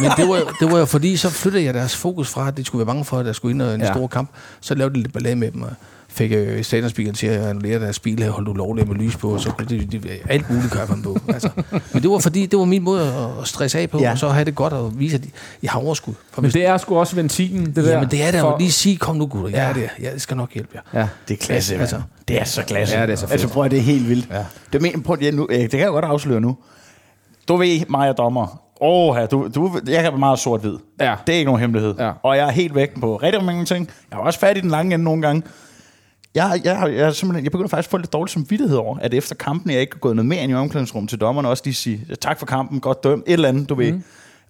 Men 0.00 0.10
det 0.16 0.28
var, 0.28 0.36
jo- 0.38 0.48
det 0.60 0.72
var 0.72 0.78
jo 0.78 0.84
fordi, 0.84 1.16
så 1.16 1.30
flyttede 1.30 1.64
jeg 1.64 1.74
deres 1.74 1.96
fokus 1.96 2.28
fra, 2.28 2.48
at 2.48 2.56
de 2.56 2.64
skulle 2.64 2.80
være 2.80 2.86
bange 2.94 3.04
for, 3.04 3.19
at 3.20 3.26
der 3.26 3.32
skulle 3.32 3.52
ind 3.54 3.62
og 3.62 3.74
en 3.74 3.80
Ja. 3.80 3.86
ja. 3.86 3.92
stor 3.92 4.06
kamp. 4.06 4.30
Så 4.60 4.74
lavede 4.74 4.94
de 4.94 5.00
lidt 5.00 5.12
ballade 5.12 5.36
med 5.36 5.50
dem, 5.52 5.62
og 5.62 5.70
fik 6.08 6.32
øh, 6.32 6.64
stadionspeakeren 6.64 7.14
til 7.14 7.26
at 7.26 7.40
annullere 7.46 7.80
deres 7.80 7.98
bil 7.98 8.22
her, 8.22 8.30
holdt 8.30 8.48
ulovligt 8.48 8.88
med 8.88 8.96
lys 8.96 9.16
på, 9.16 9.30
og 9.32 9.40
så 9.40 9.50
kunne 9.50 9.66
de, 9.68 9.86
de, 9.86 10.00
alt 10.28 10.50
muligt 10.50 10.72
køre 10.72 10.86
på. 10.86 11.16
Altså. 11.28 11.50
Men 11.92 12.02
det 12.02 12.10
var 12.10 12.18
fordi, 12.18 12.46
det 12.46 12.58
var 12.58 12.64
min 12.64 12.82
måde 12.82 13.02
at- 13.02 13.40
at 13.42 13.48
stresse 13.48 13.78
af 13.78 13.90
på, 13.90 13.98
Ja. 13.98 14.04
ja. 14.04 14.10
og 14.10 14.18
så 14.18 14.28
have 14.28 14.44
det 14.44 14.54
godt 14.54 14.72
og 14.72 14.98
vise, 14.98 15.16
at 15.16 15.22
jeg 15.62 15.70
har 15.70 15.80
overskud. 15.80 16.14
For 16.32 16.42
Men 16.42 16.50
det 16.50 16.66
er 16.66 16.76
sgu 16.78 16.98
også 16.98 17.16
ventilen, 17.16 17.66
det 17.66 17.76
der. 17.76 17.92
Jamen 17.92 18.10
det 18.10 18.22
er 18.22 18.30
det, 18.30 18.40
for- 18.40 18.56
lige 18.58 18.72
sige, 18.72 18.96
kom 18.96 19.16
nu 19.16 19.26
gutter, 19.26 19.58
jeg 19.58 19.74
Ja. 19.76 19.82
er 19.82 19.86
der, 19.86 20.10
jeg 20.10 20.20
skal 20.20 20.36
nok 20.36 20.52
hjælpe 20.54 20.70
jer. 20.74 21.00
Ja. 21.00 21.08
Det 21.28 21.34
er 21.34 21.38
klasse, 21.46 21.74
Altså. 21.76 21.96
altså. 21.96 22.08
Det 22.28 22.40
er 22.40 22.44
så 22.44 22.62
klasse. 22.62 22.98
Ja, 22.98 23.06
det 23.06 23.12
er 23.12 23.16
så 23.16 23.20
fedt. 23.22 23.32
Altså, 23.32 23.48
prøv 23.48 23.64
at 23.64 23.70
det 23.70 23.78
er 23.78 23.82
helt 23.82 24.08
vildt. 24.08 24.28
Ja. 24.30 24.44
Det, 24.72 24.82
men, 24.82 25.02
prøv, 25.02 25.16
ja, 25.22 25.30
nu, 25.30 25.46
øh, 25.50 25.58
det 25.58 25.70
kan 25.70 25.80
jeg 25.80 25.88
godt 25.90 26.04
afsløre 26.04 26.40
nu. 26.40 26.56
Du 27.48 27.56
ved, 27.56 27.80
mig 27.88 28.08
og 28.08 28.16
dommer. 28.18 28.60
Åh, 28.82 29.16
oh, 29.16 29.26
du, 29.30 29.48
du, 29.54 29.80
jeg 29.86 30.02
kan 30.02 30.12
være 30.12 30.18
meget 30.18 30.38
sort-hvid. 30.38 30.76
Ja. 31.00 31.16
Det 31.26 31.32
er 31.34 31.38
ikke 31.38 31.48
nogen 31.48 31.60
hemmelighed. 31.60 31.94
Ja. 31.98 32.12
Og 32.22 32.36
jeg 32.36 32.46
er 32.46 32.50
helt 32.50 32.74
væk 32.74 33.00
på 33.00 33.16
rigtig 33.16 33.44
mange 33.44 33.64
ting. 33.64 33.90
Jeg 34.10 34.16
er 34.16 34.20
også 34.20 34.38
fat 34.38 34.56
i 34.56 34.60
den 34.60 34.70
lange 34.70 34.94
ende 34.94 35.04
nogle 35.04 35.22
gange. 35.22 35.42
Jeg, 36.34 36.60
jeg, 36.64 36.82
jeg, 36.86 36.94
jeg, 36.94 37.14
simpelthen, 37.14 37.44
jeg 37.44 37.52
begynder 37.52 37.68
faktisk 37.68 37.88
at 37.88 37.90
få 37.90 37.96
lidt 37.96 38.12
dårlig 38.12 38.30
samvittighed 38.30 38.76
over, 38.76 38.98
at 38.98 39.14
efter 39.14 39.34
kampen, 39.34 39.72
jeg 39.72 39.80
ikke 39.80 39.94
er 39.94 39.98
gået 39.98 40.16
noget 40.16 40.26
mere 40.28 40.42
ind 40.42 40.52
i 40.52 40.54
omklædningsrummet 40.54 41.10
til 41.10 41.20
dommerne, 41.20 41.48
også 41.48 41.62
lige 41.66 41.74
sige, 41.74 42.06
tak 42.20 42.38
for 42.38 42.46
kampen, 42.46 42.80
godt 42.80 43.04
dømt, 43.04 43.24
et 43.26 43.32
eller 43.32 43.48
andet, 43.48 43.68
du 43.68 43.74
ved. 43.74 44.00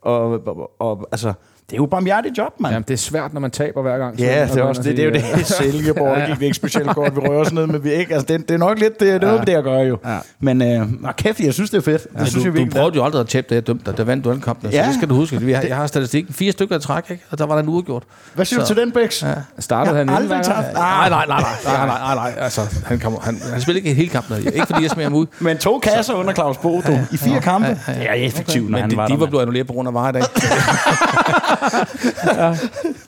Og, 0.03 0.47
og, 0.47 0.71
og 0.81 1.09
altså, 1.13 1.33
det 1.71 1.77
er 1.77 1.77
jo 1.77 1.87
bare 1.87 2.03
hjertet 2.05 2.39
job, 2.39 2.53
mand. 2.61 2.73
Jamen, 2.75 2.85
det 2.89 2.95
er 2.95 2.99
svært, 2.99 3.33
når 3.35 3.41
man 3.41 3.51
taber 3.51 3.83
hver 3.83 3.99
gang. 3.99 4.19
Ja, 4.21 4.47
det 4.53 4.57
er 4.59 4.63
også 4.63 4.83
det. 4.83 4.97
Det 4.97 5.03
er 5.05 5.09
jo 5.09 5.13
det. 5.15 5.47
Silkeborg, 5.61 6.17
det 6.17 6.27
gik 6.27 6.41
vi 6.41 6.45
ikke 6.45 6.55
specielt 6.57 6.95
godt. 6.95 7.15
Vi 7.17 7.21
rører 7.21 7.41
os 7.41 7.53
ned, 7.53 7.67
men 7.67 7.85
vi 7.85 7.93
ikke. 7.93 8.15
Altså, 8.15 8.27
det, 8.27 8.49
det 8.49 8.55
er 8.55 8.59
nok 8.59 8.79
lidt 8.79 9.01
det, 9.01 9.07
det, 9.09 9.15
er 9.15 9.19
noget, 9.33 9.47
det 9.47 9.55
at 9.55 9.65
gøre 9.65 9.81
jo. 9.81 9.99
Ja. 10.07 10.19
Men 10.41 10.63
øh, 10.63 10.87
kæft, 11.17 11.41
jeg 11.41 11.55
synes, 11.55 11.71
det 11.71 11.79
er 11.79 11.83
fedt. 11.83 12.03
Det 12.03 12.11
Ja, 12.21 12.25
synes 12.25 12.35
jeg 12.35 12.43
du, 12.45 12.49
du 12.49 12.53
virkelig. 12.53 12.73
prøvede 12.81 12.97
jo 12.97 13.05
aldrig 13.05 13.21
at 13.21 13.29
tabe, 13.29 13.47
da 13.51 13.55
jeg 13.55 13.67
dømte 13.67 13.91
dig. 13.91 13.97
Der 13.99 14.05
vandt 14.05 14.25
du 14.25 14.31
alle 14.31 14.43
kampene. 14.43 14.71
Ja. 14.73 14.83
Så 14.83 14.87
det 14.89 14.95
skal 14.97 15.09
du 15.09 15.15
huske. 15.15 15.41
Vi 15.41 15.53
har, 15.53 15.63
jeg 15.63 15.77
har 15.77 15.87
statistikken. 15.87 16.35
Fire 16.35 16.53
stykker 16.53 16.75
af 16.75 16.81
træk, 16.81 17.05
ikke? 17.11 17.25
og 17.31 17.39
der 17.39 17.47
var 17.47 17.55
der 17.55 17.63
en 17.63 17.69
uregjort. 17.69 18.03
Hvad 18.35 18.45
siger 18.45 18.61
du 18.61 18.67
Så- 18.67 18.75
til 18.75 18.83
den, 18.83 18.93
Bæks? 18.93 19.23
Ja. 19.23 19.29
Startede 19.59 19.97
Jeg 19.97 20.07
han 20.07 20.17
aldrig 20.23 20.45
tabt. 20.45 20.67
Ah, 20.67 20.75
Nej, 20.75 21.09
nej, 21.09 21.27
nej, 21.27 21.43
nej, 21.65 21.87
nej, 21.87 22.15
nej. 22.15 22.33
Altså, 22.39 22.61
han, 22.87 22.99
kommer, 22.99 23.21
han, 23.23 23.39
han 23.53 23.61
spiller 23.61 23.77
ikke 23.77 23.95
hele 23.95 24.09
kampen. 24.09 24.37
Ikke 24.37 24.67
fordi 24.67 24.83
jeg 24.83 24.91
smager 24.91 25.09
ham 25.09 25.15
ud. 25.19 25.27
Men 25.41 25.59
to 25.59 25.79
kasser 25.79 26.15
under 26.15 26.33
Claus 26.35 26.57
Bo, 26.59 26.81
du, 26.87 26.99
i 27.13 27.17
fire 27.17 27.41
kampe. 27.41 27.67
ja, 27.69 27.75
ja. 27.93 27.99
Det 28.01 28.09
er 28.11 28.13
effektivt, 28.15 28.71
når 28.71 28.77
Men 28.79 28.81
han 28.81 28.91
de, 28.91 28.97
var 28.97 29.07
de 29.07 29.13
der. 29.13 29.17
var 29.17 29.21
mand. 29.21 29.31
blevet 29.31 29.43
annulleret 29.43 29.67
på 29.67 29.73
grund 29.73 29.89
af 29.89 29.95
var 29.95 30.09
i 30.09 30.13
dag. 30.13 30.23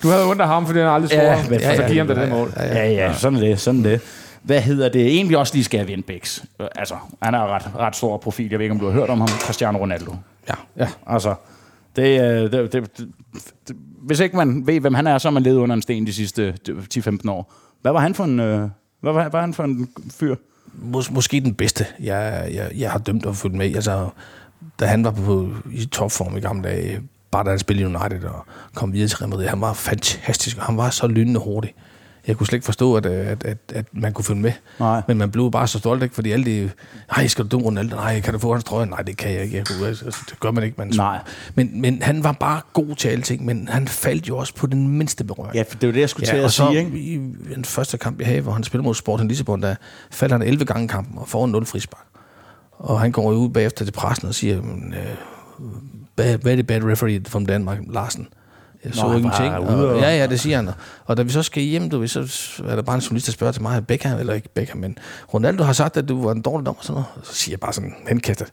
Du 0.02 0.08
havde 0.08 0.24
ondt 0.30 0.40
af 0.42 0.46
ham, 0.48 0.66
fordi 0.66 0.78
han 0.78 0.88
aldrig 0.88 1.08
scorede. 1.10 1.26
Ja, 1.30 1.36
Ja, 1.36 1.48
men 1.50 1.60
ja, 1.60 1.76
så 1.76 1.82
for 1.82 1.88
giver 1.88 2.00
ham 2.04 2.06
det 2.08 2.16
der 2.16 2.28
mål. 2.30 2.52
Ja, 2.56 2.90
ja, 2.90 3.14
sådan 3.14 3.38
er 3.38 3.40
det, 3.42 3.60
sådan 3.60 3.84
er 3.84 3.88
det. 3.90 4.00
Hvad 4.42 4.60
hedder 4.60 4.88
det? 4.88 5.20
En, 5.20 5.28
vi 5.28 5.34
også 5.34 5.54
lige 5.54 5.64
skal 5.64 5.78
have 5.80 5.86
vinde 5.86 6.02
Bæks. 6.02 6.44
Altså, 6.76 6.94
han 7.22 7.34
er 7.34 7.54
ret, 7.54 7.62
ret 7.78 7.96
stor 7.96 8.16
profil. 8.16 8.50
Jeg 8.50 8.58
ved 8.58 8.64
ikke, 8.64 8.72
om 8.72 8.78
du 8.80 8.86
har 8.86 8.92
hørt 8.92 9.10
om 9.10 9.18
ham. 9.20 9.28
Cristiano 9.28 9.78
Ronaldo. 9.78 10.14
Ja. 10.48 10.54
Ja, 10.76 10.88
altså, 11.06 11.34
det, 11.96 12.20
øh, 12.20 12.52
det, 12.52 12.52
det, 12.52 12.72
det, 12.72 12.90
det, 13.68 13.76
hvis 14.02 14.20
ikke 14.20 14.36
man 14.36 14.66
ved, 14.66 14.80
hvem 14.80 14.94
han 14.94 15.06
er, 15.06 15.18
så 15.18 15.28
har 15.28 15.32
man 15.32 15.42
levet 15.42 15.56
under 15.56 15.76
en 15.76 15.82
sten 15.82 16.06
de 16.06 16.12
sidste 16.12 16.54
10-15 16.98 17.30
år. 17.30 17.52
Hvad 17.82 17.92
var 17.92 18.00
han 18.00 18.14
for 18.14 18.24
en, 18.24 18.40
øh, 18.40 18.58
hvad 19.00 19.12
var, 19.12 19.20
hvad 19.22 19.30
var 19.32 19.40
han 19.40 19.54
for 19.54 19.64
en 19.64 19.88
fyr? 20.20 20.36
Mås- 20.96 21.12
måske 21.12 21.40
den 21.40 21.54
bedste, 21.54 21.86
jeg, 22.00 22.48
jeg, 22.54 22.70
jeg 22.78 22.90
har 22.90 22.98
dømt 22.98 23.26
og 23.26 23.36
fulgt 23.36 23.56
med. 23.56 23.74
Altså, 23.74 24.08
da 24.80 24.86
han 24.86 25.04
var 25.04 25.10
på, 25.10 25.48
i 25.72 25.84
topform 25.84 26.36
i 26.36 26.40
gamle 26.40 26.68
dage, 26.68 27.00
bare 27.32 27.44
da 27.44 27.50
han 27.50 27.58
spillede 27.58 27.86
United 27.86 28.24
og 28.24 28.46
kom 28.74 28.92
videre 28.92 29.08
til 29.08 29.18
Real 29.18 29.30
Madrid, 29.30 29.46
han 29.46 29.60
var 29.60 29.72
fantastisk, 29.72 30.56
og 30.58 30.62
han 30.64 30.76
var 30.76 30.90
så 30.90 31.06
lynende 31.06 31.40
hurtig. 31.40 31.74
Jeg 32.26 32.36
kunne 32.36 32.46
slet 32.46 32.56
ikke 32.56 32.64
forstå, 32.64 32.96
at, 32.96 33.06
at, 33.06 33.44
at, 33.44 33.58
at 33.74 33.86
man 33.92 34.12
kunne 34.12 34.24
følge 34.24 34.40
med. 34.40 34.52
Nej. 34.80 35.02
Men 35.08 35.18
man 35.18 35.30
blev 35.30 35.50
bare 35.50 35.68
så 35.68 35.78
stolt, 35.78 36.02
ikke? 36.02 36.14
fordi 36.14 36.30
alle 36.30 36.44
de, 36.44 36.70
nej, 37.16 37.26
skal 37.26 37.46
du 37.46 37.58
Ronaldo? 37.58 37.96
Nej, 37.96 38.20
kan 38.20 38.32
du 38.32 38.38
få 38.38 38.52
hans 38.52 38.64
trøje? 38.64 38.86
Nej, 38.86 39.02
det 39.02 39.16
kan 39.16 39.32
jeg 39.32 39.42
ikke. 39.42 39.56
Jeg 39.56 39.66
kunne, 39.66 39.86
altså, 39.86 40.24
det 40.30 40.40
gør 40.40 40.50
man 40.50 40.64
ikke. 40.64 40.74
Man, 40.78 40.92
Nej. 40.96 41.18
Men, 41.54 41.80
men 41.80 42.02
han 42.02 42.24
var 42.24 42.32
bare 42.32 42.60
god 42.72 42.96
til 42.96 43.08
alting, 43.08 43.44
men 43.44 43.68
han 43.68 43.88
faldt 43.88 44.28
jo 44.28 44.36
også 44.36 44.54
på 44.54 44.66
den 44.66 44.88
mindste 44.88 45.24
berøring. 45.24 45.54
Ja, 45.54 45.62
for 45.68 45.78
det 45.78 45.86
jo 45.86 45.92
det, 45.92 46.00
jeg 46.00 46.08
skulle 46.08 46.26
til 46.26 46.38
og 46.38 46.44
at 46.44 46.52
sige, 46.52 46.78
ikke? 46.78 46.98
i 46.98 47.16
den 47.54 47.64
første 47.64 47.98
kamp, 47.98 48.18
jeg 48.18 48.26
havde, 48.26 48.40
hvor 48.40 48.52
han 48.52 48.64
spillede 48.64 48.84
mod 48.84 48.94
Sporting 48.94 49.28
Lissabon, 49.28 49.62
der 49.62 49.74
faldt 50.10 50.32
han 50.32 50.42
11 50.42 50.64
gange 50.64 50.84
i 50.84 50.88
kampen 50.88 51.18
og 51.18 51.28
får 51.28 51.44
en 51.44 51.50
0 51.52 51.66
frispark. 51.66 52.06
Og 52.72 53.00
han 53.00 53.12
går 53.12 53.32
ud 53.32 53.48
bagefter 53.48 53.84
til 53.84 53.92
pressen 53.92 54.28
og 54.28 54.34
siger, 54.34 54.62
"Men, 54.62 54.94
øh, 54.94 55.68
bad, 56.16 56.38
very 56.38 56.60
bad 56.60 56.82
referee 56.84 57.20
from 57.28 57.46
Danmark, 57.46 57.78
Larsen. 57.88 58.28
Jeg 58.84 58.94
så 58.94 59.06
Nå, 59.06 59.16
ingenting. 59.16 59.54
Og, 59.54 59.98
ja, 59.98 60.16
ja, 60.16 60.26
det 60.26 60.40
siger 60.40 60.56
han. 60.56 60.70
Og 61.04 61.16
da 61.16 61.22
vi 61.22 61.30
så 61.30 61.42
skal 61.42 61.62
hjem, 61.62 61.90
du, 61.90 61.98
ved, 61.98 62.08
så 62.08 62.62
er 62.68 62.74
der 62.74 62.82
bare 62.82 62.96
en 62.96 63.00
journalist, 63.00 63.26
der 63.26 63.32
spørger 63.32 63.52
til 63.52 63.62
mig, 63.62 63.86
Beckham, 63.86 64.18
eller 64.18 64.34
ikke 64.34 64.48
Beckham, 64.48 64.78
men 64.78 64.98
Ronaldo 65.34 65.62
har 65.64 65.72
sagt, 65.72 65.96
at 65.96 66.08
du 66.08 66.22
var 66.22 66.32
en 66.32 66.42
dårlig 66.42 66.66
dommer 66.66 66.82
sådan 66.82 66.92
noget. 66.92 67.06
Så 67.22 67.34
siger 67.34 67.52
jeg 67.52 67.60
bare 67.60 67.72
sådan 67.72 67.94
henkastet, 68.08 68.48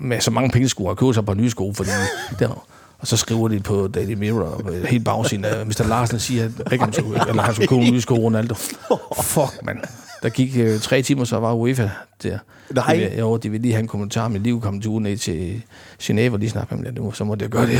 med 0.00 0.20
så 0.20 0.30
mange 0.30 0.50
penge 0.50 0.68
skulle 0.68 0.88
jeg 0.88 0.96
købe 0.96 1.14
sig 1.14 1.26
på 1.26 1.34
nye 1.34 1.50
sko, 1.50 1.72
fordi 1.72 1.90
der, 2.38 2.66
og 2.98 3.06
så 3.06 3.16
skriver 3.16 3.48
de 3.48 3.60
på 3.60 3.88
Daily 3.88 4.14
Mirror, 4.14 4.70
øh, 4.70 4.84
helt 4.84 5.04
bagsiden 5.04 5.44
af 5.44 5.66
Mr. 5.66 5.84
Larsen 5.88 6.18
siger, 6.18 6.44
at 6.44 6.50
Beckham 6.70 6.92
skulle, 6.92 7.28
eller 7.28 7.42
han 7.42 7.54
skulle 7.54 7.68
købe 7.68 7.80
nye 7.80 8.00
sko, 8.00 8.14
Ronaldo. 8.14 8.54
Fuck, 9.22 9.62
mand. 9.62 9.78
Der 10.24 10.30
gik 10.30 10.56
øh, 10.58 10.80
tre 10.80 11.02
timer, 11.02 11.24
så 11.24 11.36
var 11.38 11.52
UEFA 11.52 11.88
der. 12.22 12.38
Nej. 12.74 12.96
Vil, 12.96 13.10
jo, 13.18 13.36
de 13.36 13.50
vil 13.50 13.60
lige 13.60 13.72
have 13.72 13.80
en 13.82 13.88
kommentar. 13.88 14.28
Mit 14.28 14.42
liv 14.42 14.60
kom 14.60 14.80
til 14.80 14.90
ugen 14.90 15.02
ned 15.02 15.16
til 15.16 15.62
Genève 16.02 16.32
og 16.32 16.38
lige 16.38 16.50
snakke 16.50 16.74
med 16.76 16.84
dem. 16.92 16.94
Nu, 17.04 17.12
så 17.12 17.24
måtte 17.24 17.42
jeg 17.42 17.50
gøre 17.50 17.66
det. 17.66 17.78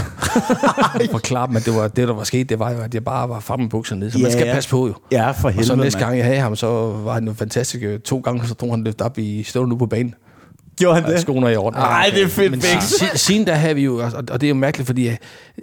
Forklare 1.11 1.47
dem, 1.49 1.57
at 1.57 1.65
det, 1.65 1.75
var, 1.75 1.89
det, 1.89 2.09
der 2.09 2.15
var 2.15 2.25
sket, 2.25 2.49
det 2.49 2.59
var 2.59 2.71
jo, 2.71 2.81
at 2.81 2.95
jeg 2.95 3.05
bare 3.05 3.29
var 3.29 3.41
fremme 3.41 3.63
med 3.65 3.71
bukserne 3.71 4.01
ned. 4.01 4.11
Så 4.11 4.19
man 4.19 4.27
Ja, 4.27 4.33
skal 4.33 4.47
ja. 4.47 4.55
passe 4.55 4.71
på 4.71 4.87
jo. 4.87 4.95
Ja, 5.13 5.31
for 5.31 5.49
helvede, 5.49 5.61
Og 5.63 5.67
så 5.67 5.75
næste 5.77 5.99
gang, 5.99 6.17
jeg 6.19 6.25
havde 6.25 6.39
ham, 6.39 6.57
så 6.57 6.67
var 7.05 7.15
han 7.15 7.27
jo 7.27 7.33
fantastisk. 7.33 7.83
Øh, 7.85 8.01
To 8.01 8.19
gange, 8.19 8.47
så 8.47 8.55
drog 8.55 8.71
han 8.71 8.85
løft 8.85 9.01
op 9.01 9.19
i 9.19 9.43
stående 9.43 9.71
nu 9.71 9.77
på 9.77 9.87
banen. 9.87 10.15
Gjorde 10.79 11.01
han 11.01 11.11
det? 11.13 11.21
skoene 11.21 11.53
i 11.53 11.57
orden. 11.57 11.79
Ej, 11.81 12.11
det 12.15 12.23
er 12.23 12.29
fedt, 12.29 12.51
Men 12.51 12.61
siden 13.15 13.47
der 13.47 13.55
har 13.55 13.75
vi 13.75 13.85
jo, 13.85 13.97
og 13.97 14.13
og 14.31 14.41
det 14.41 14.47
er 14.47 14.49
jo 14.49 14.55
mærkeligt, 14.55 14.87
fordi 14.87 15.09
øh, 15.09 15.17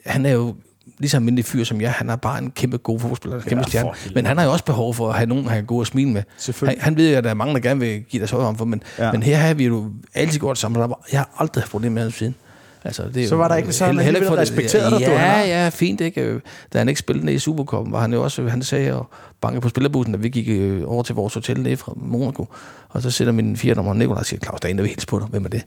han 0.06 0.26
er 0.26 0.32
jo 0.32 0.56
lige 1.00 1.10
så 1.10 1.18
almindelig 1.18 1.46
fyr 1.46 1.64
som 1.64 1.82
jeg. 1.82 1.92
Han 1.92 2.10
er 2.10 2.16
bare 2.16 2.40
en 2.40 2.52
kæmpe 2.52 2.78
god 2.78 3.00
fodboldspiller, 3.00 3.38
en 3.38 3.44
kæmpe 3.44 3.64
stjerne. 3.64 3.90
Men 4.16 4.26
han 4.26 4.38
har 4.38 4.46
jo 4.46 4.52
også 4.52 4.66
behov 4.66 4.94
for 4.94 5.10
at 5.10 5.16
have 5.16 5.26
nogen, 5.30 5.46
han 5.46 5.56
kan 5.58 5.66
gå 5.66 5.80
og 5.80 5.88
smile 5.88 6.10
med. 6.10 6.24
Han, 6.68 6.76
han 6.80 6.98
ved 6.98 7.12
jo, 7.12 7.18
at 7.18 7.24
der 7.24 7.30
er 7.30 7.34
mange, 7.34 7.54
der 7.54 7.60
gerne 7.60 7.80
vil 7.80 8.02
give 8.10 8.20
deres 8.20 8.32
højre 8.32 8.48
om 8.48 8.58
for, 8.58 8.66
men, 8.66 8.84
Ja. 8.98 9.06
ja. 9.06 9.12
men 9.12 9.24
her 9.24 9.38
har 9.38 9.54
vi 9.54 9.66
jo 9.66 9.86
altid 10.14 10.40
gjort 10.40 10.58
sammen. 10.58 10.94
Jeg 11.12 11.20
har 11.20 11.30
aldrig 11.38 11.62
haft 11.64 11.72
problemer 11.72 11.94
med 11.94 12.02
ham 12.02 12.12
siden. 12.12 12.36
Altså, 12.84 13.04
det 13.14 13.24
er 13.24 13.28
Så 13.28 13.36
jo- 13.36 13.42
var 13.42 13.48
der 13.48 13.56
ikke- 13.56 13.74
så 13.74 13.86
alligevel 13.86 14.16
ikke 14.16 14.28
for 14.28 14.36
det- 14.36 14.42
respekteret 14.42 14.92
dig, 14.92 15.00
Ja, 15.00 15.18
han 15.18 15.30
har. 15.30 15.40
ja, 15.46 15.70
fint, 15.70 16.02
ikke? 16.02 16.42
Da 16.74 16.78
han 16.78 16.90
ikke 16.90 17.00
spillede 17.00 17.26
ned 17.26 17.34
i 17.34 17.40
Supercupen, 17.40 17.94
var 17.94 18.02
han 18.02 18.14
jo 18.14 18.24
også, 18.24 18.48
han 18.48 18.64
sagde, 18.64 18.94
og 18.94 19.10
bankede 19.42 19.62
på 19.62 19.70
spillerbussen, 19.70 20.14
da 20.14 20.20
vi 20.20 20.30
gik 20.30 20.50
øh, 20.50 20.82
over 20.86 21.04
til 21.04 21.16
vores 21.16 21.34
hotel 21.34 21.62
nede 21.62 21.78
fra 21.78 21.94
Monaco. 21.96 22.48
Og 22.90 23.02
så 23.02 23.12
sætter 23.12 23.34
min 23.34 23.58
fire 23.58 23.76
nummer 23.76 23.94
Nikolaj 23.94 24.20
og 24.20 24.26
siger, 24.26 24.40
Claus, 24.40 24.60
der 24.60 24.68
er 24.68 24.72
en, 24.72 24.78
der 24.78 24.82
vil 24.84 24.90
hilse 24.90 25.08
på 25.08 25.20
dig. 25.20 25.28
Hvem 25.28 25.46
er 25.46 25.50
det? 25.50 25.64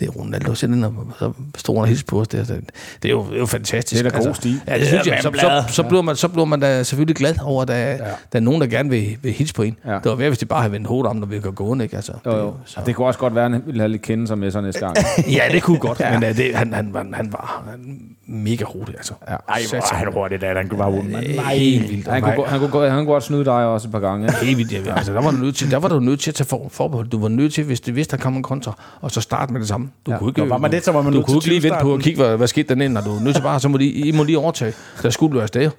Det 0.00 0.08
er 0.08 0.12
Ronaldo. 0.12 0.54
Så, 0.54 0.66
den, 0.66 0.84
og 0.84 0.92
så 1.18 1.32
stod 1.56 1.74
han 1.74 1.82
og 1.82 1.88
hilste 1.88 2.06
på 2.06 2.20
os. 2.20 2.28
Det, 2.28 2.40
er- 2.40 2.44
det, 2.44 2.70
det, 3.02 3.08
er 3.08 3.12
jo, 3.12 3.24
det 3.28 3.34
er 3.34 3.38
jo 3.38 3.46
fantastisk. 3.46 4.04
Det 4.04 4.14
er 4.14 4.18
da 4.18 4.24
god 4.26 4.34
stil. 4.34 4.60
Ja, 4.68 4.78
det 4.78 4.86
synes 4.86 5.06
jeg. 5.06 5.18
Så, 5.22 5.30
så, 5.40 5.64
så, 5.74 5.82
bliver 5.82 6.02
man, 6.02 6.16
så 6.16 6.28
bliver 6.28 6.44
man 6.44 6.60
da 6.60 6.82
selvfølgelig 6.82 7.16
glad 7.16 7.34
over, 7.42 7.62
at 7.62 7.68
der, 7.68 7.74
ja. 7.76 7.96
der 7.96 8.04
er 8.32 8.40
nogen, 8.40 8.60
der 8.60 8.66
gerne 8.66 8.90
vil, 8.90 9.16
vil 9.22 9.32
hilse 9.32 9.54
på 9.54 9.62
en. 9.62 9.76
Ja. 9.86 9.92
Det 9.94 10.04
var 10.04 10.14
værd, 10.14 10.28
hvis 10.28 10.38
de 10.38 10.46
bare 10.46 10.60
havde 10.60 10.72
vendt 10.72 10.86
hovedet 10.86 11.10
om, 11.10 11.16
når 11.16 11.26
vi 11.26 11.40
går 11.40 11.50
gående. 11.50 11.84
Ikke? 11.84 11.96
Altså, 11.96 12.12
Jo, 12.26 12.30
det, 12.30 12.38
jo. 12.38 12.54
så. 12.64 12.80
Det 12.86 12.94
kunne 12.96 13.06
også 13.06 13.18
godt 13.20 13.34
være, 13.34 13.44
at 13.44 13.50
han 13.52 13.62
ville 13.66 13.80
have 13.80 13.88
lidt 13.88 14.02
kendelser 14.02 14.34
med 14.34 14.50
sig 14.50 14.62
næste 14.62 14.80
gang. 14.80 14.96
Ja, 15.36 15.42
det 15.52 15.62
kunne 15.62 15.78
godt, 15.78 16.00
ja. 16.00 16.18
men 16.20 16.30
uh, 16.30 16.36
det, 16.36 16.54
han, 16.54 16.72
han, 16.72 16.92
var, 16.94 17.06
han 17.14 17.32
var 17.32 17.64
han, 17.70 18.00
mega 18.28 18.64
hurtig. 18.72 18.94
Altså. 18.96 19.12
Ja. 19.28 19.32
Ej, 19.48 19.60
hvor 19.70 19.78
er 19.78 19.94
han 19.94 20.12
hurtigt, 20.12 20.40
da 20.40 20.54
han 20.54 20.68
kunne 20.68 20.78
bare 20.78 20.90
ud. 20.92 21.02
Nej, 21.02 21.54
helt 21.56 21.90
vildt. 21.90 22.08
Han 22.08 22.22
kunne, 22.22 22.34
gå- 22.34 22.44
han, 22.44 22.58
kunne, 22.58 22.70
gå- 22.70 22.86
han 22.86 22.98
kunne 22.98 23.06
godt 23.12 23.24
snyde 23.24 23.44
dig 23.44 23.52
også 23.66 23.88
et 23.88 23.92
par 23.92 24.00
gange. 24.00 24.32
Helt 24.42 24.58
vildt, 24.58 24.72
ja. 24.72 24.94
Altså, 24.96 25.12
der 25.12 25.20
var 25.22 25.30
du 25.30 25.36
nødt 25.36 25.56
til, 25.56 25.70
der 25.70 25.76
var 25.76 25.88
du 25.88 26.00
nødt 26.00 26.20
til 26.20 26.30
at 26.30 26.34
tage 26.34 26.46
for, 26.46 26.68
forbehold. 26.70 27.08
Du 27.08 27.20
var 27.20 27.28
nødt 27.28 27.54
til, 27.54 27.64
hvis 27.64 27.80
det 27.80 27.96
vidste, 27.96 28.16
der 28.16 28.22
kom 28.22 28.36
en 28.36 28.42
kontra, 28.42 28.72
og 29.00 29.10
så 29.10 29.20
starte 29.20 29.52
med 29.52 29.60
det 29.60 29.68
samme. 29.68 29.90
Du 30.06 30.10
Ja. 30.10 30.18
kunne 30.18 30.30
ikke, 30.30 30.40
Nå, 30.40 30.46
var 30.48 30.58
man 30.58 30.72
det, 30.72 30.84
så 30.84 30.92
var 30.92 31.02
man 31.02 31.12
du 31.12 31.18
nødt 31.18 31.26
kunne 31.26 31.40
til 31.40 31.52
ikke 31.52 31.60
lige 31.66 31.70
vente 31.72 31.82
på 31.82 31.94
at 31.94 32.00
kigge, 32.00 32.22
hvad, 32.24 32.36
hvad 32.36 32.46
skete 32.46 32.68
dernede, 32.68 32.88
når 32.88 33.00
du 33.00 33.16
er 33.16 33.20
nødt 33.20 33.34
til 33.34 33.42
bare, 33.42 33.60
så 33.60 33.68
må 33.68 33.78
de, 33.78 33.84
I 33.84 34.12
må 34.12 34.24
lige 34.24 34.38
overtage. 34.38 34.72
Der 35.02 35.10
skulle 35.10 35.36
du 35.36 35.40
afsted. 35.42 35.70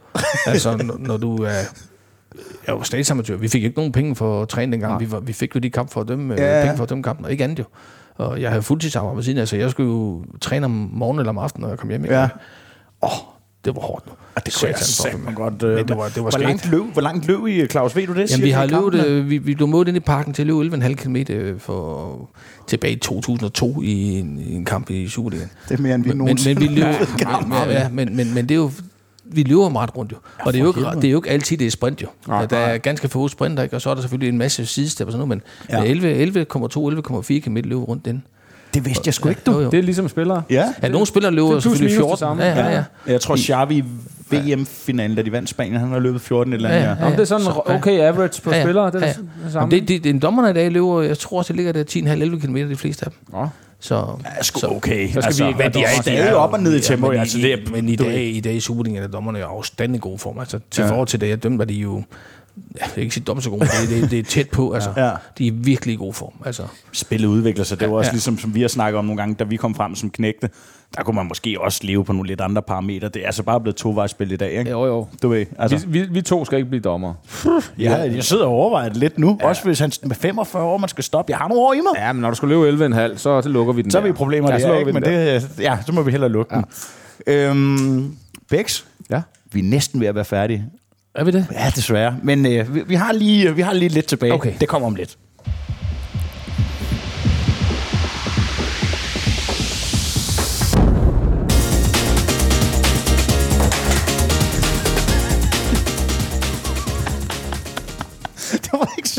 altså, 0.47 0.77
når, 0.77 0.95
når 0.99 1.17
du 1.17 1.37
er... 1.43 1.49
Jeg 2.67 2.75
var 2.77 2.83
statsamatør. 2.83 3.35
Vi 3.35 3.47
fik 3.47 3.63
ikke 3.63 3.77
nogen 3.77 3.91
penge 3.91 4.15
for 4.15 4.41
at 4.41 4.47
træne 4.49 4.71
dengang. 4.71 4.99
Vi, 4.99 5.11
var, 5.11 5.19
vi 5.19 5.33
fik 5.33 5.55
jo 5.55 5.59
de 5.59 5.69
kamp 5.69 5.91
for 5.91 6.03
dem, 6.03 6.31
Ja, 6.31 6.43
ja. 6.43 6.59
ja. 6.59 6.65
penge 6.65 6.77
for 6.77 6.85
dem 6.85 7.03
kampen, 7.03 7.25
og 7.25 7.31
ikke 7.31 7.43
andet 7.43 7.59
jo. 7.59 7.63
Og 8.19 8.41
jeg 8.41 8.49
havde 8.49 8.63
fuldtidsarbejde 8.63 9.15
ved 9.15 9.23
siden 9.23 9.37
af, 9.37 9.47
så 9.47 9.55
jeg 9.57 9.71
skulle 9.71 9.89
jo 9.91 10.23
træne 10.41 10.65
om 10.65 10.89
morgenen 10.93 11.19
eller 11.19 11.29
om 11.29 11.37
aftenen, 11.37 11.61
når 11.61 11.69
jeg 11.69 11.77
kom 11.79 11.89
hjem. 11.89 12.05
Ja. 12.05 12.23
Åh, 13.03 13.09
det 13.09 13.65
det 13.65 13.75
var 13.75 13.81
hårdt 13.81 14.07
nu. 14.07 14.11
Det 14.45 14.55
kunne 14.59 14.67
jeg 14.69 14.77
Satan 14.77 15.11
satme 15.11 15.25
dem. 15.25 15.35
godt. 15.35 15.63
Øh, 15.63 15.75
Men 15.75 15.87
det 15.87 15.97
var- 15.97 16.07
det 16.09 16.23
var 16.23 16.29
hvor, 16.29 16.39
langt 16.39 16.71
løb, 16.71 16.81
hvor 16.93 17.01
langt 17.01 17.27
løb 17.27 17.47
I, 17.47 17.67
Claus? 17.67 17.95
Ved 17.95 18.07
du 18.07 18.13
det? 18.13 18.31
Jamen, 18.31 18.43
vi 18.45 18.49
har 18.49 18.65
løbet, 18.65 19.05
øh, 19.05 19.29
vi, 19.29 19.37
vi 19.37 19.55
blev 19.55 19.67
målt 19.67 19.87
ind 19.87 19.97
i 19.97 19.99
parken 19.99 20.33
til 20.33 20.41
at 20.41 20.47
løbe 20.47 20.59
11,5 20.59 20.93
km 20.95 21.15
øh, 21.29 21.59
for, 21.59 22.29
tilbage 22.67 22.93
i 22.93 22.99
2002 22.99 23.81
i 23.81 24.19
en, 24.19 24.39
i 24.39 24.53
en 24.55 24.65
kamp 24.65 24.89
i 24.89 25.07
Superligaen. 25.07 25.49
Det 25.69 25.77
er 25.77 25.81
mere, 25.81 25.95
end 25.95 26.03
vi 26.03 26.09
Men, 26.09 26.17
men, 26.17 26.25
nogensinde 26.25 26.59
men, 26.59 26.69
vi 26.69 26.75
løber, 26.75 27.25
har 27.25 27.39
men, 27.41 27.49
men, 27.49 27.69
ja, 27.69 27.89
men, 27.89 28.15
men, 28.15 28.33
men 28.33 28.49
det 28.49 28.51
er 28.55 28.59
jo 28.59 28.71
vi 29.31 29.43
løber 29.43 29.69
meget 29.69 29.97
rundt 29.97 30.11
jo. 30.11 30.17
Og 30.39 30.53
det 30.53 30.59
er 30.59 30.63
jo, 30.63 30.69
ikke, 30.69 30.81
det 31.01 31.03
er 31.07 31.11
jo 31.11 31.17
ikke 31.17 31.29
altid, 31.29 31.57
det 31.57 31.67
er 31.67 31.71
sprint 31.71 32.01
jo. 32.01 32.07
Nej, 32.27 32.39
Ja, 32.39 32.45
der 32.45 32.57
er 32.57 32.77
ganske 32.77 33.09
få 33.09 33.27
sprinter, 33.27 33.63
ikke? 33.63 33.75
og 33.75 33.81
så 33.81 33.89
er 33.89 33.93
der 33.93 34.01
selvfølgelig 34.01 34.29
en 34.29 34.37
masse 34.37 34.65
sidestep 34.65 35.07
og 35.07 35.11
sådan 35.11 35.27
noget, 35.27 35.43
men 35.69 35.77
Ja. 35.79 35.83
ja. 35.83 35.89
11 35.89 36.13
11,2, 36.15 37.33
11,4 37.33 37.39
km 37.39 37.55
løber 37.63 37.81
rundt 37.81 38.05
den. 38.05 38.23
Det 38.73 38.85
vidste 38.85 39.01
jeg 39.05 39.13
sgu 39.13 39.29
ikke, 39.29 39.41
du. 39.45 39.51
Jo, 39.51 39.59
jo. 39.61 39.69
Det 39.69 39.79
er 39.79 39.83
ligesom 39.83 40.09
spillere. 40.09 40.43
Ja. 40.49 40.73
Ja, 40.83 40.87
nogle 40.89 41.07
spillere 41.07 41.31
løber 41.33 41.55
er 41.55 41.59
selvfølgelig 41.59 41.97
minus 41.97 42.01
det 42.01 42.07
14. 42.07 42.17
samme. 42.17 42.43
Ja, 42.43 42.59
ja, 42.69 42.75
ja. 42.75 42.83
Jeg 43.07 43.21
tror, 43.21 43.37
Xavi 43.37 43.77
i 43.77 43.83
VM-finalen, 44.35 45.15
da 45.17 45.21
de 45.21 45.31
vandt 45.31 45.49
Spanien, 45.49 45.79
han 45.79 45.89
har 45.89 45.99
løbet 45.99 46.21
14 46.21 46.53
eller 46.53 46.69
andet. 46.69 46.81
Ja, 46.81 46.85
Ja, 46.85 46.91
ja. 46.95 47.03
Jamen, 47.03 47.13
det 47.13 47.19
er 47.21 47.25
sådan 47.25 47.45
Så- 47.45 47.61
okay 47.65 47.99
average 47.99 48.41
på 48.41 48.49
Ja, 48.51 48.57
ja. 48.57 48.63
spillere. 48.63 48.85
Det 48.91 48.95
er 48.95 48.99
Ja, 48.99 49.05
ja. 49.05 49.11
det 49.13 49.25
Jamen, 49.39 49.51
samme. 49.51 49.75
det, 49.75 49.87
det, 49.87 50.03
det, 50.03 50.21
dommerne 50.21 50.49
i 50.49 50.53
dag 50.53 50.71
løber, 50.71 51.01
jeg 51.01 51.17
tror 51.17 51.37
også, 51.37 51.53
det 51.53 51.55
ligger 51.57 51.71
der 51.71 51.83
10,5-11 51.83 52.39
km 52.39 52.55
de 52.55 52.75
fleste 52.75 53.05
af 53.05 53.11
dem. 53.11 53.19
Nå. 53.39 53.47
Så, 53.79 53.95
er 54.25 54.43
sgu 54.43 54.75
okay. 54.75 55.11
så 55.13 55.21
skal 55.21 55.45
vi 55.45 55.47
ikke 55.49 55.59
være 55.59 55.69
de 55.69 55.79
er 55.79 55.83
dommere. 55.87 56.01
stadig 56.03 56.35
op 56.35 56.53
og 56.53 56.59
ned 56.59 56.75
i 56.75 56.81
tempo. 56.81 57.07
men, 57.09 57.19
Altså, 57.19 57.37
det 57.37 57.53
er, 57.53 57.57
men 57.71 57.89
i 57.89 57.95
du 57.95 58.03
dag, 58.03 58.25
i 58.35 58.39
dag 58.39 58.53
i 58.55 58.59
Superligaen 58.59 59.03
er 59.03 59.07
dommerne 59.07 59.39
jo 59.39 59.45
afstændig 59.45 60.01
god 60.01 60.19
form. 60.19 60.39
Altså, 60.39 60.59
til 60.71 60.81
Ja. 60.81 60.85
ja. 60.87 60.91
forhold 60.91 61.07
til 61.07 61.21
det, 61.21 61.29
jeg 61.29 61.43
dømte, 61.43 61.57
var 61.59 61.65
de 61.65 61.73
jo 61.73 62.03
jeg 62.79 62.87
vil 62.95 63.01
ikke 63.01 63.13
sige 63.13 63.23
dobbelt 63.23 63.43
så 63.43 63.49
gode, 63.49 63.59
men 63.59 63.89
det, 63.89 64.01
det, 64.01 64.11
det 64.11 64.19
er 64.19 64.23
tæt 64.23 64.49
på. 64.49 64.71
Altså. 64.73 64.93
Ja. 64.97 65.11
De 65.37 65.47
er 65.47 65.51
virkelig 65.51 65.93
i 65.93 65.97
god 65.97 66.13
form. 66.13 66.33
Altså. 66.45 66.63
spillet 66.91 67.27
udvikler 67.27 67.63
sig. 67.63 67.79
Det 67.79 67.89
var 67.91 67.95
også 67.97 68.09
Ja. 68.09 68.13
ligesom, 68.13 68.37
som 68.39 68.55
vi 68.55 68.61
har 68.61 68.67
snakket 68.67 68.99
om 68.99 69.05
nogle 69.05 69.21
gange, 69.21 69.35
da 69.35 69.43
vi 69.43 69.55
kom 69.55 69.75
frem 69.75 69.95
som 69.95 70.09
knægte. 70.09 70.49
Der 70.97 71.03
kunne 71.03 71.15
man 71.15 71.25
måske 71.27 71.57
også 71.61 71.79
leve 71.83 72.05
på 72.05 72.13
nogle 72.13 72.27
lidt 72.27 72.41
andre 72.41 72.61
parametre. 72.61 73.09
Det 73.09 73.21
er 73.21 73.25
altså 73.25 73.43
bare 73.43 73.61
blevet 73.61 73.75
tovejsspil 73.75 74.31
i 74.31 74.35
dag, 74.35 74.51
ikke? 74.51 74.71
Jo, 74.71 74.85
jo. 74.85 75.07
Du 75.21 75.27
ved, 75.29 75.45
altså, 75.59 75.87
Vi, 75.87 75.99
vi, 76.01 76.07
vi 76.11 76.21
to 76.21 76.45
skal 76.45 76.57
ikke 76.57 76.69
blive 76.69 76.81
dommer. 76.81 77.13
ja, 77.79 77.95
jeg 77.95 78.23
sidder 78.23 78.45
og 78.45 78.51
overvejer 78.51 78.89
det 78.89 78.97
lidt 78.97 79.19
nu. 79.19 79.37
Ja. 79.41 79.47
Også 79.47 79.63
hvis 79.63 79.79
han 79.79 79.91
med 80.03 80.15
45 80.15 80.63
år, 80.63 80.77
man 80.77 80.89
skal 80.89 81.03
stoppe. 81.03 81.31
Jeg 81.31 81.37
har 81.37 81.47
nogle 81.47 81.63
år 81.63 81.73
i 81.73 81.77
mig. 81.77 81.91
Ja, 82.03 82.13
men 82.13 82.21
når 82.21 82.29
du 82.29 82.35
skal 82.35 82.49
løbe 82.49 82.85
11,5, 82.85 83.17
så, 83.17 83.41
så 83.41 83.49
lukker 83.49 83.73
vi 83.73 83.81
den 83.81 83.91
Så 83.91 83.97
er 83.97 84.01
der. 84.01 84.07
vi 84.07 84.09
i 84.09 84.13
problemer 84.13 84.51
ja, 84.51 84.59
så 84.59 84.67
der, 84.67 84.73
lukker 84.73 84.87
ikke? 84.99 85.07
vi 85.07 85.13
Men 85.15 85.41
det, 85.43 85.59
ja, 85.59 85.77
så 85.85 85.91
må 85.91 86.01
vi 86.01 86.11
hellere 86.11 86.29
lukke 86.31 86.55
ja. 86.55 86.61
den. 87.27 87.33
Øhm, 87.35 88.15
Bex, 88.49 88.83
Ja. 89.09 89.21
vi 89.51 89.59
er 89.59 89.63
næsten 89.63 90.01
ved 90.01 90.07
at 90.07 90.15
være 90.15 90.25
færdige. 90.25 90.65
Er 91.15 91.23
vi 91.23 91.31
det? 91.31 91.45
Ja, 91.51 91.71
desværre. 91.75 92.17
Men 92.23 92.45
øh, 92.45 92.75
vi, 92.75 92.81
vi, 92.87 92.95
har 92.95 93.11
lige, 93.11 93.55
vi 93.55 93.61
har 93.61 93.73
lige 93.73 93.89
lidt 93.89 94.05
tilbage. 94.05 94.33
Okay. 94.33 94.53
Det 94.59 94.67
kommer 94.67 94.87
om 94.87 94.95
lidt. 94.95 95.17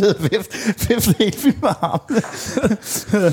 Sidde 0.00 0.14
og 0.18 0.22
vifte 0.22 0.56
helt 1.18 1.44
vildt 1.44 1.62
med 1.62 1.70
ham. 1.80 2.00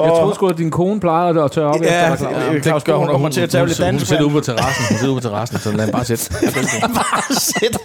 Jeg 0.00 0.08
troede 0.08 0.34
sgu, 0.34 0.46
at 0.46 0.58
din 0.58 0.70
kone 0.70 1.00
plejede 1.00 1.42
at 1.42 1.50
tørre 1.52 1.68
op 1.74 1.80
Ja, 1.82 2.12
efter 2.12 2.28
dig, 2.28 2.36
Claus. 2.38 2.54
det- 2.54 2.62
Claus 2.64 2.84
Bro 2.84 3.06
kommer 3.06 3.28
til 3.28 3.40
at 3.40 3.50
tage 3.50 3.66
lidt 3.66 3.78
hun, 3.78 3.84
hun 3.86 3.92
dansk 3.94 4.06
sidder 4.06 4.22
ude 4.22 4.30
på 4.32 4.40
terrassen. 4.40 4.84
Hun 4.90 4.98
sidder 4.98 5.12
ude 5.14 5.20
på 5.22 5.28
terrassen, 5.28 5.58
så 5.58 5.72
lad 5.72 5.92
bare 5.92 6.04
sætte. 6.04 6.30
bare 7.00 7.34
sæt. 7.34 7.78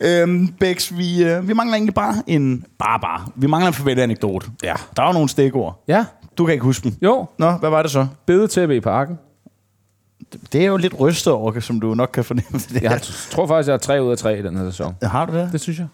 øhm, 0.00 0.48
Bex, 0.60 0.92
vi, 0.96 1.24
øh, 1.24 1.48
vi 1.48 1.52
mangler 1.52 1.74
egentlig 1.74 1.94
bare 1.94 2.14
en... 2.26 2.64
Bare, 2.78 3.00
bare. 3.00 3.26
Vi 3.36 3.46
mangler 3.46 3.68
en 3.68 3.74
forventet 3.74 4.02
anekdote. 4.02 4.46
Ja. 4.62 4.74
Der 4.96 5.02
er 5.02 5.06
jo 5.06 5.12
nogle 5.12 5.28
stikord. 5.28 5.84
Ja, 5.88 6.04
Du 6.38 6.44
kan 6.44 6.52
ikke 6.52 6.64
huske 6.64 6.84
dem. 6.84 6.96
jo. 7.02 7.26
Nå, 7.38 7.50
hvad 7.50 7.70
var 7.70 7.82
det 7.82 7.90
så? 7.90 8.06
Bedetæppe 8.26 8.76
i 8.76 8.80
parken. 8.80 9.18
Det 10.52 10.60
er 10.62 10.66
jo 10.66 10.76
lidt 10.76 11.00
rystet 11.00 11.32
over, 11.32 11.60
som 11.60 11.80
du 11.80 11.94
nok 11.94 12.10
kan 12.12 12.24
fornemme. 12.24 12.58
Det 12.74 12.82
Jeg 12.82 13.00
tror 13.30 13.46
faktisk, 13.46 13.66
jeg 13.68 13.72
har 13.72 13.78
tre 13.78 14.02
ud 14.04 14.10
af 14.10 14.18
tre 14.18 14.38
i 14.38 14.42
den 14.42 14.56
her 14.56 14.70
sæson. 14.70 14.94
Har 15.02 15.26
du 15.26 15.32
det? 15.32 15.48
Det 15.52 15.60
synes 15.60 15.78
jeg. 15.78 15.86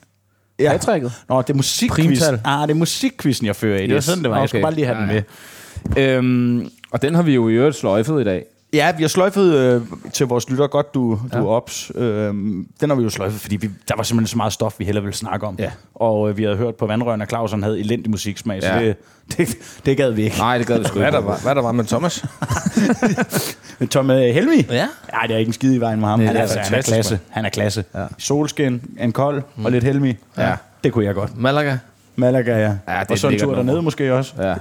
Ja. 0.59 0.71
Hattricket. 0.71 1.13
Nå, 1.29 1.43
det 1.43 1.51
er 1.51 1.55
musikquiz. 1.55 2.07
Primtal. 2.07 2.41
Ah, 2.45 2.63
det 2.69 2.75
er 2.75 2.79
musikquizzen, 2.79 3.47
jeg 3.47 3.57
fører 3.57 3.79
i. 3.79 3.83
Det 3.83 3.89
var 3.91 3.97
Yes. 3.97 4.05
sådan, 4.05 4.23
det 4.23 4.31
var. 4.31 4.39
Jeg 4.39 4.49
skulle 4.49 4.65
Okay. 4.67 4.75
bare 4.75 4.75
lige 4.75 4.87
have 4.87 4.99
den 4.99 5.07
med. 5.07 5.23
Øhm, 6.05 6.71
Og 6.91 7.03
den 7.03 7.15
har 7.15 7.23
vi 7.23 7.35
jo 7.35 7.49
i 7.49 7.53
øvrigt 7.53 7.77
sløjfet 7.77 8.21
i 8.21 8.25
dag. 8.25 8.45
Ja, 8.75 8.93
vi 8.97 9.03
har 9.03 9.09
sløjfet 9.09 9.55
øh, 9.55 9.83
til 10.13 10.27
vores 10.27 10.51
lytter. 10.51 10.67
Godt, 10.67 10.95
du, 10.95 11.21
du 11.33 11.39
er 11.39 11.51
ops. 11.51 11.93
Øhm, 11.95 12.69
den 12.81 12.91
har 12.91 12.97
vi 12.97 13.03
jo 13.03 13.11
sløjfet, 13.11 13.41
fordi 13.41 13.57
vi, 13.57 13.71
der 13.89 13.97
var 13.97 14.03
simpelthen 14.03 14.27
så 14.27 14.37
meget 14.37 14.53
stof, 14.53 14.75
vi 14.79 14.85
hellere 14.85 15.05
ville 15.05 15.17
snakke 15.17 15.47
om. 15.47 15.57
Ja. 15.59 15.71
Og 15.95 16.31
øh, 16.31 16.37
vi 16.37 16.43
havde 16.43 16.57
hørt 16.57 16.75
på 16.75 16.87
vandrørene, 16.87 17.23
at 17.23 17.29
Claus 17.29 17.51
han 17.51 17.63
havde 17.63 17.81
elendig 17.81 18.11
musiksmag, 18.11 18.63
så 18.63 18.69
Ja. 18.69 18.85
det, 18.85 18.97
det, 19.37 19.57
det 19.87 19.97
gad 19.97 20.11
vi 20.11 20.23
ikke. 20.23 20.39
Nej, 20.39 20.59
det 20.59 20.67
gad 20.67 20.79
vi 20.79 20.85
sgu 20.85 20.99
Hvad 20.99 21.09
ikke. 21.09 21.17
der 21.17 21.23
var, 21.23 21.39
hvad 21.43 21.55
der 21.55 21.63
var 21.63 21.73
med 21.73 21.85
Thomas? 21.85 22.25
Men 23.79 23.89
Tom 23.95 24.11
øh, 24.11 24.17
Helmi? 24.17 24.67
Ja. 24.71 24.87
Nej, 25.13 25.27
det 25.27 25.35
er 25.35 25.39
ikke 25.39 25.49
en 25.49 25.53
skid 25.53 25.75
i 25.75 25.79
vejen 25.81 26.01
med 26.01 26.09
ham. 26.09 26.19
Nej, 26.19 26.27
han, 26.27 26.35
det 26.35 26.39
er, 26.39 26.43
altså, 26.43 26.59
han 26.59 26.79
er 26.79 26.83
klasse. 26.83 27.21
Han 27.31 27.45
er 27.45 27.49
klasse. 27.49 27.85
Ja. 27.95 28.07
Solskin, 28.19 28.83
en 29.01 29.13
kold 29.13 29.43
mm. 29.57 29.65
og 29.65 29.73
lidt 29.73 29.85
Helmi. 29.85 30.15
Ja. 30.39 30.57
Det 30.85 30.93
kunne 30.93 31.05
jeg 31.05 31.15
godt. 31.15 31.39
Malaga. 31.39 31.77
Malaga, 32.17 32.57
ja. 32.59 32.65
det 32.69 32.79
er 32.87 33.05
og 33.11 33.19
så 33.19 33.29
en 33.29 33.39
tur 33.39 33.55
dernede 33.55 33.83
måske 33.83 34.15
også. 34.15 34.33
Ja. 34.39 34.55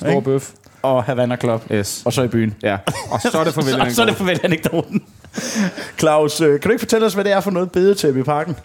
Stor 0.00 0.20
bøf. 0.20 0.50
Og 0.82 1.04
Havana 1.04 1.36
Club. 1.36 1.62
Yes. 1.72 2.02
Og 2.04 2.12
så 2.12 2.22
i 2.22 2.28
byen. 2.28 2.54
Ja. 2.62 2.78
Og 3.10 3.20
så 3.20 3.38
er 3.38 3.44
det 3.44 3.54
farvel. 3.54 3.72
så, 3.90 3.94
så 3.94 4.02
er 4.02 4.06
det 4.06 4.16
farvel 4.16 4.40
anekdoten. 4.44 5.02
Claus, 5.98 6.40
øh, 6.40 6.60
kan 6.60 6.68
du 6.68 6.72
ikke 6.72 6.80
fortælle 6.80 7.06
os, 7.06 7.14
hvad 7.14 7.24
det 7.24 7.32
er 7.32 7.40
for 7.40 7.50
noget 7.50 7.72
bedetæppe 7.72 8.20
i 8.20 8.22
parken? 8.22 8.56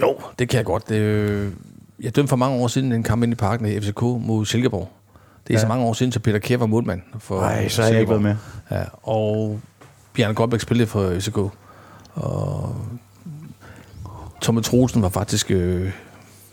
Jo, 0.00 0.16
det 0.38 0.48
kan 0.48 0.56
jeg 0.56 0.64
godt. 0.64 0.88
Det, 0.88 0.96
øh, 0.96 1.52
jeg 2.02 2.16
dømte 2.16 2.28
for 2.28 2.36
mange 2.36 2.62
år 2.62 2.68
siden 2.68 2.92
en 2.92 3.02
kamp 3.02 3.22
ind 3.22 3.32
i 3.32 3.36
parken 3.36 3.66
i 3.66 3.80
FCK 3.80 4.02
mod 4.02 4.46
Silkeborg. 4.46 4.90
Det 5.46 5.54
er 5.54 5.58
ja. 5.58 5.60
så 5.60 5.66
mange 5.66 5.84
år 5.84 5.92
siden, 5.92 6.12
så 6.12 6.20
Peter 6.20 6.38
Kjær 6.38 6.56
var 6.56 6.66
målmand 6.66 7.02
for 7.18 7.40
Nej, 7.40 7.68
så 7.68 7.82
har 7.82 7.88
jeg 7.88 8.00
ikke 8.00 8.10
været 8.10 8.20
Silkeborg. 8.20 8.36
med. 8.70 8.78
Ja, 8.78 8.84
og 9.02 9.60
Bjarne 10.12 10.34
Goldbæk 10.34 10.60
spillede 10.60 10.86
for 10.88 11.14
FCK. 11.20 11.38
Og 12.14 12.76
Thomas 14.42 14.66
Troelsen 14.66 15.02
var 15.02 15.08
faktisk 15.08 15.50
øh, 15.50 15.90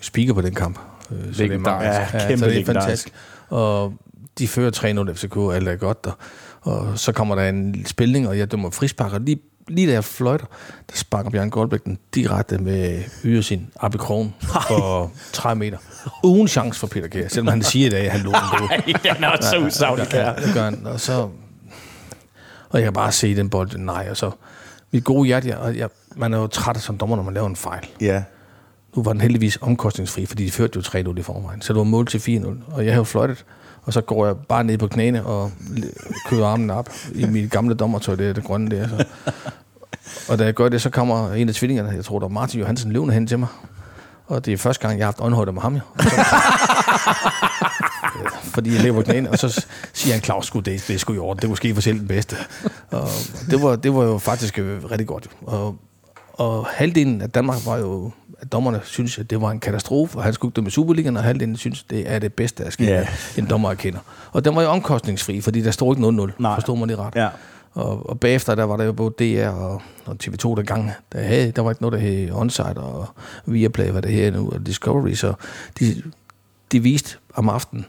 speaker 0.02 0.34
på 0.34 0.42
den 0.42 0.56
kamp. 0.56 0.80
Øh, 1.12 1.34
så 1.34 1.44
det 1.44 1.52
er 1.52 1.72
Ja, 1.72 1.94
ja, 1.94 2.28
kæmpe 2.28 2.44
så 2.44 2.50
det 2.50 2.60
er 2.60 2.66
fantastisk. 2.66 3.14
Og 3.50 3.94
de 4.40 4.48
fører 4.48 5.06
3-0 5.10 5.14
FCK, 5.14 5.38
alt 5.54 5.68
er 5.68 5.76
godt. 5.76 6.08
Og, 6.08 6.16
og 6.62 7.00
så 7.00 7.12
kommer 7.12 7.36
der 7.36 7.50
en 7.50 7.86
spilning, 7.86 8.28
og 8.28 8.38
jeg 8.38 8.52
dømmer 8.52 8.70
frispark, 8.70 9.14
og 9.14 9.22
lige, 9.22 9.42
lige 9.68 9.88
da 9.88 9.94
jeg 9.94 10.04
fløjter, 10.04 10.46
der 10.90 10.96
sparker 10.96 11.30
Bjørn 11.30 11.50
Goldbæk 11.50 11.86
den 11.86 11.98
direkte 12.16 12.58
med 12.58 13.04
yder 13.24 13.42
sin 13.42 13.68
op 13.76 13.96
i 13.96 13.98
krogen 13.98 14.34
for 14.68 15.12
30 15.34 15.60
meter. 15.60 15.78
Uden 16.24 16.48
chance 16.48 16.80
for 16.80 16.88
Peter 16.88 17.08
Kjær, 17.08 17.28
selvom 17.28 17.48
han 17.48 17.62
siger 17.64 17.88
i 17.88 17.90
dag, 17.90 18.06
at 18.06 18.12
han 18.12 18.22
lå 18.22 18.32
den. 18.32 18.68
Nej, 18.70 19.14
den 19.16 19.24
er 19.24 19.30
også 19.30 19.50
så 19.50 19.60
usaglig. 19.60 20.08
Ja, 20.14 20.34
det 20.46 20.54
gør 20.54 20.64
han. 20.64 20.88
Og 20.88 21.00
så... 21.00 21.30
Og 22.70 22.80
jeg 22.80 22.84
kan 22.84 22.94
bare 22.94 23.12
se 23.12 23.36
den 23.36 23.50
bold, 23.50 23.78
nej, 23.78 24.08
og 24.10 24.18
så... 24.18 24.32
Mit 24.94 25.04
gode 25.04 25.28
hjerte, 25.28 25.48
jeg, 25.48 25.58
og 25.58 25.78
jeg, 25.78 25.90
man 26.16 26.34
er 26.34 26.38
jo 26.38 26.48
træt 26.48 26.78
som 26.78 26.98
dommer, 26.98 27.16
når 27.16 27.24
man 27.24 27.34
laver 27.34 27.48
en 27.48 27.56
fejl. 27.56 27.88
Ja. 28.02 28.24
Nu 28.96 29.04
var 29.04 29.12
den 29.12 29.22
heldigvis 29.22 29.58
omkostningsfri, 29.62 30.26
fordi 30.26 30.46
de 30.46 30.52
førte 30.52 30.82
jo 30.96 31.12
3-0 31.12 31.20
i 31.20 31.22
forvejen. 31.22 31.62
Så 31.62 31.74
det 31.74 31.78
var 31.78 31.84
mål 31.84 32.08
til 32.08 32.18
4-0. 32.18 32.74
Og 32.76 32.86
jeg 32.86 32.94
havde 32.94 33.06
fløjtet, 33.06 33.46
og 33.84 33.94
så 33.94 34.02
går 34.02 34.26
jeg 34.26 34.38
bare 34.38 34.64
ned 34.64 34.78
på 34.78 34.88
knæene 34.88 35.26
og 35.26 35.52
kører 36.30 36.48
armen 36.48 36.70
op 36.70 36.90
i 37.16 37.26
mit 37.26 37.52
gamle 37.52 37.76
dommertøj, 37.76 38.16
det, 38.16 38.30
er 38.30 38.34
det 38.34 38.44
grønne 38.44 38.72
der. 38.72 38.88
Så. 38.88 39.06
Og 40.30 40.40
da 40.40 40.46
jeg 40.46 40.54
gør 40.54 40.70
det, 40.70 40.82
så 40.82 40.90
kommer 40.90 41.34
en 41.34 41.50
af 41.50 41.56
tvillingerne, 41.56 41.90
jeg 41.90 42.06
tror, 42.06 42.20
der 42.20 42.28
var 42.28 42.34
Martin 42.34 42.60
Johansen, 42.60 42.92
løvende 42.92 43.14
hen 43.14 43.28
til 43.28 43.40
mig. 43.40 43.48
Og 44.28 44.46
det 44.46 44.54
er 44.54 44.58
første 44.58 44.88
gang, 44.88 45.00
jeg 45.00 45.06
har 45.06 45.12
haft 45.12 45.20
øjenhøjde 45.20 45.52
med 45.52 45.62
ham, 45.62 45.76
jo. 45.76 45.82
Så, 46.00 46.10
fordi 48.56 48.74
jeg 48.74 48.80
ligger 48.80 48.94
på 48.94 49.02
knæene, 49.02 49.30
og 49.30 49.40
så 49.40 49.66
siger 49.94 50.14
han, 50.14 50.24
Claus, 50.24 50.52
det, 50.52 50.66
det 50.66 50.90
er 50.90 50.98
sgu 50.98 51.14
i 51.14 51.18
orden, 51.18 51.38
det 51.38 51.44
er 51.44 51.50
måske 51.50 51.74
for 51.74 51.82
selv 51.82 52.00
den 52.00 52.08
bedste. 52.08 52.36
Og 52.92 53.08
det 53.50 53.62
var, 53.62 53.76
det 53.76 53.96
var 53.96 54.04
jo 54.04 54.18
faktisk 54.18 54.60
øh, 54.60 54.92
rigtig 54.92 55.08
godt. 55.08 55.28
Og, 55.42 55.76
og 56.34 56.66
halvdelen 56.66 57.22
af 57.22 57.30
Danmark 57.30 57.58
var 57.66 57.78
jo, 57.78 58.12
at 58.42 58.52
dommerne 58.52 58.80
synes, 58.84 59.20
at 59.20 59.30
det 59.30 59.42
var 59.42 59.52
en 59.52 59.60
katastrofe, 59.60 60.18
og 60.18 60.24
han 60.24 60.34
skulle 60.34 60.68
i 60.68 60.70
Superligaen, 60.70 61.18
og 61.18 61.24
halvdelen 61.24 61.58
synes, 61.58 61.84
det 61.84 62.12
er 62.12 62.20
det 62.20 62.34
bedste, 62.34 62.64
der 62.64 62.70
er 62.70 62.84
Ja. 62.86 62.86
yeah. 62.92 63.08
en 63.38 63.46
dommer 63.50 63.74
kender. 63.74 64.00
Og 64.32 64.46
den 64.46 64.56
var 64.56 64.62
jo 64.62 64.68
omkostningsfri, 64.68 65.42
fordi 65.42 65.62
der 65.62 65.72
stod 65.72 65.96
ikke 65.98 66.08
0-0, 66.32 66.32
Nej. 66.42 66.56
forstod 66.56 66.78
man 66.78 66.90
det 66.90 66.98
ret. 67.00 67.16
Ja. 67.16 67.30
Og, 67.74 68.10
og 68.10 68.20
bagefter, 68.20 68.56
der 68.56 68.64
var 68.64 68.78
der 68.78 68.84
jo 68.84 68.94
både 68.94 69.14
DR 69.20 69.48
og, 69.50 69.82
og 70.06 70.18
TV2 70.24 70.56
der 70.56 70.64
gang, 70.64 70.92
der, 71.12 71.22
havde, 71.22 71.52
der 71.52 71.62
var 71.62 71.72
ikke 71.72 71.82
noget, 71.82 71.94
der 71.94 72.00
hed 72.08 72.32
Onsite 72.32 72.78
og 72.78 73.08
Viaplay, 73.46 73.90
hvad 73.90 74.02
det 74.02 74.12
her 74.12 74.32
nu, 74.32 74.50
og 74.50 74.66
Discovery, 74.66 75.14
så 75.14 75.34
de, 75.80 76.04
de 76.72 76.80
viste 76.80 77.18
om 77.34 77.50
aftenen 77.50 77.86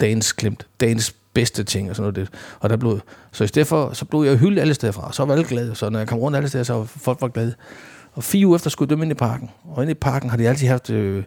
dagens 0.00 0.32
klemt, 0.32 0.66
dagens 0.80 1.14
bedste 1.34 1.64
ting 1.64 1.90
og 1.90 1.96
sådan 1.96 2.12
noget. 2.12 2.30
Og 2.60 2.70
der 2.70 2.76
blev, 2.76 3.00
så 3.32 3.44
i 3.44 3.46
stedet 3.46 3.68
for, 3.68 3.90
så 3.92 4.04
blev 4.04 4.22
jeg 4.22 4.36
hyldet 4.36 4.60
alle 4.60 4.74
steder 4.74 4.92
fra, 4.92 5.12
så 5.12 5.24
var 5.24 5.34
alle 5.34 5.44
glade. 5.46 5.74
Så 5.74 5.90
når 5.90 5.98
jeg 5.98 6.08
kom 6.08 6.18
rundt 6.18 6.36
alle 6.36 6.48
steder, 6.48 6.64
så 6.64 6.74
var 6.74 6.84
folk 6.84 7.20
var 7.20 7.28
glade. 7.28 7.54
Og 8.16 8.24
fire 8.24 8.46
uger 8.46 8.56
efter 8.56 8.70
skulle 8.70 8.86
jeg 8.86 8.90
dømme 8.90 9.04
ind 9.04 9.12
i 9.12 9.14
parken. 9.14 9.50
Og 9.64 9.82
inde 9.82 9.90
i 9.90 9.94
parken 9.94 10.30
har 10.30 10.36
de 10.36 10.48
altid 10.48 10.68
haft 10.68 10.90
øh, 10.90 11.24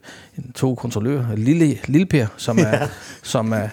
to 0.55 0.75
kontrollører. 0.75 1.35
Lille, 1.35 1.77
Lille 1.85 2.05
Per, 2.05 2.27
som 2.37 2.59
er, 2.59 2.87
som 3.23 3.53
er 3.53 3.67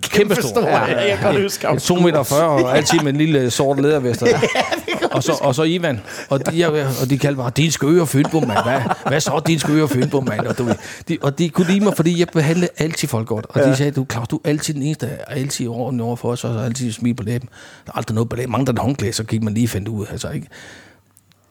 Kæmpe 0.00 0.34
stor. 0.34 0.48
stor, 0.48 0.68
ja, 0.68 1.08
jeg 1.08 1.18
kan 1.18 1.42
huske 1.42 1.66
ham. 1.66 1.78
2 1.78 1.94
meter 1.94 2.22
40, 2.22 2.48
og 2.48 2.76
altid 2.76 2.98
med 2.98 3.12
en 3.12 3.16
lille 3.16 3.50
sort 3.50 3.80
lædervest. 3.80 4.22
og, 5.12 5.22
så, 5.22 5.38
og 5.40 5.54
så 5.54 5.62
Ivan. 5.62 6.00
Og 6.28 6.52
de, 6.52 6.66
og 7.02 7.10
de 7.10 7.18
kaldte 7.18 7.40
mig, 7.40 7.56
din 7.56 7.70
skøge 7.70 8.00
og 8.00 8.08
Fynbo, 8.08 8.40
mand. 8.40 8.58
Hvad, 8.64 8.80
hvad 9.06 9.20
så, 9.20 9.42
din 9.46 9.58
skøge 9.58 9.82
og 9.82 9.90
Fynbo, 9.90 10.20
mand? 10.20 10.40
Og, 10.40 10.58
du, 10.58 10.68
de, 11.08 11.18
og 11.22 11.38
de 11.38 11.48
kunne 11.48 11.66
lide 11.66 11.80
mig, 11.80 11.96
fordi 11.96 12.20
jeg 12.20 12.28
behandlede 12.32 12.70
altid 12.78 13.08
folk 13.08 13.28
godt. 13.28 13.46
Og 13.48 13.60
de 13.60 13.76
sagde, 13.76 13.92
du 13.92 14.06
Claus, 14.12 14.28
du 14.28 14.36
er 14.36 14.48
altid 14.48 14.74
den 14.74 14.82
eneste, 14.82 15.06
er 15.06 15.34
altid 15.34 15.68
ordentlig 15.68 16.04
over 16.06 16.16
for 16.16 16.30
os, 16.30 16.44
og 16.44 16.64
altid 16.64 16.92
smil 16.92 17.14
på 17.14 17.22
læben. 17.22 17.48
Der 17.86 17.92
er 17.92 17.96
aldrig 17.96 18.14
noget 18.14 18.28
på 18.28 18.36
læben. 18.36 18.52
Mange, 18.52 18.66
der 18.66 18.72
er 18.72 18.82
håndklæde, 18.82 19.12
så 19.12 19.24
gik 19.24 19.42
man 19.42 19.54
lige 19.54 19.68
fandt 19.68 19.88
ud. 19.88 20.06
Altså, 20.10 20.30
ikke? 20.30 20.46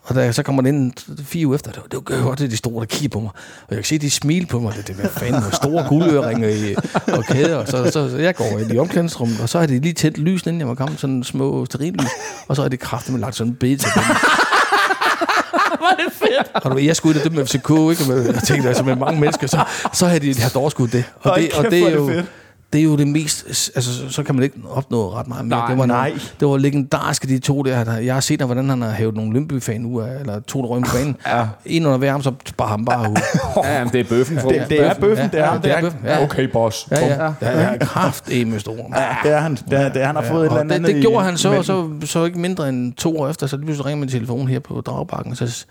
Og 0.04 0.16
da 0.16 0.22
jeg 0.22 0.36
så 0.36 0.44
kommer 0.44 0.62
man 0.62 0.76
ind 0.76 0.94
fire 1.24 1.48
uger 1.48 1.56
efter, 1.56 1.72
det 1.72 1.82
var, 1.82 2.00
det 2.00 2.18
var 2.18 2.24
godt, 2.24 2.42
at 2.42 2.52
de 2.52 2.58
store, 2.58 2.80
der 2.80 2.86
kigger 2.86 3.10
på 3.10 3.20
mig. 3.20 3.32
Og 3.68 3.68
jeg 3.70 3.78
kan 3.78 3.84
se, 3.84 3.96
at 3.96 4.02
de 4.02 4.12
smiler 4.12 4.48
på 4.48 4.60
mig. 4.60 4.74
Det, 4.78 4.88
det 4.88 5.04
var 5.04 5.10
fanden 5.10 5.44
med 5.44 5.52
store 5.52 5.86
guldøringer 5.90 6.50
i, 6.50 6.76
og 7.08 7.24
kæder. 7.24 7.66
Så, 7.66 7.92
så, 7.92 8.10
så, 8.10 8.18
jeg 8.18 8.36
går 8.36 8.60
ind 8.60 8.74
i 8.74 8.78
omklædningsrummet, 8.78 9.42
og 9.42 9.50
så 9.50 9.60
har 9.60 9.66
de 9.66 9.80
lige 9.80 9.94
tændt 9.94 10.18
lys, 10.18 10.42
inden 10.42 10.60
jeg 10.60 10.68
var 10.68 10.76
kommet, 10.76 11.00
sådan 11.00 11.24
små 11.24 11.66
sterillys. 11.66 12.10
Og 12.48 12.56
så 12.56 12.62
har 12.62 12.70
de 12.70 12.78
kraftigt 12.78 13.20
lagt 13.20 13.36
sådan 13.36 13.52
en 13.52 13.56
bed 13.56 13.78
til 13.78 13.90
dem. 13.96 14.04
Var 15.84 15.96
det 16.06 16.14
fedt? 16.14 16.66
Og 16.66 16.72
du 16.72 16.78
jeg 16.78 16.96
skulle 16.96 17.16
ud 17.16 17.20
og 17.20 17.32
dømme 17.32 17.46
FCK, 17.46 17.56
ikke? 17.56 18.14
Og 18.14 18.26
jeg 18.26 18.44
tænkte, 18.48 18.68
altså 18.68 18.84
med 18.84 18.96
mange 18.96 19.20
mennesker, 19.20 19.48
så, 19.48 19.64
så 19.94 20.08
havde 20.08 20.34
de 20.34 20.42
haft 20.42 20.56
overskud 20.56 20.88
det. 20.88 21.04
Og 21.20 21.40
det, 21.40 21.54
og 21.54 21.72
det 21.72 21.80
hvor 21.80 21.88
er 21.88 21.92
er 21.92 21.96
jo, 21.96 22.10
det 22.10 22.16
fedt. 22.16 22.26
Det 22.74 22.80
er 22.80 22.84
jo 22.84 22.98
det 22.98 23.08
mest, 23.08 23.46
altså 23.76 24.10
så- 24.10 24.24
kan 24.24 24.36
man 24.36 24.44
ikke 24.44 24.56
opnå 24.70 25.14
ret 25.14 25.28
meget 25.28 25.46
mere. 25.46 25.60
Nej, 25.60 25.70
det 25.70 25.78
var, 25.78 25.86
nej. 25.86 26.08
Nogle, 26.10 26.22
det 26.40 26.48
var 26.48 26.58
legendariske, 26.58 27.28
de 27.28 27.40
to 27.40 27.62
der. 27.62 27.84
der- 27.84 27.98
Jeg 27.98 28.14
har 28.14 28.22
set, 28.22 28.42
hvordan 28.42 28.70
han 28.70 28.82
har 28.82 28.92
hævet 28.92 29.16
nogle 29.16 29.34
Lyngby-fan 29.34 29.86
ud 29.86 30.02
af, 30.02 30.20
eller 30.20 30.40
to, 30.40 30.62
der 30.62 30.68
røg 30.68 30.84
på 30.84 30.90
banen. 30.98 31.16
ja. 31.28 31.46
En 31.66 31.86
under 31.86 31.98
hver 31.98 32.14
arm, 32.14 32.22
så 32.24 32.32
bare 32.58 32.68
ham 32.70 32.86
bare 32.86 33.10
ud. 33.12 33.16
Ja, 33.64 33.78
jamen, 33.78 33.94
det 33.94 34.00
er 34.00 34.04
bøffen. 34.10 34.38
Det, 34.38 34.66
det 34.70 34.86
er 34.86 34.94
bøffen, 34.94 35.30
det 35.32 35.40
er 35.40 35.46
ham 35.46 35.62
det 35.62 35.72
er 35.72 35.76
der. 35.76 35.82
bøffen. 35.82 36.00
Ja, 36.06 36.24
Okay, 36.24 36.44
boss. 36.44 36.88
Ja, 36.92 37.06
ja. 37.08 37.34
ja, 37.42 37.62
ja. 37.72 37.78
Kraft 37.78 38.30
med 38.48 38.60
stor. 38.60 38.76
Ja, 38.96 39.16
det 39.24 39.32
er 39.32 39.40
han. 39.40 39.56
Det 39.56 39.80
er, 39.80 39.90
det 39.94 40.02
er, 40.02 40.06
han 40.06 40.16
har 40.16 40.24
fået 40.24 40.42
et 40.46 40.46
eller 40.46 40.60
andet 40.60 40.80
det, 40.82 40.88
det 40.88 40.98
i- 40.98 41.02
gjorde 41.02 41.26
han 41.26 41.38
så, 41.38 41.50
og 41.58 41.66
så, 41.66 41.90
så 42.06 42.26
ikke 42.26 42.40
mindre 42.40 42.70
end 42.70 42.94
to 42.94 43.20
år 43.20 43.30
efter, 43.30 43.48
så 43.48 43.56
lige 43.58 43.66
pludselig 43.66 43.86
ringer 43.86 44.00
min 44.00 44.10
telefon 44.10 44.48
her 44.48 44.60
på 44.60 44.82
Dragbakken, 44.82 45.36
så, 45.36 45.66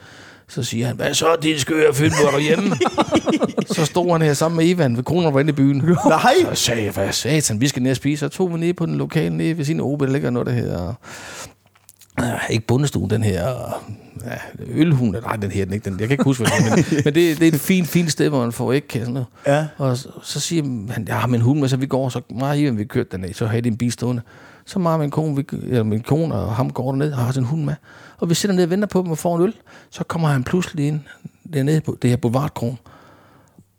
så 0.55 0.63
siger 0.63 0.87
han, 0.87 0.97
hvad 0.97 1.15
så, 1.15 1.37
din 1.43 1.59
skøre 1.59 1.95
fynd, 1.95 2.13
hvor 2.21 2.29
er 2.29 2.33
du 2.33 2.39
hjemme? 2.39 2.77
så 3.75 3.85
stod 3.85 4.13
han 4.13 4.23
her 4.23 4.35
sammen 4.35 4.57
med 4.57 4.67
Ivan 4.67 4.97
ved 4.97 5.05
kroner 5.05 5.31
var 5.31 5.41
inde 5.41 5.51
i 5.51 5.53
byen. 5.53 5.77
Nej! 6.07 6.35
Så 6.55 6.55
sagde 6.55 6.85
jeg, 6.85 6.93
hvad 6.93 7.13
satan, 7.13 7.61
vi 7.61 7.69
skal 7.69 7.83
ned 7.83 7.91
og 7.91 7.97
spise. 7.97 8.21
Så 8.21 8.29
tog 8.29 8.55
vi 8.55 8.59
ned 8.59 8.75
på 8.75 8.87
den 8.87 8.99
lokale, 8.99 9.37
nede 9.37 9.59
ved 9.59 9.65
sin 9.65 9.81
OB, 9.81 10.01
der 10.01 10.07
ligger 10.07 10.31
noget, 10.31 10.47
der 10.47 10.53
hedder... 10.53 10.95
Uh, 12.21 12.51
ikke 12.51 12.67
bundestuen, 12.67 13.11
den 13.11 13.23
her... 13.23 13.45
Ja, 14.27 14.65
ølhund, 14.69 15.17
nej, 15.23 15.37
den 15.37 15.51
her 15.51 15.65
den 15.65 15.75
ikke, 15.75 15.91
den, 15.91 16.01
jeg 16.01 16.09
kan 16.09 16.15
ikke 16.15 16.25
huske, 16.25 16.45
hvad 16.45 16.53
den 16.59 16.85
men, 16.91 17.03
men 17.05 17.15
det, 17.15 17.39
det, 17.39 17.49
er 17.49 17.53
et 17.53 17.61
fint, 17.61 17.89
fint 17.89 18.13
sted, 18.13 18.29
hvor 18.29 18.41
man 18.41 18.53
får 18.53 18.73
ikke 18.73 18.99
sådan 18.99 19.13
noget. 19.13 19.27
Ja. 19.47 19.67
Og 19.79 19.97
så, 19.97 20.09
så 20.23 20.41
siger 20.41 20.63
han, 20.93 21.09
jeg 21.09 21.17
har 21.17 21.27
min 21.27 21.41
hund 21.41 21.61
med, 21.61 21.69
så 21.69 21.77
vi 21.77 21.87
går, 21.87 22.09
så 22.09 22.21
og 22.41 22.59
Ivan, 22.59 22.79
vi 22.79 22.85
kørte 22.85 23.09
derned, 23.13 23.35
så 23.35 23.47
havde 23.47 23.63
de 23.63 23.69
en 23.69 23.77
bil 23.77 23.93
stående. 23.93 24.23
Så 24.67 24.79
og 24.79 25.01
min 25.01 25.11
kone, 25.11 25.37
vi, 25.37 25.45
eller 25.63 25.83
min 25.83 26.01
kone 26.01 26.35
og 26.35 26.55
ham 26.55 26.71
går 26.71 26.91
derned 26.91 27.13
og 27.13 27.19
har 27.19 27.33
sin 27.33 27.45
hund 27.45 27.65
med. 27.65 27.75
Og 28.23 28.29
vi 28.31 28.35
sidder 28.35 28.55
ned 28.55 28.65
og 28.65 28.71
venter 28.71 28.87
på 28.89 29.03
dem 29.03 29.11
og 29.11 29.19
får 29.19 29.37
en 29.37 29.43
øl. 29.43 29.55
Så 29.91 30.05
kommer 30.05 30.29
han 30.29 30.45
pludselig 30.45 30.87
ind 30.87 31.01
dernede 31.55 31.81
på 31.81 31.97
det 32.03 32.11
her 32.11 32.17
Boulevardkron. 32.17 32.79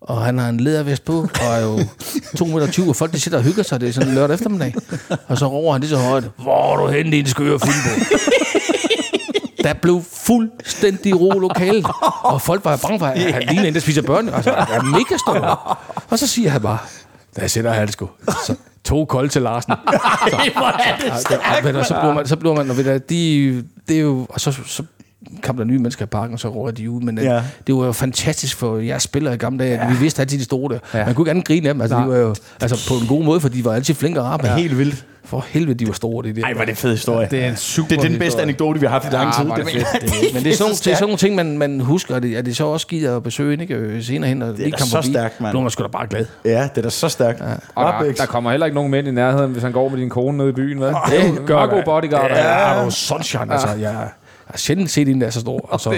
Og 0.00 0.22
han 0.24 0.38
har 0.38 0.48
en 0.48 0.60
lædervest 0.60 1.04
på, 1.04 1.12
og 1.42 1.46
er 1.46 1.58
jo 1.60 1.78
2,20 2.40 2.44
meter, 2.46 2.84
og 2.88 2.96
folk 2.96 3.12
de 3.12 3.20
sidder 3.20 3.38
og 3.38 3.44
hygger 3.44 3.62
sig. 3.62 3.80
Det 3.80 3.88
er 3.88 3.92
sådan 3.92 4.08
en 4.08 4.14
lørdag 4.14 4.34
eftermiddag. 4.34 4.74
Og 5.26 5.38
så 5.38 5.46
råber 5.46 5.72
han 5.72 5.80
lige 5.80 5.90
så 5.90 5.96
højt, 5.96 6.24
hvor 6.38 6.72
er 6.72 6.76
du 6.86 6.92
henne, 6.92 7.10
din 7.12 7.26
skøre 7.26 7.58
Fynbo? 7.58 8.04
Der 9.62 9.72
blev 9.74 10.02
fuldstændig 10.12 11.20
ro 11.20 11.38
lokalet, 11.38 11.86
og 12.22 12.42
folk 12.42 12.64
var 12.64 12.76
bange 12.76 12.98
for, 12.98 13.06
at 13.06 13.32
han 13.34 13.42
ligner 13.42 13.64
en, 13.64 13.74
der 13.74 13.80
spiser 13.80 14.02
børn. 14.02 14.28
Altså, 14.28 14.50
han 14.52 14.80
er 14.80 14.84
mega 14.84 15.16
stor. 15.26 15.78
Og 16.10 16.18
så 16.18 16.26
siger 16.26 16.50
han 16.50 16.62
bare, 16.62 16.78
der 17.36 17.46
sætter 17.46 17.72
han 17.72 17.88
sgu. 17.92 18.08
Så 18.46 18.54
to 18.84 19.04
kolde 19.04 19.28
til 19.28 19.42
Larsen. 19.42 19.72
Så, 20.28 20.36
så, 21.20 21.82
så, 21.82 21.84
så 21.84 21.94
bliver 22.00 22.14
man, 22.14 22.26
så 22.26 22.36
bliver 22.36 22.54
man, 22.54 22.70
og 22.70 22.76
ved 22.76 22.84
du, 22.84 23.04
de, 23.08 23.64
det 23.88 23.96
er 23.96 24.00
jo, 24.00 24.26
og 24.28 24.40
så, 24.40 24.52
så 24.66 24.82
kom 25.42 25.56
der 25.56 25.64
nye 25.64 25.78
mennesker 25.78 26.04
i 26.04 26.06
parken, 26.06 26.34
og 26.34 26.40
så 26.40 26.48
rører 26.48 26.70
de 26.70 26.90
ud. 26.90 27.00
Men 27.00 27.18
ja. 27.18 27.34
Ja. 27.34 27.42
det 27.66 27.74
var 27.74 27.86
jo 27.86 27.92
fantastisk 27.92 28.56
for 28.56 28.78
jeres 28.78 29.02
spillere 29.02 29.34
i 29.34 29.36
gamle 29.36 29.64
dage. 29.64 29.82
Ja. 29.84 29.90
Vi 29.92 29.96
vidste 29.98 30.20
altid, 30.22 30.38
de 30.38 30.44
stod 30.44 30.70
der. 30.70 30.78
Ja. 30.94 31.04
Man 31.06 31.14
kunne 31.14 31.22
ikke 31.22 31.30
andet 31.30 31.46
grine 31.46 31.68
af 31.68 31.74
dem. 31.74 31.80
Altså, 31.80 31.96
de 31.96 32.08
var 32.08 32.16
jo, 32.16 32.34
altså, 32.60 32.88
på 32.88 32.94
en 33.02 33.06
god 33.08 33.24
måde, 33.24 33.40
for 33.40 33.48
de 33.48 33.64
var 33.64 33.72
altid 33.74 33.94
flinke 33.94 34.20
og 34.20 34.26
rappe. 34.26 34.46
Ja. 34.46 34.56
Helt 34.56 34.78
vildt. 34.78 35.06
For 35.26 35.44
helvede, 35.48 35.74
de 35.78 35.86
var 35.86 35.92
store, 35.92 36.26
det 36.28 36.36
der. 36.36 36.44
Ej, 36.44 36.52
var 36.54 36.60
det 36.60 36.70
en 36.70 36.76
fed 36.76 36.90
historie. 36.90 37.28
Det 37.30 37.44
er 37.44 37.48
en 37.48 37.56
super 37.56 37.88
Det 37.88 37.98
er 37.98 38.02
den 38.02 38.10
bedste 38.12 38.24
historie. 38.24 38.42
anekdote, 38.42 38.80
vi 38.80 38.86
har 38.86 38.92
haft 38.92 39.04
i 39.12 39.14
lang 39.14 39.26
Ja, 39.26 39.42
tid. 39.42 39.48
var 39.48 39.56
det 39.56 39.66
Det. 40.02 40.34
Men 40.34 40.44
det 40.44 40.52
er 40.52 40.56
sådan, 40.56 40.74
så 40.74 40.82
det 40.84 40.90
er 40.90 40.94
sådan 40.94 41.02
nogle 41.08 41.16
ting, 41.16 41.34
man, 41.34 41.58
man 41.58 41.80
husker, 41.80 42.14
at 42.16 42.22
det, 42.22 42.36
at 42.36 42.44
det 42.46 42.56
så 42.56 42.64
også 42.66 42.86
gider 42.86 43.16
at 43.16 43.22
besøge, 43.22 43.60
ikke? 43.60 43.74
Øh, 43.74 44.02
senere 44.02 44.28
hen, 44.28 44.42
og 44.42 44.48
er 44.48 44.52
lige 44.52 44.70
da 44.70 44.76
så 44.76 45.02
stærkt, 45.02 45.40
mand. 45.40 45.50
Bliver 45.52 45.62
man 45.62 45.70
sgu 45.70 45.82
da 45.82 45.88
bare 45.88 46.06
glad. 46.06 46.26
Ja, 46.44 46.62
det 46.74 46.78
er 46.78 46.82
da 46.82 46.90
så 46.90 47.08
stærkt. 47.08 47.40
Ja. 47.40 47.44
Og 47.74 48.04
der, 48.04 48.12
der 48.12 48.26
kommer 48.26 48.50
heller 48.50 48.66
ikke 48.66 48.74
nogen 48.74 48.90
mænd 48.90 49.08
i 49.08 49.10
nærheden, 49.10 49.50
hvis 49.52 49.62
han 49.62 49.72
går 49.72 49.88
med 49.88 49.98
din 49.98 50.10
kone 50.10 50.38
nede 50.38 50.48
i 50.48 50.52
byen, 50.52 50.80
vel? 50.80 50.88
Ej, 50.92 51.00
Det 51.10 51.46
gør 51.46 51.56
gør 51.58 51.66
god 51.66 51.76
det. 51.76 51.84
bodyguard. 51.84 52.30
Ja, 52.30 52.36
Ja. 52.38 52.70
ja. 52.78 52.84
og 52.84 52.92
sunshine, 52.92 53.52
altså. 53.52 53.68
Jeg 53.80 54.08
har 54.54 54.58
sjældent 54.58 54.90
set 54.90 55.08
en, 55.08 55.20
der 55.20 55.26
er 55.26 55.30
så 55.30 55.40
stor. 55.40 55.60
Og, 55.68 55.80
så, 55.80 55.94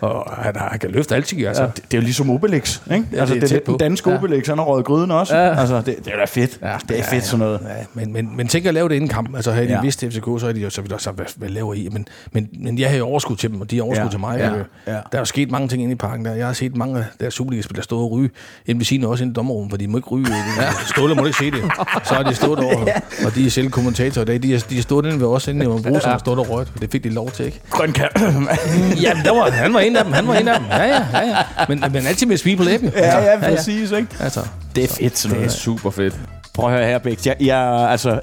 og 0.00 0.32
han, 0.42 0.52
han 0.56 0.78
kan 0.78 0.90
løfte 0.90 1.14
altid, 1.14 1.46
altså. 1.46 1.62
Ja, 1.62 1.68
det, 1.68 1.76
det 1.76 1.94
er 1.96 2.00
jo 2.00 2.02
ligesom 2.04 2.30
Obelix, 2.30 2.80
ikke? 2.92 3.04
Ja, 3.12 3.20
altså, 3.20 3.34
det 3.34 3.42
er 3.42 3.46
det 3.46 3.56
er 3.56 3.60
den 3.64 3.72
på. 3.72 3.76
danske 3.78 4.10
Ja. 4.10 4.16
Obelix, 4.16 4.46
han 4.46 4.58
har 4.58 4.64
røget 4.64 4.84
gryden 4.86 5.10
også. 5.10 5.36
Ja. 5.36 5.60
Altså, 5.60 5.76
det, 5.76 5.96
det 6.04 6.12
er 6.12 6.16
da 6.18 6.24
fedt. 6.24 6.58
Ja, 6.62 6.76
det 6.88 6.98
er 6.98 7.02
fedt 7.02 7.24
sådan 7.24 7.38
noget. 7.38 7.60
Ja, 7.64 7.84
men, 7.94 8.12
men, 8.12 8.36
men 8.36 8.48
tænk 8.48 8.66
at 8.66 8.74
lave 8.74 8.88
det 8.88 8.94
inden 8.94 9.08
kamp. 9.10 9.34
Altså 9.36 9.52
havde 9.52 9.66
de 9.66 9.70
Ja. 9.72 9.76
ja. 9.78 9.82
vidst 9.82 10.00
FCK, 10.00 10.24
så 10.24 10.38
havde 10.40 10.54
de 10.54 10.60
jo 10.60 10.70
så 10.70 10.80
ville 10.82 10.94
også 10.94 11.10
hvad, 11.10 11.26
hvad 11.36 11.48
laver 11.48 11.74
I? 11.74 11.88
Men, 11.92 12.08
men, 12.32 12.48
men 12.60 12.78
jeg 12.78 12.88
havde 12.88 12.98
jo 12.98 13.06
overskud 13.06 13.36
til 13.36 13.50
dem, 13.50 13.60
og 13.60 13.70
de 13.70 13.76
har 13.76 13.82
overskud 13.82 14.04
Ja. 14.04 14.10
til 14.10 14.20
mig. 14.20 14.38
Ja. 14.38 14.50
Øh, 14.56 14.64
Ja. 14.86 14.92
Der 14.92 14.98
er 15.12 15.18
jo 15.18 15.24
sket 15.24 15.50
mange 15.50 15.68
ting 15.68 15.82
inde 15.82 15.92
i 15.92 15.96
parken 15.96 16.24
der. 16.24 16.34
Jeg 16.34 16.46
har 16.46 16.52
set 16.52 16.76
mange 16.76 16.98
af 16.98 17.04
deres 17.20 17.34
Superliga-spillere 17.34 17.84
stå 17.84 17.98
og 18.00 18.10
ryge 18.10 18.30
inde 18.66 18.78
ved 18.78 18.84
siden 18.84 19.04
også 19.04 19.24
inde 19.24 19.32
i 19.32 19.34
dommerrummet, 19.34 19.72
for 19.72 19.76
de 19.76 19.88
må 19.88 19.96
ikke 19.98 20.08
ryge. 20.08 20.26
Ja. 20.60 20.70
Ståle 20.94 21.14
må 21.14 21.24
ikke 21.26 21.38
se 21.38 21.50
det. 21.50 21.62
Så 22.04 22.14
har 22.14 22.22
de 22.22 22.34
stået 22.34 22.58
over, 22.58 22.84
og 23.26 23.34
de 23.34 23.46
er 23.46 23.50
selv 23.50 23.70
kommentatorer 23.70 24.22
i 24.22 24.26
dag. 24.26 24.42
De 24.42 24.52
har, 24.52 24.64
de 24.70 24.74
har 24.74 24.82
stået 24.82 25.06
inde 25.06 25.20
ved 25.20 25.26
os 25.26 25.48
inde 25.48 25.64
i 25.64 25.68
Brug, 25.68 25.82
som 26.02 26.10
har 26.10 26.18
stået 26.18 26.38
og 26.38 26.50
røget. 26.50 26.72
Det 26.80 26.90
fik 26.92 27.04
de 27.04 27.08
lov 27.10 27.30
til, 27.30 27.46
ikke? 27.46 27.60
Grøn 27.70 27.92
kan. 27.96 28.08
Jamen, 29.02 29.24
der 29.24 29.30
var, 29.30 29.50
han 29.50 29.74
var 29.74 29.80
en 29.80 29.96
af 29.96 30.04
dem. 30.04 30.12
Han 30.12 30.28
var 30.28 30.34
en 30.34 30.48
af 30.48 30.58
dem. 30.58 30.68
Ja, 30.70 30.82
ja, 30.82 31.06
ja. 31.12 31.26
ja. 31.28 31.36
Men, 31.68 31.84
men 31.92 32.06
altid 32.06 32.26
med 32.26 32.36
smil 32.36 32.56
på 32.56 32.62
læben. 32.62 32.92
ja, 32.96 33.18
ja, 33.32 33.38
præcis, 33.40 33.90
ikke? 33.90 34.08
Altså, 34.20 34.40
Det 34.76 34.84
er 34.84 34.88
fedt 34.88 35.18
sådan 35.18 35.38
Det 35.38 35.46
er 35.46 35.50
super 35.50 35.90
fedt. 35.90 36.14
Prøv 36.54 36.70
at 36.72 36.78
høre 36.78 36.88
her, 36.88 36.98
Bæk. 36.98 37.26
Jeg, 37.26 37.36
jeg, 37.40 37.88
altså, 37.90 38.20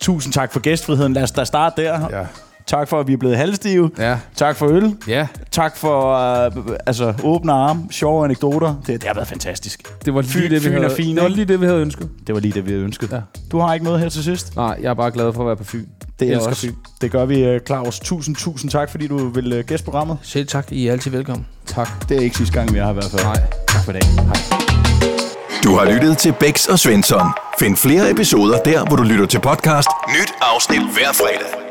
tusind 0.00 0.32
tak 0.32 0.52
for 0.52 0.60
gæstfriheden. 0.60 1.12
Lad 1.12 1.22
os 1.22 1.30
da 1.30 1.44
starte 1.44 1.82
der. 1.82 2.00
Ja. 2.18 2.24
Tak 2.70 2.88
for, 2.88 3.00
at 3.00 3.08
vi 3.08 3.12
er 3.12 3.16
blevet 3.16 3.36
halvstive. 3.36 3.90
Ja. 3.98 4.18
Tak 4.36 4.56
for 4.56 4.66
øl. 4.66 4.96
Ja, 5.08 5.26
Tak 5.50 5.76
for 5.76 6.14
uh, 6.46 6.74
altså, 6.86 7.14
åbne 7.24 7.52
arme, 7.52 7.84
sjove 7.90 8.24
anekdoter. 8.24 8.74
Det, 8.86 9.00
det 9.00 9.04
har 9.04 9.14
været 9.14 9.28
fantastisk. 9.28 10.04
det 10.04 10.14
var 10.14 10.22
lige 10.22 10.42
det, 10.42 10.50
vi 10.50 10.68
Fyn 10.68 10.72
havde, 10.72 10.90
fin, 10.96 11.16
det 11.16 11.22
var 11.22 11.28
lige 11.28 11.44
det, 11.44 11.60
vi 11.60 11.66
havde 11.66 11.80
ønsket. 11.80 12.08
Det 12.26 12.34
var 12.34 12.40
lige 12.40 12.52
det, 12.52 12.66
vi 12.66 12.70
havde 12.70 12.84
ønsket. 12.84 13.12
Ja. 13.12 13.20
Du 13.52 13.58
har 13.58 13.74
ikke 13.74 13.84
noget 13.84 14.00
her 14.00 14.08
til 14.08 14.24
sidst? 14.24 14.56
Nej, 14.56 14.78
jeg 14.82 14.90
er 14.90 14.94
bare 14.94 15.10
glad 15.10 15.32
for 15.32 15.40
at 15.40 15.46
være 15.46 15.56
på 15.56 15.64
Fyn. 15.64 15.84
Det 16.20 16.26
Jeg 16.26 16.28
er 16.28 16.32
elsker 16.36 16.50
også. 16.50 16.66
Fyn. 16.66 16.74
Det 17.00 17.10
gør 17.10 17.24
vi, 17.24 17.44
øh, 17.44 17.60
Claus. 17.66 18.00
Tusind, 18.00 18.36
tusind 18.36 18.70
tak, 18.70 18.90
fordi 18.90 19.06
du 19.06 19.28
vil 19.28 19.52
øh, 19.52 19.64
gæste 19.64 19.84
programmet. 19.84 20.18
selv 20.22 20.46
tak. 20.46 20.72
I 20.72 20.86
er 20.86 20.92
altid 20.92 21.10
velkommen. 21.10 21.46
Tak. 21.66 22.08
Det 22.08 22.16
er 22.16 22.20
ikke 22.20 22.36
sidste 22.36 22.54
gang, 22.54 22.74
vi 22.74 22.78
har 22.78 22.92
hvert 22.92 23.04
fald. 23.04 23.22
Nej. 23.22 23.42
Tak 23.68 23.84
for 23.84 23.92
i 23.92 23.94
dag. 23.94 24.02
Hej. 24.02 24.36
Du 25.64 25.74
har 25.76 25.92
lyttet 25.92 26.18
til 26.18 26.34
Bæks 26.40 26.66
og 26.66 26.78
Svensson. 26.78 27.26
Find 27.58 27.76
flere 27.76 28.10
episoder 28.10 28.58
der, 28.58 28.84
hvor 28.84 28.96
du 28.96 29.02
lytter 29.02 29.26
til 29.26 29.40
podcast. 29.40 29.88
Nyt 30.08 30.32
afsnit 30.40 30.80
hver 30.80 31.12
fredag. 31.12 31.69